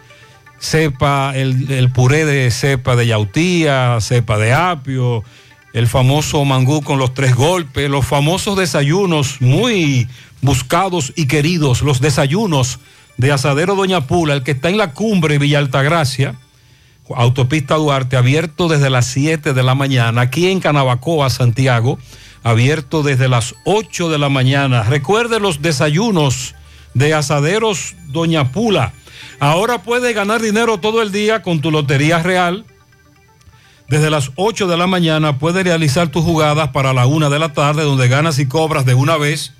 Cepa, 0.58 1.32
el, 1.34 1.90
puré 1.92 2.24
de 2.24 2.50
cepa 2.50 2.96
de 2.96 3.08
yautía, 3.08 3.98
cepa 4.00 4.38
de 4.38 4.54
apio, 4.54 5.22
el 5.72 5.86
famoso 5.86 6.44
mangú 6.44 6.82
con 6.82 6.98
los 6.98 7.14
tres 7.14 7.34
golpes, 7.34 7.88
los 7.90 8.06
famosos 8.06 8.56
desayunos 8.56 9.40
muy 9.40 10.08
buscados 10.42 11.12
y 11.16 11.26
queridos, 11.26 11.82
los 11.82 12.00
desayunos 12.00 12.78
de 13.16 13.32
Asadero 13.32 13.76
Doña 13.76 14.06
Pula, 14.06 14.34
el 14.34 14.42
que 14.42 14.52
está 14.52 14.68
en 14.68 14.78
la 14.78 14.92
cumbre 14.92 15.38
Villa 15.38 15.58
Altagracia, 15.58 16.36
autopista 17.14 17.74
Duarte, 17.74 18.16
abierto 18.16 18.68
desde 18.68 18.90
las 18.90 19.06
7 19.06 19.52
de 19.52 19.62
la 19.62 19.74
mañana, 19.74 20.22
aquí 20.22 20.48
en 20.48 20.60
Canabacoa, 20.60 21.28
Santiago, 21.28 21.98
abierto 22.42 23.02
desde 23.02 23.28
las 23.28 23.54
8 23.64 24.08
de 24.10 24.18
la 24.18 24.28
mañana. 24.28 24.84
Recuerde 24.84 25.40
los 25.40 25.60
desayunos 25.60 26.54
de 26.94 27.14
Asaderos 27.14 27.94
Doña 28.06 28.52
Pula. 28.52 28.92
Ahora 29.38 29.82
puedes 29.82 30.14
ganar 30.14 30.40
dinero 30.40 30.78
todo 30.78 31.02
el 31.02 31.12
día 31.12 31.42
con 31.42 31.60
tu 31.60 31.70
Lotería 31.70 32.22
Real. 32.22 32.64
Desde 33.90 34.08
las 34.08 34.30
8 34.36 34.68
de 34.68 34.76
la 34.76 34.86
mañana 34.86 35.38
puedes 35.40 35.64
realizar 35.64 36.12
tus 36.12 36.22
jugadas 36.22 36.68
para 36.68 36.92
la 36.92 37.08
1 37.08 37.28
de 37.28 37.40
la 37.40 37.52
tarde, 37.52 37.82
donde 37.82 38.06
ganas 38.06 38.38
y 38.38 38.46
cobras 38.46 38.86
de 38.86 38.94
una 38.94 39.16
vez, 39.16 39.52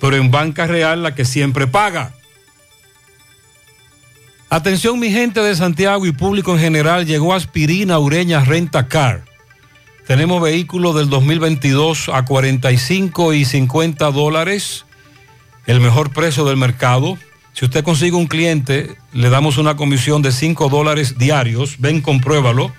pero 0.00 0.16
en 0.16 0.30
Banca 0.30 0.66
Real 0.66 1.02
la 1.02 1.14
que 1.14 1.26
siempre 1.26 1.66
paga. 1.66 2.14
Atención 4.48 4.98
mi 4.98 5.10
gente 5.10 5.42
de 5.42 5.54
Santiago 5.54 6.06
y 6.06 6.12
público 6.12 6.54
en 6.54 6.60
general, 6.60 7.04
llegó 7.04 7.34
Aspirina 7.34 7.98
Ureña 7.98 8.42
Renta 8.42 8.88
Car. 8.88 9.26
Tenemos 10.06 10.40
vehículos 10.40 10.94
del 10.94 11.10
2022 11.10 12.08
a 12.08 12.24
45 12.24 13.34
y 13.34 13.44
50 13.44 14.10
dólares, 14.10 14.86
el 15.66 15.80
mejor 15.80 16.14
precio 16.14 16.46
del 16.46 16.56
mercado. 16.56 17.18
Si 17.52 17.66
usted 17.66 17.84
consigue 17.84 18.16
un 18.16 18.26
cliente, 18.26 18.96
le 19.12 19.28
damos 19.28 19.58
una 19.58 19.76
comisión 19.76 20.22
de 20.22 20.32
5 20.32 20.70
dólares 20.70 21.18
diarios. 21.18 21.76
Ven, 21.78 22.00
compruébalo. 22.00 22.72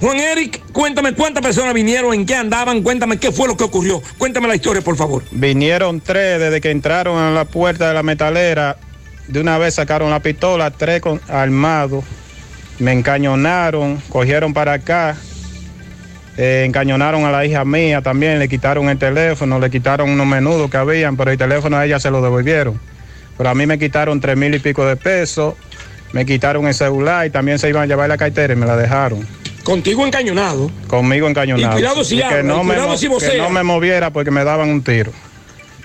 Juan 0.00 0.18
Eric, 0.18 0.62
cuéntame 0.72 1.14
cuántas 1.14 1.42
personas 1.42 1.72
vinieron, 1.72 2.12
en 2.12 2.26
qué 2.26 2.34
andaban, 2.36 2.82
cuéntame 2.82 3.18
qué 3.18 3.32
fue 3.32 3.48
lo 3.48 3.56
que 3.56 3.64
ocurrió. 3.64 4.02
Cuéntame 4.18 4.46
la 4.46 4.54
historia, 4.54 4.82
por 4.82 4.96
favor. 4.96 5.22
Vinieron 5.30 6.00
tres 6.00 6.38
desde 6.38 6.60
que 6.60 6.70
entraron 6.70 7.18
a 7.18 7.30
la 7.30 7.46
puerta 7.46 7.88
de 7.88 7.94
la 7.94 8.02
metalera. 8.02 8.76
De 9.26 9.40
una 9.40 9.56
vez 9.58 9.74
sacaron 9.74 10.10
la 10.10 10.20
pistola, 10.20 10.70
tres 10.70 11.02
armados. 11.28 12.04
Me 12.78 12.92
encañonaron, 12.92 14.00
cogieron 14.10 14.52
para 14.52 14.74
acá. 14.74 15.16
eh, 16.36 16.64
encañonaron 16.66 17.24
a 17.24 17.30
la 17.32 17.46
hija 17.46 17.64
mía 17.64 18.02
también, 18.02 18.38
le 18.38 18.48
quitaron 18.48 18.90
el 18.90 18.98
teléfono, 18.98 19.58
le 19.58 19.70
quitaron 19.70 20.10
unos 20.10 20.26
menudos 20.26 20.70
que 20.70 20.76
habían, 20.76 21.16
pero 21.16 21.30
el 21.30 21.38
teléfono 21.38 21.78
a 21.78 21.86
ella 21.86 21.98
se 21.98 22.10
lo 22.10 22.20
devolvieron. 22.20 22.78
Pero 23.38 23.48
a 23.48 23.54
mí 23.54 23.64
me 23.66 23.78
quitaron 23.78 24.20
tres 24.20 24.36
mil 24.36 24.54
y 24.54 24.58
pico 24.58 24.84
de 24.84 24.96
pesos, 24.96 25.54
me 26.12 26.26
quitaron 26.26 26.66
el 26.66 26.74
celular 26.74 27.26
y 27.26 27.30
también 27.30 27.58
se 27.58 27.70
iban 27.70 27.84
a 27.84 27.86
llevar 27.86 28.10
la 28.10 28.18
cartera 28.18 28.52
y 28.52 28.56
me 28.56 28.66
la 28.66 28.76
dejaron. 28.76 29.26
Contigo 29.66 30.06
encañonado. 30.06 30.70
Conmigo 30.86 31.26
encañonado. 31.28 31.72
Y 31.72 31.80
cuidado 31.80 32.04
si 32.04 32.18
que 32.18 32.22
habla, 32.22 32.42
no, 32.44 32.62
y 32.62 32.66
me, 32.66 32.74
cuidado 32.74 32.96
si 32.96 33.08
que 33.08 33.14
vocea. 33.14 33.42
no 33.42 33.50
me 33.50 33.64
moviera 33.64 34.12
porque 34.12 34.30
me 34.30 34.44
daban 34.44 34.70
un 34.70 34.84
tiro. 34.84 35.10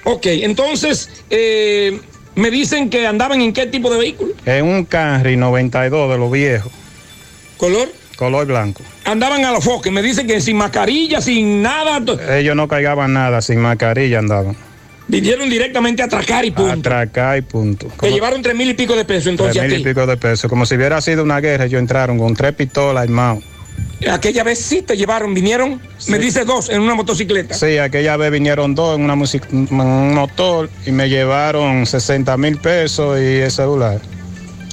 Ok, 0.04 0.28
entonces, 0.28 1.10
eh, 1.32 2.00
me 2.36 2.52
dicen 2.52 2.92
que 2.92 3.08
andaban 3.08 3.42
en 3.42 3.54
qué 3.54 3.66
tipo 3.66 3.90
de 3.90 3.98
vehículo. 3.98 4.36
En 4.46 4.66
un 4.66 4.86
Camry 4.86 5.36
92 5.36 6.12
de 6.12 6.18
los 6.20 6.32
viejos. 6.32 6.72
¿Color? 7.58 7.92
Color 8.18 8.46
blanco. 8.46 8.84
Andaban 9.04 9.44
a 9.46 9.52
los 9.52 9.64
foques, 9.64 9.92
me 9.92 10.04
dicen 10.04 10.28
que 10.28 10.40
sin 10.42 10.58
mascarilla, 10.58 11.20
sin 11.20 11.64
nada. 11.64 12.04
Ellos 12.38 12.56
no 12.56 12.68
cargaban 12.68 13.14
nada, 13.14 13.42
sin 13.42 13.58
mascarilla 13.62 14.20
andaban. 14.20 14.56
Vinieron 15.08 15.50
directamente 15.50 16.04
a 16.04 16.06
atracar 16.06 16.46
y 16.46 16.52
punto. 16.52 16.72
Atracar 16.72 17.40
y 17.40 17.42
punto. 17.42 17.88
Te 18.00 18.12
llevaron 18.12 18.44
tres 18.44 18.56
mil 18.56 18.70
y 18.70 18.76
pico 18.76 18.96
de 18.96 19.06
pesos 19.06 19.32
entonces 19.32 19.58
Tres 19.58 19.72
mil 19.72 19.82
y 19.82 19.84
pico 19.84 20.06
de 20.06 20.18
pesos. 20.18 20.48
Como 20.48 20.68
si 20.68 20.76
hubiera 20.76 21.02
sido 21.02 21.24
una 21.24 21.42
guerra, 21.42 21.66
ellos 21.66 21.80
entraron 21.80 22.20
con 22.20 22.36
tres 22.36 22.54
pistolas 22.54 23.02
armados. 23.02 23.44
Aquella 24.10 24.44
vez 24.44 24.60
sí 24.60 24.82
te 24.82 24.98
llevaron, 24.98 25.34
vinieron, 25.34 25.80
me 26.08 26.18
dice 26.18 26.44
dos 26.44 26.70
en 26.70 26.82
una 26.82 26.96
motocicleta. 26.96 27.54
Sí, 27.54 27.78
aquella 27.78 28.18
vez 28.18 28.32
vinieron 28.32 28.74
dos 28.74 28.98
en 28.98 29.04
una 29.04 29.14
un 29.14 30.14
motor 30.16 30.70
y 30.86 30.92
me 30.92 31.08
llevaron 31.08 31.86
60 31.86 32.36
mil 32.38 32.58
pesos 32.58 33.20
y 33.20 33.42
el 33.42 33.52
celular. 33.52 34.02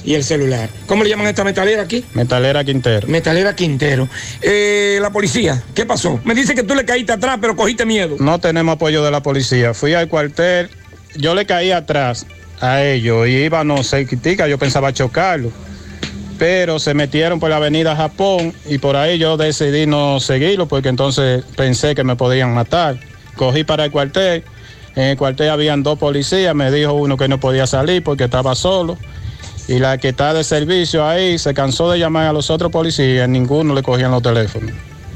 Y 0.03 0.15
el 0.15 0.23
celular. 0.23 0.69
¿Cómo 0.87 1.03
le 1.03 1.09
llaman 1.09 1.27
a 1.27 1.29
esta 1.29 1.43
metalera 1.43 1.83
aquí? 1.83 2.03
Metalera 2.13 2.63
Quintero. 2.63 3.07
Metalera 3.07 3.55
Quintero. 3.55 4.07
Eh, 4.41 4.97
la 5.01 5.11
policía, 5.11 5.61
¿qué 5.75 5.85
pasó? 5.85 6.19
Me 6.23 6.33
dice 6.33 6.55
que 6.55 6.63
tú 6.63 6.73
le 6.73 6.85
caíste 6.85 7.11
atrás, 7.11 7.37
pero 7.39 7.55
cogiste 7.55 7.85
miedo. 7.85 8.15
No 8.19 8.39
tenemos 8.39 8.75
apoyo 8.75 9.03
de 9.03 9.11
la 9.11 9.21
policía. 9.21 9.73
Fui 9.73 9.93
al 9.93 10.07
cuartel, 10.07 10.69
yo 11.15 11.35
le 11.35 11.45
caí 11.45 11.71
atrás 11.71 12.25
a 12.61 12.83
ellos 12.83 13.27
y 13.27 13.31
íbamos 13.31 13.89
cerquitica, 13.89 14.47
yo 14.47 14.57
pensaba 14.57 14.93
chocarlo. 14.93 15.51
Pero 16.39 16.79
se 16.79 16.93
metieron 16.93 17.39
por 17.39 17.49
la 17.49 17.57
avenida 17.57 17.95
Japón 17.95 18.53
y 18.65 18.77
por 18.77 18.95
ahí 18.95 19.19
yo 19.19 19.35
decidí 19.35 19.85
no 19.85 20.21
seguirlo 20.21 20.67
porque 20.67 20.87
entonces 20.87 21.43
pensé 21.57 21.93
que 21.93 22.05
me 22.05 22.15
podían 22.15 22.53
matar. 22.53 22.97
Cogí 23.35 23.65
para 23.65 23.85
el 23.85 23.91
cuartel, 23.91 24.43
en 24.95 25.03
el 25.03 25.17
cuartel 25.17 25.49
habían 25.49 25.83
dos 25.83 25.99
policías, 25.99 26.55
me 26.55 26.71
dijo 26.71 26.93
uno 26.93 27.17
que 27.17 27.27
no 27.27 27.39
podía 27.39 27.67
salir 27.67 28.03
porque 28.03 28.23
estaba 28.23 28.55
solo. 28.55 28.97
Y 29.67 29.79
la 29.79 29.97
que 29.97 30.09
está 30.09 30.33
de 30.33 30.43
servicio 30.43 31.05
ahí 31.05 31.37
se 31.37 31.53
cansó 31.53 31.91
de 31.91 31.99
llamar 31.99 32.27
a 32.27 32.33
los 32.33 32.49
otros 32.49 32.71
policías, 32.71 33.29
ninguno 33.29 33.75
le 33.75 33.83
cogían 33.83 34.09
los 34.09 34.23
teléfonos. 34.23 34.71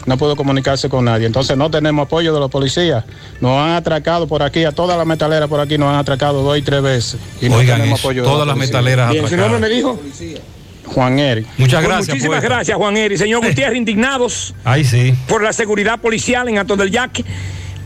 No 0.05 0.17
pudo 0.17 0.35
comunicarse 0.35 0.89
con 0.89 1.05
nadie. 1.05 1.25
Entonces 1.25 1.55
no 1.55 1.71
tenemos 1.71 2.05
apoyo 2.05 2.33
de 2.33 2.39
los 2.41 2.51
policías. 2.51 3.05
Nos 3.39 3.57
han 3.57 3.71
atracado 3.71 4.27
por 4.27 4.43
aquí, 4.43 4.65
a 4.65 4.73
toda 4.73 4.97
la 4.97 5.05
metalera 5.05 5.47
por 5.47 5.61
aquí 5.61 5.77
nos 5.77 5.87
han 5.89 5.95
atracado 5.95 6.43
dos 6.43 6.57
y 6.57 6.61
tres 6.61 6.81
veces. 6.81 7.19
Y 7.41 7.47
no 7.47 7.55
Oigan 7.55 7.77
tenemos 7.77 7.99
eso, 7.99 8.07
apoyo 8.07 8.21
de 8.23 8.27
todas 8.27 8.39
la 8.39 8.45
las 8.47 8.55
policía. 8.55 8.81
metaleras 8.81 9.11
Bien, 9.11 9.29
¿su 9.29 9.37
nombre 9.37 9.59
me 9.59 9.69
dijo? 9.69 9.97
Juan 10.85 11.19
Eric. 11.19 11.47
Muchas 11.57 11.79
Pues 11.79 11.87
gracias, 11.87 12.07
Muchísimas 12.09 12.39
poeta. 12.39 12.55
gracias, 12.55 12.77
Juan 12.77 12.97
Eri. 12.97 13.17
Señor 13.17 13.45
Gutiérrez, 13.45 13.77
indignados 13.77 14.53
Ahí 14.63 14.83
sí. 14.83 15.13
por 15.27 15.41
la 15.43 15.53
seguridad 15.53 15.99
policial 15.99 16.47
en 16.49 16.57
Ato 16.57 16.75
del 16.75 16.91
Yaque. 16.91 17.23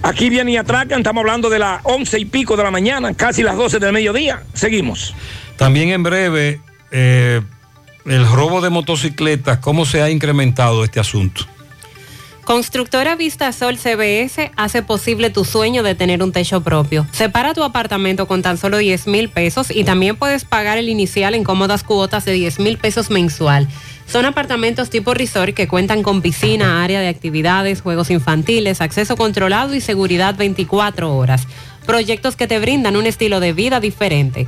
Aquí 0.04 0.30
vienen 0.30 0.50
y 0.54 0.58
atracan, 0.58 1.00
estamos 1.00 1.22
hablando 1.22 1.50
de 1.50 1.60
las 1.60 1.82
once 1.84 2.20
y 2.20 2.26
pico 2.26 2.56
de 2.56 2.64
la 2.64 2.72
mañana, 2.72 3.14
casi 3.14 3.42
las 3.44 3.56
12 3.56 3.80
del 3.80 3.94
mediodía. 3.94 4.44
Seguimos. 4.54 5.14
También 5.58 5.90
en 5.90 6.04
breve, 6.04 6.62
eh, 6.92 7.42
el 8.06 8.28
robo 8.32 8.62
de 8.62 8.70
motocicletas, 8.70 9.58
¿cómo 9.58 9.86
se 9.86 10.02
ha 10.02 10.10
incrementado 10.10 10.84
este 10.84 11.00
asunto? 11.00 11.46
Constructora 12.48 13.18
Vistasol 13.18 13.78
CBS 13.78 14.54
hace 14.56 14.82
posible 14.82 15.30
tu 15.30 15.44
sueño 15.44 15.84
de 15.84 15.96
tener 15.96 16.24
un 16.24 16.32
techo 16.32 16.62
propio. 16.62 17.06
Separa 17.12 17.54
tu 17.54 17.62
apartamento 17.62 18.26
con 18.26 18.42
tan 18.42 18.58
solo 18.58 18.78
10 18.78 19.08
mil 19.08 19.28
pesos 19.28 19.70
y 19.70 19.84
también 19.84 20.16
puedes 20.16 20.46
pagar 20.46 20.78
el 20.78 20.88
inicial 20.88 21.36
en 21.36 21.44
cómodas 21.44 21.84
cuotas 21.84 22.24
de 22.24 22.32
10 22.32 22.60
mil 22.60 22.78
pesos 22.78 23.10
mensual. 23.10 23.68
Son 24.08 24.24
apartamentos 24.24 24.90
tipo 24.90 25.14
resort 25.14 25.56
que 25.56 25.68
cuentan 25.68 26.04
con 26.04 26.22
piscina, 26.22 26.86
área 26.86 27.02
de 27.02 27.10
actividades, 27.10 27.82
juegos 27.82 28.10
infantiles, 28.12 28.80
acceso 28.80 29.18
controlado 29.18 29.76
y 29.76 29.82
seguridad 29.82 30.38
24 30.38 31.14
horas. 31.18 31.50
Proyectos 31.86 32.38
que 32.38 32.48
te 32.48 32.60
brindan 32.60 32.96
un 32.96 33.08
estilo 33.08 33.42
de 33.42 33.52
vida 33.52 33.82
diferente. 33.82 34.48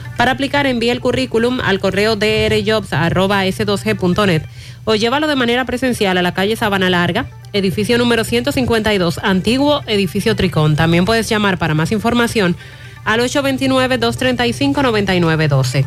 Para 0.17 0.31
aplicar, 0.31 0.65
envía 0.67 0.93
el 0.93 1.01
currículum 1.01 1.59
al 1.61 1.79
correo 1.79 2.15
drjobs.s2g.net 2.15 4.43
o 4.83 4.95
llévalo 4.95 5.27
de 5.27 5.35
manera 5.35 5.65
presencial 5.65 6.17
a 6.17 6.21
la 6.21 6.33
calle 6.33 6.55
Sabana 6.55 6.89
Larga, 6.89 7.27
edificio 7.53 7.97
número 7.97 8.23
152, 8.23 9.19
antiguo 9.23 9.81
edificio 9.87 10.35
Tricón. 10.35 10.75
También 10.75 11.05
puedes 11.05 11.27
llamar 11.29 11.57
para 11.57 11.73
más 11.75 11.91
información 11.91 12.55
al 13.03 13.19
829-235-9912. 13.21 15.85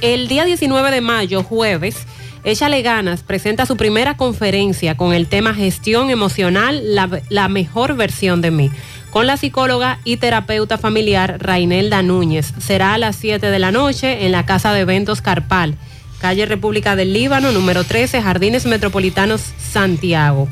El 0.00 0.28
día 0.28 0.44
19 0.44 0.90
de 0.90 1.00
mayo, 1.00 1.42
jueves, 1.42 1.96
Échale 2.44 2.82
Ganas 2.82 3.24
presenta 3.24 3.66
su 3.66 3.76
primera 3.76 4.16
conferencia 4.16 4.96
con 4.96 5.12
el 5.12 5.26
tema 5.26 5.54
Gestión 5.54 6.10
Emocional, 6.10 6.94
la, 6.94 7.20
la 7.28 7.48
mejor 7.48 7.96
versión 7.96 8.40
de 8.40 8.52
mí 8.52 8.70
con 9.10 9.26
la 9.26 9.36
psicóloga 9.36 9.98
y 10.04 10.18
terapeuta 10.18 10.78
familiar 10.78 11.38
Rainelda 11.40 12.02
Núñez. 12.02 12.54
Será 12.58 12.94
a 12.94 12.98
las 12.98 13.16
7 13.16 13.50
de 13.50 13.58
la 13.58 13.72
noche 13.72 14.26
en 14.26 14.32
la 14.32 14.46
Casa 14.46 14.72
de 14.72 14.80
Eventos 14.80 15.22
Carpal, 15.22 15.76
calle 16.20 16.46
República 16.46 16.96
del 16.96 17.12
Líbano, 17.12 17.52
número 17.52 17.84
13, 17.84 18.22
Jardines 18.22 18.66
Metropolitanos, 18.66 19.42
Santiago. 19.58 20.48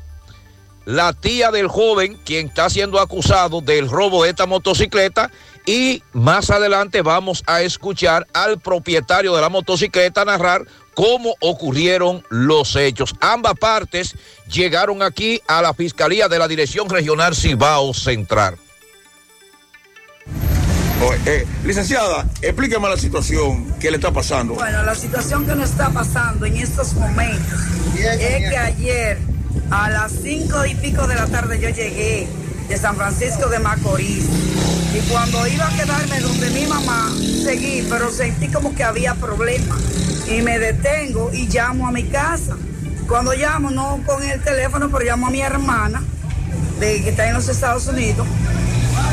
la 0.84 1.12
tía 1.12 1.50
del 1.50 1.68
joven, 1.68 2.18
quien 2.24 2.46
está 2.48 2.70
siendo 2.70 3.00
acusado 3.00 3.60
del 3.60 3.88
robo 3.88 4.22
de 4.24 4.30
esta 4.30 4.46
motocicleta, 4.46 5.30
y 5.66 6.02
más 6.12 6.50
adelante 6.50 7.02
vamos 7.02 7.42
a 7.46 7.62
escuchar 7.62 8.26
al 8.32 8.58
propietario 8.60 9.34
de 9.34 9.40
la 9.40 9.48
motocicleta 9.48 10.24
narrar 10.24 10.64
cómo 10.94 11.34
ocurrieron 11.40 12.24
los 12.28 12.76
hechos. 12.76 13.14
Ambas 13.20 13.54
partes 13.54 14.16
llegaron 14.48 15.02
aquí 15.02 15.40
a 15.46 15.62
la 15.62 15.74
Fiscalía 15.74 16.28
de 16.28 16.38
la 16.38 16.48
Dirección 16.48 16.88
Regional 16.88 17.34
Cibao 17.34 17.94
Central. 17.94 18.56
Oh, 21.02 21.14
eh, 21.24 21.46
licenciada, 21.64 22.26
explíqueme 22.42 22.86
la 22.86 22.98
situación 22.98 23.72
que 23.80 23.90
le 23.90 23.96
está 23.96 24.12
pasando. 24.12 24.54
Bueno, 24.54 24.82
la 24.82 24.94
situación 24.94 25.46
que 25.46 25.54
nos 25.54 25.70
está 25.70 25.88
pasando 25.88 26.44
en 26.44 26.58
estos 26.58 26.92
momentos 26.92 27.58
es 27.98 28.50
que 28.50 28.56
ayer 28.58 29.18
a 29.70 29.88
las 29.88 30.12
cinco 30.12 30.66
y 30.66 30.74
pico 30.74 31.06
de 31.06 31.14
la 31.14 31.26
tarde 31.26 31.58
yo 31.58 31.70
llegué 31.70 32.28
de 32.70 32.76
San 32.76 32.94
Francisco 32.94 33.48
de 33.48 33.58
Macorís 33.58 34.24
y 34.94 35.00
cuando 35.10 35.44
iba 35.48 35.66
a 35.66 35.76
quedarme 35.76 36.20
donde 36.20 36.50
mi 36.50 36.66
mamá 36.66 37.12
seguí, 37.42 37.84
pero 37.90 38.12
sentí 38.12 38.46
como 38.46 38.76
que 38.76 38.84
había 38.84 39.16
problemas 39.16 39.76
y 40.28 40.40
me 40.42 40.56
detengo 40.60 41.32
y 41.32 41.48
llamo 41.48 41.88
a 41.88 41.90
mi 41.90 42.04
casa. 42.04 42.56
Cuando 43.08 43.32
llamo, 43.32 43.72
no 43.72 44.00
con 44.06 44.22
el 44.22 44.40
teléfono, 44.40 44.88
pero 44.88 45.04
llamo 45.04 45.26
a 45.26 45.30
mi 45.30 45.40
hermana 45.40 46.00
de, 46.78 47.02
que 47.02 47.10
está 47.10 47.26
en 47.26 47.34
los 47.34 47.48
Estados 47.48 47.88
Unidos 47.88 48.24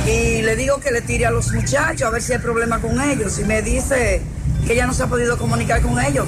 y 0.05 0.43
le 0.43 0.55
digo 0.55 0.79
que 0.79 0.91
le 0.91 1.01
tire 1.01 1.25
a 1.25 1.31
los 1.31 1.51
muchachos 1.51 2.03
a 2.03 2.11
ver 2.11 2.21
si 2.21 2.33
hay 2.33 2.39
problema 2.39 2.79
con 2.79 3.01
ellos. 3.01 3.39
Y 3.39 3.43
me 3.43 3.63
dice 3.63 4.21
que 4.67 4.73
ella 4.73 4.85
no 4.85 4.93
se 4.93 5.01
ha 5.01 5.07
podido 5.07 5.35
comunicar 5.39 5.81
con 5.81 5.99
ellos, 5.99 6.27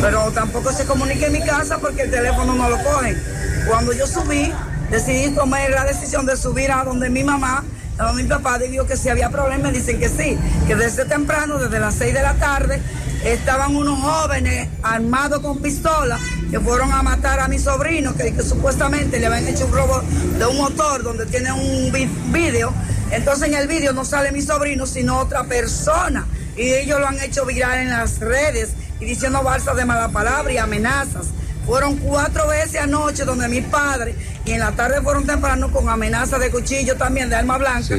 pero 0.00 0.30
tampoco 0.30 0.72
se 0.72 0.84
comunica 0.84 1.26
en 1.26 1.32
mi 1.32 1.40
casa 1.40 1.78
porque 1.78 2.02
el 2.02 2.12
teléfono 2.12 2.54
no 2.54 2.70
lo 2.70 2.80
cogen. 2.84 3.20
Cuando 3.66 3.92
yo 3.92 4.06
subí, 4.06 4.52
decidí 4.90 5.34
tomar 5.34 5.70
la 5.70 5.84
decisión 5.84 6.26
de 6.26 6.36
subir 6.36 6.72
a 6.72 6.84
donde 6.84 7.08
mi 7.10 7.24
mamá, 7.24 7.64
a 7.98 8.04
donde 8.04 8.22
mi 8.24 8.28
papá, 8.28 8.58
dijo 8.58 8.86
que 8.86 8.96
si 8.96 9.08
había 9.08 9.30
problema, 9.30 9.68
me 9.68 9.72
dicen 9.72 9.98
que 9.98 10.08
sí, 10.08 10.38
que 10.66 10.74
desde 10.74 11.04
temprano, 11.04 11.58
desde 11.58 11.78
las 11.78 11.94
6 11.94 12.14
de 12.14 12.22
la 12.22 12.34
tarde, 12.34 12.80
estaban 13.24 13.76
unos 13.76 14.00
jóvenes 14.00 14.68
armados 14.82 15.40
con 15.40 15.58
pistolas 15.58 16.20
que 16.50 16.58
fueron 16.58 16.92
a 16.92 17.02
matar 17.02 17.40
a 17.40 17.48
mi 17.48 17.58
sobrino, 17.58 18.14
que, 18.14 18.34
supuestamente 18.42 19.18
le 19.20 19.26
habían 19.26 19.46
hecho 19.46 19.66
un 19.66 19.72
robo 19.72 20.02
de 20.38 20.46
un 20.46 20.56
motor 20.56 21.02
donde 21.02 21.26
tiene 21.26 21.52
un 21.52 21.92
vídeo. 22.32 22.72
Entonces 23.10 23.48
en 23.48 23.54
el 23.54 23.68
vídeo 23.68 23.92
no 23.92 24.04
sale 24.04 24.32
mi 24.32 24.42
sobrino, 24.42 24.86
sino 24.86 25.18
otra 25.18 25.44
persona. 25.44 26.26
Y 26.56 26.72
ellos 26.74 27.00
lo 27.00 27.06
han 27.06 27.20
hecho 27.20 27.44
viral 27.44 27.78
en 27.78 27.90
las 27.90 28.18
redes 28.18 28.70
y 29.00 29.04
diciendo 29.04 29.42
balsas 29.42 29.76
de 29.76 29.84
mala 29.84 30.08
palabra 30.08 30.52
y 30.52 30.58
amenazas. 30.58 31.26
Fueron 31.66 31.96
cuatro 31.98 32.48
veces 32.48 32.80
anoche 32.80 33.24
donde 33.24 33.48
mi 33.48 33.60
padre 33.60 34.14
y 34.44 34.52
en 34.52 34.60
la 34.60 34.72
tarde 34.72 35.00
fueron 35.02 35.24
temprano 35.26 35.70
con 35.70 35.88
amenazas 35.88 36.40
de 36.40 36.50
cuchillo 36.50 36.96
también, 36.96 37.28
de 37.30 37.36
arma 37.36 37.58
blanca 37.58 37.94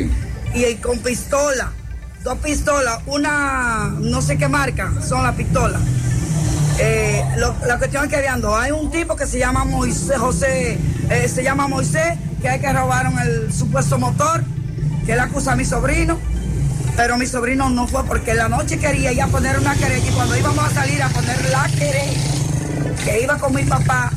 y 0.54 0.76
con 0.76 1.00
pistola. 1.00 1.72
Dos 2.24 2.38
pistolas, 2.40 3.00
una 3.06 3.94
no 4.00 4.22
sé 4.22 4.38
qué 4.38 4.48
marca 4.48 4.92
son 5.08 5.24
las 5.24 5.36
pistolas. 5.36 5.82
Eh, 6.80 7.24
lo- 7.38 7.56
la 7.66 7.78
cuestión 7.78 8.04
es 8.06 8.10
que 8.10 8.16
habían 8.18 8.42
dos. 8.42 8.60
Hay 8.60 8.72
un 8.72 8.92
tipo 8.92 9.16
que 9.16 9.26
se 9.28 9.38
llama 9.40 9.64
Moisés, 9.64 10.18
José, 10.18 10.78
eh, 11.10 11.28
se 11.34 11.44
llama 11.44 11.68
Moisés, 11.68 12.18
que 12.42 12.50
hay 12.50 12.60
que 12.60 12.72
robaron 12.74 13.18
el 13.20 13.54
supuesto 13.54 13.98
motor, 14.00 14.44
que 15.06 15.14
él 15.14 15.20
acusa 15.20 15.54
a 15.54 15.56
mi 15.56 15.66
sobrino. 15.66 16.20
Pero 16.98 17.18
mi 17.18 17.26
sobrino 17.26 17.70
no 17.70 17.88
fue 17.88 18.04
porque 18.06 18.32
en 18.32 18.38
la 18.38 18.50
noche 18.50 18.78
quería 18.78 19.14
ya 19.14 19.28
poner 19.28 19.58
una 19.60 19.76
querella 19.76 20.08
y 20.10 20.12
cuando 20.14 20.36
íbamos 20.38 20.64
a 20.66 20.70
salir 20.74 21.02
a 21.02 21.10
poner 21.10 21.50
la 21.50 21.68
querella, 21.70 22.20
que 23.04 23.22
iba 23.24 23.38
con 23.38 23.54
mi 23.54 23.64
papá, 23.64 24.12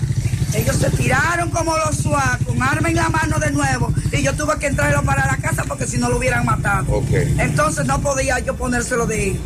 ellos 0.55 0.77
se 0.77 0.90
tiraron 0.90 1.51
como 1.51 1.77
los 1.77 1.97
suá, 1.97 2.39
con 2.47 2.62
arma 2.62 2.89
en 2.89 2.97
la 2.97 3.09
mano 3.09 3.39
de 3.39 3.51
nuevo, 3.51 3.93
y 4.12 4.23
yo 4.23 4.35
tuve 4.35 4.59
que 4.59 4.66
entrarlo 4.66 5.02
para 5.02 5.27
la 5.27 5.36
casa 5.39 5.65
porque 5.66 5.86
si 5.86 5.98
no 5.98 6.09
lo 6.09 6.19
hubieran 6.19 6.44
matado. 6.44 7.02
Entonces 7.39 7.86
no 7.86 8.01
podía 8.01 8.39
yo 8.39 8.55
ponérselo 8.56 9.06
de, 9.06 9.39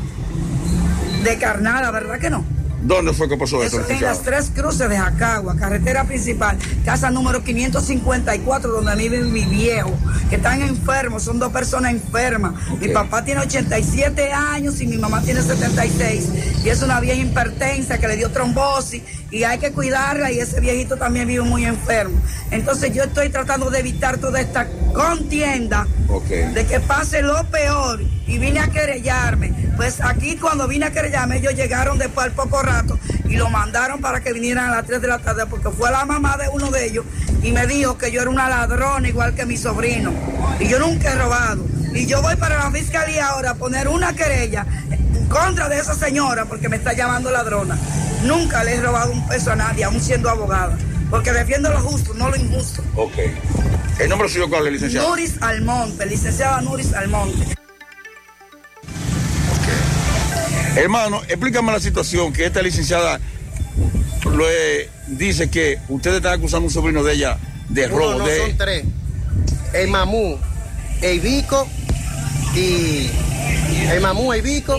de 1.24 1.38
carnada, 1.38 1.90
¿verdad 1.90 2.18
que 2.18 2.30
no? 2.30 2.44
¿Dónde 2.80 3.12
fue 3.12 3.28
que 3.28 3.36
pasó 3.36 3.62
Eso 3.62 3.80
esto, 3.80 3.92
en 3.92 4.02
las 4.02 4.22
tres 4.22 4.52
cruces 4.54 4.88
de 4.88 4.96
Jacagua, 4.96 5.56
carretera 5.56 6.04
principal, 6.04 6.56
casa 6.84 7.10
número 7.10 7.42
554, 7.42 8.70
donde 8.70 8.94
vive 8.94 9.20
mi 9.22 9.44
viejo, 9.44 9.92
que 10.30 10.36
están 10.36 10.62
enfermos, 10.62 11.24
son 11.24 11.40
dos 11.40 11.52
personas 11.52 11.92
enfermas. 11.92 12.54
Mi 12.80 12.88
papá 12.88 13.24
tiene 13.24 13.40
87 13.40 14.32
años 14.32 14.80
y 14.80 14.86
mi 14.86 14.96
mamá 14.96 15.22
tiene 15.22 15.42
76. 15.42 16.28
Y 16.64 16.68
es 16.68 16.82
una 16.82 17.00
vieja 17.00 17.20
hipertensa 17.20 17.98
que 17.98 18.06
le 18.06 18.16
dio 18.16 18.30
trombosis 18.30 19.02
y 19.30 19.44
hay 19.44 19.58
que 19.58 19.72
cuidarla 19.72 20.30
y 20.32 20.40
ese 20.40 20.60
viejito 20.60 20.96
también 20.96 21.26
vive 21.28 21.42
muy 21.42 21.64
enfermo. 21.64 22.20
Entonces 22.50 22.94
yo 22.94 23.04
estoy 23.04 23.28
tratando 23.28 23.70
de 23.70 23.80
evitar 23.80 24.18
toda 24.18 24.40
esta 24.40 24.66
contienda 24.92 25.86
de 26.54 26.66
que 26.66 26.80
pase 26.80 27.22
lo 27.22 27.44
peor 27.44 28.00
y 28.26 28.38
vine 28.38 28.60
a 28.60 28.68
querellarme. 28.68 29.52
Pues 29.76 30.00
aquí 30.00 30.36
cuando 30.36 30.66
vine 30.66 30.86
a 30.86 30.92
querellarme 30.92 31.38
ellos 31.38 31.54
llegaron 31.54 31.98
después 31.98 32.26
al 32.26 32.32
poco 32.32 32.62
rato 32.62 32.98
y 33.28 33.36
lo 33.36 33.50
mandaron 33.50 34.00
para 34.00 34.20
que 34.20 34.32
vinieran 34.32 34.70
a 34.70 34.76
las 34.76 34.86
3 34.86 35.00
de 35.00 35.08
la 35.08 35.18
tarde 35.18 35.44
porque 35.46 35.70
fue 35.70 35.90
la 35.90 36.04
mamá 36.04 36.36
de 36.36 36.48
uno 36.48 36.70
de 36.70 36.86
ellos 36.86 37.04
y 37.42 37.52
me 37.52 37.66
dijo 37.66 37.98
que 37.98 38.10
yo 38.10 38.22
era 38.22 38.30
una 38.30 38.48
ladrona 38.48 39.08
igual 39.08 39.34
que 39.34 39.44
mi 39.44 39.56
sobrino 39.56 40.12
y 40.58 40.68
yo 40.68 40.78
nunca 40.78 41.12
he 41.12 41.14
robado. 41.16 41.77
Y 41.98 42.06
yo 42.06 42.22
voy 42.22 42.36
para 42.36 42.56
la 42.58 42.70
fiscalía 42.70 43.26
ahora 43.26 43.50
a 43.50 43.54
poner 43.56 43.88
una 43.88 44.14
querella 44.14 44.64
en 44.88 45.26
contra 45.26 45.68
de 45.68 45.80
esa 45.80 45.96
señora 45.96 46.44
porque 46.44 46.68
me 46.68 46.76
está 46.76 46.92
llamando 46.92 47.28
ladrona. 47.28 47.76
Nunca 48.22 48.62
le 48.62 48.76
he 48.76 48.80
robado 48.80 49.10
un 49.10 49.26
peso 49.26 49.50
a 49.50 49.56
nadie, 49.56 49.82
aún 49.82 50.00
siendo 50.00 50.30
abogada, 50.30 50.78
porque 51.10 51.32
defiendo 51.32 51.70
lo 51.70 51.80
justo, 51.80 52.14
no 52.14 52.30
lo 52.30 52.36
injusto. 52.36 52.84
Ok. 52.94 53.14
¿El 53.98 54.08
nombre 54.08 54.28
suyo 54.28 54.48
cuál 54.48 54.68
es, 54.68 54.74
licenciado? 54.74 55.08
Nuris 55.08 55.42
Almonte, 55.42 56.06
licenciada 56.06 56.60
Nuris 56.60 56.92
Almonte. 56.94 57.56
Hermano, 60.76 61.20
explícame 61.26 61.72
la 61.72 61.80
situación 61.80 62.32
que 62.32 62.46
esta 62.46 62.62
licenciada 62.62 63.18
lo, 64.24 64.48
eh, 64.48 64.88
dice 65.08 65.50
que 65.50 65.80
ustedes 65.88 66.18
están 66.18 66.34
acusando 66.34 66.66
a 66.66 66.68
un 66.68 66.72
sobrino 66.72 67.02
de 67.02 67.14
ella 67.14 67.38
de 67.68 67.86
Uno, 67.86 67.98
robo. 67.98 68.18
no, 68.20 68.24
de... 68.24 68.38
son 68.38 68.56
tres. 68.56 68.84
El 69.72 69.88
mamú, 69.88 70.38
el 71.02 71.18
bico 71.18 71.68
y 72.58 73.10
el 73.90 74.00
mamú, 74.00 74.32
el 74.32 74.42
bico 74.42 74.76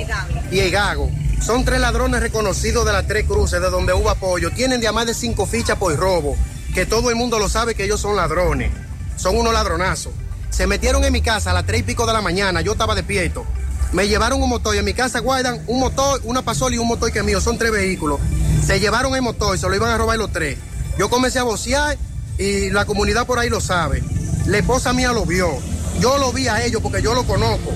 y 0.51 0.59
el 0.59 0.71
gago. 0.71 1.09
Son 1.41 1.63
tres 1.63 1.79
ladrones 1.79 2.19
reconocidos 2.19 2.85
de 2.85 2.91
las 2.91 3.07
tres 3.07 3.25
cruces 3.25 3.61
de 3.61 3.69
donde 3.69 3.93
hubo 3.93 4.09
apoyo. 4.09 4.51
Tienen 4.51 4.81
de 4.81 4.91
más 4.91 5.05
de 5.05 5.13
cinco 5.13 5.45
fichas 5.45 5.77
por 5.77 5.95
robo. 5.95 6.35
Que 6.73 6.85
todo 6.85 7.09
el 7.09 7.15
mundo 7.15 7.39
lo 7.39 7.49
sabe 7.49 7.75
que 7.75 7.85
ellos 7.85 8.01
son 8.01 8.15
ladrones. 8.15 8.71
Son 9.15 9.37
unos 9.37 9.53
ladronazos. 9.53 10.13
Se 10.49 10.67
metieron 10.67 11.03
en 11.03 11.13
mi 11.13 11.21
casa 11.21 11.51
a 11.51 11.53
las 11.53 11.65
tres 11.65 11.81
y 11.81 11.83
pico 11.83 12.05
de 12.05 12.13
la 12.13 12.21
mañana. 12.21 12.61
Yo 12.61 12.73
estaba 12.73 12.93
despierto. 12.93 13.45
Me 13.93 14.07
llevaron 14.07 14.41
un 14.41 14.49
motor 14.49 14.75
y 14.75 14.79
en 14.79 14.85
mi 14.85 14.93
casa 14.93 15.19
guardan 15.19 15.63
un 15.65 15.79
motor, 15.79 16.21
una 16.25 16.43
pasola 16.43 16.75
y 16.75 16.79
un 16.79 16.87
motor 16.87 17.11
que 17.11 17.19
es 17.19 17.25
mío. 17.25 17.41
Son 17.41 17.57
tres 17.57 17.71
vehículos. 17.71 18.19
Se 18.65 18.79
llevaron 18.79 19.15
el 19.15 19.21
motor 19.21 19.55
y 19.55 19.59
se 19.59 19.67
lo 19.67 19.75
iban 19.75 19.89
a 19.89 19.97
robar 19.97 20.17
los 20.17 20.31
tres. 20.31 20.57
Yo 20.97 21.09
comencé 21.09 21.39
a 21.39 21.43
vocear 21.43 21.97
y 22.37 22.69
la 22.69 22.85
comunidad 22.85 23.25
por 23.25 23.39
ahí 23.39 23.49
lo 23.49 23.61
sabe. 23.61 24.03
La 24.45 24.57
esposa 24.59 24.93
mía 24.93 25.11
lo 25.11 25.25
vio. 25.25 25.57
Yo 25.99 26.17
lo 26.17 26.31
vi 26.31 26.47
a 26.47 26.63
ellos 26.63 26.81
porque 26.81 27.01
yo 27.01 27.13
lo 27.13 27.23
conozco. 27.25 27.71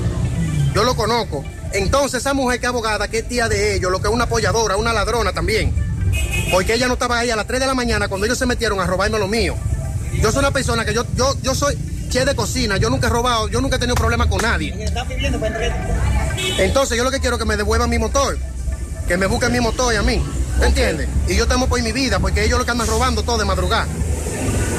Yo 0.73 0.83
lo 0.83 0.95
conozco. 0.95 1.43
Entonces 1.73 2.21
esa 2.21 2.33
mujer 2.33 2.59
que 2.59 2.65
es 2.65 2.69
abogada, 2.69 3.07
que 3.07 3.19
es 3.19 3.27
tía 3.27 3.49
de 3.49 3.75
ellos, 3.75 3.91
lo 3.91 4.01
que 4.01 4.07
es 4.07 4.13
una 4.13 4.25
apoyadora, 4.25 4.77
una 4.77 4.93
ladrona 4.93 5.33
también. 5.33 5.73
Porque 6.51 6.75
ella 6.75 6.87
no 6.87 6.93
estaba 6.93 7.19
ahí 7.19 7.29
a 7.31 7.35
las 7.35 7.47
3 7.47 7.59
de 7.59 7.67
la 7.67 7.73
mañana 7.73 8.07
cuando 8.07 8.25
ellos 8.25 8.37
se 8.37 8.45
metieron 8.45 8.79
a 8.79 8.85
robarme 8.85 9.19
lo 9.19 9.27
mío. 9.27 9.55
Yo 10.21 10.31
soy 10.31 10.39
una 10.39 10.51
persona 10.51 10.85
que 10.85 10.93
yo, 10.93 11.05
yo, 11.15 11.35
yo 11.41 11.55
soy 11.55 11.77
chef 12.09 12.25
de 12.25 12.35
cocina, 12.35 12.77
yo 12.77 12.89
nunca 12.89 13.07
he 13.07 13.09
robado, 13.09 13.47
yo 13.47 13.59
nunca 13.59 13.77
he 13.77 13.79
tenido 13.79 13.95
problemas 13.95 14.27
con 14.27 14.39
nadie. 14.41 14.73
Entonces 16.59 16.97
yo 16.97 17.03
lo 17.03 17.11
que 17.11 17.19
quiero 17.19 17.37
es 17.37 17.39
que 17.39 17.45
me 17.45 17.57
devuelvan 17.57 17.89
mi 17.89 17.97
motor, 17.97 18.37
que 19.07 19.17
me 19.17 19.25
busquen 19.25 19.51
mi 19.51 19.59
motor 19.59 19.93
y 19.93 19.97
a 19.97 20.03
mí, 20.03 20.21
¿me 20.59 20.67
entiendes? 20.67 21.09
Y 21.27 21.35
yo 21.35 21.47
temo 21.47 21.67
por 21.67 21.81
mi 21.81 21.91
vida, 21.91 22.19
porque 22.19 22.45
ellos 22.45 22.59
lo 22.59 22.65
que 22.65 22.71
andan 22.71 22.87
robando 22.87 23.23
todo 23.23 23.39
de 23.39 23.45
madrugada. 23.45 23.87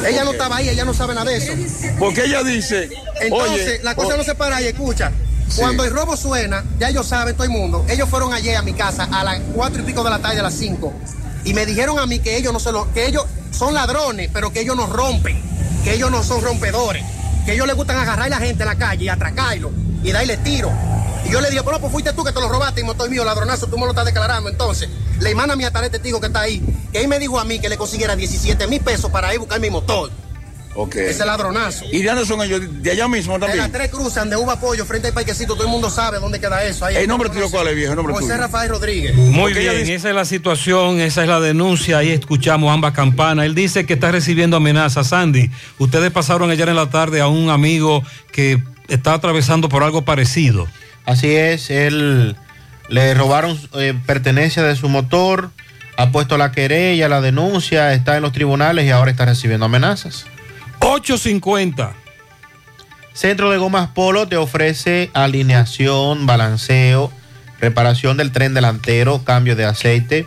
Ella 0.06 0.24
no 0.24 0.32
estaba 0.32 0.56
ahí, 0.56 0.68
ella 0.68 0.84
no 0.84 0.94
sabe 0.94 1.14
nada 1.14 1.30
de 1.30 1.36
eso. 1.36 1.52
Porque 1.98 2.24
ella 2.24 2.42
dice, 2.42 2.90
Entonces, 3.20 3.66
oye, 3.66 3.80
la 3.82 3.94
cosa 3.94 4.16
no 4.16 4.24
se 4.24 4.34
para 4.34 4.56
ahí, 4.56 4.66
escucha. 4.66 5.12
Sí. 5.48 5.60
Cuando 5.60 5.84
el 5.84 5.90
robo 5.92 6.16
suena, 6.16 6.64
ya 6.78 6.88
ellos 6.88 7.06
saben, 7.06 7.34
todo 7.34 7.44
el 7.44 7.50
mundo. 7.50 7.84
Ellos 7.88 8.08
fueron 8.08 8.32
ayer 8.32 8.56
a 8.56 8.62
mi 8.62 8.72
casa 8.72 9.08
a 9.10 9.22
las 9.24 9.40
cuatro 9.54 9.82
y 9.82 9.84
pico 9.84 10.02
de 10.02 10.10
la 10.10 10.18
tarde, 10.18 10.40
a 10.40 10.42
las 10.42 10.54
cinco. 10.54 10.92
Y 11.44 11.54
me 11.54 11.66
dijeron 11.66 11.98
a 11.98 12.06
mí 12.06 12.18
que 12.18 12.36
ellos 12.36 12.52
no 12.52 12.60
se 12.60 12.72
lo, 12.72 12.92
que 12.92 13.06
ellos 13.06 13.24
son 13.50 13.74
ladrones, 13.74 14.30
pero 14.32 14.52
que 14.52 14.60
ellos 14.60 14.76
no 14.76 14.86
rompen, 14.86 15.40
que 15.84 15.94
ellos 15.94 16.10
no 16.10 16.22
son 16.22 16.42
rompedores, 16.42 17.04
que 17.44 17.52
ellos 17.52 17.66
les 17.66 17.76
gustan 17.76 17.98
agarrar 17.98 18.26
a 18.26 18.28
la 18.30 18.38
gente 18.38 18.62
en 18.62 18.68
la 18.68 18.76
calle 18.76 19.04
y 19.04 19.08
atracarlo 19.08 19.70
y 20.02 20.12
darle 20.12 20.36
tiro. 20.38 20.72
Yo 21.34 21.40
le 21.40 21.50
dije, 21.50 21.62
bueno, 21.62 21.80
pues 21.80 21.90
fuiste 21.90 22.12
tú 22.12 22.22
que 22.22 22.30
te 22.30 22.38
lo 22.40 22.48
robaste 22.48 22.80
y 22.80 22.84
motor 22.84 23.10
mío, 23.10 23.24
ladronazo, 23.24 23.66
tú 23.66 23.76
me 23.76 23.86
lo 23.86 23.90
estás 23.90 24.04
declarando. 24.04 24.48
Entonces, 24.48 24.88
le 25.20 25.30
hermana 25.30 25.56
mía 25.56 25.72
tal 25.72 25.90
testigo 25.90 26.20
que 26.20 26.28
está 26.28 26.42
ahí, 26.42 26.62
que 26.92 27.00
él 27.00 27.08
me 27.08 27.18
dijo 27.18 27.40
a 27.40 27.44
mí 27.44 27.58
que 27.58 27.68
le 27.68 27.76
consiguiera 27.76 28.14
17 28.14 28.68
mil 28.68 28.80
pesos 28.80 29.10
para 29.10 29.32
ir 29.32 29.38
a 29.38 29.40
buscar 29.40 29.58
mi 29.58 29.68
motor. 29.68 30.12
Ok. 30.76 30.94
Ese 30.94 31.26
ladronazo. 31.26 31.86
¿Y 31.90 32.02
de 32.02 32.08
dónde 32.08 32.24
son 32.24 32.40
ellos? 32.40 32.60
¿De 32.80 32.88
allá 32.92 33.08
mismo 33.08 33.34
En 33.34 33.40
las 33.40 33.50
también? 33.50 33.72
tres 33.72 33.90
cruces 33.90 34.30
de 34.30 34.36
Uva 34.36 34.60
Pollo, 34.60 34.86
frente 34.86 35.08
al 35.08 35.12
parquecito, 35.14 35.54
todo 35.54 35.64
el 35.64 35.70
mundo 35.70 35.90
sabe 35.90 36.20
dónde 36.20 36.38
queda 36.38 36.62
eso. 36.62 36.84
Ahí 36.84 36.94
¿El 36.94 37.08
nombre 37.08 37.28
tuyo 37.30 37.50
cuál 37.50 37.66
es, 37.66 37.74
viejo? 37.74 37.90
¿El 37.90 37.96
nombre 37.96 38.14
José 38.14 38.26
tuyo? 38.26 38.36
Rafael 38.38 38.70
Rodríguez. 38.70 39.16
Muy 39.16 39.54
bien, 39.54 39.76
dice- 39.78 39.94
esa 39.96 40.10
es 40.10 40.14
la 40.14 40.24
situación, 40.24 41.00
esa 41.00 41.22
es 41.22 41.28
la 41.28 41.40
denuncia, 41.40 41.98
ahí 41.98 42.10
escuchamos 42.10 42.72
ambas 42.72 42.92
campanas. 42.92 43.46
Él 43.46 43.56
dice 43.56 43.86
que 43.86 43.94
está 43.94 44.12
recibiendo 44.12 44.56
amenazas. 44.56 45.08
Sandy, 45.08 45.50
ustedes 45.78 46.12
pasaron 46.12 46.48
ayer 46.52 46.68
en 46.68 46.76
la 46.76 46.90
tarde 46.90 47.20
a 47.20 47.26
un 47.26 47.50
amigo 47.50 48.04
que 48.30 48.62
está 48.86 49.14
atravesando 49.14 49.68
por 49.68 49.82
algo 49.82 50.04
parecido. 50.04 50.68
Así 51.06 51.34
es, 51.34 51.70
él 51.70 52.36
le 52.88 53.14
robaron 53.14 53.58
eh, 53.74 53.94
pertenencia 54.06 54.62
de 54.62 54.76
su 54.76 54.88
motor, 54.88 55.50
ha 55.96 56.10
puesto 56.10 56.38
la 56.38 56.52
querella, 56.52 57.08
la 57.08 57.20
denuncia, 57.20 57.92
está 57.92 58.16
en 58.16 58.22
los 58.22 58.32
tribunales 58.32 58.86
y 58.86 58.90
ahora 58.90 59.10
está 59.10 59.24
recibiendo 59.24 59.66
amenazas. 59.66 60.26
850. 60.80 61.92
Centro 63.12 63.50
de 63.50 63.58
Gomas 63.58 63.90
Polo 63.90 64.26
te 64.26 64.36
ofrece 64.36 65.10
alineación, 65.14 66.26
balanceo, 66.26 67.12
reparación 67.60 68.16
del 68.16 68.32
tren 68.32 68.54
delantero, 68.54 69.22
cambio 69.24 69.56
de 69.56 69.64
aceite, 69.64 70.26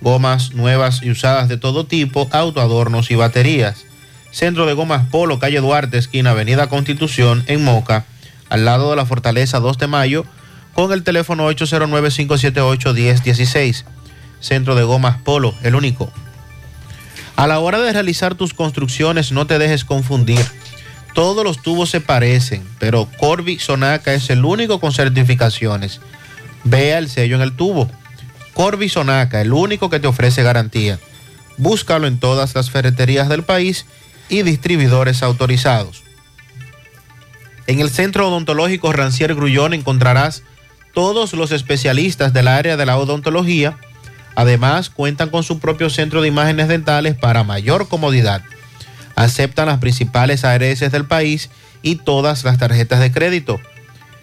gomas 0.00 0.52
nuevas 0.52 1.02
y 1.02 1.10
usadas 1.10 1.48
de 1.48 1.56
todo 1.56 1.86
tipo, 1.86 2.28
autoadornos 2.32 3.10
y 3.10 3.14
baterías. 3.14 3.84
Centro 4.32 4.66
de 4.66 4.74
Gomas 4.74 5.06
Polo, 5.10 5.38
calle 5.38 5.60
Duarte, 5.60 5.96
esquina 5.96 6.30
Avenida 6.30 6.66
Constitución, 6.66 7.44
en 7.46 7.62
Moca, 7.62 8.04
al 8.54 8.64
lado 8.64 8.90
de 8.90 8.96
la 8.96 9.04
Fortaleza 9.04 9.58
2 9.58 9.78
de 9.78 9.88
Mayo, 9.88 10.24
con 10.74 10.92
el 10.92 11.02
teléfono 11.02 11.50
809-578-1016. 11.50 13.82
Centro 14.38 14.76
de 14.76 14.84
Gomas 14.84 15.18
Polo, 15.18 15.56
el 15.64 15.74
único. 15.74 16.12
A 17.34 17.48
la 17.48 17.58
hora 17.58 17.80
de 17.80 17.92
realizar 17.92 18.36
tus 18.36 18.54
construcciones, 18.54 19.32
no 19.32 19.48
te 19.48 19.58
dejes 19.58 19.84
confundir. 19.84 20.46
Todos 21.14 21.42
los 21.42 21.62
tubos 21.62 21.90
se 21.90 22.00
parecen, 22.00 22.62
pero 22.78 23.08
Corby 23.18 23.58
Sonaca 23.58 24.14
es 24.14 24.30
el 24.30 24.44
único 24.44 24.78
con 24.78 24.92
certificaciones. 24.92 26.00
Vea 26.62 26.98
el 26.98 27.08
sello 27.08 27.34
en 27.34 27.42
el 27.42 27.56
tubo. 27.56 27.90
Corby 28.52 28.88
Sonaca, 28.88 29.40
el 29.40 29.52
único 29.52 29.90
que 29.90 29.98
te 29.98 30.06
ofrece 30.06 30.44
garantía. 30.44 31.00
Búscalo 31.56 32.06
en 32.06 32.20
todas 32.20 32.54
las 32.54 32.70
ferreterías 32.70 33.28
del 33.28 33.42
país 33.42 33.86
y 34.28 34.42
distribuidores 34.42 35.24
autorizados. 35.24 36.03
En 37.66 37.80
el 37.80 37.90
Centro 37.90 38.28
Odontológico 38.28 38.92
Rancier 38.92 39.34
Grullón 39.34 39.72
encontrarás 39.72 40.42
todos 40.92 41.32
los 41.32 41.50
especialistas 41.50 42.32
del 42.32 42.46
área 42.48 42.76
de 42.76 42.86
la 42.86 42.98
odontología. 42.98 43.78
Además, 44.36 44.90
cuentan 44.90 45.30
con 45.30 45.42
su 45.42 45.58
propio 45.58 45.90
centro 45.90 46.22
de 46.22 46.28
imágenes 46.28 46.68
dentales 46.68 47.16
para 47.16 47.42
mayor 47.44 47.88
comodidad. 47.88 48.42
Aceptan 49.16 49.66
las 49.66 49.78
principales 49.78 50.44
ARS 50.44 50.80
del 50.80 51.06
país 51.06 51.50
y 51.82 51.96
todas 51.96 52.44
las 52.44 52.58
tarjetas 52.58 53.00
de 53.00 53.10
crédito. 53.12 53.60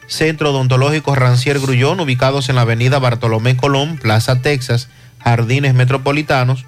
Centro 0.08 0.52
Odontológico 0.52 1.16
Rancier 1.16 1.60
Grullón, 1.60 2.00
ubicados 2.00 2.48
en 2.50 2.56
la 2.56 2.62
avenida 2.62 3.00
Bartolomé 3.00 3.58
Colón, 3.58 3.98
Plaza 3.98 4.42
Texas, 4.42 4.88
Jardines 5.24 5.74
Metropolitanos, 5.74 6.66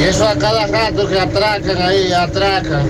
Y 0.00 0.02
eso 0.02 0.26
a 0.26 0.34
cada 0.34 0.66
rato 0.66 1.08
que 1.08 1.20
atracan 1.20 1.80
ahí, 1.82 2.12
atracan. 2.12 2.82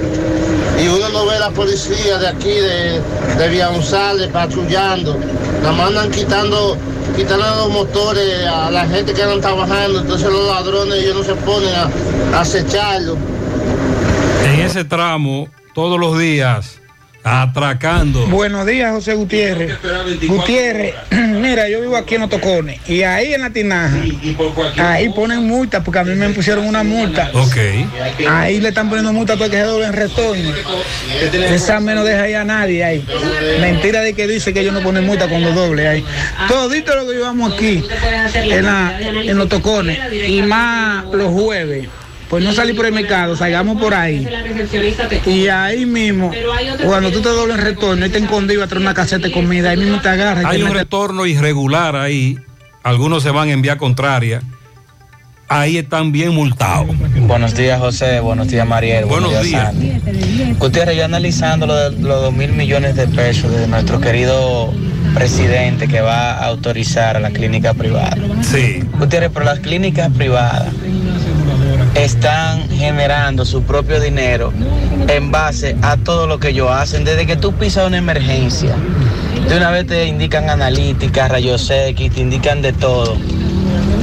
Y 0.82 0.88
uno 0.88 1.10
no 1.10 1.26
ve 1.26 1.36
a 1.36 1.40
la 1.40 1.50
policía 1.50 2.16
de 2.16 2.28
aquí, 2.28 2.48
de, 2.48 3.02
de 3.36 3.48
Villa 3.50 3.68
González, 3.68 4.30
patrullando. 4.32 5.18
La 5.62 5.70
mandan 5.72 6.10
quitando, 6.10 6.78
quitando 7.16 7.44
los 7.44 7.70
motores 7.70 8.46
a 8.46 8.70
la 8.70 8.86
gente 8.86 9.12
que 9.14 9.22
andan 9.22 9.40
trabajando. 9.40 10.00
Entonces 10.00 10.30
los 10.30 10.46
ladrones 10.48 11.02
ellos 11.02 11.16
no 11.16 11.22
se 11.24 11.34
ponen 11.34 11.74
a, 11.74 11.90
a 12.36 12.40
acecharlo. 12.40 13.16
En 14.44 14.60
ese 14.60 14.84
tramo, 14.84 15.48
todos 15.74 15.98
los 15.98 16.18
días, 16.18 16.80
atracando. 17.24 18.26
Buenos 18.26 18.66
días, 18.66 18.92
José 18.92 19.14
Gutiérrez. 19.14 19.78
Gutiérrez, 20.26 20.94
mira, 21.10 21.70
yo 21.70 21.80
vivo 21.80 21.96
aquí 21.96 22.16
en 22.16 22.22
Otocones 22.22 22.78
y 22.86 23.02
ahí 23.02 23.32
en 23.32 23.40
la 23.40 23.50
tinaja, 23.50 23.96
ahí 24.76 25.08
ponen 25.08 25.46
multa 25.48 25.82
porque 25.82 26.00
a 26.00 26.04
mí 26.04 26.14
me 26.14 26.28
pusieron 26.28 26.66
una 26.66 26.84
multa. 26.84 27.30
Ok. 27.32 27.56
Ahí 28.28 28.60
le 28.60 28.68
están 28.68 28.90
poniendo 28.90 29.12
multa 29.14 29.36
porque 29.36 29.56
se 29.56 29.62
doble 29.62 29.86
en 29.86 29.94
retorno. 29.94 30.52
Esa 31.50 31.80
me 31.80 31.94
no 31.94 32.04
deja 32.04 32.24
ahí 32.24 32.34
a 32.34 32.44
nadie 32.44 32.84
ahí. 32.84 33.06
Mentira 33.58 34.02
de 34.02 34.12
que 34.12 34.28
dice 34.28 34.52
que 34.52 34.60
ellos 34.60 34.74
no 34.74 34.82
ponen 34.82 35.06
multa 35.06 35.26
cuando 35.26 35.50
doble 35.52 35.88
ahí. 35.88 36.04
Todito 36.46 36.94
lo 36.94 37.06
que 37.06 37.14
llevamos 37.14 37.54
aquí 37.54 37.82
en, 38.34 38.66
la, 38.66 39.00
en 39.00 39.38
los 39.38 39.48
tocones 39.48 39.98
y 40.28 40.42
más 40.42 41.06
los 41.06 41.32
jueves. 41.32 41.88
Pues 42.28 42.42
no 42.42 42.52
salir 42.52 42.74
por 42.74 42.86
el 42.86 42.92
mercado, 42.92 43.36
salgamos 43.36 43.80
por 43.80 43.94
ahí. 43.94 44.26
Y 45.26 45.48
ahí 45.48 45.86
mismo, 45.86 46.32
cuando 46.84 47.10
tú 47.12 47.20
te 47.20 47.28
dobles 47.28 47.60
retorno 47.60 48.06
y 48.06 48.10
te 48.10 48.18
escondido 48.18 48.64
atrás 48.64 48.80
una 48.80 48.94
caseta 48.94 49.28
de 49.28 49.32
comida, 49.32 49.70
ahí 49.70 49.76
mismo 49.76 50.00
te 50.00 50.08
agarras. 50.08 50.44
Hay 50.46 50.62
un 50.62 50.72
retorno 50.72 51.26
irregular 51.26 51.96
ahí. 51.96 52.38
Algunos 52.82 53.22
se 53.22 53.30
van 53.30 53.48
en 53.48 53.62
vía 53.62 53.78
contraria. 53.78 54.42
Ahí 55.48 55.76
están 55.76 56.10
bien 56.10 56.34
multados. 56.34 56.88
Buenos 57.26 57.54
días, 57.54 57.78
José. 57.78 58.20
Buenos 58.20 58.48
días, 58.48 58.66
Mariel. 58.66 59.04
Buenos 59.04 59.42
días. 59.42 59.72
Sandy. 59.72 60.54
Gutiérrez, 60.58 60.96
yo 60.96 61.04
analizando 61.04 61.66
lo 61.66 61.74
de 61.74 61.90
los 61.90 62.22
dos 62.22 62.32
mil 62.32 62.52
millones 62.52 62.96
de 62.96 63.06
pesos 63.06 63.52
de 63.52 63.66
nuestro 63.68 64.00
querido 64.00 64.72
presidente 65.14 65.86
que 65.86 66.00
va 66.00 66.32
a 66.32 66.46
autorizar 66.46 67.16
a 67.16 67.20
la 67.20 67.30
clínica 67.30 67.74
privada. 67.74 68.16
Sí. 68.42 68.82
Gutiérrez, 68.98 69.30
pero 69.32 69.44
las 69.44 69.60
clínicas 69.60 70.10
privadas 70.12 70.72
están 71.94 72.68
generando 72.70 73.44
su 73.44 73.62
propio 73.62 74.00
dinero 74.00 74.52
en 75.08 75.30
base 75.30 75.76
a 75.82 75.96
todo 75.96 76.26
lo 76.26 76.38
que 76.38 76.48
ellos 76.48 76.70
hacen. 76.70 77.04
Desde 77.04 77.26
que 77.26 77.36
tú 77.36 77.52
pisas 77.54 77.86
una 77.86 77.98
emergencia, 77.98 78.74
de 79.48 79.56
una 79.56 79.70
vez 79.70 79.86
te 79.86 80.06
indican 80.06 80.50
analítica, 80.50 81.28
rayos 81.28 81.70
X, 81.70 82.12
te 82.12 82.20
indican 82.20 82.62
de 82.62 82.72
todo. 82.72 83.16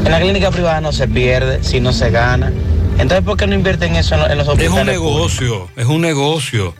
En 0.05 0.11
la 0.11 0.19
clínica 0.19 0.51
privada 0.51 0.81
no 0.81 0.91
se 0.91 1.07
pierde, 1.07 1.63
si 1.63 1.80
no 1.80 1.93
se 1.93 2.09
gana. 2.11 2.51
Entonces, 2.97 3.23
¿por 3.26 3.38
qué 3.38 3.47
no 3.47 3.55
invierten 3.55 3.95
eso 3.95 4.15
en, 4.15 4.22
lo- 4.22 4.30
en 4.30 4.38
los 4.38 4.47
Es 4.47 4.53
hospitales? 4.53 4.80
un 4.81 4.85
negocio, 4.88 5.69
es 5.76 5.85
un 5.85 6.01
negocio. 6.01 6.76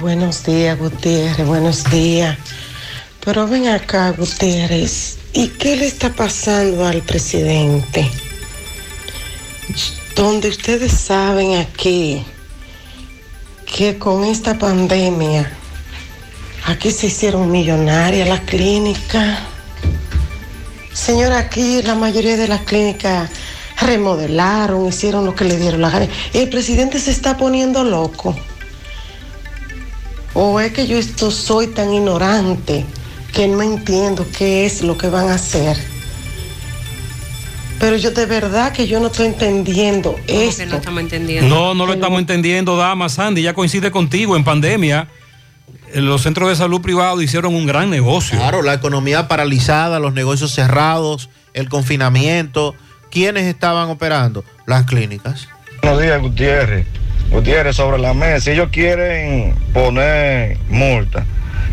Buenos 0.00 0.44
días, 0.44 0.78
Gutiérrez, 0.78 1.46
buenos 1.46 1.84
días. 1.90 2.36
Pero 3.24 3.46
ven 3.48 3.68
acá, 3.68 4.10
Gutiérrez, 4.10 5.18
¿y 5.32 5.48
qué 5.48 5.76
le 5.76 5.86
está 5.86 6.10
pasando 6.10 6.84
al 6.86 7.00
presidente? 7.02 8.10
Donde 10.14 10.48
ustedes 10.48 10.92
saben 10.92 11.56
aquí 11.56 12.24
que 13.66 13.98
con 13.98 14.24
esta 14.24 14.58
pandemia 14.58 15.50
aquí 16.66 16.90
se 16.90 17.06
hicieron 17.06 17.50
millonarias 17.50 18.28
las 18.28 18.40
clínicas. 18.40 19.40
Señor, 20.92 21.32
aquí 21.32 21.82
la 21.82 21.94
mayoría 21.94 22.36
de 22.36 22.46
las 22.46 22.60
clínicas 22.60 23.30
remodelaron, 23.80 24.86
hicieron 24.86 25.24
lo 25.24 25.34
que 25.34 25.44
le 25.44 25.56
dieron 25.56 25.80
la 25.80 25.90
gana. 25.90 26.08
El 26.32 26.48
presidente 26.48 27.00
se 27.00 27.10
está 27.10 27.36
poniendo 27.36 27.82
loco. 27.84 28.36
¿O 30.34 30.60
es 30.60 30.72
que 30.72 30.86
yo 30.86 30.98
esto 30.98 31.30
soy 31.30 31.68
tan 31.68 31.92
ignorante 31.92 32.84
que 33.32 33.48
no 33.48 33.62
entiendo 33.62 34.26
qué 34.36 34.66
es 34.66 34.82
lo 34.82 34.96
que 34.96 35.08
van 35.08 35.28
a 35.28 35.34
hacer? 35.34 35.93
Pero 37.84 37.98
yo 37.98 38.12
de 38.12 38.24
verdad 38.24 38.72
que 38.72 38.86
yo 38.86 38.98
no 38.98 39.08
estoy 39.08 39.26
entendiendo 39.26 40.12
¿Cómo 40.12 40.24
que 40.26 40.46
esto. 40.46 40.64
no 40.64 40.76
estamos 40.76 41.02
entendiendo? 41.02 41.54
No, 41.54 41.74
no 41.74 41.84
lo 41.84 41.92
estamos 41.92 42.18
entendiendo, 42.18 42.78
dama 42.78 43.10
Sandy. 43.10 43.42
Ya 43.42 43.52
coincide 43.52 43.90
contigo. 43.90 44.36
En 44.36 44.42
pandemia, 44.42 45.08
eh, 45.92 46.00
los 46.00 46.22
centros 46.22 46.48
de 46.48 46.56
salud 46.56 46.80
privados 46.80 47.22
hicieron 47.22 47.54
un 47.54 47.66
gran 47.66 47.90
negocio. 47.90 48.38
Claro, 48.38 48.62
la 48.62 48.72
economía 48.72 49.28
paralizada, 49.28 49.98
los 49.98 50.14
negocios 50.14 50.52
cerrados, 50.52 51.28
el 51.52 51.68
confinamiento. 51.68 52.74
¿Quiénes 53.10 53.44
estaban 53.44 53.90
operando? 53.90 54.46
Las 54.64 54.86
clínicas. 54.86 55.46
Buenos 55.82 56.00
días, 56.00 56.22
Gutiérrez. 56.22 56.86
Gutiérrez, 57.30 57.76
sobre 57.76 57.98
la 57.98 58.14
mesa. 58.14 58.40
Si 58.40 58.50
ellos 58.52 58.70
quieren 58.72 59.54
poner 59.74 60.56
multa, 60.70 61.26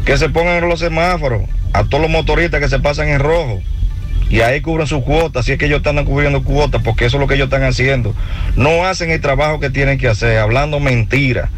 que 0.03 0.17
se 0.17 0.27
pongan 0.27 0.61
en 0.61 0.67
los 0.67 0.81
semáforos 0.81 1.43
a 1.71 1.85
todos 1.85 2.01
los 2.01 2.11
motoristas 2.11 2.59
que 2.59 2.67
se 2.67 2.79
pasan 2.79 3.07
en 3.07 3.21
rojo. 3.21 3.61
Y 4.31 4.39
ahí 4.41 4.61
cubren 4.61 4.87
su 4.87 5.03
cuota, 5.03 5.43
si 5.43 5.51
es 5.51 5.57
que 5.57 5.65
ellos 5.65 5.79
están 5.85 6.03
cubriendo 6.05 6.41
cuotas, 6.43 6.81
porque 6.83 7.05
eso 7.05 7.17
es 7.17 7.21
lo 7.21 7.27
que 7.27 7.35
ellos 7.35 7.45
están 7.47 7.63
haciendo. 7.63 8.15
No 8.55 8.85
hacen 8.85 9.11
el 9.11 9.19
trabajo 9.21 9.59
que 9.59 9.69
tienen 9.69 9.97
que 9.97 10.07
hacer, 10.07 10.37
hablando 10.39 10.79
mentiras 10.79 11.49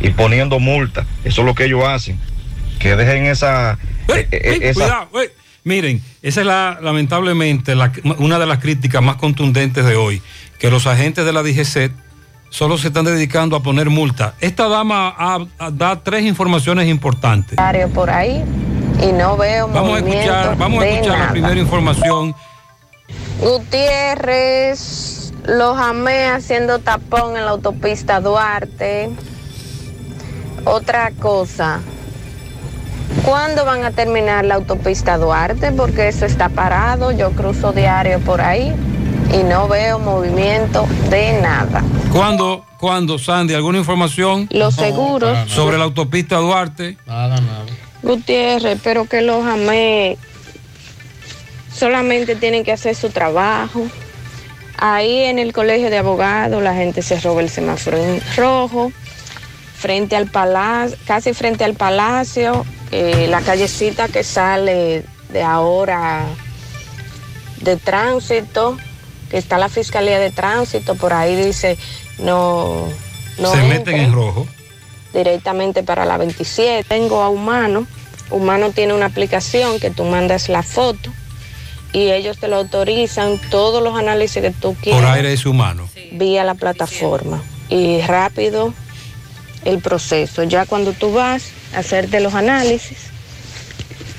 y 0.00 0.10
poniendo 0.10 0.58
multa. 0.58 1.04
Eso 1.24 1.42
es 1.42 1.46
lo 1.46 1.54
que 1.54 1.64
ellos 1.66 1.84
hacen. 1.84 2.18
Que 2.78 2.96
dejen 2.96 3.26
esa... 3.26 3.78
eh, 4.08 4.26
eh, 4.32 4.40
Ey, 4.42 4.58
esa- 4.62 4.80
cuidado. 4.80 5.08
Miren, 5.64 6.02
esa 6.22 6.40
es 6.40 6.46
la, 6.46 6.78
lamentablemente 6.82 7.74
la- 7.76 7.92
una 8.18 8.38
de 8.38 8.46
las 8.46 8.58
críticas 8.58 9.00
más 9.02 9.16
contundentes 9.16 9.84
de 9.84 9.94
hoy, 9.94 10.20
que 10.58 10.70
los 10.70 10.86
agentes 10.88 11.24
de 11.24 11.32
la 11.32 11.42
DGC 11.42 11.92
solo 12.48 12.78
se 12.78 12.88
están 12.88 13.04
dedicando 13.04 13.54
a 13.56 13.62
poner 13.62 13.88
multa. 13.90 14.34
Esta 14.40 14.68
dama 14.68 15.14
ha- 15.16 15.46
ha- 15.58 15.70
da 15.70 16.02
tres 16.02 16.24
informaciones 16.24 16.88
importantes. 16.88 17.58
Por 17.94 18.10
ahí 18.10 18.42
y 19.02 19.12
no 19.12 19.36
veo 19.36 19.68
Vamos 19.68 19.94
a 19.94 19.98
escuchar, 19.98 20.56
vamos 20.56 20.82
a 20.82 20.88
escuchar 20.88 21.18
la 21.18 21.30
primera 21.30 21.60
información. 21.60 22.34
Gutiérrez, 23.40 25.32
los 25.44 25.76
amé 25.76 26.28
haciendo 26.28 26.78
tapón 26.78 27.36
en 27.36 27.44
la 27.44 27.50
autopista 27.50 28.20
Duarte. 28.20 29.10
Otra 30.64 31.10
cosa, 31.18 31.80
¿cuándo 33.24 33.64
van 33.64 33.84
a 33.84 33.90
terminar 33.90 34.44
la 34.44 34.54
autopista 34.54 35.18
Duarte? 35.18 35.72
Porque 35.72 36.06
eso 36.06 36.24
está 36.24 36.48
parado, 36.48 37.10
yo 37.10 37.32
cruzo 37.32 37.72
diario 37.72 38.20
por 38.20 38.40
ahí 38.40 38.72
y 39.32 39.42
no 39.42 39.66
veo 39.66 39.98
movimiento 39.98 40.86
de 41.10 41.40
nada. 41.40 41.82
¿Cuándo, 42.12 42.64
cuándo, 42.78 43.18
Sandy, 43.18 43.54
alguna 43.54 43.78
información? 43.78 44.46
Los 44.52 44.76
seguros. 44.76 45.50
Sobre 45.50 45.78
la 45.78 45.84
autopista 45.84 46.36
Duarte. 46.36 46.96
Nada, 47.06 47.40
nada. 47.40 47.81
Gutiérrez, 48.02 48.78
pero 48.82 49.06
que 49.06 49.22
los 49.22 49.44
AME 49.44 50.18
solamente 51.72 52.36
tienen 52.36 52.64
que 52.64 52.72
hacer 52.72 52.94
su 52.94 53.10
trabajo. 53.10 53.86
Ahí 54.78 55.22
en 55.22 55.38
el 55.38 55.52
colegio 55.52 55.90
de 55.90 55.98
abogados 55.98 56.62
la 56.62 56.74
gente 56.74 57.02
se 57.02 57.20
roba 57.20 57.40
el 57.40 57.50
semáforo 57.50 57.96
en 57.96 58.20
rojo, 58.36 58.92
frente 59.76 60.16
al 60.16 60.26
palacio, 60.26 60.96
casi 61.06 61.32
frente 61.34 61.64
al 61.64 61.74
palacio, 61.74 62.66
eh, 62.90 63.26
la 63.28 63.40
callecita 63.40 64.08
que 64.08 64.24
sale 64.24 65.04
de 65.30 65.42
ahora 65.42 66.26
de 67.60 67.76
tránsito, 67.76 68.76
que 69.30 69.38
está 69.38 69.56
la 69.56 69.68
Fiscalía 69.68 70.18
de 70.18 70.30
Tránsito, 70.30 70.94
por 70.96 71.12
ahí 71.12 71.36
dice 71.36 71.78
no, 72.18 72.88
no 73.38 73.52
Se 73.52 73.62
meten 73.62 73.96
en 73.96 74.12
rojo. 74.12 74.46
Directamente 75.12 75.82
para 75.82 76.04
la 76.04 76.16
27. 76.18 76.84
Tengo 76.88 77.22
a 77.22 77.28
Humano. 77.28 77.86
Humano 78.30 78.70
tiene 78.70 78.94
una 78.94 79.06
aplicación 79.06 79.78
que 79.78 79.90
tú 79.90 80.04
mandas 80.04 80.48
la 80.48 80.62
foto 80.62 81.10
y 81.92 82.10
ellos 82.10 82.38
te 82.38 82.48
lo 82.48 82.56
autorizan 82.56 83.38
todos 83.50 83.82
los 83.82 83.98
análisis 83.98 84.40
que 84.40 84.50
tú 84.50 84.72
Por 84.74 84.82
quieras 84.82 85.10
aire 85.16 85.32
es 85.34 85.44
humano. 85.44 85.88
vía 86.12 86.42
la 86.44 86.54
plataforma. 86.54 87.42
Y 87.68 88.00
rápido 88.02 88.72
el 89.64 89.78
proceso. 89.80 90.42
Ya 90.44 90.64
cuando 90.66 90.92
tú 90.92 91.12
vas 91.12 91.50
a 91.74 91.80
hacerte 91.80 92.20
los 92.20 92.34
análisis, 92.34 92.98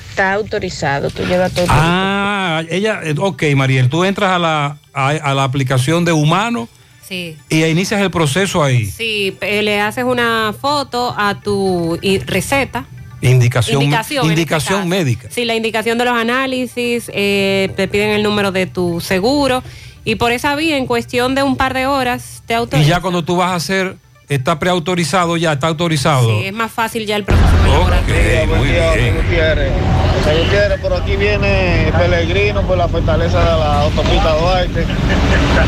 está 0.09 0.33
autorizado. 0.33 1.09
Tú 1.09 1.23
llevas 1.25 1.51
todo. 1.51 1.65
Ah, 1.69 2.61
ella, 2.69 2.99
eh, 3.03 3.15
ok, 3.17 3.43
Mariel, 3.55 3.89
tú 3.89 4.03
entras 4.03 4.31
a 4.31 4.39
la, 4.39 4.77
a, 4.93 5.07
a 5.09 5.33
la 5.33 5.43
aplicación 5.43 6.05
de 6.05 6.11
humano 6.13 6.67
Sí. 7.07 7.37
y 7.49 7.63
inicias 7.65 8.01
el 8.01 8.09
proceso 8.11 8.63
ahí. 8.63 8.85
Sí, 8.85 9.35
eh, 9.41 9.61
le 9.61 9.79
haces 9.81 10.03
una 10.05 10.53
foto 10.59 11.13
a 11.17 11.39
tu 11.41 11.99
receta. 12.25 12.85
Indicación, 13.21 13.81
Indicación, 13.81 14.25
este 14.25 14.33
indicación 14.33 14.89
médica. 14.89 15.27
Sí, 15.31 15.45
la 15.45 15.55
indicación 15.55 15.97
de 15.97 16.05
los 16.05 16.13
análisis, 16.17 17.09
eh, 17.13 17.71
te 17.75 17.87
piden 17.87 18.09
el 18.09 18.23
número 18.23 18.51
de 18.51 18.65
tu 18.65 18.99
seguro 18.99 19.63
y 20.03 20.15
por 20.15 20.33
esa 20.33 20.55
vía, 20.55 20.75
en 20.77 20.85
cuestión 20.85 21.33
de 21.33 21.43
un 21.43 21.55
par 21.55 21.73
de 21.73 21.85
horas, 21.87 22.43
te 22.45 22.53
Y 22.53 22.57
autorizan. 22.57 22.89
ya 22.89 22.99
cuando 22.99 23.23
tú 23.23 23.37
vas 23.37 23.51
a 23.51 23.55
hacer, 23.55 23.95
está 24.33 24.59
preautorizado 24.59 25.37
ya, 25.37 25.53
está 25.53 25.67
autorizado. 25.67 26.39
Sí, 26.39 26.45
es 26.45 26.53
más 26.53 26.71
fácil 26.71 27.05
ya 27.05 27.15
el 27.15 27.23
proceso. 27.23 27.47
Ok, 27.81 28.57
muy 28.57 28.67
bien. 28.67 29.15
Gutiérrez. 29.15 29.71
José 30.17 30.43
Gutiérrez, 30.43 30.79
por 30.79 30.93
aquí 30.93 31.15
viene 31.15 31.91
Pellegrino 31.97 32.61
por 32.61 32.77
la 32.77 32.87
fortaleza 32.87 33.39
de 33.39 33.59
la 33.59 33.81
autopista 33.81 34.35
Duarte. 34.37 34.85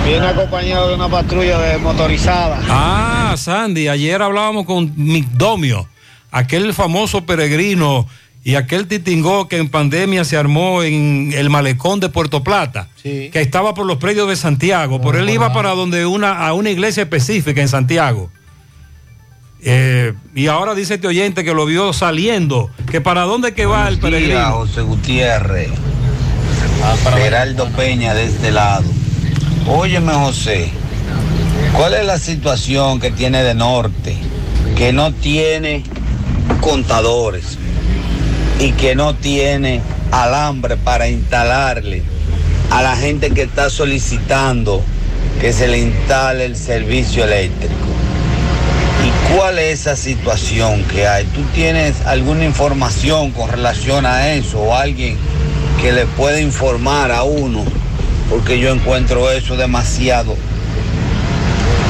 Viene 0.05 0.27
acompañado 0.27 0.89
de 0.89 0.95
una 0.95 1.09
patrulla 1.09 1.59
de 1.59 1.77
motorizada. 1.77 2.59
Ah, 2.69 3.35
Sandy, 3.37 3.87
ayer 3.87 4.21
hablábamos 4.21 4.65
con 4.65 4.93
Migdomio, 4.95 5.87
aquel 6.31 6.73
famoso 6.73 7.25
peregrino 7.25 8.07
y 8.45 8.55
aquel 8.55 8.87
titingó 8.87 9.47
que 9.47 9.57
en 9.57 9.69
pandemia 9.69 10.23
se 10.23 10.37
armó 10.37 10.83
en 10.83 11.33
el 11.33 11.49
malecón 11.49 11.99
de 11.99 12.09
Puerto 12.09 12.43
Plata, 12.43 12.89
que 13.01 13.31
estaba 13.33 13.73
por 13.73 13.87
los 13.87 13.97
predios 13.97 14.29
de 14.29 14.35
Santiago, 14.35 15.01
por 15.01 15.15
él 15.15 15.27
iba 15.31 15.51
para 15.51 15.71
donde 15.71 16.05
una, 16.05 16.45
a 16.45 16.53
una 16.53 16.69
iglesia 16.69 17.01
específica 17.03 17.59
en 17.59 17.67
Santiago. 17.67 18.29
Eh, 19.67 20.13
y 20.35 20.45
ahora 20.45 20.75
dice 20.75 20.93
este 20.93 21.07
oyente 21.07 21.43
que 21.43 21.55
lo 21.55 21.65
vio 21.65 21.91
saliendo, 21.91 22.69
que 22.91 23.01
para 23.01 23.23
dónde 23.23 23.55
que 23.55 23.65
va 23.65 23.87
el 23.87 23.95
días, 23.95 24.11
peregrino. 24.11 24.51
José 24.51 24.81
Gutiérrez. 24.81 25.71
Geraldo 27.15 27.67
Peña 27.69 28.13
de 28.13 28.25
este 28.25 28.51
lado. 28.51 28.85
Óyeme, 29.67 30.13
José, 30.13 30.69
¿cuál 31.73 31.95
es 31.95 32.05
la 32.05 32.19
situación 32.19 32.99
que 32.99 33.09
tiene 33.09 33.41
de 33.41 33.55
norte? 33.55 34.15
Que 34.77 34.93
no 34.93 35.11
tiene 35.11 35.83
contadores 36.61 37.57
y 38.59 38.71
que 38.73 38.93
no 38.93 39.15
tiene 39.15 39.81
alambre 40.11 40.77
para 40.77 41.09
instalarle 41.09 42.03
a 42.69 42.83
la 42.83 42.95
gente 42.95 43.31
que 43.31 43.41
está 43.41 43.71
solicitando 43.71 44.83
que 45.41 45.53
se 45.53 45.67
le 45.67 45.79
instale 45.79 46.45
el 46.45 46.55
servicio 46.55 47.23
eléctrico. 47.23 47.94
¿Y 49.29 49.35
cuál 49.35 49.59
es 49.59 49.81
esa 49.81 49.95
situación 49.95 50.83
que 50.85 51.07
hay? 51.07 51.25
¿Tú 51.25 51.41
tienes 51.53 52.05
alguna 52.05 52.45
información 52.45 53.31
con 53.31 53.49
relación 53.49 54.05
a 54.05 54.33
eso 54.33 54.59
o 54.59 54.75
alguien 54.75 55.17
que 55.81 55.91
le 55.91 56.05
pueda 56.05 56.39
informar 56.39 57.11
a 57.11 57.23
uno? 57.23 57.63
Porque 58.29 58.59
yo 58.59 58.71
encuentro 58.71 59.31
eso 59.31 59.55
demasiado 59.55 60.35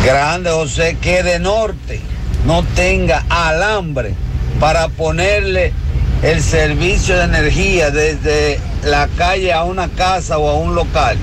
grande, 0.05 0.51
José, 0.51 0.97
que 1.01 1.23
de 1.23 1.39
norte 1.39 1.99
no 2.45 2.63
tenga 2.75 3.23
alambre 3.29 4.13
para 4.59 4.87
ponerle 4.89 5.73
el 6.21 6.41
servicio 6.41 7.17
de 7.17 7.23
energía 7.23 7.91
desde 7.91 8.59
la 8.83 9.07
calle 9.17 9.51
a 9.51 9.63
una 9.63 9.87
casa 9.89 10.37
o 10.37 10.49
a 10.49 10.55
un 10.55 10.75
local. 10.75 11.17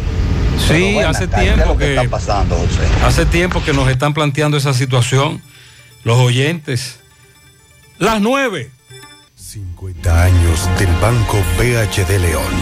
Sí, 0.68 0.98
hace 0.98 1.24
acá, 1.24 1.40
¿qué 1.40 1.48
es 1.48 1.54
tiempo 1.54 1.76
que 1.76 1.84
que 1.84 1.94
está 1.96 2.10
pasando, 2.10 2.56
José? 2.56 2.80
hace 3.04 3.26
tiempo 3.26 3.62
que 3.64 3.72
nos 3.72 3.88
están 3.88 4.14
planteando 4.14 4.56
esa 4.56 4.74
situación 4.74 5.42
los 6.04 6.18
oyentes. 6.18 7.00
Las 7.98 8.20
nueve. 8.20 8.70
50 9.36 10.22
años 10.22 10.68
del 10.78 10.92
Banco 11.00 11.36
BHD 11.58 12.18
León. 12.18 12.52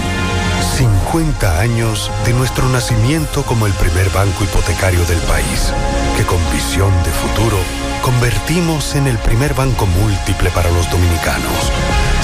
50 0.76 1.60
años 1.60 2.10
de 2.24 2.32
nuestro 2.32 2.68
nacimiento 2.68 3.42
como 3.44 3.66
el 3.66 3.72
primer 3.74 4.08
banco 4.10 4.44
hipotecario 4.44 5.04
del 5.06 5.18
país, 5.20 5.72
que 6.16 6.24
con 6.24 6.38
visión 6.52 6.92
de 7.02 7.10
futuro 7.10 7.58
convertimos 8.02 8.94
en 8.94 9.06
el 9.06 9.18
primer 9.18 9.54
banco 9.54 9.86
múltiple 9.86 10.50
para 10.50 10.70
los 10.70 10.90
dominicanos. 10.90 11.70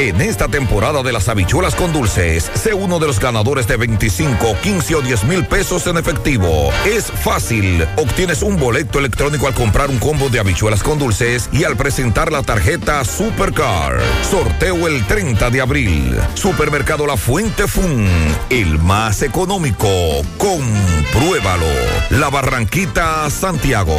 En 0.00 0.18
esta 0.22 0.48
temporada 0.48 1.02
de 1.02 1.12
las 1.12 1.28
habichuelas 1.28 1.74
con 1.74 1.92
dulces, 1.92 2.50
sé 2.54 2.72
uno 2.72 2.98
de 2.98 3.06
los 3.06 3.20
ganadores 3.20 3.66
de 3.68 3.76
25, 3.76 4.56
15 4.62 4.94
o 4.94 5.02
10 5.02 5.24
mil 5.24 5.44
pesos 5.44 5.86
en 5.88 5.98
efectivo. 5.98 6.70
Es 6.86 7.12
fácil. 7.12 7.86
Obtienes 7.96 8.40
un 8.40 8.58
boleto 8.58 8.98
electrónico 8.98 9.46
al 9.46 9.52
comprar 9.52 9.90
un 9.90 9.98
combo 9.98 10.30
de 10.30 10.40
habichuelas 10.40 10.82
con 10.82 10.98
dulces 10.98 11.50
y 11.52 11.64
al 11.64 11.76
presentar 11.76 12.32
la 12.32 12.42
tarjeta 12.42 13.04
Supercar. 13.04 14.00
Sorteo 14.22 14.88
el 14.88 15.06
30 15.06 15.50
de 15.50 15.60
abril. 15.60 16.18
Supermercado 16.32 17.06
La 17.06 17.18
Fuente 17.18 17.68
Fun. 17.68 18.08
El 18.48 18.78
más 18.78 19.20
económico. 19.20 19.86
Compruébalo. 20.38 21.66
La 22.08 22.30
Barranquita, 22.30 23.28
Santiago. 23.28 23.98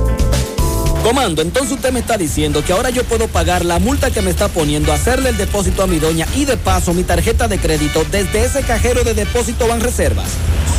Comando, 1.03 1.41
entonces 1.41 1.71
usted 1.71 1.91
me 1.91 1.99
está 1.99 2.15
diciendo 2.15 2.63
que 2.63 2.73
ahora 2.73 2.91
yo 2.91 3.03
puedo 3.03 3.27
pagar 3.27 3.65
la 3.65 3.79
multa 3.79 4.11
que 4.11 4.21
me 4.21 4.29
está 4.29 4.49
poniendo, 4.49 4.93
hacerle 4.93 5.29
el 5.29 5.37
depósito 5.37 5.81
a 5.81 5.87
mi 5.87 5.97
doña 5.97 6.27
y 6.35 6.45
de 6.45 6.57
paso 6.57 6.93
mi 6.93 7.03
tarjeta 7.03 7.47
de 7.47 7.57
crédito 7.57 8.05
desde 8.11 8.45
ese 8.45 8.61
cajero 8.61 9.03
de 9.03 9.15
depósito 9.15 9.67
Banreservas. 9.67 10.29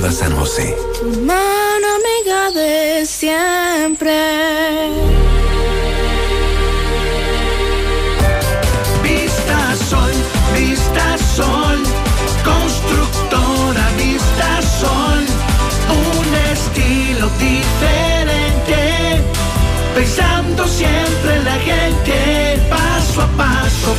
Cooperativa 0.00 0.12
San 0.12 0.34
José. 0.36 0.76
Mano 1.26 1.86
amiga 1.98 2.50
de 2.52 3.04
siempre. 3.06 4.12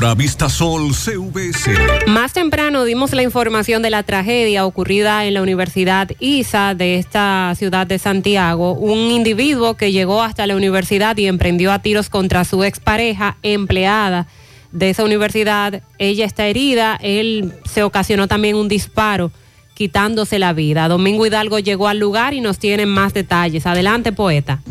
Ahora 0.00 0.14
Vista 0.14 0.48
Sol 0.48 0.94
CVS. 0.94 2.06
Más 2.06 2.32
temprano 2.32 2.84
dimos 2.84 3.12
la 3.12 3.22
información 3.22 3.82
de 3.82 3.90
la 3.90 4.02
tragedia 4.02 4.64
ocurrida 4.64 5.26
en 5.26 5.34
la 5.34 5.42
Universidad 5.42 6.08
ISA 6.20 6.74
de 6.74 6.94
esta 6.96 7.52
ciudad 7.54 7.86
de 7.86 7.98
Santiago. 7.98 8.72
Un 8.72 9.10
individuo 9.10 9.74
que 9.74 9.92
llegó 9.92 10.22
hasta 10.22 10.46
la 10.46 10.56
universidad 10.56 11.18
y 11.18 11.26
emprendió 11.26 11.70
a 11.70 11.80
tiros 11.80 12.08
contra 12.08 12.46
su 12.46 12.64
expareja, 12.64 13.36
empleada 13.42 14.26
de 14.72 14.88
esa 14.88 15.04
universidad. 15.04 15.82
Ella 15.98 16.24
está 16.24 16.46
herida, 16.46 16.98
él 17.02 17.52
se 17.70 17.82
ocasionó 17.82 18.26
también 18.26 18.56
un 18.56 18.68
disparo 18.68 19.30
quitándose 19.74 20.38
la 20.38 20.54
vida. 20.54 20.88
Domingo 20.88 21.26
Hidalgo 21.26 21.58
llegó 21.58 21.88
al 21.88 21.98
lugar 21.98 22.32
y 22.32 22.40
nos 22.40 22.58
tiene 22.58 22.86
más 22.86 23.12
detalles. 23.12 23.66
Adelante, 23.66 24.12
poeta. 24.12 24.62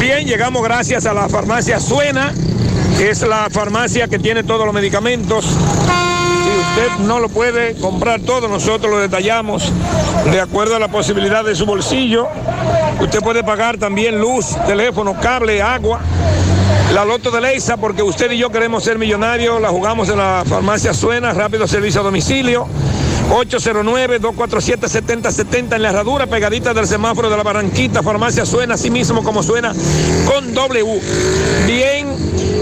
Bien, 0.00 0.26
llegamos 0.26 0.62
gracias 0.64 1.04
a 1.04 1.12
la 1.12 1.28
farmacia 1.28 1.78
Suena, 1.78 2.32
es 3.10 3.22
la 3.22 3.48
farmacia 3.50 4.06
que 4.06 4.18
tiene 4.18 4.44
todos 4.44 4.64
los 4.64 4.72
medicamentos. 4.74 5.44
Si 5.44 6.80
usted 6.80 7.04
no 7.04 7.18
lo 7.18 7.28
puede 7.28 7.74
comprar 7.74 8.20
todo, 8.20 8.46
nosotros 8.48 8.90
lo 8.92 8.98
detallamos 8.98 9.72
de 10.30 10.40
acuerdo 10.40 10.76
a 10.76 10.78
la 10.78 10.88
posibilidad 10.88 11.44
de 11.44 11.56
su 11.56 11.66
bolsillo. 11.66 12.28
Usted 13.00 13.20
puede 13.20 13.42
pagar 13.42 13.76
también 13.76 14.20
luz, 14.20 14.56
teléfono, 14.66 15.18
cable, 15.20 15.60
agua. 15.60 16.00
La 16.94 17.04
loto 17.04 17.30
de 17.30 17.40
Leisa, 17.40 17.76
porque 17.76 18.02
usted 18.02 18.30
y 18.30 18.38
yo 18.38 18.50
queremos 18.50 18.84
ser 18.84 18.98
millonarios, 18.98 19.60
la 19.60 19.70
jugamos 19.70 20.08
en 20.08 20.18
la 20.18 20.44
farmacia 20.46 20.94
Suena, 20.94 21.32
rápido 21.32 21.66
servicio 21.66 22.02
a 22.02 22.04
domicilio. 22.04 22.68
809-247-7070 23.30 25.76
en 25.76 25.82
la 25.82 25.90
herradura, 25.90 26.26
pegadita 26.26 26.74
del 26.74 26.86
semáforo 26.86 27.30
de 27.30 27.36
la 27.36 27.42
Barranquita. 27.42 28.02
Farmacia 28.02 28.46
suena 28.46 28.74
así 28.74 28.90
mismo 28.90 29.22
como 29.22 29.42
suena 29.42 29.72
con 30.26 30.54
W. 30.54 31.00
Bien, 31.66 32.08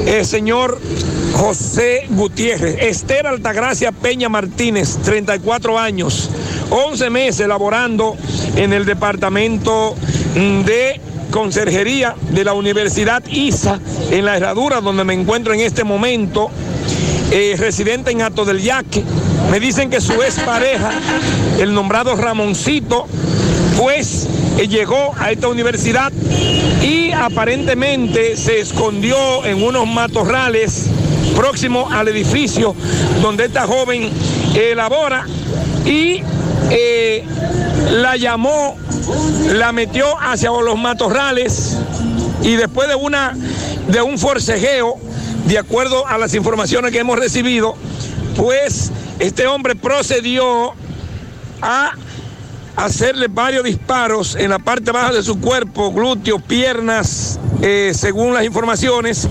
eh, 0.06 0.24
señor 0.24 0.78
José 1.34 2.06
Gutiérrez. 2.10 2.76
Esther 2.80 3.26
Altagracia 3.26 3.92
Peña 3.92 4.28
Martínez, 4.28 4.98
34 5.04 5.78
años, 5.78 6.30
11 6.70 7.10
meses 7.10 7.48
laborando 7.48 8.16
en 8.56 8.72
el 8.72 8.84
departamento 8.84 9.94
de 10.34 11.00
conserjería 11.30 12.14
de 12.30 12.44
la 12.44 12.52
Universidad 12.52 13.24
ISA 13.26 13.78
en 14.10 14.24
la 14.24 14.36
herradura 14.36 14.80
donde 14.80 15.04
me 15.04 15.14
encuentro 15.14 15.54
en 15.54 15.60
este 15.60 15.84
momento. 15.84 16.50
Eh, 17.32 17.54
residente 17.56 18.10
en 18.10 18.22
Ato 18.22 18.44
del 18.44 18.60
Yaque. 18.60 19.04
Me 19.50 19.58
dicen 19.58 19.90
que 19.90 20.00
su 20.00 20.12
expareja, 20.22 20.92
el 21.58 21.74
nombrado 21.74 22.14
Ramoncito, 22.14 23.06
pues 23.76 24.28
eh, 24.58 24.68
llegó 24.68 25.12
a 25.18 25.32
esta 25.32 25.48
universidad 25.48 26.12
y 26.82 27.10
aparentemente 27.10 28.36
se 28.36 28.60
escondió 28.60 29.44
en 29.44 29.62
unos 29.62 29.88
matorrales 29.88 30.86
próximos 31.34 31.92
al 31.92 32.08
edificio 32.08 32.74
donde 33.22 33.46
esta 33.46 33.66
joven 33.66 34.10
elabora 34.54 35.26
y 35.84 36.22
eh, 36.70 37.24
la 37.90 38.16
llamó, 38.16 38.76
la 39.52 39.72
metió 39.72 40.06
hacia 40.20 40.50
los 40.50 40.78
matorrales 40.78 41.76
y 42.42 42.54
después 42.54 42.88
de 42.88 42.94
una 42.94 43.36
de 43.88 44.00
un 44.00 44.16
forcejeo 44.16 44.96
de 45.46 45.58
acuerdo 45.58 46.06
a 46.06 46.18
las 46.18 46.34
informaciones 46.34 46.92
que 46.92 47.00
hemos 47.00 47.18
recibido, 47.18 47.74
pues 48.36 48.92
este 49.20 49.46
hombre 49.46 49.76
procedió 49.76 50.72
a 51.60 51.92
hacerle 52.74 53.28
varios 53.28 53.64
disparos 53.64 54.34
en 54.34 54.48
la 54.48 54.58
parte 54.58 54.90
baja 54.90 55.12
de 55.12 55.22
su 55.22 55.38
cuerpo, 55.38 55.92
glúteos, 55.92 56.40
piernas, 56.42 57.38
eh, 57.60 57.92
según 57.94 58.32
las 58.32 58.44
informaciones, 58.44 59.28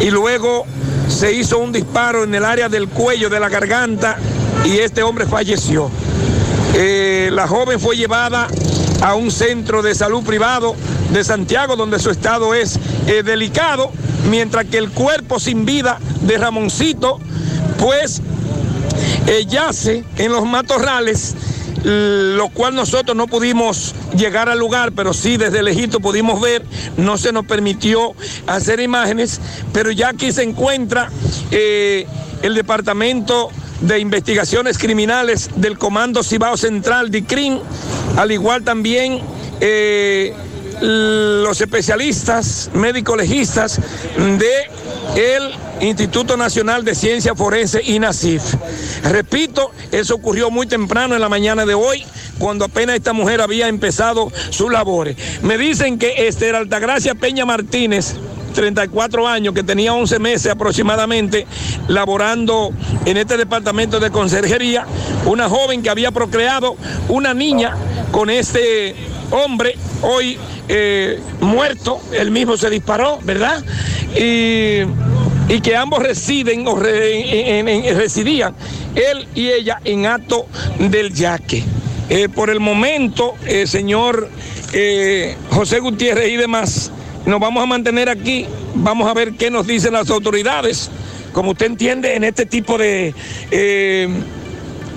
y 0.00 0.10
luego 0.10 0.66
se 1.08 1.32
hizo 1.32 1.58
un 1.58 1.72
disparo 1.72 2.24
en 2.24 2.34
el 2.34 2.44
área 2.44 2.68
del 2.68 2.88
cuello, 2.88 3.30
de 3.30 3.40
la 3.40 3.48
garganta, 3.48 4.18
y 4.66 4.78
este 4.78 5.02
hombre 5.02 5.26
falleció. 5.26 5.90
Eh, 6.74 7.30
la 7.32 7.48
joven 7.48 7.80
fue 7.80 7.96
llevada 7.96 8.48
a 9.00 9.14
un 9.14 9.30
centro 9.30 9.80
de 9.80 9.94
salud 9.94 10.22
privado 10.24 10.76
de 11.10 11.24
Santiago, 11.24 11.74
donde 11.76 11.98
su 11.98 12.10
estado 12.10 12.54
es 12.54 12.78
eh, 13.06 13.22
delicado 13.22 13.90
mientras 14.28 14.66
que 14.66 14.76
el 14.76 14.90
cuerpo 14.90 15.40
sin 15.40 15.64
vida 15.64 15.98
de 16.20 16.36
Ramoncito, 16.36 17.18
pues 17.78 18.20
eh, 19.26 19.44
yace 19.46 20.04
en 20.16 20.32
los 20.32 20.44
matorrales, 20.44 21.34
lo 21.84 22.48
cual 22.50 22.74
nosotros 22.74 23.16
no 23.16 23.26
pudimos 23.26 23.94
llegar 24.16 24.48
al 24.48 24.58
lugar, 24.58 24.92
pero 24.92 25.12
sí 25.12 25.36
desde 25.36 25.62
lejito 25.62 26.00
pudimos 26.00 26.40
ver, 26.40 26.64
no 26.96 27.18
se 27.18 27.32
nos 27.32 27.44
permitió 27.46 28.14
hacer 28.46 28.80
imágenes, 28.80 29.40
pero 29.72 29.90
ya 29.90 30.10
aquí 30.10 30.32
se 30.32 30.42
encuentra 30.42 31.10
eh, 31.50 32.06
el 32.42 32.54
departamento 32.54 33.50
de 33.80 33.98
investigaciones 33.98 34.78
criminales 34.78 35.50
del 35.56 35.76
Comando 35.76 36.22
Cibao 36.22 36.56
Central 36.56 37.10
de 37.10 37.24
CRIM, 37.24 37.58
al 38.16 38.30
igual 38.30 38.62
también 38.62 39.20
eh, 39.60 40.34
los 40.80 41.60
especialistas 41.60 42.70
médico 42.74 43.16
legistas 43.16 43.80
de 44.16 44.52
el 45.16 45.52
Instituto 45.80 46.36
Nacional 46.36 46.84
de 46.84 46.94
Ciencia 46.94 47.34
Forense 47.34 47.82
INACIF. 47.84 48.42
Repito, 49.04 49.72
eso 49.90 50.14
ocurrió 50.14 50.50
muy 50.50 50.66
temprano 50.66 51.14
en 51.14 51.20
la 51.20 51.28
mañana 51.28 51.66
de 51.66 51.74
hoy, 51.74 52.04
cuando 52.38 52.64
apenas 52.64 52.96
esta 52.96 53.12
mujer 53.12 53.40
había 53.40 53.68
empezado 53.68 54.32
sus 54.50 54.70
labores. 54.72 55.16
Me 55.42 55.58
dicen 55.58 55.98
que 55.98 56.28
Esther 56.28 56.54
Altagracia 56.54 57.14
Peña 57.14 57.44
Martínez, 57.44 58.14
34 58.52 59.26
años, 59.28 59.54
que 59.54 59.62
tenía 59.62 59.92
11 59.94 60.18
meses 60.18 60.52
aproximadamente 60.52 61.46
laborando 61.88 62.70
en 63.04 63.16
este 63.16 63.36
departamento 63.36 64.00
de 64.00 64.10
conserjería, 64.10 64.86
una 65.26 65.48
joven 65.48 65.82
que 65.82 65.90
había 65.90 66.10
procreado 66.10 66.76
una 67.08 67.34
niña 67.34 67.74
con 68.10 68.30
este 68.30 68.94
hombre, 69.30 69.76
hoy 70.02 70.38
eh, 70.68 71.18
muerto, 71.40 72.00
él 72.12 72.30
mismo 72.30 72.56
se 72.56 72.70
disparó, 72.70 73.18
¿verdad? 73.24 73.62
Y, 74.16 74.86
que 75.60 75.76
ambos 75.76 76.02
residen 76.02 76.66
o 76.66 76.76
residían, 76.76 78.54
él 78.94 79.28
y 79.34 79.48
ella, 79.48 79.80
en 79.84 80.06
acto 80.06 80.46
del 80.78 81.12
yaque. 81.12 81.62
Eh, 82.08 82.30
por 82.30 82.48
el 82.48 82.58
momento, 82.58 83.34
eh, 83.44 83.66
señor 83.66 84.30
José 85.50 85.80
Gutiérrez 85.80 86.30
y 86.30 86.36
demás, 86.36 86.90
nos 87.26 87.40
vamos 87.40 87.62
a 87.62 87.66
mantener 87.66 88.08
aquí, 88.08 88.46
vamos 88.74 89.08
a 89.08 89.14
ver 89.14 89.32
qué 89.34 89.50
nos 89.50 89.66
dicen 89.66 89.92
las 89.92 90.10
autoridades. 90.10 90.90
Como 91.32 91.52
usted 91.52 91.66
entiende, 91.66 92.14
en 92.14 92.24
este 92.24 92.44
tipo 92.46 92.76
de, 92.78 93.14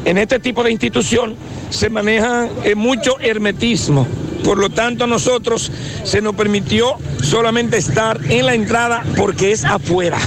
en 0.05 0.17
este 0.17 0.39
tipo 0.39 0.63
de 0.63 0.71
institución 0.71 1.35
se 1.69 1.89
maneja 1.89 2.47
mucho 2.75 3.19
hermetismo. 3.19 4.07
Por 4.43 4.57
lo 4.59 4.69
tanto, 4.69 5.05
a 5.05 5.07
nosotros 5.07 5.71
se 6.03 6.21
nos 6.21 6.35
permitió 6.35 6.95
solamente 7.23 7.77
estar 7.77 8.19
en 8.29 8.45
la 8.45 8.53
entrada 8.53 9.03
porque 9.17 9.51
es 9.51 9.65
afuera. 9.65 10.17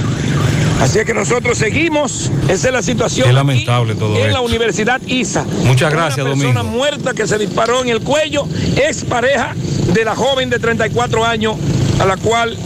Así 0.81 0.99
es 1.01 1.05
que 1.05 1.15
nosotros 1.15 1.59
seguimos, 1.59 2.31
esa 2.49 2.69
es 2.69 2.73
la 2.73 2.83
situación. 2.83 3.29
Es 3.29 3.35
lamentable 3.35 3.95
todo 3.97 4.15
En 4.17 4.23
esto. 4.23 4.33
la 4.33 4.41
Universidad 4.41 5.01
ISA. 5.07 5.45
Muchas 5.65 5.93
gracias, 5.93 6.25
Una 6.27 6.35
persona 6.35 6.61
Domingo. 6.63 6.77
muerta 6.79 7.15
que 7.15 7.27
se 7.27 7.37
disparó 7.39 7.83
en 7.83 7.89
el 7.89 8.01
cuello, 8.01 8.47
ex 8.77 9.05
pareja 9.05 9.55
de 9.93 10.05
la 10.05 10.15
joven 10.15 10.51
de 10.51 10.59
34 10.59 11.25
años, 11.25 11.57
a 11.99 12.05
la 12.05 12.17
cual 12.17 12.57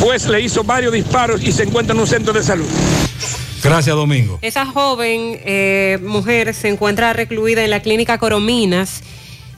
pues 0.00 0.28
le 0.28 0.40
hizo 0.40 0.64
varios 0.64 0.92
disparos 0.92 1.42
y 1.42 1.52
se 1.52 1.64
encuentra 1.64 1.94
en 1.94 2.00
un 2.00 2.06
centro 2.06 2.32
de 2.32 2.42
salud. 2.42 2.66
Gracias, 3.62 3.94
Domingo. 3.96 4.38
Esa 4.42 4.66
joven 4.66 5.40
eh, 5.44 5.98
mujer 6.02 6.52
se 6.54 6.68
encuentra 6.68 7.12
recluida 7.12 7.64
en 7.64 7.70
la 7.70 7.80
clínica 7.80 8.18
Corominas 8.18 9.02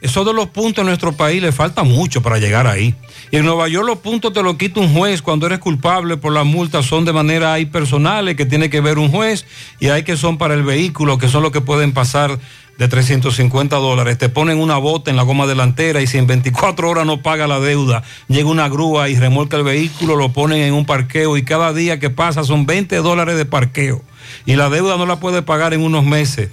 Esos 0.00 0.24
de 0.24 0.32
los 0.32 0.46
puntos 0.50 0.82
en 0.82 0.86
nuestro 0.86 1.12
país 1.12 1.42
le 1.42 1.50
falta 1.50 1.82
mucho 1.82 2.22
para 2.22 2.38
llegar 2.38 2.68
ahí. 2.68 2.94
Y 3.32 3.36
en 3.36 3.44
Nueva 3.44 3.66
York 3.66 3.84
los 3.84 3.98
puntos 3.98 4.32
te 4.32 4.42
los 4.44 4.56
quita 4.56 4.78
un 4.78 4.94
juez 4.94 5.22
cuando 5.22 5.46
eres 5.46 5.58
culpable 5.58 6.16
por 6.16 6.32
las 6.32 6.46
multas 6.46 6.86
son 6.86 7.04
de 7.04 7.12
manera 7.12 7.52
hay 7.52 7.66
personales 7.66 8.36
que 8.36 8.46
tiene 8.46 8.70
que 8.70 8.80
ver 8.80 8.98
un 8.98 9.10
juez 9.10 9.44
y 9.80 9.88
hay 9.88 10.04
que 10.04 10.16
son 10.16 10.38
para 10.38 10.54
el 10.54 10.62
vehículo, 10.62 11.18
que 11.18 11.28
son 11.28 11.42
los 11.42 11.50
que 11.50 11.60
pueden 11.60 11.92
pasar 11.92 12.38
de 12.78 12.86
350 12.86 13.74
dólares. 13.76 14.18
Te 14.18 14.28
ponen 14.28 14.58
una 14.58 14.78
bota 14.78 15.10
en 15.10 15.16
la 15.16 15.24
goma 15.24 15.48
delantera 15.48 16.00
y 16.00 16.06
si 16.06 16.16
en 16.16 16.28
24 16.28 16.88
horas 16.88 17.04
no 17.04 17.20
paga 17.20 17.48
la 17.48 17.58
deuda, 17.58 18.04
llega 18.28 18.48
una 18.48 18.68
grúa 18.68 19.08
y 19.08 19.16
remolca 19.16 19.56
el 19.56 19.64
vehículo, 19.64 20.14
lo 20.14 20.32
ponen 20.32 20.62
en 20.62 20.74
un 20.74 20.86
parqueo 20.86 21.36
y 21.36 21.44
cada 21.44 21.72
día 21.72 21.98
que 21.98 22.08
pasa 22.08 22.44
son 22.44 22.66
20 22.66 22.94
dólares 22.98 23.36
de 23.36 23.46
parqueo. 23.46 24.00
Y 24.46 24.54
la 24.54 24.70
deuda 24.70 24.96
no 24.96 25.06
la 25.06 25.18
puede 25.18 25.42
pagar 25.42 25.74
en 25.74 25.82
unos 25.82 26.04
meses 26.04 26.50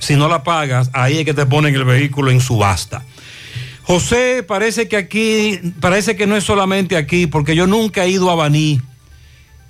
si 0.00 0.16
no 0.16 0.28
la 0.28 0.42
pagas, 0.42 0.90
ahí 0.94 1.18
es 1.18 1.24
que 1.24 1.34
te 1.34 1.46
ponen 1.46 1.74
el 1.74 1.84
vehículo 1.84 2.30
en 2.30 2.40
subasta. 2.40 3.04
José, 3.82 4.42
parece 4.42 4.88
que 4.88 4.96
aquí, 4.96 5.60
parece 5.78 6.16
que 6.16 6.26
no 6.26 6.36
es 6.36 6.44
solamente 6.44 6.96
aquí, 6.96 7.26
porque 7.26 7.54
yo 7.54 7.66
nunca 7.66 8.04
he 8.04 8.08
ido 8.08 8.30
a 8.30 8.34
Baní. 8.34 8.80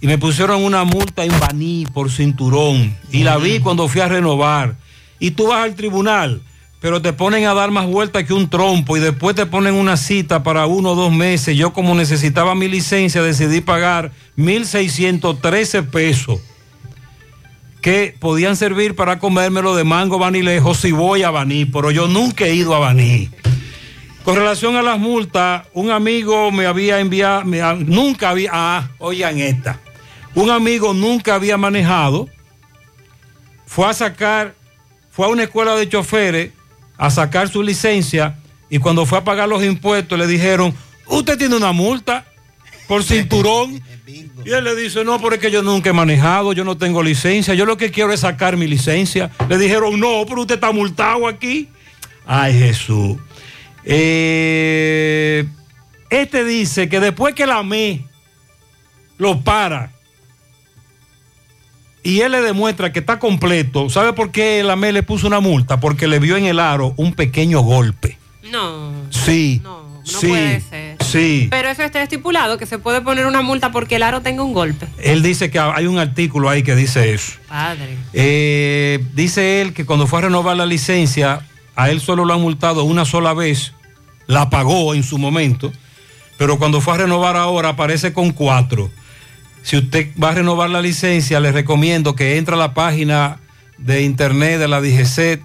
Y 0.01 0.07
me 0.07 0.19
pusieron 0.19 0.65
una 0.65 0.85
multa 0.85 1.25
en 1.25 1.39
Baní 1.39 1.87
por 1.93 2.11
cinturón. 2.11 2.97
Y 3.11 3.25
la 3.25 3.37
vi 3.39 3.59
cuando 3.61 3.89
fui 3.89 4.01
a 4.01 4.09
renovar. 4.09 4.77
Y 5.19 5.33
tú 5.33 5.49
vas 5.49 5.65
al 5.65 5.75
tribunal, 5.75 6.43
pero 6.81 7.03
te 7.03 7.13
ponen 7.13 7.47
a 7.47 7.55
dar 7.55 7.71
más 7.71 7.87
vueltas 7.87 8.25
que 8.25 8.33
un 8.33 8.49
trompo 8.49 8.97
y 8.97 9.01
después 9.01 9.35
te 9.35 9.47
ponen 9.47 9.75
una 9.75 9.97
cita 9.97 10.43
para 10.43 10.67
uno 10.67 10.93
o 10.93 10.95
dos 10.95 11.13
meses. 11.13 11.57
Yo 11.57 11.73
como 11.73 11.95
necesitaba 11.95 12.55
mi 12.55 12.69
licencia 12.69 13.23
decidí 13.23 13.61
pagar 13.61 14.13
1.613 14.39 15.91
pesos 15.91 16.41
que 17.81 18.15
podían 18.19 18.57
servir 18.57 18.95
para 18.95 19.19
comérmelo 19.19 19.75
de 19.75 19.85
mango 19.85 20.19
vanilejo 20.19 20.75
si 20.75 20.93
voy 20.93 21.23
a 21.23 21.31
Baní, 21.31 21.65
pero 21.65 21.91
yo 21.91 22.07
nunca 22.09 22.45
he 22.47 22.55
ido 22.55 22.75
a 22.75 22.79
Baní. 22.79 23.31
Con 24.25 24.37
relación 24.37 24.77
a 24.77 24.83
las 24.83 24.99
multas, 24.99 25.67
un 25.73 25.91
amigo 25.91 26.53
me 26.53 26.67
había 26.67 27.01
enviado, 27.01 27.45
nunca 27.77 28.31
había, 28.31 28.51
ah, 28.53 28.91
oigan 28.99 29.39
esta, 29.39 29.81
un 30.35 30.51
amigo 30.51 30.93
nunca 30.93 31.35
había 31.35 31.57
manejado, 31.57 32.29
fue 33.67 33.87
a 33.89 33.95
sacar, 33.95 34.55
fue 35.11 35.27
a 35.27 35.31
una 35.31 35.45
escuela 35.45 35.75
de 35.75 35.89
choferes 35.89 36.53
a 36.99 37.11
sacar 37.11 37.49
su 37.49 37.63
licencia 37.63 38.37
y 38.69 38.79
cuando 38.79 39.07
fue 39.07 39.19
a 39.19 39.25
pagar 39.25 39.49
los 39.49 39.65
impuestos 39.65 40.19
le 40.19 40.27
dijeron, 40.27 40.75
usted 41.07 41.39
tiene 41.39 41.57
una 41.57 41.73
multa 41.73 42.27
por 42.91 43.05
cinturón. 43.05 43.81
Y 44.45 44.51
él 44.51 44.65
le 44.65 44.75
dice, 44.75 45.05
no, 45.05 45.21
pero 45.21 45.37
es 45.37 45.41
que 45.41 45.53
yo 45.53 45.63
nunca 45.63 45.91
he 45.91 45.93
manejado, 45.93 46.53
yo 46.53 46.65
no 46.65 46.77
tengo 46.77 47.05
licencia, 47.05 47.55
yo 47.55 47.65
lo 47.65 47.77
que 47.77 47.93
quiero 47.93 48.13
es 48.13 48.19
sacar 48.19 48.57
mi 48.57 48.67
licencia. 48.67 49.31
Le 49.49 49.59
dijeron, 49.59 50.01
no, 50.01 50.25
pero 50.27 50.41
usted 50.41 50.57
está 50.57 50.73
multado 50.73 51.29
aquí. 51.29 51.69
Ay, 52.27 52.53
Jesús. 52.59 53.17
Eh, 53.85 55.47
este 56.11 56.43
dice 56.43 56.89
que 56.89 56.99
después 56.99 57.33
que 57.37 57.47
la 57.47 57.63
ME 57.63 58.05
lo 59.19 59.41
para 59.41 59.93
y 62.03 62.23
él 62.23 62.33
le 62.33 62.43
demuestra 62.43 62.93
que 62.93 62.99
está 62.99 63.21
completo, 63.21 63.89
¿sabe 63.89 64.15
por 64.15 64.33
qué 64.33 64.65
la 64.65 64.75
ME 64.75 64.91
le 64.91 65.05
puso 65.05 65.29
una 65.29 65.39
multa? 65.39 65.79
Porque 65.79 66.09
le 66.09 66.19
vio 66.19 66.37
en 66.37 66.47
el 66.47 66.59
aro 66.59 66.93
un 66.97 67.13
pequeño 67.15 67.61
golpe. 67.61 68.19
No, 68.51 68.91
Sí. 69.11 69.61
no 69.63 70.01
sí, 70.03 70.27
puede 70.27 70.61
ser. 70.63 71.00
Sí. 71.11 71.49
Pero 71.51 71.69
eso 71.69 71.83
está 71.83 72.03
estipulado, 72.03 72.59
que 72.59 72.67
se 72.67 72.79
puede 72.79 73.01
poner 73.01 73.27
una 73.27 73.43
multa 73.43 73.73
porque 73.73 73.97
el 73.97 74.03
aro 74.03 74.21
tenga 74.23 74.43
un 74.43 74.53
golpe. 74.53 74.87
Él 74.99 75.23
dice 75.23 75.51
que 75.51 75.59
hay 75.59 75.87
un 75.87 75.99
artículo 75.99 76.49
ahí 76.49 76.63
que 76.63 76.75
dice 76.75 77.13
eso. 77.13 77.33
Padre. 77.49 77.97
Eh, 78.13 79.05
dice 79.15 79.61
él 79.61 79.73
que 79.73 79.85
cuando 79.85 80.07
fue 80.07 80.21
a 80.21 80.23
renovar 80.23 80.57
la 80.57 80.67
licencia, 80.67 81.41
a 81.75 81.91
él 81.91 82.01
solo 82.01 82.25
lo 82.25 82.35
han 82.35 82.41
multado 82.41 82.85
una 82.85 83.05
sola 83.05 83.35
vez, 83.35 83.73
la 84.27 84.51
pagó 84.51 84.95
en 84.95 85.03
su 85.03 85.19
momento, 85.19 85.73
pero 86.39 86.59
cuando 86.59 86.81
fue 86.81 86.95
a 86.95 86.99
renovar 86.99 87.37
ahora 87.37 87.71
aparece 87.71 88.13
con 88.13 88.31
cuatro. 88.31 88.91
Si 89.63 89.77
usted 89.77 90.09
va 90.23 90.31
a 90.31 90.35
renovar 90.35 90.71
la 90.71 90.81
licencia, 90.81 91.41
le 91.41 91.53
recomiendo 91.53 92.15
que 92.15 92.39
entre 92.39 92.55
a 92.55 92.59
la 92.59 92.73
página 92.73 93.39
de 93.79 94.03
internet 94.03 94.59
de 94.59 94.69
la 94.69 94.81
DGC 94.81 95.43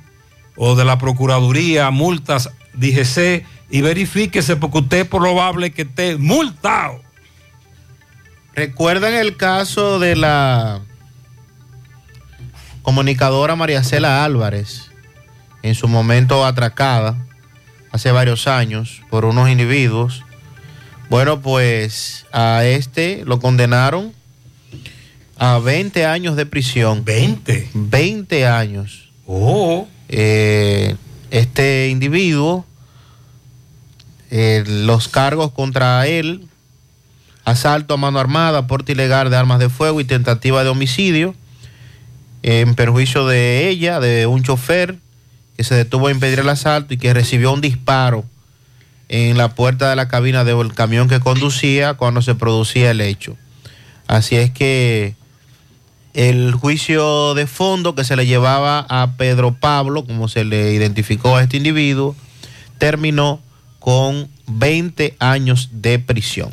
o 0.55 0.75
de 0.75 0.85
la 0.85 0.97
Procuraduría, 0.97 1.89
multas 1.91 2.51
DGC, 2.73 3.43
y 3.69 3.81
verifíquese 3.81 4.55
porque 4.55 4.79
usted 4.79 4.97
es 5.01 5.07
probable 5.07 5.71
que 5.71 5.83
esté 5.83 6.17
multado. 6.17 7.01
¿Recuerdan 8.53 9.13
el 9.13 9.35
caso 9.35 9.99
de 9.99 10.15
la 10.15 10.81
comunicadora 12.83 13.55
María 13.55 13.83
Cela 13.83 14.23
Álvarez, 14.23 14.91
en 15.61 15.75
su 15.75 15.87
momento 15.87 16.45
atracada 16.45 17.17
hace 17.91 18.11
varios 18.11 18.47
años 18.47 19.01
por 19.09 19.25
unos 19.25 19.49
individuos? 19.49 20.23
Bueno, 21.09 21.41
pues 21.41 22.25
a 22.31 22.63
este 22.63 23.23
lo 23.25 23.39
condenaron 23.39 24.13
a 25.37 25.59
20 25.59 26.05
años 26.05 26.35
de 26.35 26.45
prisión. 26.45 27.03
20. 27.03 27.69
20 27.73 28.47
años. 28.47 29.09
Oh. 29.27 29.87
Eh, 30.07 30.95
este 31.31 31.89
individuo, 31.89 32.65
eh, 34.37 34.65
los 34.67 35.07
cargos 35.07 35.53
contra 35.53 36.05
él, 36.07 36.45
asalto 37.45 37.93
a 37.93 37.97
mano 37.97 38.19
armada, 38.19 38.67
porte 38.67 38.91
ilegal 38.91 39.29
de 39.29 39.37
armas 39.37 39.59
de 39.59 39.69
fuego 39.69 40.01
y 40.01 40.03
tentativa 40.03 40.61
de 40.61 40.69
homicidio, 40.69 41.33
en 42.43 42.75
perjuicio 42.75 43.25
de 43.25 43.69
ella, 43.69 44.01
de 44.01 44.27
un 44.27 44.43
chofer 44.43 44.97
que 45.55 45.63
se 45.63 45.73
detuvo 45.75 46.07
a 46.07 46.11
impedir 46.11 46.39
el 46.39 46.49
asalto 46.49 46.93
y 46.93 46.97
que 46.97 47.13
recibió 47.13 47.53
un 47.53 47.61
disparo 47.61 48.25
en 49.07 49.37
la 49.37 49.55
puerta 49.55 49.89
de 49.89 49.95
la 49.95 50.09
cabina 50.09 50.43
del 50.43 50.73
camión 50.73 51.07
que 51.07 51.21
conducía 51.21 51.93
cuando 51.93 52.21
se 52.21 52.35
producía 52.35 52.91
el 52.91 52.99
hecho. 52.99 53.37
Así 54.05 54.35
es 54.35 54.51
que 54.51 55.15
el 56.13 56.53
juicio 56.53 57.35
de 57.35 57.47
fondo 57.47 57.95
que 57.95 58.03
se 58.03 58.17
le 58.17 58.25
llevaba 58.25 58.85
a 58.89 59.13
Pedro 59.15 59.55
Pablo, 59.57 60.05
como 60.05 60.27
se 60.27 60.43
le 60.43 60.73
identificó 60.73 61.37
a 61.37 61.43
este 61.43 61.55
individuo, 61.55 62.17
terminó 62.79 63.39
con 63.85 64.29
20 64.47 65.15
años 65.19 65.69
de 65.71 65.99
prisión. 65.99 66.49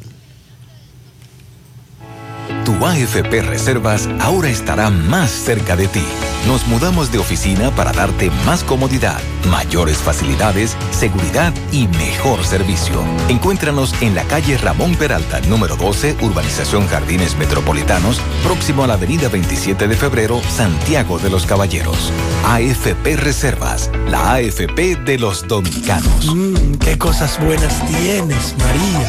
Tu 2.67 2.75
AFP 2.85 3.41
Reservas 3.41 4.07
ahora 4.21 4.51
estará 4.51 4.91
más 4.91 5.31
cerca 5.31 5.75
de 5.75 5.89
ti. 5.89 6.05
Nos 6.47 6.66
mudamos 6.66 7.12
de 7.12 7.19
oficina 7.19 7.70
para 7.70 7.93
darte 7.93 8.31
más 8.44 8.64
comodidad, 8.64 9.20
mayores 9.48 9.98
facilidades, 9.98 10.77
seguridad 10.90 11.52
y 11.70 11.86
mejor 11.86 12.44
servicio. 12.44 13.05
Encuéntranos 13.28 13.94
en 14.02 14.16
la 14.16 14.24
calle 14.24 14.59
Ramón 14.59 14.97
Peralta, 14.97 15.40
número 15.43 15.77
12, 15.77 16.16
Urbanización 16.20 16.89
Jardines 16.89 17.36
Metropolitanos, 17.36 18.20
próximo 18.43 18.82
a 18.82 18.89
la 18.89 18.94
avenida 18.94 19.28
27 19.28 19.86
de 19.86 19.97
febrero, 19.97 20.40
Santiago 20.48 21.19
de 21.19 21.31
los 21.31 21.47
Caballeros. 21.47 22.12
AFP 22.44 23.16
Reservas, 23.16 23.90
la 24.09 24.32
AFP 24.35 24.97
de 24.97 25.19
los 25.19 25.47
dominicanos. 25.47 26.26
Mmm, 26.34 26.75
qué 26.75 26.99
cosas 26.99 27.39
buenas 27.41 27.86
tienes, 27.86 28.55
María. 28.58 29.08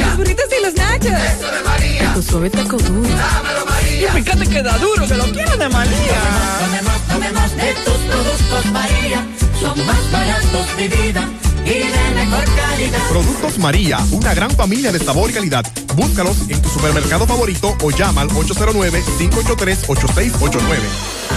Los 0.00 0.16
burritos 0.16 0.46
y 0.56 0.62
los 0.62 0.74
nachos. 0.74 1.12
Eso 1.12 1.50
de 1.50 1.62
María. 1.64 2.14
Tu 2.14 2.22
suave 2.22 2.50
taco 2.50 2.76
duro. 2.76 3.08
Dámelo, 3.08 3.61
María. 4.06 4.18
Y 4.18 4.22
fíjate 4.22 4.46
que 4.46 4.62
da 4.62 4.78
duro, 4.78 5.06
que 5.06 5.14
lo 5.14 5.24
quiero 5.24 5.54
de 5.56 5.68
María. 5.68 6.20
Tomemos, 6.60 7.02
tomemos 7.08 7.56
de 7.56 7.74
tus 7.84 7.94
productos, 7.94 8.66
María. 8.72 9.26
Son 9.60 9.86
más 9.86 10.10
baratos 10.10 10.76
de 10.76 10.88
vida 10.88 11.28
y 11.64 11.68
de 11.68 12.10
mejor 12.14 12.44
calidad. 12.56 12.98
Productos 13.08 13.58
María, 13.58 13.98
una 14.10 14.34
gran 14.34 14.50
familia 14.50 14.90
de 14.92 14.98
sabor 14.98 15.30
y 15.30 15.34
calidad. 15.34 15.64
Búscalos 15.94 16.36
en 16.48 16.60
tu 16.60 16.68
supermercado 16.68 17.24
favorito 17.26 17.76
o 17.82 17.90
llama 17.90 18.22
al 18.22 18.30
809-583-8689. 18.30 20.78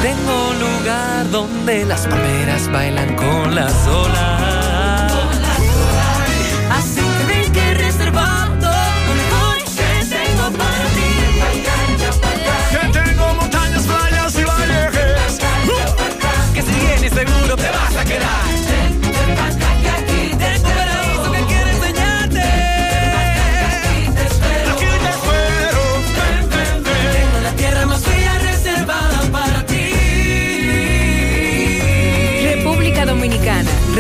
Tengo 0.02 0.50
un 0.50 0.60
lugar 0.60 1.30
donde 1.32 1.86
las 1.86 2.08
palmeras 2.08 2.72
bailan 2.72 3.16
con 3.16 3.54
las 3.56 3.74
olas. 3.88 4.45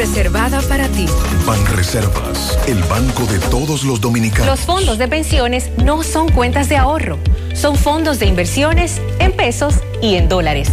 Reservada 0.05 0.61
para 0.69 0.87
ti. 0.87 1.07
Banreservas, 1.47 2.59
el 2.67 2.77
banco 2.83 3.25
de 3.25 3.39
todos 3.49 3.83
los 3.83 3.99
dominicanos. 3.99 4.45
Los 4.45 4.59
fondos 4.59 4.99
de 4.99 5.07
pensiones 5.07 5.71
no 5.83 6.03
son 6.03 6.29
cuentas 6.29 6.69
de 6.69 6.77
ahorro, 6.77 7.17
son 7.55 7.75
fondos 7.75 8.19
de 8.19 8.27
inversiones 8.27 9.01
en 9.17 9.31
pesos 9.31 9.73
y 10.03 10.15
en 10.15 10.29
dólares, 10.29 10.69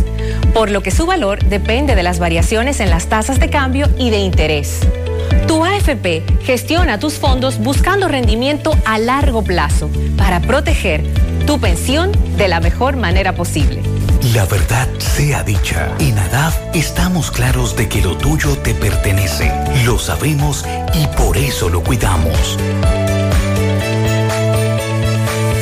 por 0.53 0.71
lo 0.71 0.83
que 0.83 0.91
su 0.91 1.07
valor 1.07 1.43
depende 1.45 1.95
de 1.95 2.03
las 2.03 2.19
variaciones 2.19 2.79
en 2.81 2.91
las 2.91 3.07
tasas 3.07 3.41
de 3.41 3.49
cambio 3.49 3.89
y 3.97 4.11
de 4.11 4.19
interés. 4.19 4.81
Tu 5.49 5.65
AFP 5.65 6.23
gestiona 6.45 6.99
tus 6.99 7.15
fondos 7.15 7.59
buscando 7.59 8.09
rendimiento 8.09 8.77
a 8.85 8.99
largo 8.99 9.43
plazo 9.43 9.89
para 10.19 10.41
proteger 10.41 11.05
tu 11.47 11.59
pensión 11.59 12.13
de 12.37 12.49
la 12.49 12.61
mejor 12.61 12.97
manera 12.97 13.35
posible. 13.35 13.92
La 14.31 14.47
verdad 14.47 14.89
sea 14.99 15.43
dicha, 15.43 15.93
en 15.99 16.17
ADAF 16.17 16.57
estamos 16.75 17.33
claros 17.33 17.75
de 17.75 17.89
que 17.89 18.01
lo 18.01 18.17
tuyo 18.17 18.57
te 18.57 18.73
pertenece. 18.73 19.53
Lo 19.85 19.99
sabemos 19.99 20.65
y 20.95 21.09
por 21.09 21.37
eso 21.37 21.69
lo 21.69 21.83
cuidamos. 21.83 22.57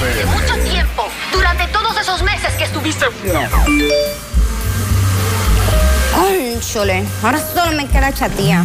pm. 0.00 0.24
Mucho 0.24 0.54
tiempo. 0.70 1.02
Durante 1.30 1.66
todos 1.68 2.00
esos 2.00 2.22
meses 2.22 2.54
que 2.56 2.64
estuviste. 2.64 3.04
Ay, 6.16 6.58
chole. 6.72 7.04
Ahora 7.22 7.38
solo 7.54 7.72
me 7.76 7.86
queda 7.86 8.14
chatía. 8.14 8.64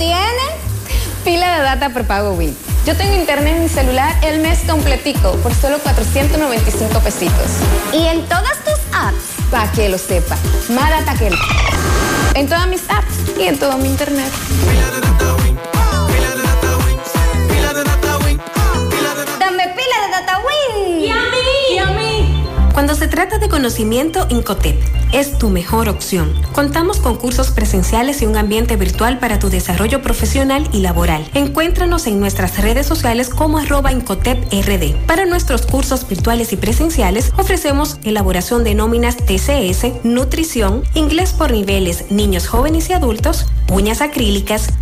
Tienes? 0.00 0.54
Pila 1.24 1.58
de 1.58 1.62
data 1.62 1.90
por 1.90 2.04
pago 2.06 2.32
Wii. 2.32 2.56
Yo 2.86 2.96
tengo 2.96 3.14
internet 3.14 3.56
en 3.56 3.62
mi 3.62 3.68
celular 3.68 4.16
el 4.22 4.40
mes 4.40 4.60
completico 4.66 5.32
por 5.42 5.54
solo 5.54 5.78
495 5.78 7.00
pesitos. 7.00 7.50
¿Y 7.92 8.06
en 8.06 8.26
todas 8.26 8.56
tus 8.64 8.80
apps? 8.94 9.22
Para 9.50 9.70
que 9.72 9.90
lo 9.90 9.98
sepa. 9.98 10.36
Más 10.70 10.88
data 10.88 11.14
que 11.18 11.26
el... 11.26 11.34
En 12.34 12.48
todas 12.48 12.66
mis 12.68 12.80
apps 12.88 13.38
y 13.38 13.42
en 13.42 13.58
todo 13.58 13.76
mi 13.76 13.88
internet. 13.88 14.32
Dame 19.38 19.68
pila 19.68 19.96
de 20.06 20.10
data 20.12 20.38
win. 20.38 21.29
Cuando 22.72 22.94
se 22.94 23.08
trata 23.08 23.38
de 23.38 23.48
conocimiento, 23.48 24.26
Incotep 24.30 24.76
es 25.12 25.38
tu 25.38 25.50
mejor 25.50 25.88
opción. 25.88 26.32
Contamos 26.52 26.98
con 26.98 27.16
cursos 27.16 27.50
presenciales 27.50 28.22
y 28.22 28.26
un 28.26 28.36
ambiente 28.36 28.76
virtual 28.76 29.18
para 29.18 29.38
tu 29.38 29.50
desarrollo 29.50 30.02
profesional 30.02 30.68
y 30.72 30.80
laboral. 30.80 31.28
Encuéntranos 31.34 32.06
en 32.06 32.20
nuestras 32.20 32.62
redes 32.62 32.86
sociales 32.86 33.28
como 33.28 33.58
arroba 33.58 33.92
Incotep 33.92 34.52
RD. 34.52 34.94
Para 35.06 35.26
nuestros 35.26 35.66
cursos 35.66 36.08
virtuales 36.08 36.52
y 36.52 36.56
presenciales 36.56 37.32
ofrecemos 37.36 37.98
elaboración 38.04 38.64
de 38.64 38.74
nóminas 38.74 39.16
TCS, 39.16 40.04
nutrición, 40.04 40.84
inglés 40.94 41.32
por 41.32 41.50
niveles 41.52 42.10
niños, 42.10 42.46
jóvenes 42.46 42.88
y 42.88 42.92
adultos, 42.92 43.46
uñas 43.72 44.00
acrílicas, 44.00 44.68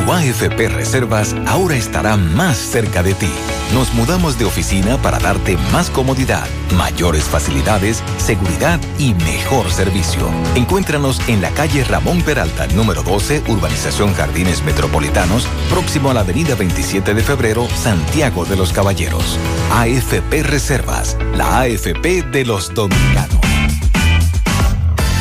Tu 0.00 0.12
AFP 0.12 0.68
Reservas 0.68 1.34
ahora 1.46 1.76
estará 1.76 2.16
más 2.16 2.56
cerca 2.56 3.02
de 3.02 3.12
ti. 3.14 3.30
Nos 3.74 3.92
mudamos 3.92 4.38
de 4.38 4.46
oficina 4.46 4.96
para 5.02 5.18
darte 5.18 5.56
más 5.72 5.90
comodidad, 5.90 6.46
mayores 6.76 7.24
facilidades, 7.24 8.02
seguridad 8.16 8.80
y 8.98 9.14
mejor 9.14 9.70
servicio. 9.70 10.30
Encuéntranos 10.54 11.20
en 11.28 11.42
la 11.42 11.50
calle 11.50 11.84
Ramón 11.84 12.22
Peralta, 12.22 12.66
número 12.68 13.02
12, 13.02 13.42
Urbanización 13.48 14.14
Jardines 14.14 14.64
Metropolitanos, 14.64 15.46
próximo 15.68 16.10
a 16.10 16.14
la 16.14 16.20
avenida 16.20 16.54
27 16.54 17.12
de 17.12 17.22
febrero, 17.22 17.68
Santiago 17.74 18.44
de 18.46 18.56
los 18.56 18.72
Caballeros. 18.72 19.38
AFP 19.72 20.42
Reservas, 20.42 21.16
la 21.34 21.60
AFP 21.60 22.22
de 22.22 22.44
los 22.46 22.72
dominicanos. 22.72 23.49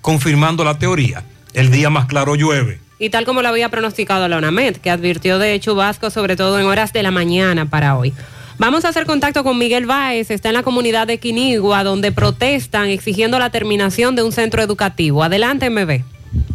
confirmando 0.00 0.64
la 0.64 0.80
teoría. 0.80 1.24
El 1.54 1.70
día 1.70 1.88
más 1.88 2.06
claro 2.06 2.34
llueve. 2.34 2.80
Y 3.02 3.10
tal 3.10 3.24
como 3.24 3.42
lo 3.42 3.48
había 3.48 3.68
pronosticado 3.68 4.28
la 4.28 4.38
UNAMED, 4.38 4.76
que 4.76 4.88
advirtió 4.88 5.40
de 5.40 5.58
chubasco 5.58 6.08
sobre 6.08 6.36
todo 6.36 6.60
en 6.60 6.66
horas 6.66 6.92
de 6.92 7.02
la 7.02 7.10
mañana 7.10 7.66
para 7.68 7.98
hoy. 7.98 8.12
Vamos 8.58 8.84
a 8.84 8.90
hacer 8.90 9.06
contacto 9.06 9.42
con 9.42 9.58
Miguel 9.58 9.86
Báez, 9.86 10.30
está 10.30 10.50
en 10.50 10.54
la 10.54 10.62
comunidad 10.62 11.08
de 11.08 11.18
Quinigua, 11.18 11.82
donde 11.82 12.12
protestan 12.12 12.90
exigiendo 12.90 13.40
la 13.40 13.50
terminación 13.50 14.14
de 14.14 14.22
un 14.22 14.30
centro 14.30 14.62
educativo. 14.62 15.24
Adelante, 15.24 15.68
MB. 15.68 16.04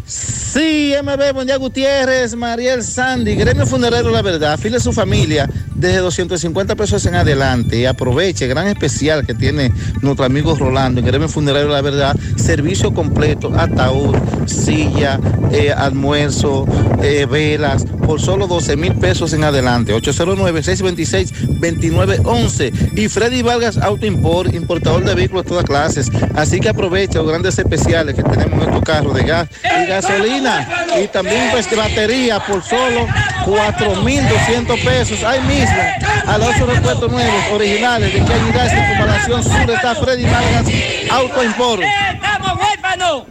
Sí, 0.08 0.94
MB, 1.04 1.34
buen 1.34 1.48
día 1.48 1.58
Gutiérrez, 1.58 2.34
Mariel 2.36 2.82
Sandy, 2.82 3.36
Gremio 3.36 3.68
Funerario 3.68 4.10
La 4.10 4.22
Verdad, 4.22 4.54
afile 4.54 4.78
a 4.78 4.80
su 4.80 4.94
familia 4.94 5.50
desde 5.76 5.98
250 5.98 6.76
pesos 6.76 7.06
en 7.06 7.16
adelante 7.16 7.78
y 7.78 7.86
aproveche, 7.86 8.48
gran 8.48 8.68
especial 8.68 9.28
que 9.28 9.34
tiene 9.34 9.74
nuestro 10.02 10.24
amigo 10.26 10.56
Rolando 10.56 11.02
en 11.02 11.06
Gremio 11.06 11.28
Funerario 11.28 11.68
La 11.68 11.82
Verdad, 11.82 12.16
servicio 12.38 12.94
completo, 12.94 13.52
ataúd, 13.56 14.16
silla, 14.46 15.20
eh, 15.52 15.72
almuerzo, 15.72 16.66
eh, 17.04 17.28
velas, 17.30 17.86
por 17.86 18.22
solo 18.22 18.48
12 18.48 18.78
mil 18.78 18.96
pesos 18.96 19.34
en 19.34 19.44
adelante, 19.44 19.94
809-626-2911 19.94 22.72
y 22.96 23.10
Freddy 23.10 23.42
Vargas 23.42 23.78
Auto 23.78 24.06
Import, 24.06 24.56
importador 24.56 25.04
de 25.04 25.14
vehículos 25.14 25.44
de 25.44 25.50
todas 25.50 25.66
clases, 25.66 26.10
así 26.34 26.62
que 26.62 26.70
aprovecha 26.70 27.20
los 27.20 27.28
grandes 27.28 27.60
especiales 27.60 28.16
que 28.16 28.24
tenemos 28.24 28.64
en 28.64 28.70
estos 28.70 28.84
carros 28.84 29.14
de 29.14 29.24
gas 29.24 29.50
y 29.82 29.86
gasolina 29.86 30.68
y 31.02 31.08
también 31.08 31.50
pues 31.52 31.70
de 31.70 31.76
batería 31.76 32.40
por 32.40 32.64
solo 32.64 33.08
4.200 33.46 34.84
pesos. 34.84 35.24
Ahí 35.24 35.42
mismo, 35.42 35.82
a 36.26 36.38
los 36.38 36.60
repuestos 36.60 37.12
nuevos, 37.12 37.44
originales, 37.54 38.14
de 38.14 38.24
que 38.24 38.34
ayuda 38.34 38.66
esta 38.66 38.88
comparación 38.90 39.44
sur 39.44 39.70
está 39.72 39.96
Freddy 39.96 40.26
Vargas 40.26 40.66
Auto 41.12 41.44
Import. 41.44 41.82
¡Estamos 41.82 42.54
huérfanos! 42.60 43.24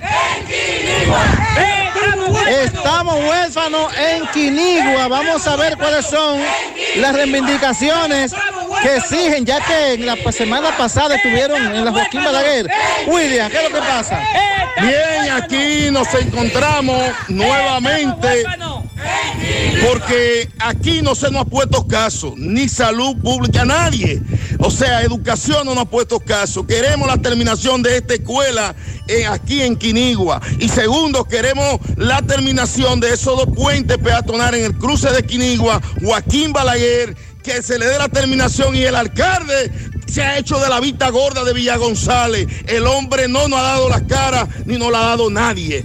Estamos 2.49 3.15
huérfanos 3.25 3.93
en 3.97 4.27
Quinigua. 4.29 5.09
Vamos 5.09 5.47
a 5.47 5.57
ver 5.57 5.77
cuáles 5.77 6.07
son 6.07 6.41
las 6.97 7.15
reivindicaciones 7.15 8.33
que 8.83 8.97
exigen, 8.97 9.45
ya 9.45 9.61
que 9.65 9.95
en 9.95 10.07
la 10.07 10.17
semana 10.33 10.77
pasada 10.77 11.17
estuvieron 11.17 11.75
en 11.75 11.85
la 11.85 11.93
Joaquín 11.93 12.25
Balaguer. 12.25 12.69
William, 13.07 13.51
¿qué 13.51 13.59
es 13.59 13.71
lo 13.71 13.77
que 13.77 13.83
pasa? 13.83 14.21
Bien, 14.81 15.33
aquí 15.33 15.91
nos 15.91 16.13
encontramos 16.15 17.03
nuevamente 17.29 18.45
porque 19.87 20.49
aquí 20.59 21.03
no 21.03 21.15
se 21.15 21.31
nos 21.31 21.43
ha 21.43 21.45
puesto 21.45 21.87
caso, 21.87 22.35
ni 22.37 22.69
salud 22.69 23.17
pública, 23.19 23.65
nadie. 23.65 24.21
O 24.59 24.71
sea, 24.71 25.03
educación 25.03 25.67
no 25.67 25.75
nos 25.75 25.85
ha 25.85 25.91
puesto 25.91 26.19
caso. 26.21 26.67
Queremos 26.67 27.07
la 27.07 27.17
terminación 27.19 27.83
de 27.83 27.99
esta 27.99 28.15
escuela 28.15 28.75
aquí 29.29 29.63
en 29.63 29.77
Quinigua. 29.77 30.41
Y 30.59 30.69
segundo, 30.69 31.25
queremos 31.25 31.81
la 31.97 32.23
terminación 32.23 33.01
de 33.01 33.13
esos 33.13 33.37
dos 33.37 33.55
puentes 33.55 33.99
peatonales 33.99 34.61
en 34.61 34.67
el 34.67 34.79
cruce 34.79 35.11
de 35.11 35.23
Quinigua, 35.25 35.81
Joaquín 36.03 36.53
Balaguer, 36.53 37.17
que 37.43 37.63
se 37.63 37.79
le 37.79 37.87
dé 37.87 37.99
la 37.99 38.09
terminación 38.09 38.75
y 38.75 38.83
el 38.83 38.97
alcalde 38.97 39.71
se 40.07 40.23
ha 40.23 40.39
hecho 40.39 40.59
de 40.59 40.69
la 40.69 40.81
vista 40.81 41.11
gorda 41.11 41.45
de 41.45 41.53
Villa 41.53 41.77
González. 41.77 42.47
El 42.67 42.87
hombre 42.87 43.29
no 43.29 43.49
nos 43.49 43.59
ha 43.59 43.63
dado 43.63 43.89
las 43.89 44.03
caras 44.03 44.49
ni 44.65 44.79
nos 44.79 44.91
la 44.91 45.01
ha 45.01 45.07
dado 45.09 45.31
nadie. 45.31 45.85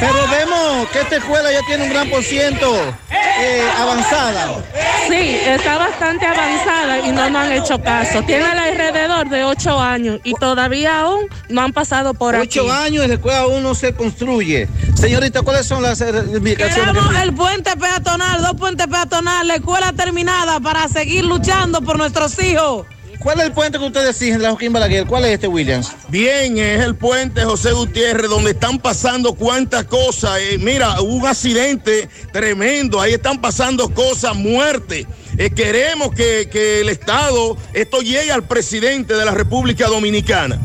Pero 0.00 0.28
vemos 0.30 0.88
que 0.88 1.00
esta 1.00 1.16
escuela 1.16 1.52
ya 1.52 1.60
tiene 1.66 1.84
un 1.84 1.90
gran 1.90 2.08
por 2.08 2.22
ciento 2.22 2.74
eh, 3.10 3.62
avanzada. 3.78 4.64
Sí, 5.08 5.38
está 5.44 5.78
bastante 5.78 6.26
avanzada 6.26 7.00
y 7.00 7.12
no 7.12 7.28
nos 7.30 7.42
han 7.42 7.52
hecho 7.52 7.80
caso. 7.82 8.22
Tiene 8.22 8.44
alrededor 8.44 9.28
de 9.28 9.44
ocho 9.44 9.78
años 9.78 10.20
y 10.24 10.34
todavía 10.34 11.00
aún 11.00 11.26
no 11.48 11.62
han 11.62 11.72
pasado 11.72 12.14
por 12.14 12.34
aquí. 12.34 12.58
Ocho 12.58 12.72
años 12.72 13.04
y 13.04 13.08
la 13.08 13.14
escuela 13.14 13.40
aún 13.40 13.62
no 13.62 13.74
se 13.74 13.94
construye. 13.94 14.68
Señorita, 14.94 15.42
¿cuáles 15.42 15.66
son 15.66 15.82
las 15.82 16.00
eh, 16.00 16.12
reivindicaciones? 16.12 16.74
que 16.74 16.92
Queremos 16.92 17.22
el 17.22 17.34
puente 17.34 17.76
peatonal, 17.76 18.42
dos 18.42 18.54
puentes 18.54 18.86
peatonales, 18.86 19.46
la 19.46 19.54
escuela 19.56 19.92
terminada 19.92 20.60
para 20.60 20.88
seguir 20.88 21.24
luchando 21.24 21.82
por 21.82 21.98
nuestros 21.98 22.38
hijos. 22.42 22.86
¿Cuál 23.24 23.40
es 23.40 23.46
el 23.46 23.52
puente 23.52 23.78
que 23.78 23.84
ustedes 23.86 24.10
exigen, 24.10 24.42
la 24.42 24.50
Joaquín 24.50 24.70
Balaguer? 24.70 25.06
¿Cuál 25.06 25.24
es 25.24 25.32
este, 25.32 25.48
Williams? 25.48 25.92
Bien, 26.10 26.58
es 26.58 26.82
el 26.82 26.94
puente 26.94 27.42
José 27.42 27.72
Gutiérrez 27.72 28.28
donde 28.28 28.50
están 28.50 28.78
pasando 28.78 29.32
cuantas 29.32 29.84
cosas. 29.84 30.38
Eh, 30.42 30.58
mira, 30.60 31.00
hubo 31.00 31.14
un 31.14 31.26
accidente 31.26 32.06
tremendo, 32.32 33.00
ahí 33.00 33.14
están 33.14 33.40
pasando 33.40 33.88
cosas, 33.88 34.36
muerte. 34.36 35.06
Eh, 35.38 35.48
queremos 35.48 36.14
que, 36.14 36.50
que 36.52 36.82
el 36.82 36.90
Estado, 36.90 37.56
esto 37.72 38.02
llegue 38.02 38.30
al 38.30 38.42
presidente 38.42 39.14
de 39.14 39.24
la 39.24 39.30
República 39.30 39.86
Dominicana. 39.86 40.60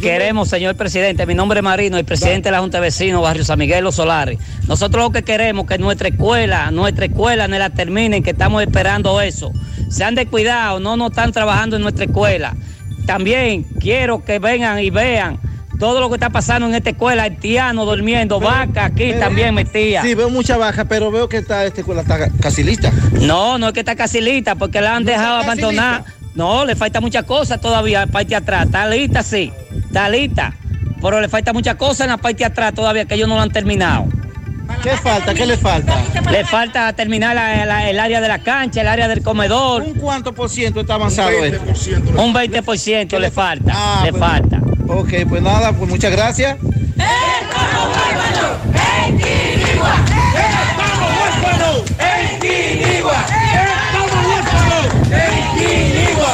Queremos, 0.00 0.48
señor 0.48 0.76
presidente, 0.76 1.26
mi 1.26 1.34
nombre 1.34 1.58
es 1.58 1.64
Marino, 1.64 1.98
el 1.98 2.04
presidente 2.04 2.48
de 2.48 2.52
la 2.52 2.60
Junta 2.60 2.78
de 2.78 2.82
Vecinos, 2.82 3.22
Barrio 3.22 3.44
San 3.44 3.58
Miguel 3.58 3.84
Los 3.84 3.96
Solares. 3.96 4.38
Nosotros 4.68 5.04
lo 5.04 5.10
que 5.10 5.24
queremos 5.24 5.64
es 5.64 5.68
que 5.68 5.78
nuestra 5.78 6.08
escuela, 6.08 6.70
nuestra 6.70 7.06
escuela 7.06 7.48
no 7.48 7.58
la 7.58 7.70
terminen, 7.70 8.22
que 8.22 8.30
estamos 8.30 8.62
esperando 8.62 9.20
eso. 9.20 9.52
Se 9.90 10.04
han 10.04 10.14
descuidado, 10.14 10.80
no 10.80 10.96
nos 10.96 11.10
están 11.10 11.32
trabajando 11.32 11.76
en 11.76 11.82
nuestra 11.82 12.06
escuela. 12.06 12.54
También 13.06 13.64
quiero 13.80 14.24
que 14.24 14.38
vengan 14.38 14.78
y 14.78 14.90
vean 14.90 15.40
todo 15.80 16.00
lo 16.00 16.08
que 16.08 16.16
está 16.16 16.30
pasando 16.30 16.68
en 16.68 16.74
esta 16.74 16.90
escuela, 16.90 17.24
haitianos 17.24 17.86
durmiendo, 17.86 18.38
vaca 18.38 18.84
aquí 18.84 19.14
también 19.14 19.54
metía. 19.54 20.02
Sí, 20.02 20.14
veo 20.14 20.28
mucha 20.28 20.56
baja, 20.58 20.84
pero 20.84 21.10
veo 21.10 21.28
que 21.28 21.38
esta, 21.38 21.64
esta 21.64 21.80
escuela 21.80 22.02
está 22.02 22.30
casi 22.40 22.62
lista. 22.62 22.92
No, 23.12 23.58
no 23.58 23.68
es 23.68 23.72
que 23.72 23.80
está 23.80 23.96
casi 23.96 24.20
lista, 24.20 24.54
porque 24.54 24.80
la 24.80 24.96
han 24.96 25.04
No 25.04 25.10
está 25.10 25.20
dejado 25.20 25.42
abandonar. 25.42 26.04
No, 26.34 26.64
le 26.64 26.76
falta 26.76 27.00
muchas 27.00 27.24
cosas 27.24 27.60
todavía 27.60 28.06
parte 28.06 28.28
de 28.28 28.36
atrás. 28.36 28.66
Está 28.66 28.86
lista, 28.88 29.22
sí, 29.22 29.52
está 29.86 30.08
lista. 30.08 30.54
Pero 31.02 31.20
le 31.20 31.28
falta 31.28 31.52
muchas 31.52 31.76
cosas 31.76 32.02
en 32.02 32.08
la 32.08 32.18
parte 32.18 32.38
de 32.38 32.44
atrás 32.44 32.74
todavía 32.74 33.06
que 33.06 33.14
ellos 33.14 33.28
no 33.28 33.36
lo 33.36 33.40
han 33.40 33.50
terminado. 33.50 34.06
¿Qué 34.82 34.90
falta? 34.96 35.34
¿Qué 35.34 35.46
le 35.46 35.56
falta? 35.56 36.02
Le 36.30 36.44
falta 36.44 36.92
terminar 36.94 37.34
la- 37.34 37.64
la- 37.66 37.90
el 37.90 37.98
área 38.00 38.20
de 38.20 38.28
la 38.28 38.38
cancha, 38.38 38.80
el 38.80 38.88
área 38.88 39.08
del 39.08 39.22
comedor. 39.22 39.82
¿Un 39.82 39.94
cuánto 39.94 40.32
por 40.34 40.48
ciento 40.48 40.80
está 40.80 40.94
avanzado 40.94 41.30
esto? 41.44 41.62
Un 42.16 42.32
20% 42.32 43.18
le 43.18 43.30
falta, 43.30 43.72
Ah, 43.74 44.02
le 44.04 44.10
pues- 44.12 44.20
falta. 44.20 44.60
Ok, 44.88 45.12
pues 45.28 45.42
nada, 45.42 45.72
pues 45.72 45.88
muchas 45.90 46.10
gracias. 46.12 46.56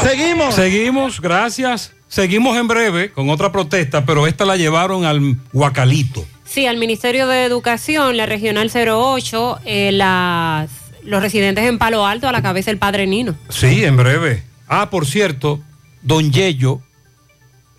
Seguimos. 0.03 0.55
Seguimos, 0.55 1.21
gracias. 1.21 1.93
Seguimos 2.09 2.57
en 2.57 2.69
breve 2.69 3.11
con 3.11 3.29
otra 3.31 3.51
protesta, 3.51 4.05
pero 4.05 4.27
esta 4.27 4.45
la 4.45 4.57
llevaron 4.57 5.05
al 5.05 5.37
Guacalito. 5.53 6.25
Sí, 6.57 6.65
al 6.65 6.79
Ministerio 6.79 7.27
de 7.27 7.45
Educación, 7.45 8.17
la 8.17 8.25
Regional 8.25 8.71
08, 8.75 9.59
eh, 9.67 9.93
las, 9.93 10.71
los 11.03 11.21
residentes 11.21 11.67
en 11.67 11.77
Palo 11.77 12.07
Alto 12.07 12.29
a 12.29 12.33
la 12.33 12.41
cabeza 12.41 12.71
del 12.71 12.79
padre 12.79 13.07
Nino. 13.07 13.35
Sí, 13.51 13.85
en 13.85 13.95
breve. 13.99 14.43
Ah, 14.67 14.89
por 14.89 15.05
cierto, 15.05 15.61
don 16.01 16.33
Yello, 16.33 16.81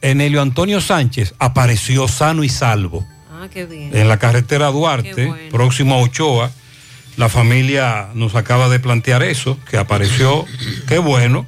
Enelio 0.03 0.43
Antonio 0.43 0.79
Sánchez, 0.79 1.33
apareció 1.39 2.07
sano 2.07 2.43
y 2.43 2.49
salvo 2.49 3.03
Ah, 3.31 3.47
qué 3.51 3.65
bien. 3.65 3.97
en 3.97 4.07
la 4.07 4.19
carretera 4.19 4.67
Duarte, 4.67 5.33
próximo 5.49 5.95
a 5.95 5.97
Ochoa. 5.97 6.51
La 7.15 7.29
familia 7.29 8.09
nos 8.13 8.35
acaba 8.35 8.69
de 8.69 8.79
plantear 8.79 9.23
eso, 9.23 9.57
que 9.71 9.77
apareció, 9.77 10.45
qué 10.87 10.99
bueno. 10.99 11.47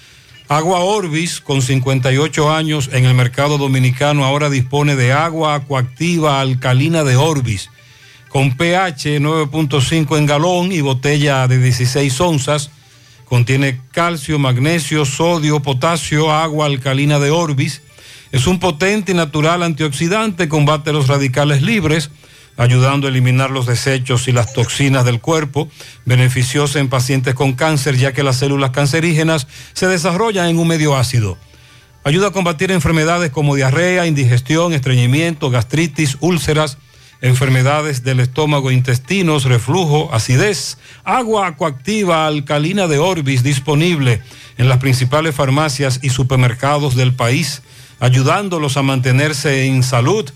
Agua 0.51 0.81
Orbis, 0.81 1.39
con 1.39 1.61
58 1.61 2.53
años 2.53 2.89
en 2.91 3.05
el 3.05 3.13
mercado 3.13 3.57
dominicano, 3.57 4.25
ahora 4.25 4.49
dispone 4.49 4.97
de 4.97 5.13
agua 5.13 5.55
acuactiva 5.55 6.41
alcalina 6.41 7.05
de 7.05 7.15
Orbis, 7.15 7.69
con 8.27 8.57
pH 8.57 9.21
9.5 9.21 10.17
en 10.17 10.25
galón 10.25 10.73
y 10.73 10.81
botella 10.81 11.47
de 11.47 11.57
16 11.57 12.19
onzas. 12.19 12.69
Contiene 13.23 13.79
calcio, 13.93 14.39
magnesio, 14.39 15.05
sodio, 15.05 15.61
potasio, 15.61 16.33
agua 16.33 16.65
alcalina 16.65 17.17
de 17.17 17.31
Orbis. 17.31 17.81
Es 18.33 18.45
un 18.45 18.59
potente 18.59 19.13
y 19.13 19.15
natural 19.15 19.63
antioxidante, 19.63 20.49
combate 20.49 20.91
los 20.91 21.07
radicales 21.07 21.61
libres, 21.61 22.11
ayudando 22.61 23.07
a 23.07 23.09
eliminar 23.09 23.49
los 23.49 23.65
desechos 23.65 24.27
y 24.27 24.31
las 24.31 24.53
toxinas 24.53 25.03
del 25.03 25.19
cuerpo, 25.19 25.67
beneficiosa 26.05 26.77
en 26.79 26.89
pacientes 26.89 27.33
con 27.33 27.53
cáncer, 27.53 27.97
ya 27.97 28.13
que 28.13 28.21
las 28.21 28.37
células 28.37 28.69
cancerígenas 28.69 29.47
se 29.73 29.87
desarrollan 29.87 30.47
en 30.47 30.59
un 30.59 30.67
medio 30.67 30.95
ácido. 30.95 31.39
Ayuda 32.03 32.27
a 32.27 32.31
combatir 32.31 32.71
enfermedades 32.71 33.31
como 33.31 33.55
diarrea, 33.55 34.05
indigestión, 34.05 34.73
estreñimiento, 34.73 35.49
gastritis, 35.49 36.17
úlceras, 36.19 36.77
enfermedades 37.21 38.03
del 38.03 38.19
estómago, 38.19 38.69
intestinos, 38.69 39.45
reflujo, 39.45 40.13
acidez, 40.13 40.77
agua 41.03 41.47
acuactiva 41.47 42.27
alcalina 42.27 42.85
de 42.85 42.99
Orbis 42.99 43.41
disponible 43.41 44.21
en 44.59 44.69
las 44.69 44.77
principales 44.77 45.33
farmacias 45.33 45.99
y 46.03 46.09
supermercados 46.09 46.95
del 46.95 47.15
país, 47.15 47.63
ayudándolos 47.99 48.77
a 48.77 48.83
mantenerse 48.83 49.65
en 49.65 49.81
salud. 49.81 50.29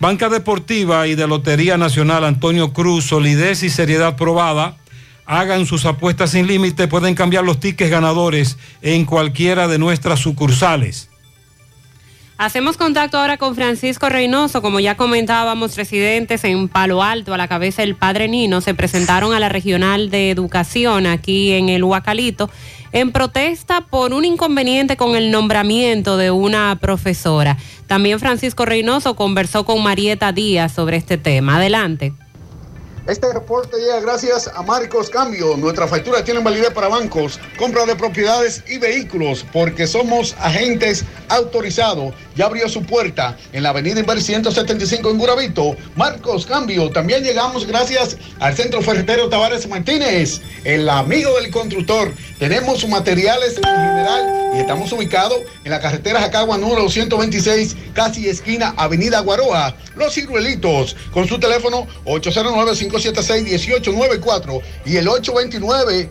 Banca 0.00 0.28
Deportiva 0.28 1.08
y 1.08 1.16
de 1.16 1.26
Lotería 1.26 1.76
Nacional 1.76 2.24
Antonio 2.24 2.72
Cruz, 2.72 3.06
solidez 3.06 3.64
y 3.64 3.70
seriedad 3.70 4.16
probada. 4.16 4.76
Hagan 5.26 5.66
sus 5.66 5.84
apuestas 5.84 6.30
sin 6.30 6.46
límite, 6.46 6.86
pueden 6.86 7.14
cambiar 7.14 7.44
los 7.44 7.58
tickets 7.58 7.90
ganadores 7.90 8.58
en 8.80 9.04
cualquiera 9.04 9.66
de 9.66 9.78
nuestras 9.78 10.20
sucursales. 10.20 11.10
Hacemos 12.38 12.76
contacto 12.76 13.18
ahora 13.18 13.36
con 13.36 13.56
Francisco 13.56 14.08
Reynoso. 14.08 14.62
Como 14.62 14.78
ya 14.78 14.96
comentábamos, 14.96 15.76
residentes 15.76 16.44
en 16.44 16.68
Palo 16.68 17.02
Alto, 17.02 17.34
a 17.34 17.36
la 17.36 17.48
cabeza 17.48 17.82
del 17.82 17.96
padre 17.96 18.28
Nino, 18.28 18.60
se 18.60 18.74
presentaron 18.74 19.34
a 19.34 19.40
la 19.40 19.48
Regional 19.48 20.08
de 20.08 20.30
Educación 20.30 21.06
aquí 21.06 21.50
en 21.50 21.68
el 21.68 21.82
Huacalito 21.82 22.48
en 22.92 23.12
protesta 23.12 23.82
por 23.82 24.12
un 24.12 24.24
inconveniente 24.24 24.96
con 24.96 25.16
el 25.16 25.30
nombramiento 25.30 26.16
de 26.16 26.30
una 26.30 26.76
profesora. 26.80 27.56
También 27.86 28.20
Francisco 28.20 28.64
Reynoso 28.64 29.16
conversó 29.16 29.64
con 29.64 29.82
Marieta 29.82 30.32
Díaz 30.32 30.72
sobre 30.72 30.96
este 30.96 31.18
tema. 31.18 31.56
Adelante. 31.56 32.12
Este 33.08 33.32
reporte 33.32 33.78
llega 33.78 34.00
gracias 34.00 34.48
a 34.54 34.62
Marcos 34.62 35.08
Cambio. 35.08 35.56
Nuestra 35.56 35.88
factura 35.88 36.22
tiene 36.22 36.40
validez 36.40 36.72
para 36.74 36.88
bancos, 36.88 37.40
compra 37.56 37.86
de 37.86 37.96
propiedades 37.96 38.62
y 38.68 38.76
vehículos, 38.76 39.46
porque 39.50 39.86
somos 39.86 40.36
agentes 40.38 41.06
autorizados. 41.30 42.12
Ya 42.36 42.44
abrió 42.44 42.68
su 42.68 42.82
puerta 42.82 43.34
en 43.54 43.62
la 43.62 43.70
avenida 43.70 44.00
Inver 44.00 44.20
175 44.20 45.10
en 45.10 45.16
Guravito. 45.16 45.74
Marcos 45.96 46.44
Cambio. 46.44 46.90
También 46.90 47.24
llegamos 47.24 47.66
gracias 47.66 48.18
al 48.40 48.54
Centro 48.54 48.82
Ferretero 48.82 49.30
Tavares 49.30 49.66
Martínez, 49.66 50.42
el 50.64 50.86
amigo 50.90 51.34
del 51.40 51.50
constructor. 51.50 52.12
Tenemos 52.38 52.86
materiales 52.86 53.56
en 53.56 53.62
general 53.64 54.54
y 54.54 54.58
estamos 54.58 54.92
ubicados 54.92 55.38
en 55.64 55.70
la 55.70 55.80
carretera 55.80 56.20
Jacagua 56.20 56.58
número 56.58 56.88
126, 56.88 57.74
casi 57.94 58.28
esquina 58.28 58.74
Avenida 58.76 59.20
Guaroa. 59.20 59.74
Los 59.96 60.14
ciruelitos, 60.14 60.94
con 61.10 61.26
su 61.26 61.40
teléfono 61.40 61.86
809-576-1894 62.98 64.62
y 64.86 64.96
el 64.96 65.08
829 65.08 66.10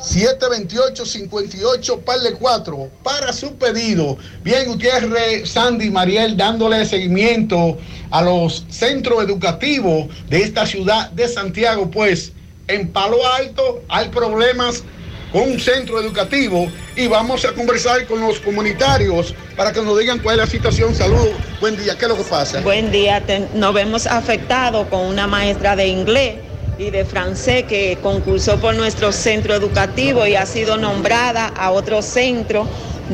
728-58 0.00 2.00
par 2.00 2.20
de 2.20 2.32
4 2.32 2.90
para 3.02 3.34
su 3.34 3.54
pedido. 3.56 4.16
Bien, 4.42 4.66
Gutiérrez, 4.66 5.50
Sandy, 5.50 5.90
Mariel, 5.90 6.36
dándole 6.36 6.84
seguimiento 6.86 7.76
a 8.10 8.22
los 8.22 8.64
centros 8.70 9.22
educativos 9.22 10.08
de 10.28 10.42
esta 10.42 10.64
ciudad 10.64 11.10
de 11.10 11.28
Santiago, 11.28 11.90
pues 11.90 12.32
en 12.68 12.88
Palo 12.88 13.18
Alto 13.34 13.82
hay 13.88 14.08
problemas 14.08 14.84
con 15.32 15.42
un 15.42 15.60
centro 15.60 16.00
educativo 16.00 16.70
y 16.96 17.06
vamos 17.06 17.44
a 17.44 17.52
conversar 17.52 18.06
con 18.06 18.20
los 18.20 18.40
comunitarios 18.40 19.34
para 19.56 19.72
que 19.72 19.80
nos 19.82 19.98
digan 19.98 20.18
cuál 20.18 20.40
es 20.40 20.46
la 20.46 20.50
situación. 20.50 20.94
Saludos, 20.94 21.30
buen 21.60 21.76
día, 21.76 21.96
¿qué 21.96 22.04
es 22.04 22.08
lo 22.08 22.16
que 22.16 22.24
pasa? 22.24 22.60
Buen 22.60 22.90
día, 22.90 23.22
nos 23.54 23.74
vemos 23.74 24.06
afectados 24.06 24.86
con 24.88 25.00
una 25.06 25.26
maestra 25.26 25.76
de 25.76 25.86
inglés 25.86 26.36
y 26.78 26.90
de 26.90 27.04
francés 27.04 27.64
que 27.64 27.98
concursó 28.02 28.58
por 28.58 28.74
nuestro 28.74 29.12
centro 29.12 29.54
educativo 29.54 30.26
y 30.26 30.34
ha 30.34 30.46
sido 30.46 30.76
nombrada 30.76 31.46
a 31.48 31.70
otro 31.70 32.02
centro 32.02 32.66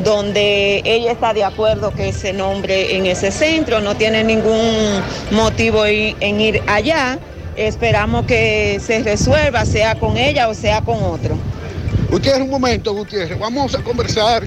donde 0.03 0.81
ella 0.85 1.11
está 1.11 1.33
de 1.33 1.43
acuerdo 1.43 1.91
que 1.91 2.13
se 2.13 2.31
nombre 2.31 2.95
en 2.95 3.07
ese 3.07 3.31
centro, 3.31 3.81
no 3.81 3.95
tiene 3.95 4.23
ningún 4.23 5.01
motivo 5.31 5.85
en 5.85 6.41
ir 6.41 6.61
allá. 6.67 7.17
Esperamos 7.55 8.27
que 8.27 8.79
se 8.79 9.01
resuelva, 9.01 9.65
sea 9.65 9.95
con 9.95 10.17
ella 10.17 10.47
o 10.47 10.53
sea 10.53 10.81
con 10.81 11.01
otro. 11.01 11.35
Gutiérrez, 12.09 12.41
un 12.41 12.49
momento, 12.49 12.93
Gutiérrez. 12.93 13.37
Vamos 13.37 13.75
a 13.75 13.83
conversar 13.83 14.43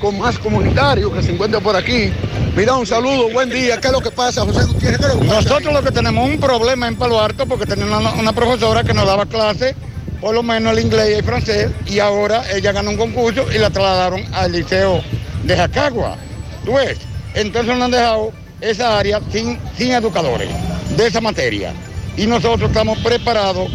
con 0.00 0.18
más 0.18 0.38
comunitarios 0.38 1.12
que 1.12 1.22
se 1.22 1.32
encuentran 1.32 1.62
por 1.62 1.76
aquí. 1.76 2.12
Mira, 2.56 2.74
un 2.74 2.86
saludo, 2.86 3.30
buen 3.30 3.48
día. 3.50 3.80
¿Qué 3.80 3.86
es 3.86 3.92
lo 3.92 4.00
que 4.00 4.10
pasa, 4.10 4.42
José 4.42 4.64
Gutiérrez? 4.64 5.16
Nosotros 5.22 5.72
lo 5.72 5.82
que 5.82 5.92
tenemos 5.92 6.28
un 6.28 6.40
problema 6.40 6.88
en 6.88 6.96
Palo 6.96 7.20
Alto 7.20 7.46
porque 7.46 7.66
teníamos 7.66 8.14
una, 8.18 8.32
profesora 8.32 8.82
que 8.82 8.92
nos 8.92 9.06
daba 9.06 9.26
clase, 9.26 9.76
por 10.20 10.34
lo 10.34 10.42
menos 10.42 10.72
el 10.72 10.84
inglés 10.84 11.10
y 11.10 11.12
el 11.14 11.24
francés, 11.24 11.70
y 11.86 12.00
ahora 12.00 12.42
ella 12.52 12.72
ganó 12.72 12.90
un 12.90 12.96
concurso 12.96 13.46
y 13.54 13.58
la 13.58 13.70
trasladaron 13.70 14.22
al 14.34 14.50
liceo 14.50 15.00
de 15.44 15.56
Jacagua. 15.56 16.16
¿Tú? 16.64 16.72
Entonces 17.34 17.74
nos 17.74 17.84
han 17.84 17.90
dejado 17.92 18.32
esa 18.60 18.98
área 18.98 19.20
sin, 19.30 19.58
sin 19.78 19.92
educadores 19.92 20.48
de 20.96 21.06
esa 21.06 21.20
materia. 21.20 21.72
Y 22.16 22.26
nosotros 22.26 22.70
estamos 22.70 22.98
preparados 22.98 23.70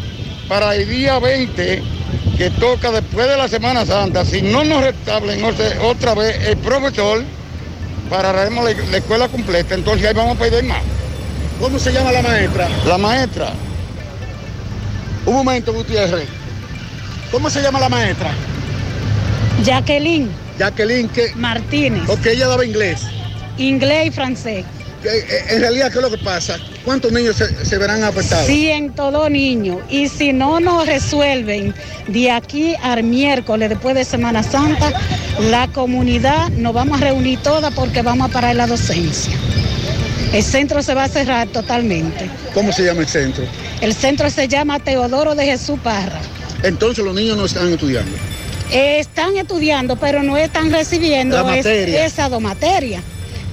para 0.47 0.75
el 0.75 0.89
día 0.89 1.19
20 1.19 1.98
que 2.39 2.49
toca 2.51 2.89
después 2.89 3.27
de 3.27 3.35
la 3.35 3.49
Semana 3.49 3.85
Santa, 3.85 4.23
si 4.23 4.41
no 4.41 4.63
nos 4.63 4.81
restablen 4.81 5.43
otra 5.81 6.13
vez 6.15 6.47
el 6.47 6.55
profesor, 6.55 7.21
pararemos 8.09 8.63
la, 8.63 8.71
la 8.91 8.97
escuela 8.97 9.27
completa, 9.27 9.75
entonces 9.75 10.07
ahí 10.07 10.13
vamos 10.13 10.37
a 10.37 10.39
pedir 10.39 10.63
más. 10.63 10.81
¿Cómo 11.59 11.77
se 11.77 11.91
llama 11.91 12.13
la 12.13 12.21
maestra? 12.21 12.69
La 12.85 12.97
maestra. 12.97 13.51
Un 15.25 15.33
momento, 15.33 15.73
Gutiérrez. 15.73 16.29
¿Cómo 17.29 17.49
se 17.49 17.61
llama 17.61 17.77
la 17.77 17.89
maestra? 17.89 18.31
Jacqueline. 19.65 20.29
Jacqueline, 20.57 21.09
¿qué? 21.09 21.33
Martínez. 21.35 22.03
Porque 22.07 22.31
ella 22.31 22.47
daba 22.47 22.65
inglés. 22.65 23.01
Inglés 23.57 24.07
y 24.07 24.11
francés. 24.11 24.65
En 25.03 25.59
realidad, 25.59 25.91
¿qué 25.91 25.97
es 25.97 26.03
lo 26.03 26.09
que 26.09 26.23
pasa? 26.23 26.57
¿Cuántos 26.89 27.11
niños 27.11 27.35
se, 27.35 27.65
se 27.65 27.77
verán 27.77 28.03
afectados? 28.03 28.47
Ciento 28.47 29.29
niños. 29.29 29.77
Y 29.91 30.07
si 30.07 30.33
no 30.33 30.59
nos 30.59 30.87
resuelven 30.87 31.75
de 32.07 32.31
aquí 32.31 32.73
al 32.81 33.03
miércoles, 33.03 33.69
después 33.69 33.93
de 33.93 34.03
Semana 34.03 34.41
Santa, 34.41 34.91
la 35.51 35.67
comunidad 35.67 36.49
nos 36.49 36.73
vamos 36.73 36.99
a 36.99 37.05
reunir 37.05 37.37
todas 37.43 37.71
porque 37.75 38.01
vamos 38.01 38.31
a 38.31 38.33
parar 38.33 38.55
la 38.55 38.65
docencia. 38.65 39.33
El 40.33 40.41
centro 40.41 40.81
se 40.81 40.95
va 40.95 41.03
a 41.03 41.07
cerrar 41.09 41.47
totalmente. 41.49 42.27
¿Cómo 42.55 42.71
se 42.73 42.83
llama 42.85 43.01
el 43.01 43.07
centro? 43.07 43.43
El 43.81 43.93
centro 43.93 44.27
se 44.31 44.47
llama 44.47 44.79
Teodoro 44.79 45.35
de 45.35 45.45
Jesús 45.45 45.79
Parra. 45.83 46.19
Entonces 46.63 47.05
los 47.05 47.13
niños 47.13 47.37
no 47.37 47.45
están 47.45 47.71
estudiando. 47.71 48.17
Eh, 48.71 48.97
Están 48.99 49.37
estudiando, 49.37 49.95
pero 49.95 50.23
no 50.23 50.37
están 50.37 50.71
recibiendo 50.71 51.35
La 51.35 51.51
es- 51.55 51.57
materia. 51.57 52.03
esas 52.03 52.31
dos 52.31 52.41
materias, 52.41 53.03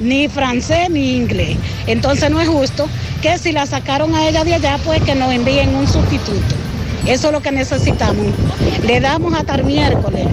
ni 0.00 0.26
francés 0.26 0.89
ni 0.89 1.16
inglés. 1.16 1.58
Entonces 1.86 2.31
no 2.31 2.40
es 2.40 2.48
justo 2.48 2.89
que 3.23 3.39
si 3.39 3.53
la 3.53 3.67
sacaron 3.67 4.15
a 4.15 4.28
ella 4.28 4.45
de 4.45 4.55
allá, 4.55 4.78
pues 4.85 5.03
que 5.03 5.15
nos 5.15 5.33
envíen 5.33 5.75
un 5.75 5.86
sustituto. 5.86 6.55
Eso 7.07 7.28
es 7.28 7.33
lo 7.33 7.41
que 7.41 7.53
necesitamos. 7.53 8.27
Le 8.85 9.01
damos 9.01 9.35
hasta 9.35 9.55
el 9.55 9.65
miércoles. 9.65 10.27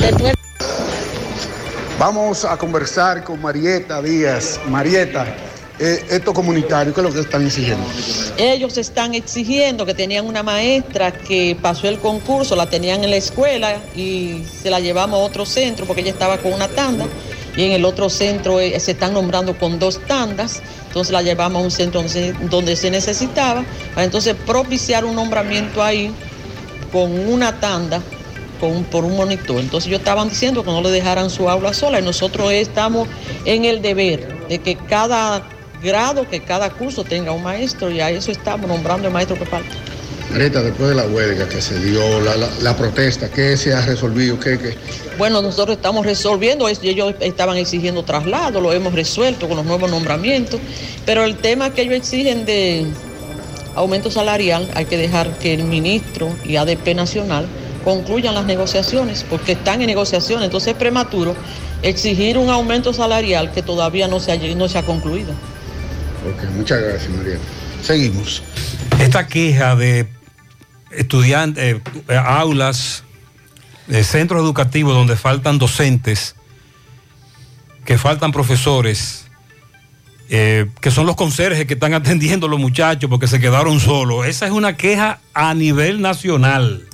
Después 0.00 0.34
Vamos 1.98 2.44
a 2.44 2.56
conversar 2.56 3.24
con 3.24 3.42
Marieta 3.42 4.00
Díaz. 4.00 4.60
Marieta, 4.68 5.26
eh, 5.80 6.04
estos 6.10 6.32
comunitarios, 6.32 6.94
¿qué 6.94 7.00
es 7.00 7.06
lo 7.06 7.12
que 7.12 7.20
están 7.20 7.44
exigiendo? 7.44 7.84
Ellos 8.36 8.78
están 8.78 9.14
exigiendo 9.14 9.84
que 9.84 9.94
tenían 9.94 10.24
una 10.24 10.44
maestra 10.44 11.10
que 11.10 11.56
pasó 11.60 11.88
el 11.88 11.98
concurso, 11.98 12.54
la 12.54 12.66
tenían 12.66 13.02
en 13.02 13.10
la 13.10 13.16
escuela 13.16 13.78
y 13.96 14.44
se 14.62 14.70
la 14.70 14.78
llevamos 14.78 15.18
a 15.18 15.24
otro 15.24 15.44
centro 15.44 15.86
porque 15.86 16.02
ella 16.02 16.12
estaba 16.12 16.38
con 16.38 16.52
una 16.52 16.68
tanda 16.68 17.04
y 17.58 17.64
en 17.64 17.72
el 17.72 17.84
otro 17.84 18.08
centro 18.08 18.60
eh, 18.60 18.78
se 18.78 18.92
están 18.92 19.12
nombrando 19.12 19.58
con 19.58 19.80
dos 19.80 20.00
tandas, 20.06 20.62
entonces 20.86 21.12
la 21.12 21.22
llevamos 21.22 21.60
a 21.60 21.64
un 21.64 21.70
centro 21.72 22.04
donde 22.48 22.76
se, 22.76 22.88
necesitaba 22.88 23.64
para 23.94 24.04
entonces 24.04 24.36
propiciar 24.46 25.04
un 25.04 25.16
nombramiento 25.16 25.82
ahí 25.82 26.12
con 26.92 27.10
una 27.28 27.58
tanda 27.58 28.00
con 28.60 28.84
por 28.84 29.04
un 29.04 29.16
monitor. 29.16 29.58
Entonces 29.58 29.88
ellos 29.88 29.98
estaban 29.98 30.28
diciendo 30.28 30.64
que 30.64 30.70
no 30.70 30.80
le 30.82 30.90
dejaran 30.90 31.30
su 31.30 31.50
aula 31.50 31.74
sola 31.74 31.98
y 31.98 32.02
nosotros 32.02 32.52
estamos 32.52 33.08
en 33.44 33.64
el 33.64 33.82
deber 33.82 34.46
de 34.48 34.60
que 34.60 34.76
cada 34.76 35.42
grado, 35.82 36.28
que 36.28 36.40
cada 36.40 36.70
curso 36.70 37.02
tenga 37.02 37.32
un 37.32 37.42
maestro 37.42 37.90
y 37.90 38.00
a 38.00 38.10
eso 38.10 38.30
estamos 38.30 38.68
nombrando 38.68 39.08
el 39.08 39.12
maestro 39.12 39.36
que 39.36 39.46
falta. 39.46 39.74
Marita, 40.30 40.62
después 40.62 40.90
de 40.90 40.94
la 40.94 41.06
huelga 41.06 41.48
que 41.48 41.60
se 41.60 41.78
dio, 41.80 42.20
la, 42.20 42.36
la- 42.36 42.50
la 42.60 42.76
protesta, 42.76 43.30
¿qué 43.30 43.56
se 43.56 43.72
ha 43.72 43.80
resolvido? 43.80 44.38
¿Qué, 44.38 44.58
qué? 44.58 44.74
Bueno, 45.16 45.40
nosotros 45.40 45.76
estamos 45.76 46.04
resolviendo 46.04 46.68
eso. 46.68 46.82
Ellos 46.84 47.14
estaban 47.20 47.56
exigiendo 47.56 48.02
traslado, 48.02 48.60
lo 48.60 48.72
hemos 48.72 48.92
resuelto 48.92 49.48
con 49.48 49.56
los 49.56 49.64
nuevos 49.66 49.90
nombramientos. 49.90 50.60
Pero 51.06 51.24
el 51.24 51.36
tema 51.36 51.72
que 51.72 51.82
ellos 51.82 51.94
exigen 51.94 52.44
de 52.44 52.86
aumento 53.74 54.10
salarial, 54.10 54.68
hay 54.74 54.84
que 54.84 54.96
dejar 54.98 55.38
que 55.38 55.54
el 55.54 55.64
ministro 55.64 56.30
y 56.44 56.56
ADP 56.56 56.94
Nacional 56.94 57.46
concluyan 57.84 58.34
las 58.34 58.44
negociaciones, 58.44 59.24
porque 59.28 59.52
están 59.52 59.80
en 59.80 59.86
negociaciones. 59.86 60.44
Entonces 60.44 60.72
es 60.72 60.76
prematuro 60.78 61.34
exigir 61.82 62.36
un 62.36 62.50
aumento 62.50 62.92
salarial 62.92 63.50
que 63.52 63.62
todavía 63.62 64.08
no 64.08 64.20
se 64.20 64.32
ha, 64.32 64.36
no 64.36 64.68
se 64.68 64.76
ha 64.78 64.82
concluido. 64.82 65.30
Ok, 65.30 66.50
muchas 66.54 66.82
gracias, 66.82 67.08
María. 67.10 67.38
Seguimos. 67.82 68.42
Esta 69.00 69.26
queja 69.26 69.74
de 69.76 70.06
estudiantes, 70.90 71.80
eh, 72.08 72.16
aulas, 72.16 73.04
de 73.88 74.04
centros 74.04 74.42
educativos 74.42 74.94
donde 74.94 75.16
faltan 75.16 75.58
docentes, 75.58 76.36
que 77.84 77.98
faltan 77.98 78.32
profesores, 78.32 79.26
eh, 80.28 80.66
que 80.80 80.90
son 80.90 81.06
los 81.06 81.16
conserjes 81.16 81.66
que 81.66 81.74
están 81.74 81.94
atendiendo 81.94 82.46
a 82.46 82.50
los 82.50 82.60
muchachos 82.60 83.08
porque 83.08 83.26
se 83.26 83.40
quedaron 83.40 83.80
solos. 83.80 84.26
Esa 84.26 84.46
es 84.46 84.52
una 84.52 84.76
queja 84.76 85.20
a 85.34 85.54
nivel 85.54 86.00
nacional. 86.00 86.84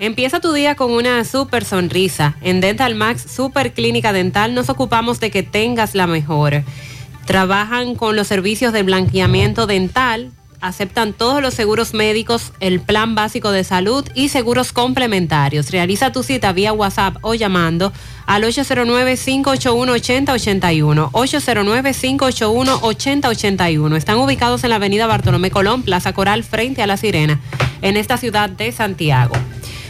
Empieza 0.00 0.40
tu 0.40 0.52
día 0.52 0.76
con 0.76 0.92
una 0.92 1.24
super 1.24 1.64
sonrisa. 1.64 2.34
En 2.40 2.60
Dental 2.60 2.94
Max 2.94 3.26
Super 3.30 3.74
Clínica 3.74 4.12
Dental 4.12 4.54
nos 4.54 4.70
ocupamos 4.70 5.20
de 5.20 5.30
que 5.30 5.42
tengas 5.42 5.94
la 5.94 6.06
mejor. 6.06 6.64
Trabajan 7.26 7.94
con 7.94 8.16
los 8.16 8.26
servicios 8.26 8.72
de 8.72 8.82
blanqueamiento 8.82 9.66
dental, 9.66 10.32
aceptan 10.60 11.12
todos 11.12 11.42
los 11.42 11.54
seguros 11.54 11.94
médicos, 11.94 12.52
el 12.60 12.80
plan 12.80 13.14
básico 13.14 13.50
de 13.50 13.64
salud 13.64 14.06
y 14.14 14.28
seguros 14.28 14.72
complementarios. 14.72 15.70
Realiza 15.70 16.12
tu 16.12 16.22
cita 16.22 16.52
vía 16.52 16.72
WhatsApp 16.72 17.16
o 17.22 17.34
llamando 17.34 17.92
al 18.26 18.44
809-581-8081. 18.44 21.10
809-581-8081. 21.12 23.96
Están 23.96 24.18
ubicados 24.18 24.62
en 24.64 24.70
la 24.70 24.76
avenida 24.76 25.06
Bartolomé 25.06 25.50
Colón, 25.50 25.82
Plaza 25.82 26.12
Coral, 26.12 26.44
frente 26.44 26.82
a 26.82 26.86
La 26.86 26.96
Sirena, 26.96 27.40
en 27.82 27.96
esta 27.96 28.16
ciudad 28.16 28.48
de 28.50 28.70
Santiago. 28.72 29.34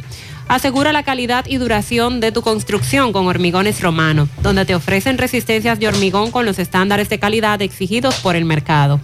Asegura 0.48 0.94
la 0.94 1.04
calidad 1.04 1.46
y 1.48 1.58
duración 1.58 2.20
de 2.20 2.32
tu 2.32 2.42
construcción 2.42 3.14
con 3.14 3.28
Hormigones 3.28 3.82
Romano, 3.82 4.28
donde 4.42 4.66
te 4.66 4.74
ofrecen 4.76 5.18
resistencias 5.18 5.80
de 5.80 5.88
hormigón 5.88 6.32
con 6.32 6.46
los 6.46 6.60
estándares 6.60 7.08
de 7.10 7.20
calidad 7.20 7.62
exigidos 7.62 8.16
por 8.16 8.36
el 8.36 8.44
mercado. 8.46 9.00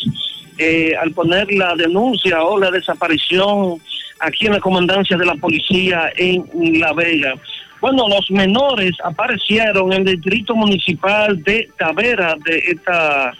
eh, 0.58 0.94
al 1.00 1.12
poner 1.12 1.46
la 1.54 1.76
denuncia 1.76 2.42
o 2.42 2.58
la 2.58 2.72
desaparición 2.72 3.76
aquí 4.20 4.48
en 4.48 4.54
la 4.54 4.60
comandancia 4.60 5.16
de 5.16 5.26
la 5.28 5.36
policía 5.36 6.12
en 6.18 6.44
La 6.80 6.92
Vega. 6.94 7.36
Bueno, 7.82 8.08
los 8.10 8.32
menores 8.32 8.94
aparecieron 9.04 9.94
en 9.94 10.08
el 10.08 10.16
distrito 10.16 10.56
municipal 10.56 11.40
de 11.44 11.70
Tavera 11.78 12.36
de 12.44 12.58
esta 12.66 13.36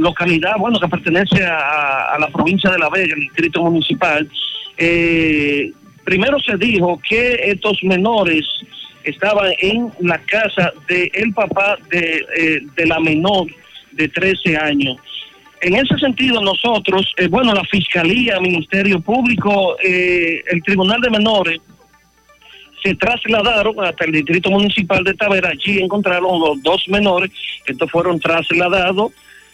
localidad, 0.00 0.56
bueno, 0.58 0.78
que 0.80 0.88
pertenece 0.88 1.44
a, 1.44 2.16
la 2.18 2.28
provincia 2.28 2.70
de 2.70 2.78
La 2.78 2.88
Vega, 2.88 3.14
el 3.14 3.20
distrito 3.20 3.62
municipal. 3.62 4.28
Eh, 4.76 5.72
primero 6.04 6.38
se 6.40 6.56
dijo 6.56 7.00
que 7.08 7.34
estos 7.44 7.82
menores 7.84 8.44
estaban 9.04 9.52
en 9.58 9.90
la 10.00 10.18
casa 10.18 10.72
del 10.88 11.10
el 11.14 11.32
papá 11.32 11.76
de, 11.90 12.26
eh, 12.36 12.60
de 12.76 12.86
la 12.86 13.00
menor 13.00 13.46
de 13.92 14.08
13 14.08 14.56
años. 14.56 14.96
En 15.62 15.74
ese 15.74 15.98
sentido, 15.98 16.40
nosotros, 16.40 17.12
eh, 17.18 17.28
bueno, 17.28 17.52
la 17.52 17.64
Fiscalía, 17.64 18.40
Ministerio 18.40 18.98
Público, 19.00 19.76
eh, 19.82 20.42
el 20.50 20.62
Tribunal 20.62 21.00
de 21.02 21.10
Menores, 21.10 21.60
se 22.82 22.94
trasladaron 22.94 23.78
hasta 23.84 24.06
el 24.06 24.12
Distrito 24.12 24.50
Municipal 24.50 25.04
de 25.04 25.12
Tavera. 25.12 25.50
Allí 25.50 25.80
encontraron 25.80 26.40
los 26.40 26.62
dos 26.62 26.82
menores, 26.88 27.30
estos 27.66 27.90
fueron 27.90 28.18
trasladados 28.18 29.12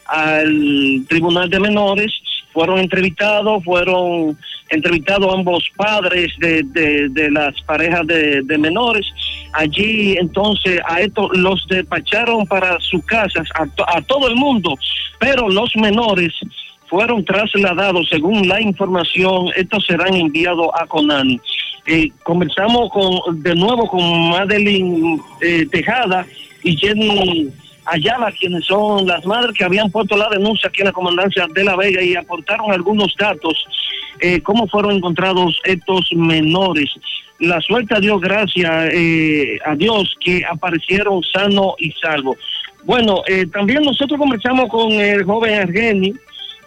al 0.08 1.04
Tribunal 1.08 1.48
de 1.50 1.60
Menores, 1.60 2.12
fueron 2.52 2.78
entrevistados, 2.78 3.62
fueron 3.64 4.36
entrevistados 4.70 5.32
ambos 5.34 5.64
padres 5.76 6.32
de, 6.38 6.62
de, 7.10 7.30
las 7.30 7.60
parejas 7.62 8.06
de, 8.06 8.58
menores. 8.58 9.06
Allí 9.52 10.16
entonces 10.18 10.80
a 10.88 11.00
estos 11.00 11.36
los 11.36 11.66
despacharon 11.68 12.46
para 12.46 12.78
sus 12.80 13.04
casas, 13.04 13.46
a, 13.54 13.66
to- 13.66 13.84
a 13.88 14.00
todo 14.02 14.28
el 14.28 14.36
mundo, 14.36 14.74
pero 15.18 15.48
los 15.48 15.74
menores 15.76 16.32
fueron 16.88 17.24
trasladados, 17.24 18.08
según 18.08 18.48
la 18.48 18.60
información, 18.60 19.48
estos 19.56 19.84
serán 19.86 20.14
enviados 20.14 20.68
a 20.80 20.86
Conani. 20.86 21.38
Eh, 21.86 22.10
conversamos 22.22 22.90
con, 22.90 23.42
de 23.42 23.54
nuevo 23.54 23.86
con 23.88 24.30
Madeline 24.30 25.20
eh, 25.40 25.66
Tejada 25.70 26.26
y 26.64 26.76
Jenny 26.76 27.48
Ayala, 27.86 28.32
quienes 28.32 28.64
son 28.64 29.06
las 29.06 29.24
madres 29.24 29.52
que 29.56 29.64
habían 29.64 29.90
puesto 29.90 30.16
la 30.16 30.28
denuncia 30.28 30.68
aquí 30.68 30.80
en 30.80 30.86
la 30.86 30.92
comandancia 30.92 31.46
de 31.48 31.64
La 31.64 31.76
Vega 31.76 32.02
y 32.02 32.14
aportaron 32.14 32.72
algunos 32.72 33.14
datos, 33.18 33.66
eh, 34.20 34.40
cómo 34.42 34.66
fueron 34.66 34.92
encontrados 34.92 35.60
estos 35.64 36.10
menores. 36.12 36.90
La 37.38 37.60
suerte 37.60 38.00
dio 38.00 38.18
gracias 38.18 38.88
eh, 38.92 39.58
a 39.64 39.74
Dios 39.74 40.16
que 40.24 40.42
aparecieron 40.48 41.22
sano 41.22 41.74
y 41.78 41.92
salvo. 41.92 42.36
Bueno, 42.84 43.22
eh, 43.26 43.46
también 43.52 43.82
nosotros 43.82 44.18
conversamos 44.18 44.70
con 44.70 44.92
el 44.92 45.24
joven 45.24 45.60
Argeni 45.60 46.14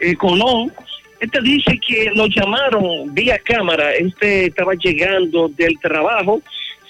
eh, 0.02 0.16
Colón. 0.16 0.72
Este 1.20 1.42
dice 1.42 1.80
que 1.86 2.12
lo 2.14 2.28
llamaron 2.28 3.14
vía 3.14 3.40
cámara. 3.44 3.94
Este 3.94 4.48
estaba 4.48 4.74
llegando 4.74 5.50
del 5.50 5.80
trabajo, 5.80 6.42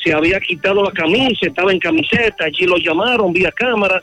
se 0.04 0.14
había 0.14 0.40
quitado 0.40 0.84
la 0.84 0.92
camisa, 0.92 1.48
estaba 1.48 1.72
en 1.72 1.80
camiseta. 1.80 2.46
Allí 2.46 2.66
lo 2.66 2.78
llamaron 2.78 3.34
vía 3.34 3.52
cámara. 3.52 4.02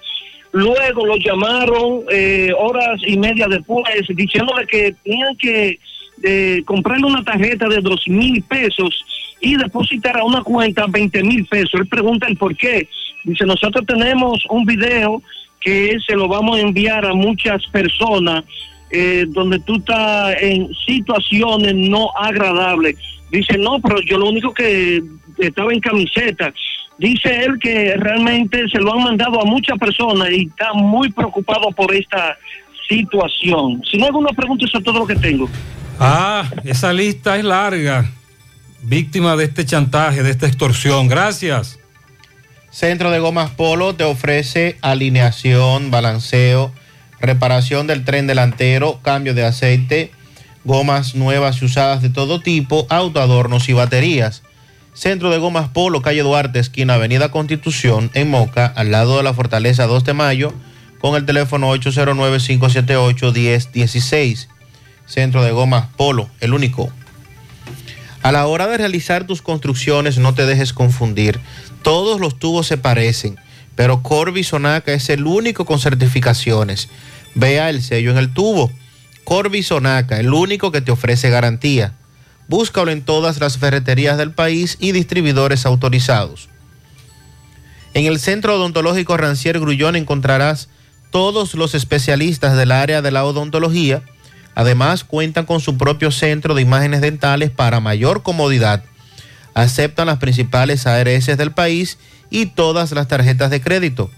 Luego 0.52 1.07
lo 1.07 1.16
llamaron 1.16 2.05
eh, 2.10 2.50
horas 2.57 3.00
y 3.07 3.18
media 3.18 3.47
después, 3.49 3.84
diciéndole 4.08 4.66
que 4.66 4.94
tenían 5.05 5.36
que 5.36 5.78
eh, 6.23 6.62
comprarle 6.65 7.07
una 7.07 7.23
tarjeta 7.23 7.68
de 7.68 7.81
dos 7.81 8.07
mil 8.08 8.42
pesos 8.42 9.05
y 9.41 9.57
depositar 9.57 10.16
a 10.18 10.25
una 10.25 10.42
cuenta 10.42 10.86
20 10.89 11.23
mil 11.25 11.44
pesos. 11.47 11.75
Él 11.75 11.86
pregunta 11.86 12.26
el 12.26 12.36
por 12.36 12.57
qué. 12.57 12.89
Dice, 13.25 13.44
nosotros 13.44 13.84
tenemos 13.86 14.44
un 14.49 14.65
video 14.65 15.23
que 15.60 15.99
se 16.07 16.15
lo 16.15 16.28
vamos 16.28 16.57
a 16.57 16.60
enviar 16.60 17.05
a 17.05 17.12
muchas 17.12 17.66
personas 17.66 18.44
eh, 18.91 19.26
donde 19.28 19.58
tú 19.60 19.76
estás 19.76 20.36
en 20.41 20.73
situaciones 20.86 21.75
no 21.75 22.08
agradables. 22.16 22.97
Dice, 23.31 23.58
no, 23.58 23.81
pero 23.81 24.00
yo 24.02 24.16
lo 24.16 24.28
único 24.28 24.55
que 24.55 25.02
estaba 25.39 25.73
en 25.73 25.81
camiseta. 25.81 26.52
Dice 26.98 27.44
él 27.44 27.58
que 27.60 27.94
realmente 27.97 28.68
se 28.68 28.78
lo 28.78 28.94
han 28.94 29.05
mandado 29.05 29.40
a 29.40 29.44
muchas 29.44 29.78
personas 29.78 30.31
y 30.31 30.47
está 30.47 30.73
muy 30.73 31.10
preocupado 31.10 31.70
por 31.73 31.94
esta 31.94 32.36
situación. 32.89 33.82
Si 33.90 33.98
no 33.98 34.05
hay 34.05 34.08
alguna 34.08 34.31
pregunta, 34.31 34.65
eso 34.65 34.78
es 34.78 34.84
todo 34.84 35.00
lo 35.00 35.06
que 35.06 35.16
tengo. 35.16 35.48
Ah, 35.98 36.48
esa 36.65 36.92
lista 36.92 37.36
es 37.36 37.44
larga. 37.44 38.10
Víctima 38.82 39.36
de 39.36 39.44
este 39.44 39.65
chantaje, 39.65 40.23
de 40.23 40.31
esta 40.31 40.47
extorsión. 40.47 41.08
Gracias. 41.08 41.78
Centro 42.70 43.10
de 43.10 43.18
Gomas 43.18 43.50
Polo 43.50 43.94
te 43.94 44.05
ofrece 44.05 44.76
alineación, 44.82 45.90
balanceo, 45.90 46.73
reparación 47.20 47.86
del 47.86 48.05
tren 48.05 48.26
delantero, 48.26 49.00
cambio 49.02 49.34
de 49.34 49.44
aceite, 49.44 50.10
gomas 50.65 51.15
nuevas 51.15 51.62
y 51.62 51.65
usadas 51.65 52.02
de 52.02 52.10
todo 52.10 52.40
tipo, 52.40 52.86
autoadornos 52.90 53.68
y 53.68 53.73
baterías. 53.73 54.42
Centro 54.97 55.31
de 55.31 55.36
Gomas 55.36 55.68
Polo, 55.68 56.00
calle 56.00 56.23
Duarte, 56.23 56.58
esquina 56.58 56.94
Avenida 56.94 57.31
Constitución, 57.31 58.10
en 58.15 58.31
Moca, 58.31 58.65
al 58.65 58.91
lado 58.91 59.18
de 59.18 59.25
la 59.25 59.34
Fortaleza 59.34 59.86
2 59.86 60.05
de 60.05 60.15
Mayo, 60.15 60.55
con 61.00 61.16
el 61.16 61.26
teléfono 61.26 61.70
809-578-1016. 61.75 64.49
Centro 65.05 65.44
de 65.44 65.50
Gomas 65.50 65.89
Polo, 65.99 66.31
el 66.41 66.55
único. 66.55 66.91
A 68.23 68.33
la 68.33 68.47
hora 68.47 68.66
de 68.68 68.78
realizar 68.78 69.25
tus 69.25 69.42
construcciones, 69.42 70.16
no 70.16 70.33
te 70.33 70.47
dejes 70.47 70.73
confundir. 70.73 71.41
Todos 71.83 72.18
los 72.18 72.39
tubos 72.39 72.66
se 72.66 72.78
parecen, 72.78 73.36
pero 73.75 74.02
Corby 74.02 74.44
Sonaca 74.44 74.94
es 74.94 75.10
el 75.10 75.26
único 75.26 75.66
con 75.66 75.78
certificaciones. 75.78 76.89
Vea 77.34 77.68
el 77.68 77.83
sello 77.83 78.12
en 78.12 78.16
el 78.16 78.33
tubo. 78.33 78.73
Corby 79.25 79.62
Sonaca, 79.62 80.18
el 80.18 80.33
único 80.33 80.73
que 80.73 80.81
te 80.81 80.91
ofrece 80.91 81.28
garantía. 81.28 81.92
Búscalo 82.49 82.91
en 82.91 83.02
todas 83.02 83.41
las 83.41 83.58
ferreterías 83.58 84.18
del 84.18 84.31
país 84.31 84.76
y 84.81 84.92
distribuidores 84.92 85.66
autorizados. 85.66 86.49
En 87.94 88.07
el 88.07 88.20
Centro 88.20 88.55
Odontológico 88.57 89.16
Rancier 89.16 89.58
Grullón 89.58 89.97
encontrarás 89.97 90.68
todos 91.10 91.55
los 91.55 91.75
especialistas 91.75 92.57
del 92.57 92.73
área 92.73 93.02
de 93.02 93.10
la 93.10 93.25
odontología. 93.25 94.02
Además, 94.55 95.02
cuentan 95.02 95.47
con 95.47 95.60
su 95.60 95.78
propio 95.78 96.10
centro 96.10 96.55
de 96.55 96.62
imágenes 96.62 97.00
dentales 97.00 97.50
para 97.50 97.81
mayor 97.81 98.23
comodidad. 98.23 98.84
Aceptan 99.55 100.07
las 100.07 100.18
principales 100.18 100.86
ARS 100.86 101.26
del 101.39 101.52
país 101.52 101.99
y 102.28 102.47
todas 102.47 102.92
las 102.92 103.08
tarjetas 103.08 103.50
de 103.50 103.60
crédito. 103.60 104.10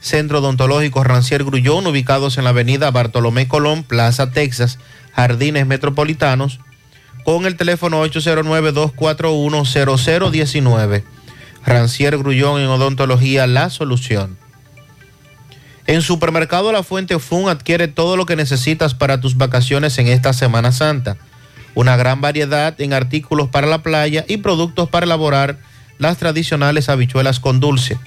Centro 0.00 0.38
Odontológico 0.40 1.02
Rancier 1.02 1.42
Grullón, 1.42 1.86
ubicados 1.86 2.36
en 2.38 2.44
la 2.44 2.50
avenida 2.50 2.90
Bartolomé 2.90 3.48
Colón, 3.48 3.82
Plaza 3.82 4.30
Texas, 4.30 4.78
Jardines 5.14 5.66
Metropolitanos, 5.66 6.60
con 7.26 7.44
el 7.44 7.56
teléfono 7.56 8.02
809-241-0019. 8.06 11.02
Rancier 11.64 12.16
Grullón 12.18 12.60
en 12.60 12.68
Odontología, 12.68 13.48
la 13.48 13.68
solución. 13.68 14.38
En 15.88 16.02
Supermercado 16.02 16.70
La 16.70 16.84
Fuente 16.84 17.18
Fun 17.18 17.48
adquiere 17.48 17.88
todo 17.88 18.16
lo 18.16 18.26
que 18.26 18.36
necesitas 18.36 18.94
para 18.94 19.20
tus 19.20 19.36
vacaciones 19.36 19.98
en 19.98 20.06
esta 20.06 20.32
Semana 20.32 20.70
Santa. 20.70 21.16
Una 21.74 21.96
gran 21.96 22.20
variedad 22.20 22.80
en 22.80 22.92
artículos 22.92 23.48
para 23.48 23.66
la 23.66 23.82
playa 23.82 24.24
y 24.28 24.36
productos 24.36 24.88
para 24.88 25.06
elaborar 25.06 25.58
las 25.98 26.18
tradicionales 26.18 26.88
habichuelas 26.88 27.40
con 27.40 27.58
dulce. 27.58 27.98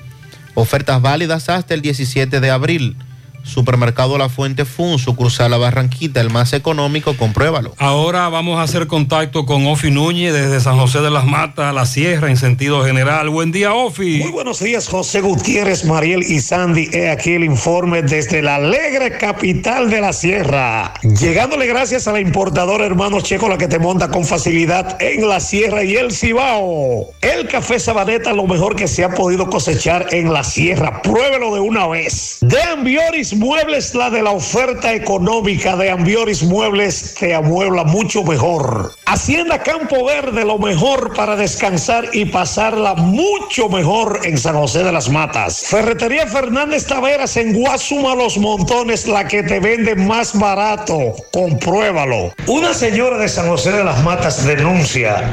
Ofertas 0.53 1.01
válidas 1.01 1.49
hasta 1.49 1.73
el 1.73 1.81
17 1.81 2.39
de 2.39 2.51
abril. 2.51 2.95
Supermercado 3.43 4.18
La 4.18 4.30
Fuente 4.30 4.66
Fun, 4.66 5.00
sucursal 5.00 5.51
La 5.51 5.58
Barranquita, 5.58 6.22
el 6.22 6.30
más 6.30 6.53
económico, 6.53 7.16
compruébalo. 7.18 7.74
Ahora 7.77 8.30
vamos 8.30 8.59
a 8.59 8.64
hacer 8.64 8.88
contacto 8.88 9.45
con 9.45 9.66
Ofi 9.68 9.92
Núñez 9.92 10.34
desde 10.34 10.59
San 10.59 10.77
José 10.77 11.01
de 11.01 11.09
las 11.09 11.26
Matas, 11.26 11.74
La 11.74 11.85
Sierra, 11.85 12.30
en 12.30 12.38
sentido 12.38 12.84
general. 12.84 13.30
Buen 13.30 13.51
día, 13.51 13.74
Ofi. 13.74 14.19
Muy 14.19 14.32
buenos 14.32 14.59
días, 14.59 14.88
José 14.88 15.22
Gutiérrez, 15.22 15.85
Mariel 15.85 16.24
y 16.24 16.40
Sandy. 16.40 16.90
He 16.93 17.09
aquí 17.09 17.32
el 17.32 17.43
informe 17.43 18.01
desde 18.01 18.42
la 18.42 18.56
alegre 18.56 19.18
capital 19.18 19.90
de 19.90 20.01
la 20.01 20.14
Sierra. 20.14 20.93
Llegándole 21.01 21.68
gracias 21.68 22.08
a 22.08 22.11
la 22.11 22.19
importadora 22.19 22.85
Hermanos 22.85 23.24
Checo, 23.24 23.50
la 23.50 23.58
que 23.58 23.68
te 23.68 23.80
monta 23.80 24.09
con 24.09 24.26
facilidad 24.26 24.98
en 25.01 25.27
la 25.27 25.40
Sierra 25.40 25.84
y 25.84 25.95
el 25.95 26.11
Cibao. 26.11 27.11
El 27.22 27.48
café 27.48 27.80
Sabaneta, 27.80 28.34
lo 28.34 28.45
mejor 28.45 28.76
que 28.76 28.88
se 28.88 29.03
ha 29.03 29.09
podido 29.09 29.50
cosechar 29.50 30.08
en 30.11 30.32
la 30.32 30.43
Sierra. 30.43 31.01
Pruébelo 31.01 31.53
de 31.53 31.61
una 31.61 31.88
vez. 31.88 32.38
De 32.42 32.61
Ambioris 32.61 33.39
Muebles, 33.40 33.95
la 33.95 34.09
de 34.09 34.22
la 34.22 34.32
oferta 34.32 34.93
económica 34.93 35.77
de 35.77 35.90
Ambioris 35.90 36.43
Muebles, 36.43 37.16
te 37.18 37.34
amuebla 37.34 37.85
mucho 37.85 38.22
mejor. 38.22 38.92
Hacienda 39.06 39.64
Campo 39.64 40.03
Verde, 40.03 40.43
lo 40.43 40.58
mejor 40.58 41.14
para 41.16 41.38
descansar 41.38 42.09
y 42.11 42.26
pasarla 42.26 42.95
mucho 42.95 43.69
mejor 43.69 44.19
en 44.26 44.38
San 44.38 44.56
José 44.56 44.84
de 44.84 44.92
las 44.92 45.08
Matas. 45.08 45.64
Ferretería 45.68 46.27
Fernández 46.27 46.85
Taveras 46.85 47.38
en 47.38 47.53
Guasuma 47.53 48.14
Los 48.14 48.38
Montones, 48.38 49.08
la 49.08 49.26
que 49.26 49.42
te 49.42 49.61
vende 49.61 49.95
más 49.95 50.38
barato. 50.38 51.16
Compruébalo. 51.32 52.34
Una 52.48 52.74
señora 52.74 53.18
de 53.19 53.30
San 53.30 53.48
José 53.48 53.72
de 53.72 53.85
las 53.85 54.03
Matas 54.03 54.45
denuncia 54.45 55.32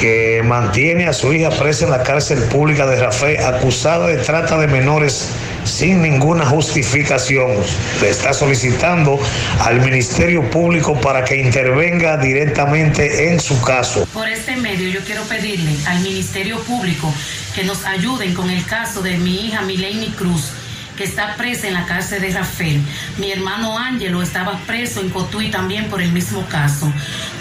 que 0.00 0.42
mantiene 0.44 1.08
a 1.08 1.12
su 1.12 1.32
hija 1.32 1.50
presa 1.50 1.86
en 1.86 1.90
la 1.90 2.04
cárcel 2.04 2.38
pública 2.44 2.86
de 2.86 3.00
Rafael 3.00 3.44
acusada 3.44 4.06
de 4.06 4.18
trata 4.18 4.56
de 4.58 4.68
menores 4.68 5.32
sin 5.68 6.02
ninguna 6.02 6.46
justificación. 6.46 7.52
Le 8.00 8.10
está 8.10 8.32
solicitando 8.32 9.20
al 9.60 9.80
Ministerio 9.80 10.48
Público 10.50 10.98
para 11.00 11.24
que 11.24 11.36
intervenga 11.36 12.16
directamente 12.16 13.30
en 13.30 13.38
su 13.40 13.60
caso. 13.60 14.06
Por 14.12 14.28
este 14.28 14.56
medio 14.56 14.88
yo 14.88 15.00
quiero 15.04 15.22
pedirle 15.24 15.76
al 15.86 16.00
Ministerio 16.00 16.58
Público 16.60 17.12
que 17.54 17.64
nos 17.64 17.84
ayuden 17.84 18.34
con 18.34 18.50
el 18.50 18.64
caso 18.64 19.02
de 19.02 19.18
mi 19.18 19.46
hija 19.46 19.62
Mileni 19.62 20.08
Cruz 20.10 20.52
que 20.98 21.04
está 21.04 21.36
presa 21.36 21.68
en 21.68 21.74
la 21.74 21.86
cárcel 21.86 22.20
de 22.20 22.30
Rafael. 22.30 22.82
Mi 23.18 23.30
hermano 23.30 23.78
Ángelo 23.78 24.20
estaba 24.20 24.58
preso 24.66 25.00
en 25.00 25.10
Cotuí 25.10 25.48
también 25.48 25.88
por 25.88 26.02
el 26.02 26.10
mismo 26.10 26.44
caso. 26.46 26.92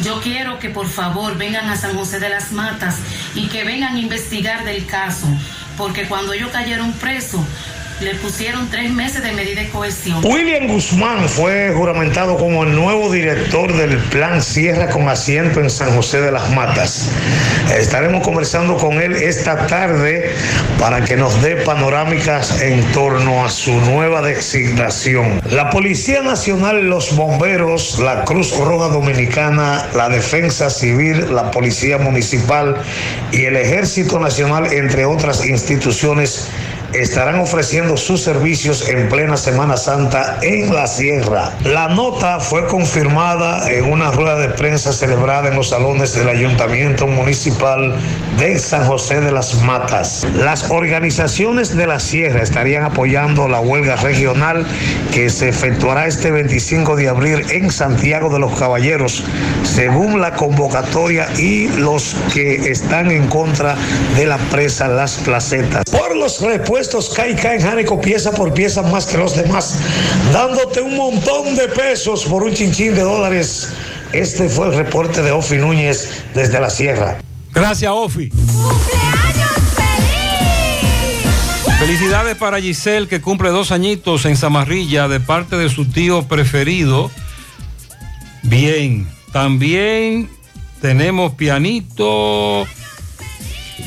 Yo 0.03 0.21
quiero 0.21 0.59
que 0.59 0.69
por 0.69 0.87
favor 0.87 1.39
vengan 1.39 1.67
a 1.67 1.75
San 1.75 1.95
José 1.97 2.19
de 2.19 2.29
las 2.29 2.51
Matas 2.51 2.97
y 3.33 3.47
que 3.47 3.63
vengan 3.63 3.95
a 3.95 3.99
investigar 3.99 4.63
del 4.63 4.85
caso, 4.85 5.25
porque 5.75 6.07
cuando 6.07 6.33
ellos 6.33 6.51
cayeron 6.51 6.93
presos, 6.93 7.41
le 8.01 8.15
pusieron 8.15 8.69
tres 8.69 8.91
meses 8.91 9.23
de 9.23 9.31
medida 9.31 9.61
de 9.61 9.69
cohesión. 9.69 10.23
William 10.23 10.67
Guzmán 10.67 11.27
fue 11.27 11.71
juramentado 11.75 12.37
como 12.37 12.63
el 12.63 12.75
nuevo 12.75 13.11
director 13.11 13.75
del 13.75 13.97
Plan 13.97 14.41
Sierra 14.41 14.89
con 14.89 15.09
asiento 15.09 15.59
en 15.59 15.69
San 15.69 15.95
José 15.95 16.21
de 16.21 16.31
las 16.31 16.49
Matas. 16.51 17.09
Estaremos 17.75 18.23
conversando 18.23 18.77
con 18.77 19.01
él 19.01 19.15
esta 19.15 19.67
tarde 19.67 20.31
para 20.79 21.03
que 21.03 21.17
nos 21.17 21.41
dé 21.41 21.55
panorámicas 21.57 22.61
en 22.61 22.83
torno 22.91 23.43
a 23.43 23.49
su 23.49 23.73
nueva 23.73 24.21
designación. 24.21 25.41
La 25.49 25.69
Policía 25.69 26.21
Nacional, 26.21 26.87
los 26.87 27.15
bomberos, 27.15 27.99
la 27.99 28.23
Cruz 28.25 28.55
Roja 28.57 28.89
Dominicana, 28.89 29.87
la 29.95 30.09
Defensa 30.09 30.69
Civil, 30.69 31.33
la 31.33 31.51
Policía 31.51 31.97
Municipal 31.97 32.77
y 33.31 33.45
el 33.45 33.55
Ejército 33.55 34.19
Nacional, 34.19 34.71
entre 34.71 35.05
otras 35.05 35.45
instituciones, 35.45 36.47
estarán 36.93 37.39
ofreciendo 37.39 37.97
sus 37.97 38.21
servicios 38.21 38.87
en 38.87 39.09
plena 39.09 39.37
Semana 39.37 39.77
Santa 39.77 40.39
en 40.41 40.73
la 40.73 40.87
Sierra. 40.87 41.51
La 41.63 41.89
nota 41.89 42.39
fue 42.39 42.65
confirmada 42.67 43.69
en 43.71 43.85
una 43.91 44.11
rueda 44.11 44.37
de 44.37 44.49
prensa 44.49 44.93
celebrada 44.93 45.49
en 45.49 45.55
los 45.55 45.69
salones 45.69 46.13
del 46.13 46.29
Ayuntamiento 46.29 47.07
Municipal 47.07 47.95
de 48.37 48.57
San 48.57 48.85
José 48.85 49.19
de 49.19 49.31
las 49.31 49.55
Matas. 49.63 50.25
Las 50.35 50.69
organizaciones 50.71 51.75
de 51.75 51.87
la 51.87 51.99
Sierra 51.99 52.41
estarían 52.41 52.83
apoyando 52.83 53.47
la 53.47 53.59
huelga 53.59 53.95
regional 53.97 54.65
que 55.13 55.29
se 55.29 55.49
efectuará 55.49 56.07
este 56.07 56.31
25 56.31 56.95
de 56.95 57.09
abril 57.09 57.45
en 57.51 57.69
Santiago 57.69 58.29
de 58.29 58.39
los 58.39 58.57
Caballeros, 58.57 59.23
según 59.63 60.21
la 60.21 60.33
convocatoria 60.35 61.27
y 61.37 61.67
los 61.67 62.15
que 62.33 62.71
están 62.71 63.11
en 63.11 63.27
contra 63.27 63.75
de 64.15 64.25
la 64.25 64.37
presa 64.37 64.87
Las 64.87 65.17
Placetas. 65.17 65.83
Por 65.91 66.15
los 66.15 66.41
repuestos 66.41 66.76
Caica 67.15 67.55
en 67.55 67.61
Jánico 67.61 67.99
pieza 67.99 68.31
por 68.31 68.53
pieza 68.53 68.83
más 68.83 69.07
que 69.07 69.17
los 69.17 69.35
demás, 69.35 69.79
dándote 70.31 70.79
un 70.81 70.95
montón 70.95 71.55
de 71.55 71.67
pesos 71.69 72.23
por 72.25 72.43
un 72.43 72.53
chinchín 72.53 72.93
de 72.93 73.01
dólares. 73.01 73.69
Este 74.13 74.47
fue 74.47 74.67
el 74.67 74.75
reporte 74.75 75.23
de 75.23 75.31
Ofi 75.31 75.55
Núñez 75.55 76.23
desde 76.35 76.59
la 76.59 76.69
Sierra. 76.69 77.17
Gracias, 77.51 77.91
Ofi. 77.91 78.29
Felicidades 81.79 82.37
para 82.37 82.61
Giselle 82.61 83.07
que 83.07 83.21
cumple 83.21 83.49
dos 83.49 83.71
añitos 83.71 84.25
en 84.25 84.37
Zamarrilla 84.37 85.07
de 85.07 85.19
parte 85.19 85.57
de 85.57 85.69
su 85.69 85.85
tío 85.85 86.27
preferido. 86.27 87.09
Bien, 88.43 89.07
también 89.31 90.29
tenemos 90.79 91.33
pianito. 91.33 92.67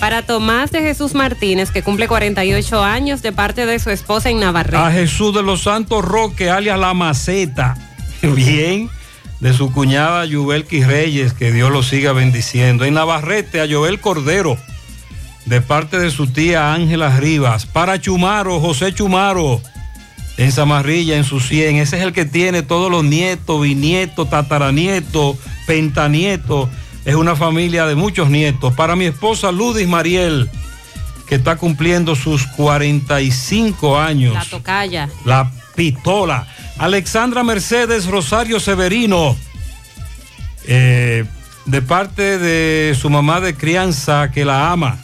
Para 0.00 0.22
Tomás 0.22 0.72
de 0.72 0.80
Jesús 0.80 1.12
Martínez, 1.12 1.70
que 1.70 1.82
cumple 1.82 2.08
48 2.08 2.82
años 2.82 3.20
de 3.20 3.32
parte 3.32 3.66
de 3.66 3.78
su 3.78 3.90
esposa 3.90 4.30
en 4.30 4.40
Navarrete. 4.40 4.78
A 4.78 4.90
Jesús 4.90 5.34
de 5.34 5.42
los 5.42 5.62
Santos 5.64 6.02
Roque, 6.02 6.48
alias 6.48 6.78
La 6.78 6.94
Maceta. 6.94 7.76
Bien. 8.22 8.88
De 9.40 9.52
su 9.52 9.72
cuñada 9.72 10.24
Yubelki 10.24 10.82
Reyes, 10.82 11.34
que 11.34 11.52
Dios 11.52 11.70
lo 11.70 11.82
siga 11.82 12.14
bendiciendo. 12.14 12.86
En 12.86 12.94
Navarrete, 12.94 13.60
a 13.60 13.68
Joel 13.70 14.00
Cordero, 14.00 14.56
de 15.44 15.60
parte 15.60 15.98
de 15.98 16.10
su 16.10 16.26
tía 16.28 16.72
Ángela 16.72 17.14
Rivas. 17.18 17.66
Para 17.66 18.00
Chumaro, 18.00 18.58
José 18.58 18.94
Chumaro, 18.94 19.60
en 20.38 20.50
Zamarrilla, 20.50 21.18
en 21.18 21.24
su 21.24 21.40
100. 21.40 21.76
Ese 21.76 21.98
es 21.98 22.02
el 22.02 22.14
que 22.14 22.24
tiene 22.24 22.62
todos 22.62 22.90
los 22.90 23.04
nietos, 23.04 23.60
bisnietos, 23.60 24.30
tataranietos, 24.30 25.36
pentanietos. 25.66 26.70
Es 27.10 27.16
una 27.16 27.34
familia 27.34 27.86
de 27.86 27.96
muchos 27.96 28.30
nietos. 28.30 28.72
Para 28.74 28.94
mi 28.94 29.06
esposa 29.06 29.50
Ludis 29.50 29.88
Mariel, 29.88 30.48
que 31.26 31.34
está 31.34 31.56
cumpliendo 31.56 32.14
sus 32.14 32.46
45 32.46 33.98
años. 33.98 34.32
La 34.32 34.44
tocaya. 34.44 35.08
La 35.24 35.50
pistola. 35.74 36.46
Alexandra 36.78 37.42
Mercedes 37.42 38.06
Rosario 38.06 38.60
Severino, 38.60 39.36
eh, 40.68 41.24
de 41.66 41.82
parte 41.82 42.38
de 42.38 42.94
su 42.94 43.10
mamá 43.10 43.40
de 43.40 43.56
crianza 43.56 44.30
que 44.30 44.44
la 44.44 44.70
ama. 44.70 45.00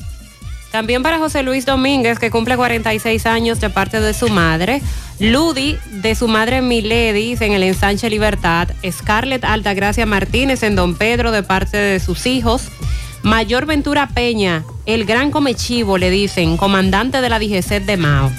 También 0.76 1.02
para 1.02 1.16
José 1.16 1.42
Luis 1.42 1.64
Domínguez, 1.64 2.18
que 2.18 2.30
cumple 2.30 2.54
46 2.54 3.24
años 3.24 3.60
de 3.60 3.70
parte 3.70 3.98
de 3.98 4.12
su 4.12 4.28
madre. 4.28 4.82
Ludi, 5.18 5.78
de 5.90 6.14
su 6.14 6.28
madre 6.28 6.60
Miledis, 6.60 7.40
en 7.40 7.54
el 7.54 7.62
ensanche 7.62 8.10
Libertad. 8.10 8.68
Scarlett 8.86 9.42
Altagracia 9.42 10.04
Martínez, 10.04 10.62
en 10.62 10.76
Don 10.76 10.94
Pedro, 10.94 11.30
de 11.30 11.42
parte 11.42 11.78
de 11.78 11.98
sus 11.98 12.26
hijos. 12.26 12.68
Mayor 13.22 13.64
Ventura 13.64 14.10
Peña, 14.10 14.64
el 14.84 15.06
gran 15.06 15.30
comechivo, 15.30 15.96
le 15.96 16.10
dicen, 16.10 16.58
comandante 16.58 17.22
de 17.22 17.30
la 17.30 17.38
DGC 17.38 17.80
de 17.86 17.96
Mao. 17.96 18.30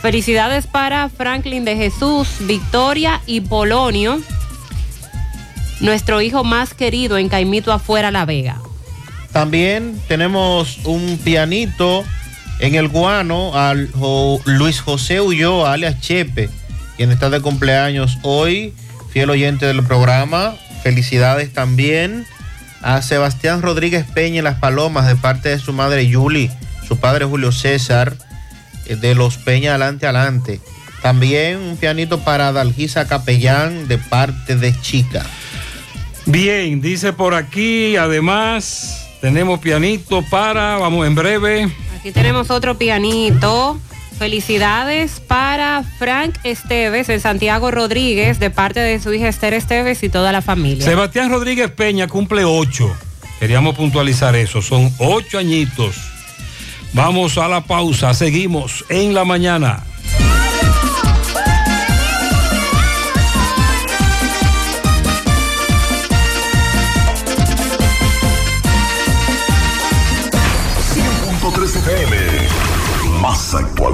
Felicidades 0.00 0.68
para 0.68 1.08
Franklin 1.08 1.64
de 1.64 1.74
Jesús, 1.74 2.28
Victoria 2.38 3.20
y 3.26 3.40
Polonio, 3.40 4.20
nuestro 5.80 6.20
hijo 6.22 6.44
más 6.44 6.72
querido 6.72 7.18
en 7.18 7.28
Caimito 7.28 7.72
Afuera 7.72 8.12
La 8.12 8.26
Vega. 8.26 8.60
También 9.32 10.00
tenemos 10.08 10.78
un 10.84 11.18
pianito 11.18 12.04
en 12.58 12.74
el 12.74 12.88
guano 12.88 13.56
al 13.56 13.90
Luis 14.44 14.80
José 14.80 15.20
Ulloa, 15.20 15.72
alias 15.72 16.00
Chepe, 16.00 16.50
quien 16.96 17.10
está 17.10 17.30
de 17.30 17.40
cumpleaños 17.40 18.18
hoy, 18.22 18.74
fiel 19.12 19.30
oyente 19.30 19.66
del 19.66 19.82
programa. 19.82 20.56
Felicidades 20.82 21.52
también 21.52 22.26
a 22.82 23.02
Sebastián 23.02 23.62
Rodríguez 23.62 24.04
Peña 24.04 24.38
en 24.38 24.44
Las 24.44 24.58
Palomas 24.58 25.06
de 25.06 25.16
parte 25.16 25.50
de 25.50 25.58
su 25.58 25.72
madre 25.72 26.06
Yuli, 26.06 26.50
su 26.86 26.98
padre 26.98 27.24
Julio 27.24 27.52
César, 27.52 28.16
eh, 28.86 28.96
de 28.96 29.14
los 29.14 29.36
Peña 29.36 29.70
Adelante 29.70 30.06
Adelante. 30.06 30.60
También 31.02 31.58
un 31.58 31.76
pianito 31.76 32.20
para 32.20 32.52
Dalgisa 32.52 33.06
Capellán 33.06 33.88
de 33.88 33.96
parte 33.96 34.56
de 34.56 34.78
Chica. 34.80 35.24
Bien, 36.26 36.80
dice 36.80 37.12
por 37.12 37.34
aquí, 37.34 37.96
además, 37.96 39.09
tenemos 39.20 39.60
pianito 39.60 40.22
para, 40.30 40.78
vamos 40.78 41.06
en 41.06 41.14
breve. 41.14 41.68
Aquí 41.98 42.12
tenemos 42.12 42.50
otro 42.50 42.78
pianito. 42.78 43.78
Felicidades 44.18 45.20
para 45.20 45.82
Frank 45.98 46.34
Esteves 46.44 47.08
en 47.08 47.20
Santiago 47.20 47.70
Rodríguez 47.70 48.38
de 48.38 48.50
parte 48.50 48.78
de 48.78 49.00
su 49.00 49.14
hija 49.14 49.28
Esther 49.28 49.54
Esteves 49.54 50.02
y 50.02 50.10
toda 50.10 50.30
la 50.30 50.42
familia. 50.42 50.84
Sebastián 50.84 51.30
Rodríguez 51.30 51.70
Peña 51.70 52.06
cumple 52.06 52.44
ocho. 52.44 52.94
Queríamos 53.38 53.74
puntualizar 53.76 54.36
eso, 54.36 54.60
son 54.60 54.92
ocho 54.98 55.38
añitos. 55.38 55.96
Vamos 56.92 57.38
a 57.38 57.48
la 57.48 57.62
pausa, 57.62 58.12
seguimos 58.12 58.84
en 58.90 59.14
la 59.14 59.24
mañana. 59.24 59.82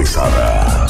Actualizada. 0.07 0.86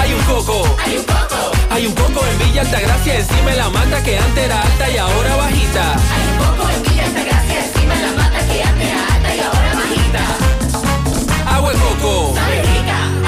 Hay 0.00 0.12
un 0.14 0.22
coco. 0.22 0.76
Hay 0.84 0.96
un 0.96 1.04
coco. 1.04 1.52
Hay 1.70 1.86
un 1.86 1.94
coco 1.94 2.24
en 2.26 2.38
Villa 2.38 2.62
Altagracia 2.62 3.16
encima 3.16 3.50
de 3.50 3.56
la 3.56 3.68
mata 3.68 4.02
que 4.02 4.18
antes 4.18 4.44
era 4.44 4.62
alta 4.62 4.90
y 4.90 4.96
ahora 4.96 5.36
bajita. 5.36 5.92
Hay 5.92 6.26
un 6.30 6.38
coco 6.38 6.70
en 6.70 6.82
Villa 6.82 7.04
Altagracia 7.04 7.64
encima 7.66 7.94
de 7.94 8.02
la 8.02 8.12
mata 8.12 8.46
que 8.46 8.62
antes 8.62 8.88
era 8.88 9.14
alta 9.14 9.34
y 9.34 9.40
ahora 9.40 9.74
bajita. 9.74 11.54
Agua 11.56 11.72
de 11.72 11.78
coco. 11.78 12.34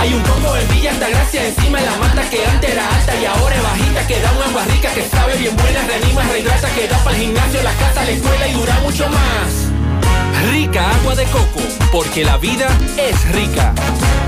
Hay 0.01 0.15
un 0.15 0.23
coco 0.23 0.57
en 0.57 0.69
Villa 0.69 0.91
Altagracia 0.93 1.47
encima 1.47 1.79
de 1.79 1.87
la 1.87 1.97
mata 1.97 2.31
que 2.31 2.47
antes 2.47 2.71
era 2.71 2.89
alta 2.89 3.15
y 3.17 3.25
ahora 3.27 3.57
es 3.57 3.63
bajita. 3.63 4.07
Que 4.07 4.21
da 4.21 4.33
una 4.33 4.47
agua 4.47 4.65
rica 4.65 4.91
que 4.95 5.09
sabe 5.09 5.37
bien 5.37 5.57
buena, 5.57 5.83
reanima, 5.87 6.23
rehidrata, 6.23 6.69
que 6.71 6.89
da 6.89 6.99
para 6.99 7.17
el 7.17 7.23
gimnasio, 7.23 7.63
la 7.63 7.73
casa, 7.73 8.05
la 8.05 8.11
escuela 8.11 8.49
y 8.49 8.53
dura 8.53 8.81
mucho 8.81 9.09
más. 9.09 10.51
Rica 10.53 10.91
agua 10.91 11.15
de 11.17 11.25
coco, 11.25 11.61
porque 11.91 12.25
la 12.25 12.37
vida 12.39 12.69
es 12.97 13.29
rica. 13.33 13.75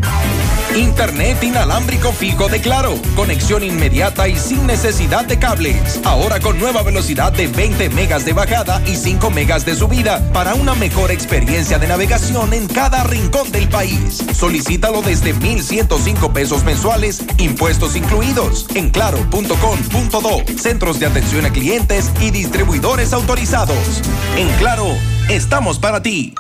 Internet 0.76 1.42
inalámbrico 1.44 2.12
fijo 2.12 2.50
de 2.50 2.60
Claro. 2.62 2.96
Conexión 3.16 3.64
inmediata 3.64 4.28
y 4.28 4.36
sin 4.36 4.68
necesidad 4.68 5.26
de 5.26 5.40
cables. 5.40 6.00
Ahora 6.04 6.40
con 6.40 6.60
nueva 6.68 6.84
velocidad 6.84 7.32
de 7.32 7.48
20 7.48 7.92
megas 7.92 8.26
de 8.26 8.34
bajada 8.34 8.82
y 8.86 8.98
5 8.98 9.32
megas 9.32 9.64
de 9.64 9.74
subida 9.74 10.22
para 10.34 10.54
una 10.54 10.76
mejor 10.76 11.12
experiencia 11.12 11.80
de 11.80 11.88
navegación 11.88 12.54
en 12.54 12.68
cada 12.68 13.06
rincón 13.06 13.50
del 13.54 13.70
país. 13.70 14.22
Solicítalo 14.34 15.02
desde 15.02 15.34
1,105 15.34 16.34
pesos 16.34 16.66
mensuales, 16.66 17.24
impuestos 17.38 17.96
incluidos, 17.96 18.68
en 18.76 18.90
claro.com.do, 18.90 20.44
centros 20.58 21.00
de 21.00 21.06
atención 21.06 21.46
a 21.46 21.52
clientes 21.52 22.12
y 22.20 22.32
distribuidores 22.32 23.14
autorizados. 23.14 24.02
En 24.36 24.50
Claro, 24.58 24.88
estamos 25.30 25.80
para 25.80 26.02
ti. 26.02 26.36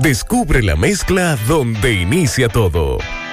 Descubre 0.00 0.62
la 0.62 0.76
mezcla 0.76 1.38
donde 1.48 1.94
inicia 1.94 2.50
todo. 2.50 2.98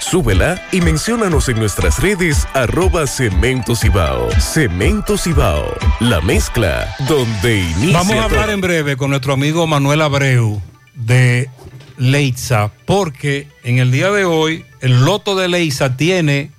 Súbela 0.00 0.62
y 0.70 0.80
menciónanos 0.80 1.48
en 1.48 1.58
nuestras 1.58 1.98
redes 1.98 2.46
arroba 2.54 3.06
Cemento 3.06 3.74
Cibao. 3.74 4.28
Cemento 4.40 5.18
Cibao, 5.18 5.74
la 6.00 6.20
mezcla 6.20 6.94
donde 7.08 7.58
inicia 7.58 7.98
Vamos 7.98 8.16
a 8.16 8.24
hablar 8.24 8.44
todo. 8.44 8.54
en 8.54 8.60
breve 8.60 8.96
con 8.96 9.10
nuestro 9.10 9.32
amigo 9.32 9.66
Manuel 9.66 10.02
Abreu 10.02 10.62
de 10.94 11.50
Leitza, 11.98 12.70
porque 12.84 13.48
en 13.64 13.78
el 13.78 13.90
día 13.90 14.10
de 14.10 14.24
hoy 14.24 14.64
el 14.80 15.04
loto 15.04 15.34
de 15.34 15.48
Leitza 15.48 15.96
tiene 15.96 16.52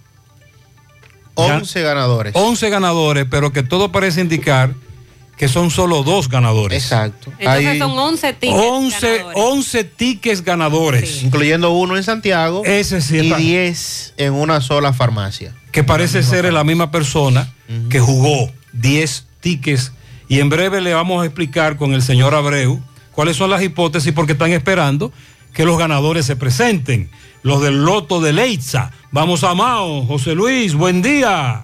11 1.35 1.81
ganadores. 1.83 2.33
11 2.35 2.69
ganadores, 2.69 3.25
pero 3.29 3.53
que 3.53 3.63
todo 3.63 3.91
parece 3.91 4.21
indicar 4.21 4.73
que 5.38 5.48
son 5.48 5.69
solo 5.72 6.03
dos 6.03 6.27
ganadores. 6.30 6.83
Exacto. 6.83 7.32
Entonces 7.38 7.77
son 7.77 7.98
11 7.98 8.33
tickets. 8.33 8.59
11, 8.59 9.25
11 9.35 9.83
tickets 9.83 10.43
ganadores. 10.43 11.22
Incluyendo 11.24 11.72
uno 11.72 11.95
en 11.95 12.03
Santiago 12.03 12.64
Ese 12.66 12.99
sí 13.01 13.17
y 13.17 13.19
está- 13.27 13.38
10 13.38 14.14
en 14.17 14.33
una 14.33 14.59
sola 14.61 14.93
farmacia. 14.93 15.53
que 15.72 15.83
parece 15.83 16.24
ser 16.24 16.51
la 16.51 16.64
misma 16.64 16.90
persona 16.91 17.53
que 17.90 17.99
jugó 17.99 18.51
10 18.74 19.27
tickets 19.40 19.91
y 20.27 20.40
en 20.40 20.49
breve 20.49 20.82
le 20.82 20.93
vamos 20.95 21.22
a 21.22 21.25
explicar 21.25 21.77
con 21.77 21.93
el 21.93 22.01
señor 22.01 22.33
Abreu 22.33 22.82
cuáles 23.11 23.38
son 23.38 23.51
las 23.51 23.61
hipótesis 23.61 24.11
porque 24.14 24.32
están 24.33 24.51
esperando 24.53 25.11
que 25.53 25.66
los 25.66 25.77
ganadores 25.77 26.25
se 26.25 26.35
presenten. 26.35 27.09
Los 27.43 27.61
del 27.61 27.85
loto 27.85 28.19
de 28.19 28.33
Leitza. 28.33 28.91
Vamos 29.11 29.43
a 29.43 29.53
Mao, 29.53 30.03
José 30.06 30.33
Luis, 30.33 30.74
buen 30.74 31.01
día. 31.03 31.64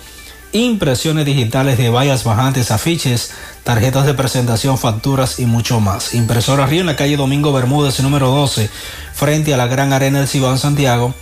impresiones 0.54 1.26
digitales 1.26 1.78
de 1.78 1.90
vallas 1.90 2.24
bajantes, 2.24 2.72
afiches, 2.72 3.32
tarjetas 3.64 4.06
de 4.06 4.14
presentación, 4.14 4.78
facturas 4.78 5.40
y 5.40 5.46
mucho 5.46 5.80
más. 5.80 6.14
Impresora 6.14 6.66
Río 6.66 6.82
en 6.82 6.88
la 6.88 6.96
calle 6.96 7.18
Domingo 7.18 7.54
Bermúdez, 7.54 8.00
número 8.02 8.32
12, 8.32 8.70
frente 9.14 9.54
a 9.54 9.58
la 9.58 9.68
Gran 9.68 9.94
Arena 9.94 10.20
del 10.20 10.28
Cibao 10.28 10.58
Santiago. 10.58 11.14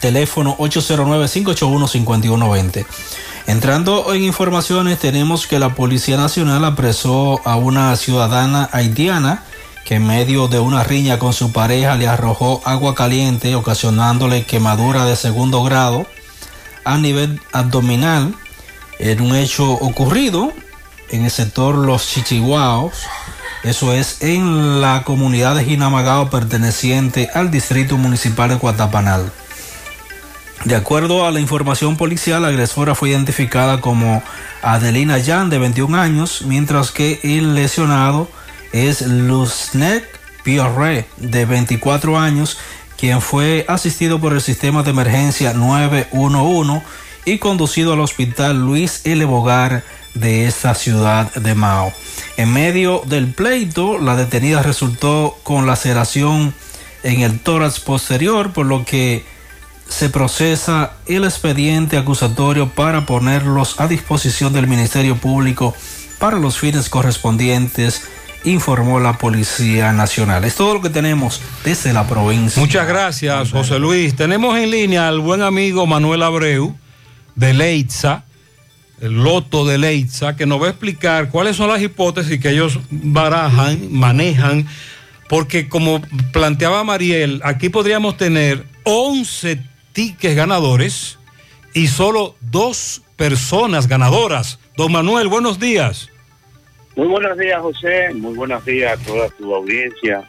Teléfono 0.00 0.56
809-581-5120. 0.58 2.86
Entrando 3.46 4.12
en 4.12 4.24
informaciones, 4.24 4.98
tenemos 4.98 5.46
que 5.46 5.58
la 5.58 5.74
Policía 5.74 6.16
Nacional 6.16 6.64
apresó 6.64 7.40
a 7.44 7.56
una 7.56 7.94
ciudadana 7.96 8.68
haitiana 8.72 9.42
que 9.84 9.94
en 9.94 10.06
medio 10.06 10.48
de 10.48 10.58
una 10.58 10.82
riña 10.82 11.20
con 11.20 11.32
su 11.32 11.52
pareja 11.52 11.94
le 11.94 12.08
arrojó 12.08 12.60
agua 12.64 12.96
caliente, 12.96 13.54
ocasionándole 13.54 14.44
quemadura 14.44 15.04
de 15.04 15.14
segundo 15.14 15.62
grado 15.62 16.08
a 16.86 16.96
nivel 16.96 17.40
abdominal 17.52 18.34
en 18.98 19.20
un 19.20 19.36
hecho 19.36 19.72
ocurrido 19.72 20.52
en 21.10 21.24
el 21.24 21.30
sector 21.30 21.74
Los 21.74 22.08
Chichiguaos. 22.08 23.02
Eso 23.62 23.92
es 23.92 24.22
en 24.22 24.80
la 24.80 25.02
comunidad 25.04 25.56
de 25.56 25.64
Jinamagao 25.64 26.30
perteneciente 26.30 27.28
al 27.34 27.50
distrito 27.50 27.98
municipal 27.98 28.48
de 28.48 28.58
Cuatapanal. 28.58 29.30
De 30.64 30.74
acuerdo 30.74 31.26
a 31.26 31.30
la 31.30 31.40
información 31.40 31.96
policial, 31.96 32.42
la 32.42 32.48
agresora 32.48 32.94
fue 32.94 33.10
identificada 33.10 33.80
como 33.80 34.22
Adelina 34.62 35.18
Yan, 35.18 35.50
de 35.50 35.58
21 35.58 35.98
años, 35.98 36.42
mientras 36.46 36.90
que 36.90 37.20
el 37.22 37.54
lesionado 37.54 38.28
es 38.72 39.02
Luznek 39.02 40.04
Piorre, 40.42 41.06
de 41.16 41.44
24 41.44 42.18
años, 42.18 42.58
quien 42.98 43.20
fue 43.20 43.64
asistido 43.68 44.20
por 44.20 44.32
el 44.32 44.40
sistema 44.40 44.82
de 44.82 44.90
emergencia 44.90 45.52
911 45.52 46.84
y 47.24 47.38
conducido 47.38 47.92
al 47.92 48.00
hospital 48.00 48.60
Luis 48.64 49.02
L. 49.04 49.24
Bogar 49.24 49.84
de 50.14 50.46
esta 50.46 50.74
ciudad 50.74 51.32
de 51.34 51.54
Mao. 51.54 51.92
En 52.36 52.52
medio 52.52 53.02
del 53.06 53.32
pleito, 53.32 53.98
la 53.98 54.16
detenida 54.16 54.62
resultó 54.62 55.36
con 55.42 55.66
laceración 55.66 56.54
en 57.02 57.20
el 57.20 57.38
tórax 57.38 57.80
posterior, 57.80 58.52
por 58.52 58.66
lo 58.66 58.84
que 58.84 59.24
se 59.88 60.08
procesa 60.08 60.94
el 61.06 61.24
expediente 61.24 61.96
acusatorio 61.96 62.68
para 62.70 63.06
ponerlos 63.06 63.78
a 63.80 63.86
disposición 63.86 64.52
del 64.52 64.66
Ministerio 64.66 65.16
Público 65.16 65.74
para 66.18 66.38
los 66.38 66.58
fines 66.58 66.88
correspondientes 66.88 68.02
informó 68.46 69.00
la 69.00 69.18
Policía 69.18 69.92
Nacional. 69.92 70.44
Es 70.44 70.54
todo 70.54 70.74
lo 70.74 70.80
que 70.80 70.88
tenemos 70.88 71.42
desde 71.64 71.92
la 71.92 72.06
provincia. 72.06 72.60
Muchas 72.60 72.86
gracias, 72.86 73.50
José 73.50 73.78
Luis. 73.78 74.14
Tenemos 74.14 74.56
en 74.56 74.70
línea 74.70 75.08
al 75.08 75.20
buen 75.20 75.42
amigo 75.42 75.86
Manuel 75.86 76.22
Abreu 76.22 76.74
de 77.34 77.52
Leitza, 77.52 78.24
el 79.00 79.22
loto 79.22 79.66
de 79.66 79.78
Leitza, 79.78 80.36
que 80.36 80.46
nos 80.46 80.62
va 80.62 80.66
a 80.66 80.70
explicar 80.70 81.28
cuáles 81.28 81.56
son 81.56 81.68
las 81.68 81.82
hipótesis 81.82 82.40
que 82.40 82.50
ellos 82.50 82.78
barajan, 82.90 83.92
manejan, 83.92 84.66
porque 85.28 85.68
como 85.68 86.00
planteaba 86.32 86.84
Mariel, 86.84 87.40
aquí 87.44 87.68
podríamos 87.68 88.16
tener 88.16 88.64
11 88.84 89.60
tickets 89.92 90.36
ganadores 90.36 91.18
y 91.74 91.88
solo 91.88 92.36
dos 92.40 93.02
personas 93.16 93.88
ganadoras. 93.88 94.60
Don 94.76 94.92
Manuel, 94.92 95.26
buenos 95.26 95.58
días. 95.58 96.10
Muy 96.96 97.08
buenos 97.08 97.36
días, 97.36 97.60
José. 97.60 98.14
Muy 98.14 98.34
buenos 98.34 98.64
días 98.64 98.98
a 98.98 99.04
toda 99.04 99.28
tu 99.28 99.54
audiencia, 99.54 100.24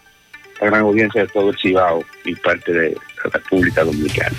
la 0.60 0.68
gran 0.68 0.82
audiencia 0.82 1.22
de 1.22 1.28
todo 1.30 1.52
el 1.52 1.58
Cibao 1.58 2.04
y 2.26 2.36
parte 2.36 2.74
de 2.74 2.90
la 2.92 3.30
República 3.32 3.86
Dominicana. 3.86 4.36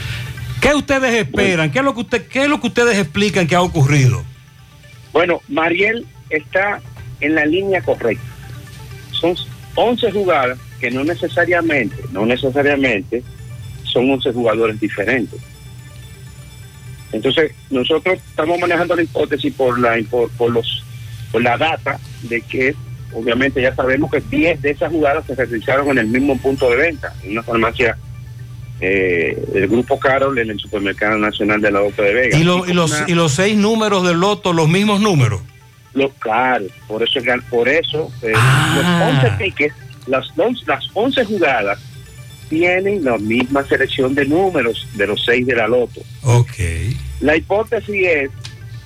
¿Qué 0.60 0.74
ustedes 0.74 1.15
esperan? 1.15 1.70
¿Qué 1.70 1.78
es 1.78 1.84
lo 1.84 1.94
que 1.94 2.00
usted, 2.00 2.28
qué 2.28 2.42
es 2.42 2.48
lo 2.48 2.60
que 2.60 2.66
ustedes 2.66 2.98
explican 2.98 3.47
que 3.47 3.55
ha 3.55 3.62
ocurrido? 3.62 4.23
Bueno, 5.15 5.40
Mariel 5.48 6.07
está 6.28 6.82
en 7.20 7.34
la 7.34 7.47
línea 7.47 7.81
correcta. 7.81 8.26
Son 9.12 9.34
11 9.76 10.12
jugadas 10.12 10.58
que 10.81 10.90
no 10.90 11.05
necesariamente, 11.05 11.97
no 12.12 12.26
necesariamente 12.26 13.23
son 13.84 14.10
11 14.10 14.34
jugadores 14.34 14.78
diferentes. 14.78 15.40
Entonces, 17.10 17.52
nosotros 17.70 18.18
estamos 18.18 18.60
manejando 18.60 18.94
la 18.94 19.02
hipótesis 19.02 19.55
por 19.55 19.78
la 19.78 19.98
por, 20.10 20.31
por 20.32 20.52
los 20.52 20.84
por 21.32 21.42
la 21.42 21.57
data 21.57 21.98
de 22.23 22.40
que 22.42 22.74
obviamente 23.12 23.60
ya 23.62 23.74
sabemos 23.74 24.10
que 24.10 24.20
10 24.20 24.60
de 24.62 24.70
esas 24.70 24.90
jugadas 24.92 25.24
se 25.26 25.34
realizaron 25.34 25.89
en 25.90 25.98
el 25.98 26.07
mismo 26.07 26.36
punto 26.39 26.68
de 26.70 26.76
venta, 26.76 27.12
en 27.24 27.32
una 27.32 27.42
farmacia 27.42 27.97
eh, 28.81 29.36
del 29.52 29.66
Grupo 29.68 29.98
Carol 29.98 30.39
en 30.39 30.50
el 30.50 30.60
Supermercado 30.60 31.18
Nacional 31.18 31.60
de 31.60 31.70
la 31.70 31.81
Loto 31.81 32.02
de 32.02 32.15
Vega. 32.15 32.39
¿Y, 32.39 32.44
lo- 32.44 32.66
y 32.66 32.73
los, 32.73 32.94
y 33.08 33.15
los 33.15 33.32
seis 33.32 33.57
números 33.57 34.07
del 34.07 34.18
loto, 34.20 34.52
los 34.52 34.68
mismos 34.68 35.00
números? 35.00 35.40
Los 35.94 36.12
caros, 36.15 36.70
por 36.86 37.02
eso, 37.02 37.18
por 37.50 37.68
eso 37.68 38.12
eh, 38.23 38.32
Ah. 38.36 39.08
los 39.10 39.24
11 39.32 39.44
tickets, 39.44 39.74
las, 40.07 40.26
las 40.66 40.84
11 40.94 41.24
jugadas 41.24 41.81
tienen 42.48 43.05
la 43.05 43.18
misma 43.18 43.65
selección 43.65 44.15
de 44.15 44.24
números 44.26 44.86
de 44.94 45.07
los 45.07 45.23
seis 45.24 45.44
de 45.47 45.55
la 45.57 45.66
Loto. 45.66 46.00
Ok. 46.23 46.52
La 47.20 47.36
hipótesis 47.36 48.07
es 48.07 48.31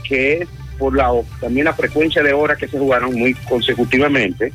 que 0.08 0.38
es 0.38 0.48
por 0.78 0.96
la 0.96 1.10
también 1.40 1.64
la 1.66 1.72
frecuencia 1.74 2.22
de 2.22 2.32
horas 2.32 2.58
que 2.58 2.68
se 2.68 2.78
jugaron 2.78 3.14
muy 3.14 3.34
consecutivamente, 3.34 4.52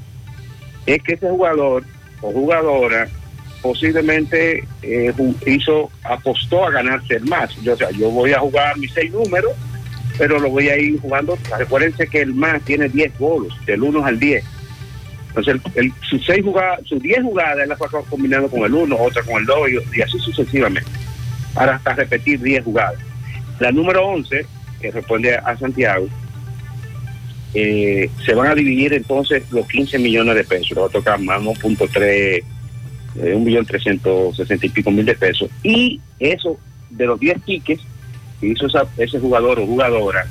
es 0.85 1.01
que 1.03 1.13
ese 1.13 1.29
jugador 1.29 1.83
o 2.21 2.31
jugadora 2.31 3.07
posiblemente 3.61 4.63
eh, 4.81 5.13
hizo, 5.45 5.89
apostó 6.03 6.65
a 6.65 6.71
ganarse 6.71 7.15
el 7.15 7.25
más. 7.25 7.53
Yo, 7.61 7.73
o 7.73 7.77
sea, 7.77 7.89
yo 7.91 8.09
voy 8.09 8.31
a 8.33 8.39
jugar 8.39 8.77
mis 8.77 8.91
seis 8.93 9.11
números, 9.11 9.51
pero 10.17 10.39
lo 10.39 10.49
voy 10.49 10.69
a 10.69 10.77
ir 10.77 10.99
jugando. 11.01 11.37
Recuérdense 11.57 12.07
que 12.07 12.21
el 12.21 12.33
más 12.33 12.61
tiene 12.63 12.87
10 12.87 13.17
bolos, 13.17 13.53
del 13.65 13.83
1 13.83 14.05
al 14.05 14.19
10. 14.19 14.43
Entonces, 15.29 15.55
el, 15.75 15.85
el- 15.85 15.93
sus 16.09 16.25
seis 16.25 16.43
jugadas, 16.43 16.79
sus 16.85 17.01
10 17.01 17.23
jugadas, 17.23 17.57
él 17.63 17.69
las 17.69 17.79
va 17.79 17.87
combinando 18.09 18.47
con 18.49 18.61
el 18.63 18.73
1, 18.73 18.95
otra 18.97 19.21
con 19.23 19.37
el 19.41 19.45
2 19.45 19.57
y, 19.69 19.97
y 19.97 20.01
así 20.01 20.17
sucesivamente. 20.19 20.89
Para 21.53 21.75
hasta 21.75 21.93
repetir 21.93 22.39
10 22.39 22.63
jugadas. 22.63 22.95
La 23.59 23.71
número 23.71 24.05
11, 24.07 24.45
responde 24.91 25.35
a 25.35 25.57
Santiago, 25.57 26.07
eh, 27.53 28.09
se 28.25 28.33
van 28.35 28.48
a 28.48 28.56
dividir 28.56 28.93
entonces 28.93 29.43
los 29.51 29.67
15 29.67 29.98
millones 29.99 30.35
de 30.35 30.43
pesos. 30.43 30.77
Va 30.77 30.85
a 30.88 30.90
tocar 30.90 31.19
más 31.19 31.40
1.3, 31.41 31.98
eh, 32.03 32.43
un 33.33 33.43
millón 33.43 33.66
trescientos 33.66 34.40
y 34.61 34.69
pico 34.69 34.91
mil 34.91 35.06
de 35.06 35.16
pesos. 35.16 35.49
Y 35.64 35.99
eso, 36.19 36.57
de 36.90 37.06
los 37.06 37.19
10 37.19 37.41
tickets 37.43 37.82
que 38.40 38.48
hizo 38.48 38.67
esa- 38.67 38.85
ese 38.98 39.19
jugador 39.19 39.59
o 39.59 39.66
jugadora, 39.66 40.25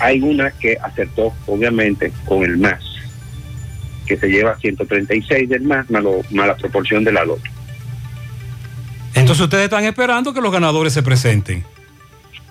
hay 0.00 0.20
una 0.20 0.50
que 0.50 0.76
acertó, 0.82 1.32
obviamente, 1.46 2.12
con 2.26 2.42
el 2.42 2.58
más, 2.58 2.82
que 4.06 4.16
se 4.18 4.28
lleva 4.28 4.58
136 4.58 5.48
del 5.48 5.62
más, 5.62 5.88
más, 5.90 6.02
lo- 6.02 6.20
más 6.30 6.58
proporción 6.60 7.04
de 7.04 7.12
la 7.12 7.24
loto. 7.24 7.42
Entonces 9.14 9.44
ustedes 9.44 9.64
están 9.64 9.84
esperando 9.84 10.34
que 10.34 10.40
los 10.40 10.52
ganadores 10.52 10.92
se 10.92 11.02
presenten. 11.02 11.64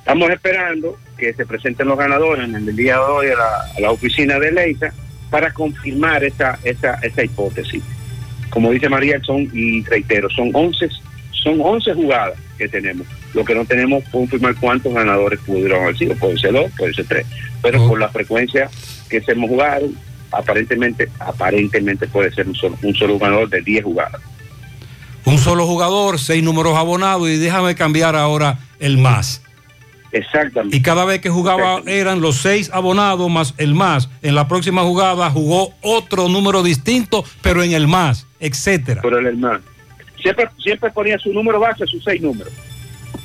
Estamos 0.03 0.29
esperando 0.31 0.97
que 1.17 1.33
se 1.33 1.45
presenten 1.45 1.87
los 1.87 1.97
ganadores 1.97 2.43
en 2.43 2.55
el 2.55 2.75
día 2.75 2.95
de 2.95 2.99
hoy 2.99 3.27
a 3.27 3.37
la, 3.37 3.55
a 3.77 3.79
la 3.79 3.91
oficina 3.91 4.37
de 4.37 4.51
Leisa 4.51 4.93
para 5.29 5.53
confirmar 5.53 6.25
esa, 6.25 6.59
esa, 6.65 6.95
esa 6.95 7.23
hipótesis. 7.23 7.81
Como 8.49 8.71
dice 8.71 8.89
María, 8.89 9.21
son, 9.23 9.49
y 9.53 9.81
reitero, 9.83 10.29
son 10.29 10.49
11, 10.53 10.89
son 11.31 11.61
11 11.61 11.93
jugadas 11.93 12.37
que 12.57 12.67
tenemos. 12.67 13.07
Lo 13.33 13.45
que 13.45 13.55
no 13.55 13.63
tenemos 13.63 14.03
confirmar 14.09 14.55
cuántos 14.55 14.93
ganadores 14.93 15.39
pudieron 15.39 15.83
haber 15.83 15.97
sido. 15.97 16.15
Puede 16.15 16.37
ser 16.37 16.51
dos, 16.51 16.69
puede 16.77 16.93
ser 16.93 17.05
tres. 17.05 17.25
Pero 17.61 17.87
por 17.87 17.97
la 17.97 18.09
frecuencia 18.09 18.69
que 19.09 19.21
se 19.21 19.31
hemos 19.31 19.49
jugado, 19.49 19.87
aparentemente, 20.31 21.09
aparentemente 21.17 22.07
puede 22.07 22.29
ser 22.33 22.49
un 22.49 22.55
solo, 22.55 22.77
un 22.83 22.93
solo 22.93 23.17
ganador 23.17 23.47
de 23.47 23.61
10 23.61 23.85
jugadas. 23.85 24.21
Un 25.23 25.37
solo 25.37 25.65
jugador, 25.65 26.19
seis 26.19 26.43
números 26.43 26.75
abonados 26.75 27.29
y 27.29 27.37
déjame 27.37 27.73
cambiar 27.75 28.17
ahora 28.17 28.59
el 28.81 28.97
más. 28.97 29.42
Exactamente. 30.13 30.77
Y 30.77 30.81
cada 30.81 31.05
vez 31.05 31.19
que 31.21 31.29
jugaba 31.29 31.81
eran 31.87 32.21
los 32.21 32.37
seis 32.37 32.69
abonados 32.71 33.29
más 33.29 33.55
el 33.57 33.73
más. 33.73 34.09
En 34.21 34.35
la 34.35 34.47
próxima 34.47 34.83
jugada 34.83 35.29
jugó 35.31 35.73
otro 35.81 36.29
número 36.29 36.61
distinto, 36.63 37.25
pero 37.41 37.63
en 37.63 37.73
el 37.73 37.87
más, 37.87 38.27
etcétera. 38.39 39.01
Pero 39.01 39.17
el 39.17 39.37
más. 39.37 39.59
Siempre, 40.21 40.47
siempre 40.63 40.91
ponía 40.91 41.17
su 41.17 41.33
número 41.33 41.59
base, 41.59 41.85
sus 41.87 42.03
seis 42.03 42.21
números. 42.21 42.53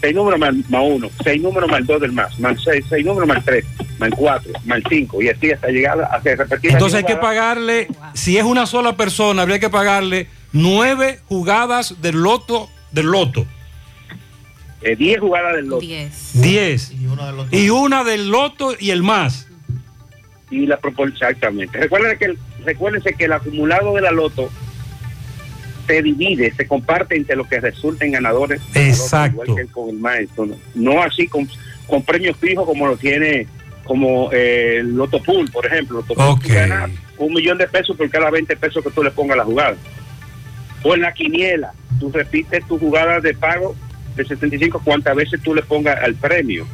Seis 0.01 0.15
números 0.15 0.41
más, 0.41 0.55
más 0.69 0.83
uno, 0.85 1.11
seis 1.25 1.43
números 1.43 1.71
más 1.71 1.87
dos 1.87 2.01
del 2.01 2.13
más, 2.13 2.39
más 2.39 2.57
seis, 2.63 2.85
seis 2.89 3.05
números 3.05 3.29
más 3.29 3.45
tres, 3.45 3.65
más 3.99 4.11
cuatro, 4.17 4.53
más 4.65 4.81
cinco, 4.89 5.21
y 5.21 5.29
así 5.29 5.51
hasta 5.51 5.69
llegar 5.69 6.01
a 6.01 6.19
repetir. 6.19 6.71
Entonces 6.71 6.99
hay 6.99 7.05
que 7.05 7.17
pagarle, 7.17 7.89
si 8.15 8.39
es 8.39 8.45
una 8.45 8.67
sola 8.67 8.97
persona, 8.97 9.43
habría 9.43 9.59
que 9.59 9.71
pagarle 9.71 10.29
nueve 10.53 11.19
jugadas 11.27 12.01
del 12.01 12.23
loto, 12.23 12.71
del 12.93 13.07
loto. 13.07 13.45
Eh, 14.83 14.95
diez 14.97 15.19
jugadas 15.21 15.57
del 15.57 15.67
loto. 15.67 15.81
Diez. 16.35 16.93
Y 17.51 17.71
una 17.71 18.05
del 18.05 18.29
loto 18.31 18.75
y 18.79 18.91
el 18.91 19.03
más. 19.03 19.47
Y 20.51 20.67
la 20.67 20.79
proporción, 20.79 21.13
exactamente. 21.31 21.79
Recuerden 21.79 22.17
que 22.19 22.25
el- 22.27 22.39
recuérdense 22.65 23.15
que 23.15 23.25
el 23.25 23.33
acumulado 23.33 23.95
de 23.95 24.01
la 24.03 24.13
loto 24.13 24.51
se 25.87 26.03
divide, 26.03 26.53
se 26.55 26.67
comparte 26.67 27.17
entre 27.17 27.35
lo 27.37 27.45
que 27.49 27.61
resulten 27.61 28.13
ganadores. 28.13 28.61
de 28.73 28.81
la 28.81 28.87
loto, 28.89 29.03
Exacto. 29.03 29.43
Igual 29.45 29.67
que 29.67 29.73
con 29.73 29.89
el 29.91 29.99
maestro. 29.99 30.47
No, 30.47 30.57
No 30.75 31.03
así 31.03 31.27
con, 31.27 31.49
con 31.87 32.03
premios 32.03 32.37
fijos 32.37 32.65
como 32.67 32.87
lo 32.87 32.97
tiene 32.97 33.47
como 33.85 34.31
eh, 34.33 34.77
el 34.81 34.95
Loto 34.95 35.23
Pool, 35.23 35.51
por 35.51 35.65
ejemplo. 35.65 35.99
Loto 36.01 36.15
Pool, 36.15 36.39
tú 36.41 36.49
ganas 36.53 36.91
un 37.17 37.33
millón 37.33 37.57
de 37.57 37.67
pesos 37.67 37.97
por 37.97 38.09
cada 38.11 38.31
20 38.31 38.55
pesos 38.57 38.85
que 38.85 38.91
tú 38.91 39.03
le 39.03 39.11
pongas 39.11 39.35
a 39.35 39.39
la 39.39 39.45
jugada. 39.45 39.77
O 40.83 40.95
en 40.95 41.01
la 41.01 41.13
quiniela, 41.15 41.73
tú 41.99 42.11
repites 42.13 42.67
tu 42.69 42.79
jugada 42.79 43.19
de 43.21 43.33
pago 43.35 43.75
de 44.19 44.25
75 44.29 44.81
cuantas 44.85 45.17
veces 45.17 45.41
tú 45.43 45.55
le 45.55 45.63
pongas 45.63 45.99
al 46.03 46.15
premio 46.15 46.67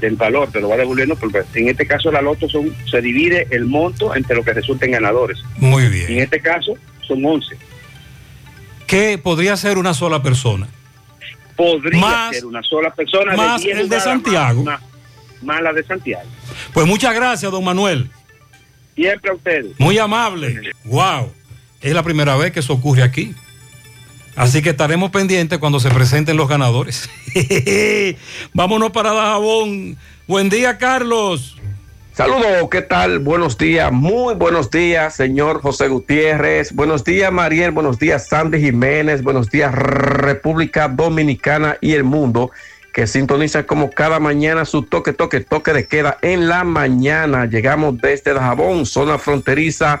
del 0.00 0.16
valor, 0.16 0.50
te 0.50 0.60
lo 0.60 0.68
va 0.68 0.76
devolviendo, 0.76 1.16
porque 1.16 1.42
en 1.54 1.68
este 1.68 1.86
caso 1.86 2.10
la 2.12 2.22
loto 2.22 2.48
son, 2.48 2.72
se 2.90 3.00
divide 3.02 3.48
el 3.50 3.64
monto 3.66 4.14
entre 4.14 4.36
lo 4.36 4.44
que 4.44 4.52
resulten 4.52 4.92
ganadores. 4.92 5.38
Muy 5.56 5.88
bien. 5.88 6.12
En 6.12 6.18
este 6.20 6.40
caso 6.40 6.74
son 7.06 7.24
11. 7.24 7.56
Que 8.86 9.18
podría 9.18 9.56
ser 9.56 9.76
una 9.76 9.92
sola 9.92 10.22
persona. 10.22 10.68
Podría 11.56 12.00
Más- 12.00 12.34
ser 12.36 12.46
una 12.46 12.62
sola 12.62 12.94
persona. 12.94 13.34
más 13.36 13.60
10 13.60 13.78
el 13.78 13.88
de 13.88 14.00
Santiago. 14.00 14.62
Más, 14.62 14.80
más 15.42 15.60
la 15.60 15.72
de 15.72 15.82
Santiago. 15.84 16.28
Pues 16.72 16.86
muchas 16.86 17.14
gracias, 17.14 17.50
don 17.50 17.64
Manuel. 17.64 18.08
Siempre 18.94 19.30
a 19.30 19.34
ustedes. 19.34 19.78
Muy 19.78 19.98
amable. 19.98 20.72
Wow. 20.84 21.32
Es 21.80 21.92
la 21.92 22.02
primera 22.02 22.36
vez 22.36 22.52
que 22.52 22.60
eso 22.60 22.72
ocurre 22.72 23.02
aquí. 23.02 23.34
Así 24.38 24.62
que 24.62 24.70
estaremos 24.70 25.10
pendientes 25.10 25.58
cuando 25.58 25.80
se 25.80 25.90
presenten 25.90 26.36
los 26.36 26.48
ganadores. 26.48 27.10
Vámonos 28.54 28.92
para 28.92 29.12
Dajabón. 29.12 29.96
Buen 30.28 30.48
día, 30.48 30.78
Carlos. 30.78 31.56
Saludos, 32.12 32.68
¿qué 32.70 32.82
tal? 32.82 33.18
Buenos 33.18 33.58
días, 33.58 33.90
muy 33.90 34.34
buenos 34.34 34.70
días, 34.70 35.16
señor 35.16 35.60
José 35.60 35.88
Gutiérrez. 35.88 36.72
Buenos 36.72 37.02
días, 37.02 37.32
Mariel. 37.32 37.72
Buenos 37.72 37.98
días, 37.98 38.28
Sandy 38.28 38.60
Jiménez. 38.60 39.24
Buenos 39.24 39.50
días, 39.50 39.74
República 39.74 40.86
Dominicana 40.86 41.76
y 41.80 41.94
el 41.94 42.04
mundo 42.04 42.52
que 42.92 43.08
sintoniza 43.08 43.64
como 43.64 43.90
cada 43.90 44.20
mañana 44.20 44.64
su 44.64 44.82
toque, 44.82 45.12
toque, 45.12 45.40
toque 45.40 45.72
de 45.72 45.88
queda 45.88 46.16
en 46.22 46.48
la 46.48 46.62
mañana. 46.62 47.46
Llegamos 47.46 47.98
desde 47.98 48.34
Dajabón, 48.34 48.86
zona 48.86 49.18
fronteriza 49.18 50.00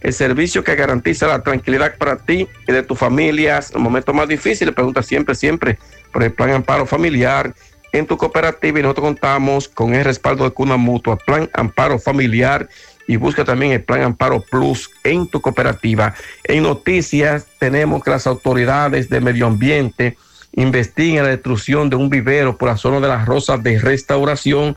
el 0.00 0.12
servicio 0.12 0.62
que 0.62 0.74
garantiza 0.74 1.26
la 1.26 1.42
tranquilidad 1.42 1.96
para 1.96 2.16
ti 2.16 2.48
y 2.66 2.72
de 2.72 2.82
tus 2.82 2.98
familias 2.98 3.72
en 3.74 3.82
momentos 3.82 4.14
más 4.14 4.28
difíciles. 4.28 4.74
Pregunta 4.74 5.02
siempre, 5.02 5.34
siempre 5.34 5.78
por 6.12 6.22
el 6.22 6.32
Plan 6.32 6.50
Amparo 6.50 6.86
Familiar. 6.86 7.54
en 7.92 8.06
tu 8.06 8.16
cooperativa 8.18 8.78
y 8.78 8.82
nosotros 8.82 9.06
contamos 9.06 9.68
con 9.68 9.94
el 9.94 10.04
respaldo 10.04 10.44
de 10.44 10.50
Cuna 10.50 10.76
Mutua, 10.76 11.16
Plan 11.16 11.48
Amparo 11.54 11.98
Familiar 11.98 12.68
y 13.06 13.16
busca 13.16 13.44
también 13.44 13.72
el 13.72 13.82
Plan 13.82 14.02
Amparo 14.02 14.40
Plus 14.40 14.90
en 15.04 15.26
tu 15.28 15.40
cooperativa. 15.40 16.14
En 16.44 16.64
noticias 16.64 17.46
tenemos 17.58 18.02
que 18.02 18.10
las 18.10 18.26
autoridades 18.26 19.08
de 19.08 19.20
medio 19.20 19.46
ambiente 19.46 20.18
investigan 20.52 21.24
la 21.24 21.30
destrucción 21.30 21.88
de 21.88 21.96
un 21.96 22.10
vivero 22.10 22.56
por 22.58 22.68
la 22.68 22.76
zona 22.76 23.00
de 23.00 23.08
las 23.08 23.26
Rosas 23.26 23.62
de 23.62 23.78
Restauración 23.78 24.76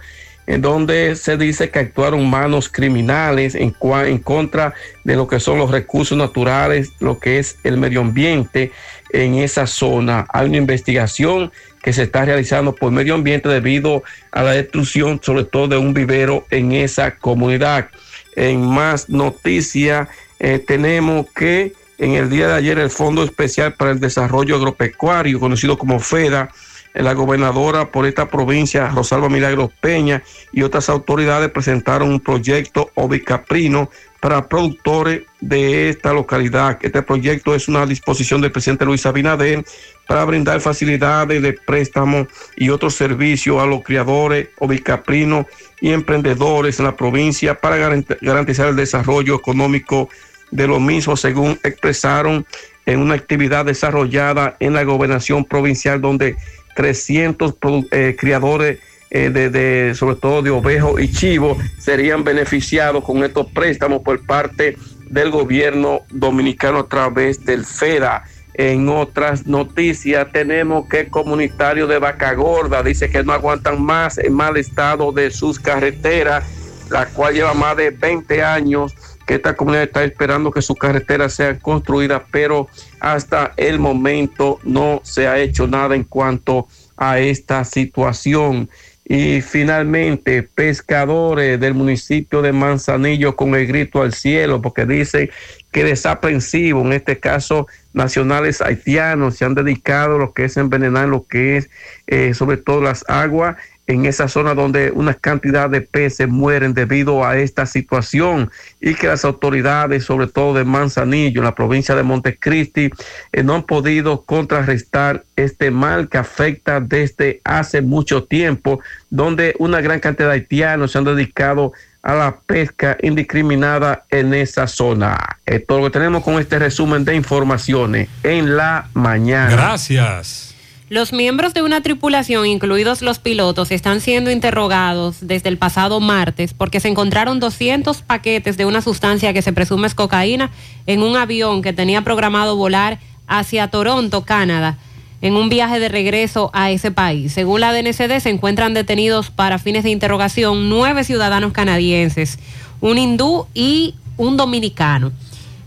en 0.50 0.64
donde 0.64 1.16
se 1.16 1.38
dice 1.38 1.70
que 1.70 1.78
actuaron 1.78 2.28
manos 2.28 2.70
criminales 2.70 3.54
en, 3.54 3.70
contra 3.70 4.74
de 5.04 5.16
lo 5.16 5.28
que 5.28 5.40
son 5.40 5.60
los 5.60 5.70
recursos 5.70 6.18
naturales, 6.18 6.92
lo 7.00 7.20
que 7.20 7.38
es 7.38 7.60
el 7.64 7.78
medio 7.78 8.02
ambiente 8.02 8.72
en 9.12 9.36
esa 9.36 9.68
zona. 9.68 10.26
Hay 10.34 10.48
una 10.48 10.58
investigación 10.58 11.52
que 11.84 11.94
se 11.94 12.02
está 12.02 12.26
realizando 12.26 12.74
por 12.74 12.92
medio 12.92 13.14
ambiente 13.14 13.48
debido 13.48 14.02
a 14.32 14.42
la 14.42 14.54
destrucción, 14.54 15.20
sobre 15.22 15.44
todo 15.44 15.68
de 15.68 15.78
un 15.78 15.94
vivero 15.94 16.48
en 16.50 16.72
esa 16.72 17.16
comunidad. 17.16 17.90
En 18.36 18.66
más 18.66 19.08
noticias, 19.08 20.08
eh, 20.40 20.58
tenemos 20.58 21.28
que 21.36 21.74
en 22.00 22.14
el 22.14 22.28
día 22.28 22.48
de 22.48 22.56
ayer 22.56 22.80
el 22.80 22.90
Fondo 22.90 23.24
Especial 23.24 23.76
para 23.76 23.92
el 23.92 24.00
Desarrollo 24.00 24.56
Agropecuario, 24.56 25.40
conocido 25.40 25.78
como 25.78 26.00
FEDA, 26.00 26.50
la 26.94 27.14
gobernadora 27.14 27.92
por 27.92 28.06
esta 28.06 28.28
provincia, 28.28 28.88
Rosalba 28.90 29.30
Milagros 29.30 29.72
Peña, 29.80 30.24
y 30.52 30.64
otras 30.64 30.90
autoridades 30.90 31.50
presentaron 31.52 32.10
un 32.10 32.20
proyecto 32.20 32.90
Obicaprino 32.96 33.90
para 34.20 34.48
productores 34.48 35.22
de 35.40 35.90
esta 35.90 36.14
localidad. 36.14 36.78
Este 36.82 37.02
proyecto 37.02 37.56
es 37.56 37.68
una 37.68 37.86
disposición 37.86 38.42
del 38.42 38.52
presidente 38.52 38.86
Luis 38.86 39.06
Abinader 39.06 39.64
para 40.08 40.26
brindar 40.26 40.60
facilidades 40.60 41.42
de 41.42 41.54
préstamo 41.54 42.28
y 42.58 42.70
otros 42.70 42.96
servicios 42.96 43.62
a 43.62 43.66
los 43.66 43.84
criadores 43.84 44.50
ovicaprinos 44.60 45.46
y 45.80 45.92
emprendedores 45.92 46.80
en 46.80 46.86
la 46.86 46.98
provincia 46.98 47.56
para 47.56 47.78
garantizar 48.20 48.68
el 48.68 48.76
desarrollo 48.76 49.36
económico 49.36 50.10
de 50.52 50.68
los 50.68 50.82
mismos, 50.82 51.22
según 51.22 51.60
expresaron 51.64 52.46
en 52.86 53.00
una 53.00 53.14
actividad 53.14 53.66
desarrollada 53.66 54.58
en 54.60 54.74
la 54.74 54.84
gobernación 54.84 55.46
provincial 55.46 56.02
donde 56.02 56.36
300 56.76 57.56
eh, 57.92 58.16
criadores 58.18 58.80
eh, 59.12 59.30
de, 59.30 59.96
sobre 59.96 60.16
todo 60.16 60.42
de 60.42 60.52
ovejos 60.52 61.02
y 61.02 61.12
chivos 61.12 61.58
serían 61.80 62.24
beneficiados 62.24 63.04
con 63.04 63.24
estos 63.24 63.48
préstamos 63.48 64.04
por 64.04 64.24
parte 64.26 64.78
del 65.10 65.32
gobierno 65.32 66.02
dominicano 66.12 66.80
a 66.80 66.88
través 66.88 67.44
del 67.44 67.66
FEDA. 67.66 68.24
En 68.54 68.88
otras 68.90 69.48
noticias 69.48 70.28
tenemos 70.32 70.88
que 70.88 71.02
el 71.02 71.10
comunitario 71.10 71.88
de 71.88 71.98
Vaca 71.98 72.34
Gorda 72.34 72.84
dice 72.84 73.10
que 73.10 73.24
no 73.24 73.34
aguantan 73.34 73.82
más 73.82 74.18
en 74.18 74.34
mal 74.34 74.58
estado 74.58 75.12
de 75.12 75.32
sus 75.32 75.60
carreteras, 75.60 76.44
la 76.92 77.08
cual 77.08 77.34
lleva 77.34 77.54
más 77.54 77.78
de 77.78 77.90
20 77.90 78.44
años 78.44 78.94
que 79.30 79.36
esta 79.36 79.56
comunidad 79.56 79.84
está 79.84 80.04
esperando 80.04 80.50
que 80.50 80.64
sus 80.64 80.76
carreteras 80.76 81.36
sean 81.36 81.60
construidas, 81.60 82.24
pero 82.32 82.68
hasta 83.00 83.54
el 83.58 83.78
momento 83.78 84.58
no 84.64 85.02
se 85.04 85.28
ha 85.28 85.38
hecho 85.38 85.68
nada 85.68 85.96
en 85.96 86.04
cuanto 86.04 86.68
a 86.98 87.20
esta 87.20 87.64
situación. 87.64 88.72
Y 89.06 89.42
finalmente, 89.42 90.42
pescadores 90.42 91.60
del 91.60 91.76
municipio 91.76 92.42
de 92.42 92.54
Manzanillo 92.54 93.36
con 93.36 93.54
el 93.54 93.68
grito 93.68 94.02
al 94.02 94.16
cielo, 94.16 94.64
porque 94.64 94.88
dicen 94.88 95.30
que 95.72 95.84
desaprensivo, 95.84 96.82
en 96.82 96.94
este 96.94 97.20
caso, 97.20 97.68
nacionales 97.94 98.62
haitianos 98.62 99.36
se 99.36 99.46
han 99.46 99.54
dedicado 99.54 100.16
a 100.16 100.20
lo 100.20 100.34
que 100.34 100.46
es 100.46 100.58
envenenar 100.58 101.08
lo 101.08 101.28
que 101.28 101.58
es, 101.58 101.70
eh, 102.08 102.34
sobre 102.34 102.58
todo 102.58 102.82
las 102.82 103.08
aguas 103.08 103.58
en 103.90 104.06
esa 104.06 104.28
zona 104.28 104.54
donde 104.54 104.92
una 104.92 105.16
cantidad 105.16 105.68
de 105.68 105.82
peces 105.82 106.30
mueren 106.30 106.76
debido 106.76 107.26
a 107.26 107.40
esta 107.40 107.66
situación 107.66 108.52
y 108.80 108.94
que 108.94 109.08
las 109.08 109.26
autoridades, 109.26 110.06
sobre 110.06 110.28
todo 110.28 110.54
de 110.54 110.64
Manzanillo, 110.64 111.42
en 111.42 111.46
la 111.46 111.56
provincia 111.56 111.96
de 111.96 112.04
Montecristi, 112.04 112.92
eh, 113.32 113.44
no 113.44 113.56
han 113.56 113.64
podido 113.64 114.22
contrarrestar 114.22 115.24
este 115.36 115.72
mal 115.72 116.08
que 116.08 116.20
afecta 116.20 116.80
desde 116.80 117.42
hace 117.44 117.82
mucho 117.82 118.26
tiempo, 118.26 118.80
donde 119.10 119.56
una 119.58 119.82
gran 119.82 120.00
cantidad 120.00 120.28
de 120.28 120.36
haitianos 120.36 120.92
se 120.92 121.00
han 121.00 121.06
dedicado 121.06 121.74
a 122.04 122.14
la 122.14 122.40
pesca 122.46 122.96
indiscriminada 123.02 124.06
en 124.12 124.36
esa 124.36 124.68
zona. 124.68 125.18
Es 125.48 125.66
todo 125.66 125.80
lo 125.80 125.86
que 125.86 125.98
tenemos 125.98 126.24
con 126.24 126.40
este 126.40 126.60
resumen 126.60 127.04
de 127.06 127.16
informaciones 127.16 128.08
en 128.22 128.56
la 128.56 128.88
mañana. 128.94 129.50
Gracias. 129.50 130.59
Los 130.90 131.14
miembros 131.14 131.54
de 131.54 131.62
una 131.62 131.82
tripulación, 131.82 132.48
incluidos 132.48 133.04
los 133.04 133.20
pilotos, 133.20 133.70
están 133.70 134.02
siendo 134.02 134.32
interrogados 134.32 135.18
desde 135.22 135.48
el 135.50 135.60
pasado 135.60 136.00
martes 136.00 136.56
porque 136.56 136.80
se 136.80 136.88
encontraron 136.88 137.40
200 137.40 138.02
paquetes 138.02 138.58
de 138.58 138.66
una 138.66 138.82
sustancia 138.82 139.32
que 139.32 139.44
se 139.44 139.54
presume 139.54 139.86
es 139.86 139.94
cocaína 139.94 140.50
en 140.88 141.04
un 141.04 141.16
avión 141.16 141.62
que 141.62 141.74
tenía 141.74 142.02
programado 142.02 142.56
volar 142.56 142.98
hacia 143.28 143.68
Toronto, 143.68 144.26
Canadá, 144.26 144.80
en 145.22 145.36
un 145.36 145.50
viaje 145.50 145.80
de 145.80 145.90
regreso 145.90 146.50
a 146.54 146.72
ese 146.72 146.90
país. 146.90 147.34
Según 147.34 147.62
la 147.62 147.72
DNCD, 147.72 148.20
se 148.20 148.32
encuentran 148.32 148.74
detenidos 148.74 149.30
para 149.30 149.60
fines 149.60 149.84
de 149.84 149.92
interrogación 149.92 150.70
nueve 150.70 151.04
ciudadanos 151.04 151.54
canadienses, 151.54 152.40
un 152.82 152.98
hindú 152.98 153.46
y 153.54 153.94
un 154.18 154.38
dominicano. 154.38 155.12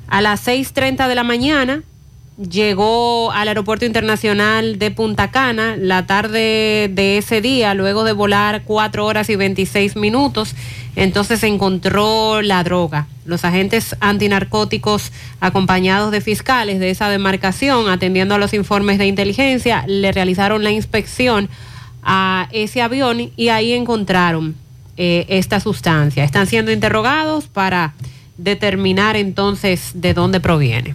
A 0.09 0.20
las 0.20 0.44
6.30 0.49 1.07
de 1.07 1.15
la 1.15 1.23
mañana, 1.23 1.84
llegó 2.49 3.33
al 3.33 3.49
aeropuerto 3.49 3.85
internacional 3.85 4.79
de 4.79 4.91
Punta 4.91 5.31
Cana 5.31 5.77
la 5.77 6.07
tarde 6.07 6.91
de 6.93 7.19
ese 7.19 7.41
día, 7.41 7.75
luego 7.75 8.05
de 8.05 8.12
volar 8.12 8.62
cuatro 8.65 9.07
horas 9.07 9.31
y 9.31 9.37
26 9.37 9.97
minutos. 9.97 10.55
Entonces 10.97 11.41
se 11.41 11.47
encontró 11.47 12.43
la 12.43 12.62
droga. 12.65 13.07
Los 13.25 13.45
agentes 13.45 13.97
antinarcóticos, 14.01 15.12
acompañados 15.41 16.11
de 16.11 16.21
fiscales 16.21 16.81
de 16.81 16.91
esa 16.91 17.09
demarcación, 17.09 17.89
atendiendo 17.89 18.35
a 18.35 18.39
los 18.39 18.53
informes 18.53 18.99
de 18.99 19.07
inteligencia, 19.07 19.85
le 19.87 20.12
realizaron 20.12 20.65
la 20.65 20.71
inspección 20.71 21.49
a 22.03 22.49
ese 22.53 22.83
avión 22.83 23.31
y 23.37 23.49
ahí 23.49 23.73
encontraron 23.73 24.57
eh, 24.97 25.25
esta 25.29 25.61
sustancia. 25.61 26.25
Están 26.25 26.47
siendo 26.47 26.73
interrogados 26.73 27.47
para 27.47 27.95
determinar 28.37 29.17
entonces 29.17 29.93
de 29.95 30.15
dónde 30.15 30.41
proviene. 30.41 30.95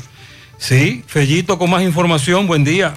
Sí, 0.58 1.02
Fellito 1.06 1.58
con 1.58 1.70
más 1.70 1.82
información, 1.82 2.46
buen 2.46 2.62
día. 2.62 2.92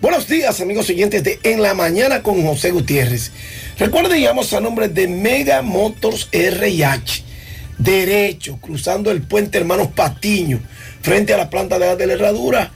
Buenos 0.00 0.28
días, 0.28 0.62
amigos 0.62 0.88
oyentes 0.88 1.24
de 1.24 1.40
En 1.42 1.60
la 1.60 1.74
Mañana 1.74 2.22
con 2.22 2.42
José 2.42 2.70
Gutiérrez. 2.70 3.32
Recuerden, 3.78 4.22
llamamos 4.22 4.50
a 4.54 4.60
nombre 4.62 4.88
de 4.88 5.06
Mega 5.06 5.60
Motors 5.60 6.28
RH. 6.32 7.22
Derecho, 7.76 8.56
cruzando 8.62 9.10
el 9.10 9.20
puente 9.20 9.58
Hermanos 9.58 9.88
Patiño, 9.88 10.58
frente 11.02 11.34
a 11.34 11.36
la 11.36 11.50
planta 11.50 11.78
de 11.78 11.84
gas 11.84 11.98
de 11.98 12.06
la 12.06 12.14
herradura. 12.14 12.72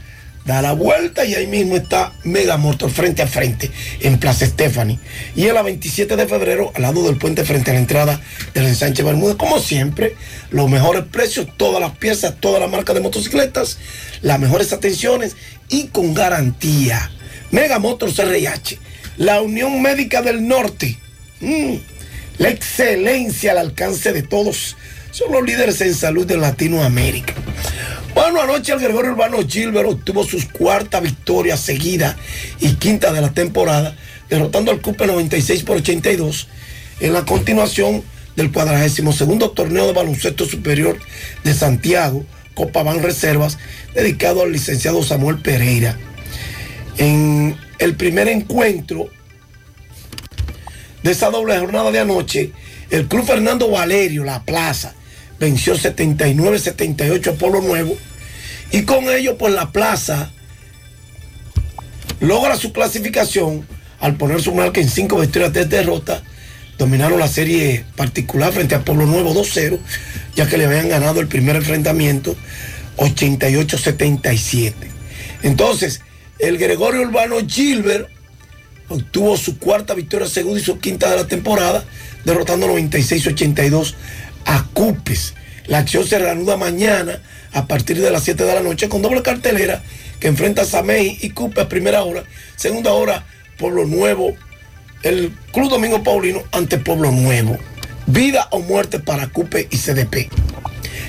Da 0.47 0.62
la 0.62 0.73
vuelta 0.73 1.25
y 1.25 1.34
ahí 1.34 1.49
mismo 1.49 1.75
está 1.75 2.12
Mega 2.23 2.57
Motors 2.57 2.92
frente 2.92 3.20
a 3.20 3.26
frente 3.26 3.68
en 4.00 4.18
Plaza 4.18 4.47
Stephanie. 4.47 5.00
Y 5.34 5.47
la 5.47 5.62
27 5.62 6.15
de 6.15 6.28
febrero, 6.28 6.70
al 6.76 6.83
lado 6.83 7.02
del 7.02 7.16
puente, 7.16 7.44
frente 7.44 7.73
a 7.73 7.75
la 7.75 7.81
entrada 7.81 8.20
del 8.55 8.66
ensanche 8.66 9.02
Bermúdez. 9.02 9.34
Como 9.34 9.58
siempre, 9.58 10.15
los 10.50 10.70
mejores 10.70 11.02
precios, 11.02 11.49
todas 11.57 11.81
las 11.81 11.97
piezas, 11.99 12.36
toda 12.39 12.60
la 12.60 12.68
marca 12.68 12.94
de 12.94 13.00
motocicletas, 13.00 13.78
las 14.23 14.39
mejores 14.39 14.73
atenciones 14.73 15.34
y 15.68 15.89
con 15.89 16.15
garantía. 16.15 17.10
Mega 17.50 17.81
Motors 17.81 18.16
RH, 18.16 18.78
la 19.16 19.42
Unión 19.42 19.83
Médica 19.83 20.23
del 20.23 20.47
Norte. 20.47 20.97
Mm, 21.41 21.75
la 22.39 22.50
excelencia 22.50 23.50
al 23.50 23.58
alcance 23.58 24.12
de 24.12 24.23
todos. 24.23 24.76
Son 25.10 25.33
los 25.33 25.42
líderes 25.42 25.81
en 25.81 25.94
salud 25.94 26.25
de 26.25 26.36
Latinoamérica. 26.36 27.34
Bueno, 28.16 28.40
anoche 28.40 28.72
el 28.72 28.80
Gregorio 28.80 29.10
Urbano 29.10 29.46
Gilbert 29.46 29.90
obtuvo 29.90 30.24
sus 30.24 30.46
cuarta 30.46 31.00
victoria 31.00 31.54
seguida 31.58 32.16
y 32.60 32.76
quinta 32.76 33.12
de 33.12 33.20
la 33.20 33.34
temporada, 33.34 33.94
derrotando 34.30 34.70
al 34.70 34.80
Cupe 34.80 35.06
96 35.06 35.62
por 35.64 35.76
82 35.76 36.48
en 37.00 37.12
la 37.12 37.26
continuación 37.26 38.02
del 38.34 38.50
42 38.50 39.54
torneo 39.54 39.86
de 39.86 39.92
baloncesto 39.92 40.46
superior 40.46 40.98
de 41.44 41.52
Santiago, 41.52 42.24
Copa 42.54 42.82
Ban 42.82 43.02
Reservas, 43.02 43.58
dedicado 43.94 44.40
al 44.40 44.50
licenciado 44.50 45.02
Samuel 45.02 45.42
Pereira. 45.42 45.98
En 46.96 47.54
el 47.78 47.96
primer 47.96 48.28
encuentro 48.28 49.10
de 51.02 51.10
esa 51.10 51.28
doble 51.28 51.58
jornada 51.58 51.90
de 51.90 51.98
anoche, 51.98 52.52
el 52.88 53.08
Club 53.08 53.26
Fernando 53.26 53.70
Valerio, 53.70 54.24
La 54.24 54.42
Plaza, 54.42 54.94
venció 55.39 55.74
79-78 55.74 57.28
a 57.28 57.34
Polo 57.34 57.60
Nuevo 57.60 57.97
y 58.70 58.82
con 58.82 59.05
ello 59.05 59.36
pues 59.39 59.55
La 59.55 59.73
Plaza 59.73 60.31
logra 62.20 62.56
su 62.56 62.73
clasificación 62.73 63.66
al 64.00 64.16
poner 64.16 64.42
su 64.42 64.55
marca 64.55 64.81
en 64.81 64.89
cinco 64.89 65.18
victorias 65.18 65.52
de 65.52 65.65
derrota. 65.65 66.23
Dominaron 66.78 67.18
la 67.18 67.28
serie 67.28 67.84
particular 67.97 68.52
frente 68.52 68.74
a 68.74 68.84
Pueblo 68.84 69.06
Nuevo 69.06 69.34
2-0, 69.34 69.78
ya 70.34 70.47
que 70.47 70.58
le 70.58 70.66
habían 70.66 70.89
ganado 70.89 71.20
el 71.20 71.28
primer 71.28 71.56
enfrentamiento 71.56 72.36
88-77. 72.98 74.74
Entonces, 75.42 76.02
el 76.39 76.58
Gregorio 76.58 77.02
Urbano 77.02 77.36
Gilbert 77.47 78.08
obtuvo 78.89 79.36
su 79.36 79.58
cuarta 79.58 79.94
victoria 79.94 80.28
segunda 80.28 80.60
y 80.60 80.65
su 80.65 80.78
quinta 80.78 81.10
de 81.10 81.16
la 81.16 81.26
temporada, 81.26 81.84
derrotando 82.24 82.68
96-82 82.68 83.94
a 84.47 84.65
Cupes. 84.73 85.34
La 85.66 85.78
acción 85.78 86.07
se 86.07 86.18
reanuda 86.18 86.57
mañana 86.57 87.20
a 87.52 87.66
partir 87.66 88.00
de 88.00 88.10
las 88.10 88.25
7 88.25 88.44
de 88.44 88.55
la 88.55 88.62
noche 88.62 88.89
con 88.89 89.02
doble 89.02 89.23
cartelera 89.23 89.83
que 90.18 90.28
enfrenta 90.28 90.62
a 90.62 90.65
Samey 90.65 91.18
y 91.20 91.31
Cupes 91.31 91.65
a 91.65 91.68
primera 91.68 92.02
hora, 92.02 92.25
segunda 92.57 92.92
hora 92.92 93.26
Pueblo 93.58 93.84
Nuevo, 93.84 94.34
el 95.02 95.33
Club 95.52 95.70
Domingo 95.70 96.02
Paulino 96.02 96.42
ante 96.52 96.78
Pueblo 96.78 97.10
Nuevo. 97.12 97.58
Vida 98.07 98.47
o 98.50 98.60
muerte 98.60 99.00
para 99.00 99.28
Cupe 99.28 99.66
y 99.70 99.76
CDP. 99.76 100.31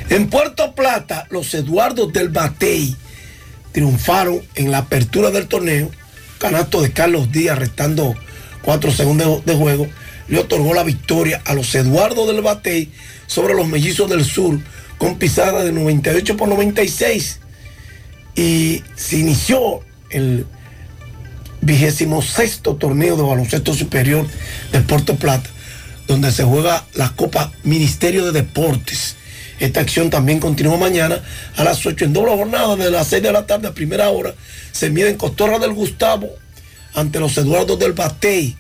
En 0.10 0.30
Puerto 0.30 0.74
Plata, 0.74 1.28
los 1.30 1.54
Eduardos 1.54 2.12
del 2.12 2.30
Batey 2.30 2.96
triunfaron 3.72 4.42
en 4.56 4.72
la 4.72 4.80
apertura 4.80 5.30
del 5.30 5.48
torneo. 5.48 5.92
Canasto 6.40 6.82
de 6.82 6.92
Carlos 6.92 7.32
Díaz, 7.32 7.60
restando 7.60 8.16
cuatro 8.64 8.92
segundos 8.92 9.46
de 9.46 9.56
juego, 9.56 9.88
le 10.28 10.40
otorgó 10.40 10.74
la 10.74 10.84
victoria 10.84 11.42
a 11.46 11.54
los 11.54 11.74
Eduardos 11.76 12.28
del 12.28 12.42
Batey 12.42 12.92
sobre 13.28 13.54
los 13.54 13.68
Mellizos 13.68 14.10
del 14.10 14.26
Sur 14.26 14.60
con 14.98 15.18
pisada 15.18 15.64
de 15.64 15.72
98 15.72 16.38
por 16.38 16.48
96. 16.48 17.40
Y 18.36 18.84
se 18.96 19.18
inició 19.18 19.82
el 20.10 20.46
vigésimo 21.62 22.22
sexto 22.22 22.76
torneo 22.76 23.16
de 23.16 23.24
baloncesto 23.24 23.74
superior 23.74 24.26
de 24.72 24.82
Puerto 24.82 25.16
Plata, 25.16 25.50
donde 26.08 26.32
se 26.32 26.44
juega 26.44 26.86
la 26.94 27.10
Copa 27.16 27.52
Ministerio 27.64 28.26
de 28.26 28.32
Deportes. 28.32 29.16
Esta 29.60 29.80
acción 29.80 30.10
también 30.10 30.40
continúa 30.40 30.78
mañana 30.78 31.20
a 31.56 31.64
las 31.64 31.84
8 31.86 32.06
en 32.06 32.14
doble 32.14 32.36
jornada 32.36 32.76
de 32.76 32.92
las 32.92 33.08
6 33.08 33.24
de 33.24 33.32
la 33.32 33.48
tarde 33.48 33.68
a 33.68 33.74
primera 33.74 34.10
hora. 34.10 34.34
Se 34.72 34.90
mide 34.92 35.10
en 35.10 35.18
Cotorra 35.18 35.58
del 35.58 35.74
Gustavo 35.74 36.30
ante 36.94 37.20
los 37.20 37.38
Eduardos 37.38 37.80
del 37.80 37.94
Batey 37.94 38.56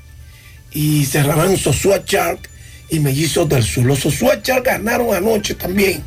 y 0.72 1.06
cerrarán 1.06 1.56
Sosúa 1.58 2.02
Shark 2.06 2.50
y 2.90 3.00
Mellizos 3.00 3.48
del 3.50 3.64
Sur. 3.64 3.86
Los 3.86 4.00
Shark 4.00 4.64
ganaron 4.64 5.14
anoche 5.14 5.56
también 5.56 6.04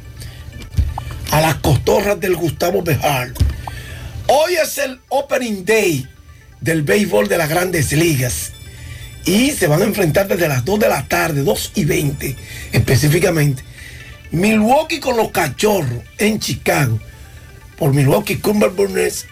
a 1.31 1.41
las 1.41 1.57
Cotorras 1.57 2.18
del 2.18 2.36
Gustavo 2.36 2.83
Bejar. 2.83 3.33
Hoy 4.26 4.55
es 4.62 4.78
el 4.78 5.00
Opening 5.09 5.65
Day 5.65 6.09
del 6.60 6.83
béisbol 6.83 7.28
de 7.28 7.39
las 7.39 7.49
grandes 7.49 7.92
ligas. 7.92 8.52
Y 9.25 9.50
se 9.50 9.67
van 9.67 9.83
a 9.83 9.84
enfrentar 9.84 10.28
desde 10.28 10.49
las 10.49 10.65
2 10.65 10.81
de 10.81 10.89
la 10.89 11.07
tarde, 11.07 11.42
2 11.42 11.73
y 11.75 11.84
20 11.84 12.36
específicamente. 12.73 13.62
Milwaukee 14.31 15.00
con 15.00 15.17
los 15.17 15.31
cachorros 15.31 16.02
en 16.18 16.39
Chicago. 16.39 16.99
Por 17.76 17.92
Milwaukee, 17.94 18.36
Cumber 18.36 18.70
Burness, 18.70 19.26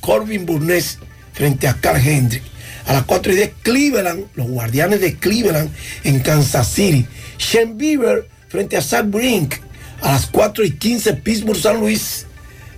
Corbin 0.00 0.46
Burness 0.46 0.98
frente 1.32 1.66
a 1.66 1.74
Carl 1.74 2.00
Hendrick. 2.00 2.53
A 2.86 2.92
las 2.92 3.04
4 3.04 3.32
y 3.32 3.36
10, 3.36 3.50
Cleveland, 3.62 4.26
los 4.34 4.46
guardianes 4.48 5.00
de 5.00 5.16
Cleveland 5.16 5.70
en 6.04 6.20
Kansas 6.20 6.68
City. 6.68 7.06
Shane 7.38 7.74
Bieber 7.74 8.28
frente 8.48 8.76
a 8.76 8.82
Zach 8.82 9.06
Brink. 9.06 9.54
A 10.02 10.12
las 10.12 10.26
4 10.26 10.64
y 10.64 10.72
15, 10.72 11.14
Pittsburgh 11.14 11.56
San 11.58 11.80
Luis. 11.80 12.26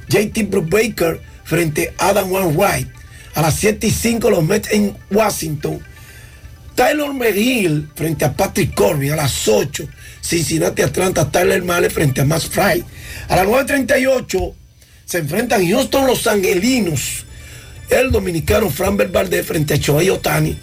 JT 0.09 0.49
Brubaker 0.49 1.21
frente 1.45 1.93
a 1.99 2.11
Adam 2.11 2.31
Wainwright. 2.31 2.89
A 3.35 3.43
las 3.43 3.57
7 3.57 3.87
y 3.87 3.91
5, 3.91 4.31
los 4.31 4.45
Mets 4.45 4.73
en 4.73 4.97
Washington. 5.11 5.81
Tyler 6.75 7.13
McGill 7.13 7.91
frente 7.95 8.25
a 8.25 8.33
Patrick 8.33 8.75
Corbin. 8.75 9.13
A 9.13 9.17
las 9.17 9.49
8, 9.49 9.89
Cincinnati 10.23 10.83
Atlanta, 10.83 11.31
Tyler 11.31 11.63
Male 11.63 11.91
frente 11.91 12.21
a 12.21 12.25
Max 12.25 12.49
Fry. 12.49 12.85
A 13.29 13.37
las 13.37 13.47
9.38 13.47 14.55
se 15.05 15.19
enfrentan 15.19 15.67
Houston 15.69 16.07
Los 16.07 16.27
Angelinos. 16.27 17.26
El 17.91 18.11
dominicano 18.11 18.71
Franbert 18.71 19.13
Valdez 19.13 19.47
frente 19.47 19.75
a 19.75 19.79
Choey 19.79 20.11
Otani. 20.11 20.59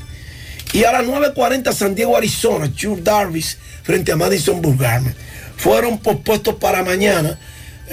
Y 0.74 0.84
a 0.84 0.92
las 0.92 1.04
9.40 1.06 1.72
San 1.74 1.94
Diego, 1.96 2.18
Arizona, 2.18 2.74
Chuck 2.74 3.00
Darvis 3.00 3.58
frente 3.84 4.12
a 4.12 4.16
Madison 4.16 4.62
Bumgarner. 4.62 5.14
Fueron 5.56 6.00
pospuestos 6.00 6.56
para 6.56 6.84
mañana 6.84 7.40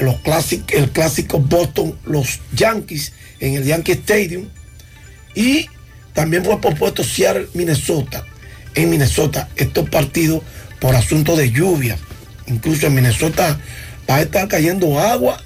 los 0.01 0.17
clásic- 0.23 0.73
el 0.75 0.91
clásico 0.91 1.39
Boston, 1.41 1.99
los 2.07 2.41
Yankees 2.53 3.13
en 3.39 3.55
el 3.55 3.65
Yankee 3.65 3.93
Stadium. 3.93 4.47
Y 5.35 5.67
también 6.15 6.45
fue 6.45 6.61
pospuesto 6.61 7.05
Seattle, 7.05 7.49
Minnesota. 7.55 8.25
En 8.75 8.89
Minnesota, 8.89 9.49
estos 9.57 9.89
partidos 9.91 10.43
por 10.81 10.95
asunto 10.95 11.37
de 11.37 11.51
lluvia. 11.51 11.99
Incluso 12.47 12.87
en 12.87 12.95
Minnesota 12.95 13.61
va 14.09 14.17
a 14.17 14.23
estar 14.23 14.49
cayendo 14.49 14.99
agua 14.99 15.41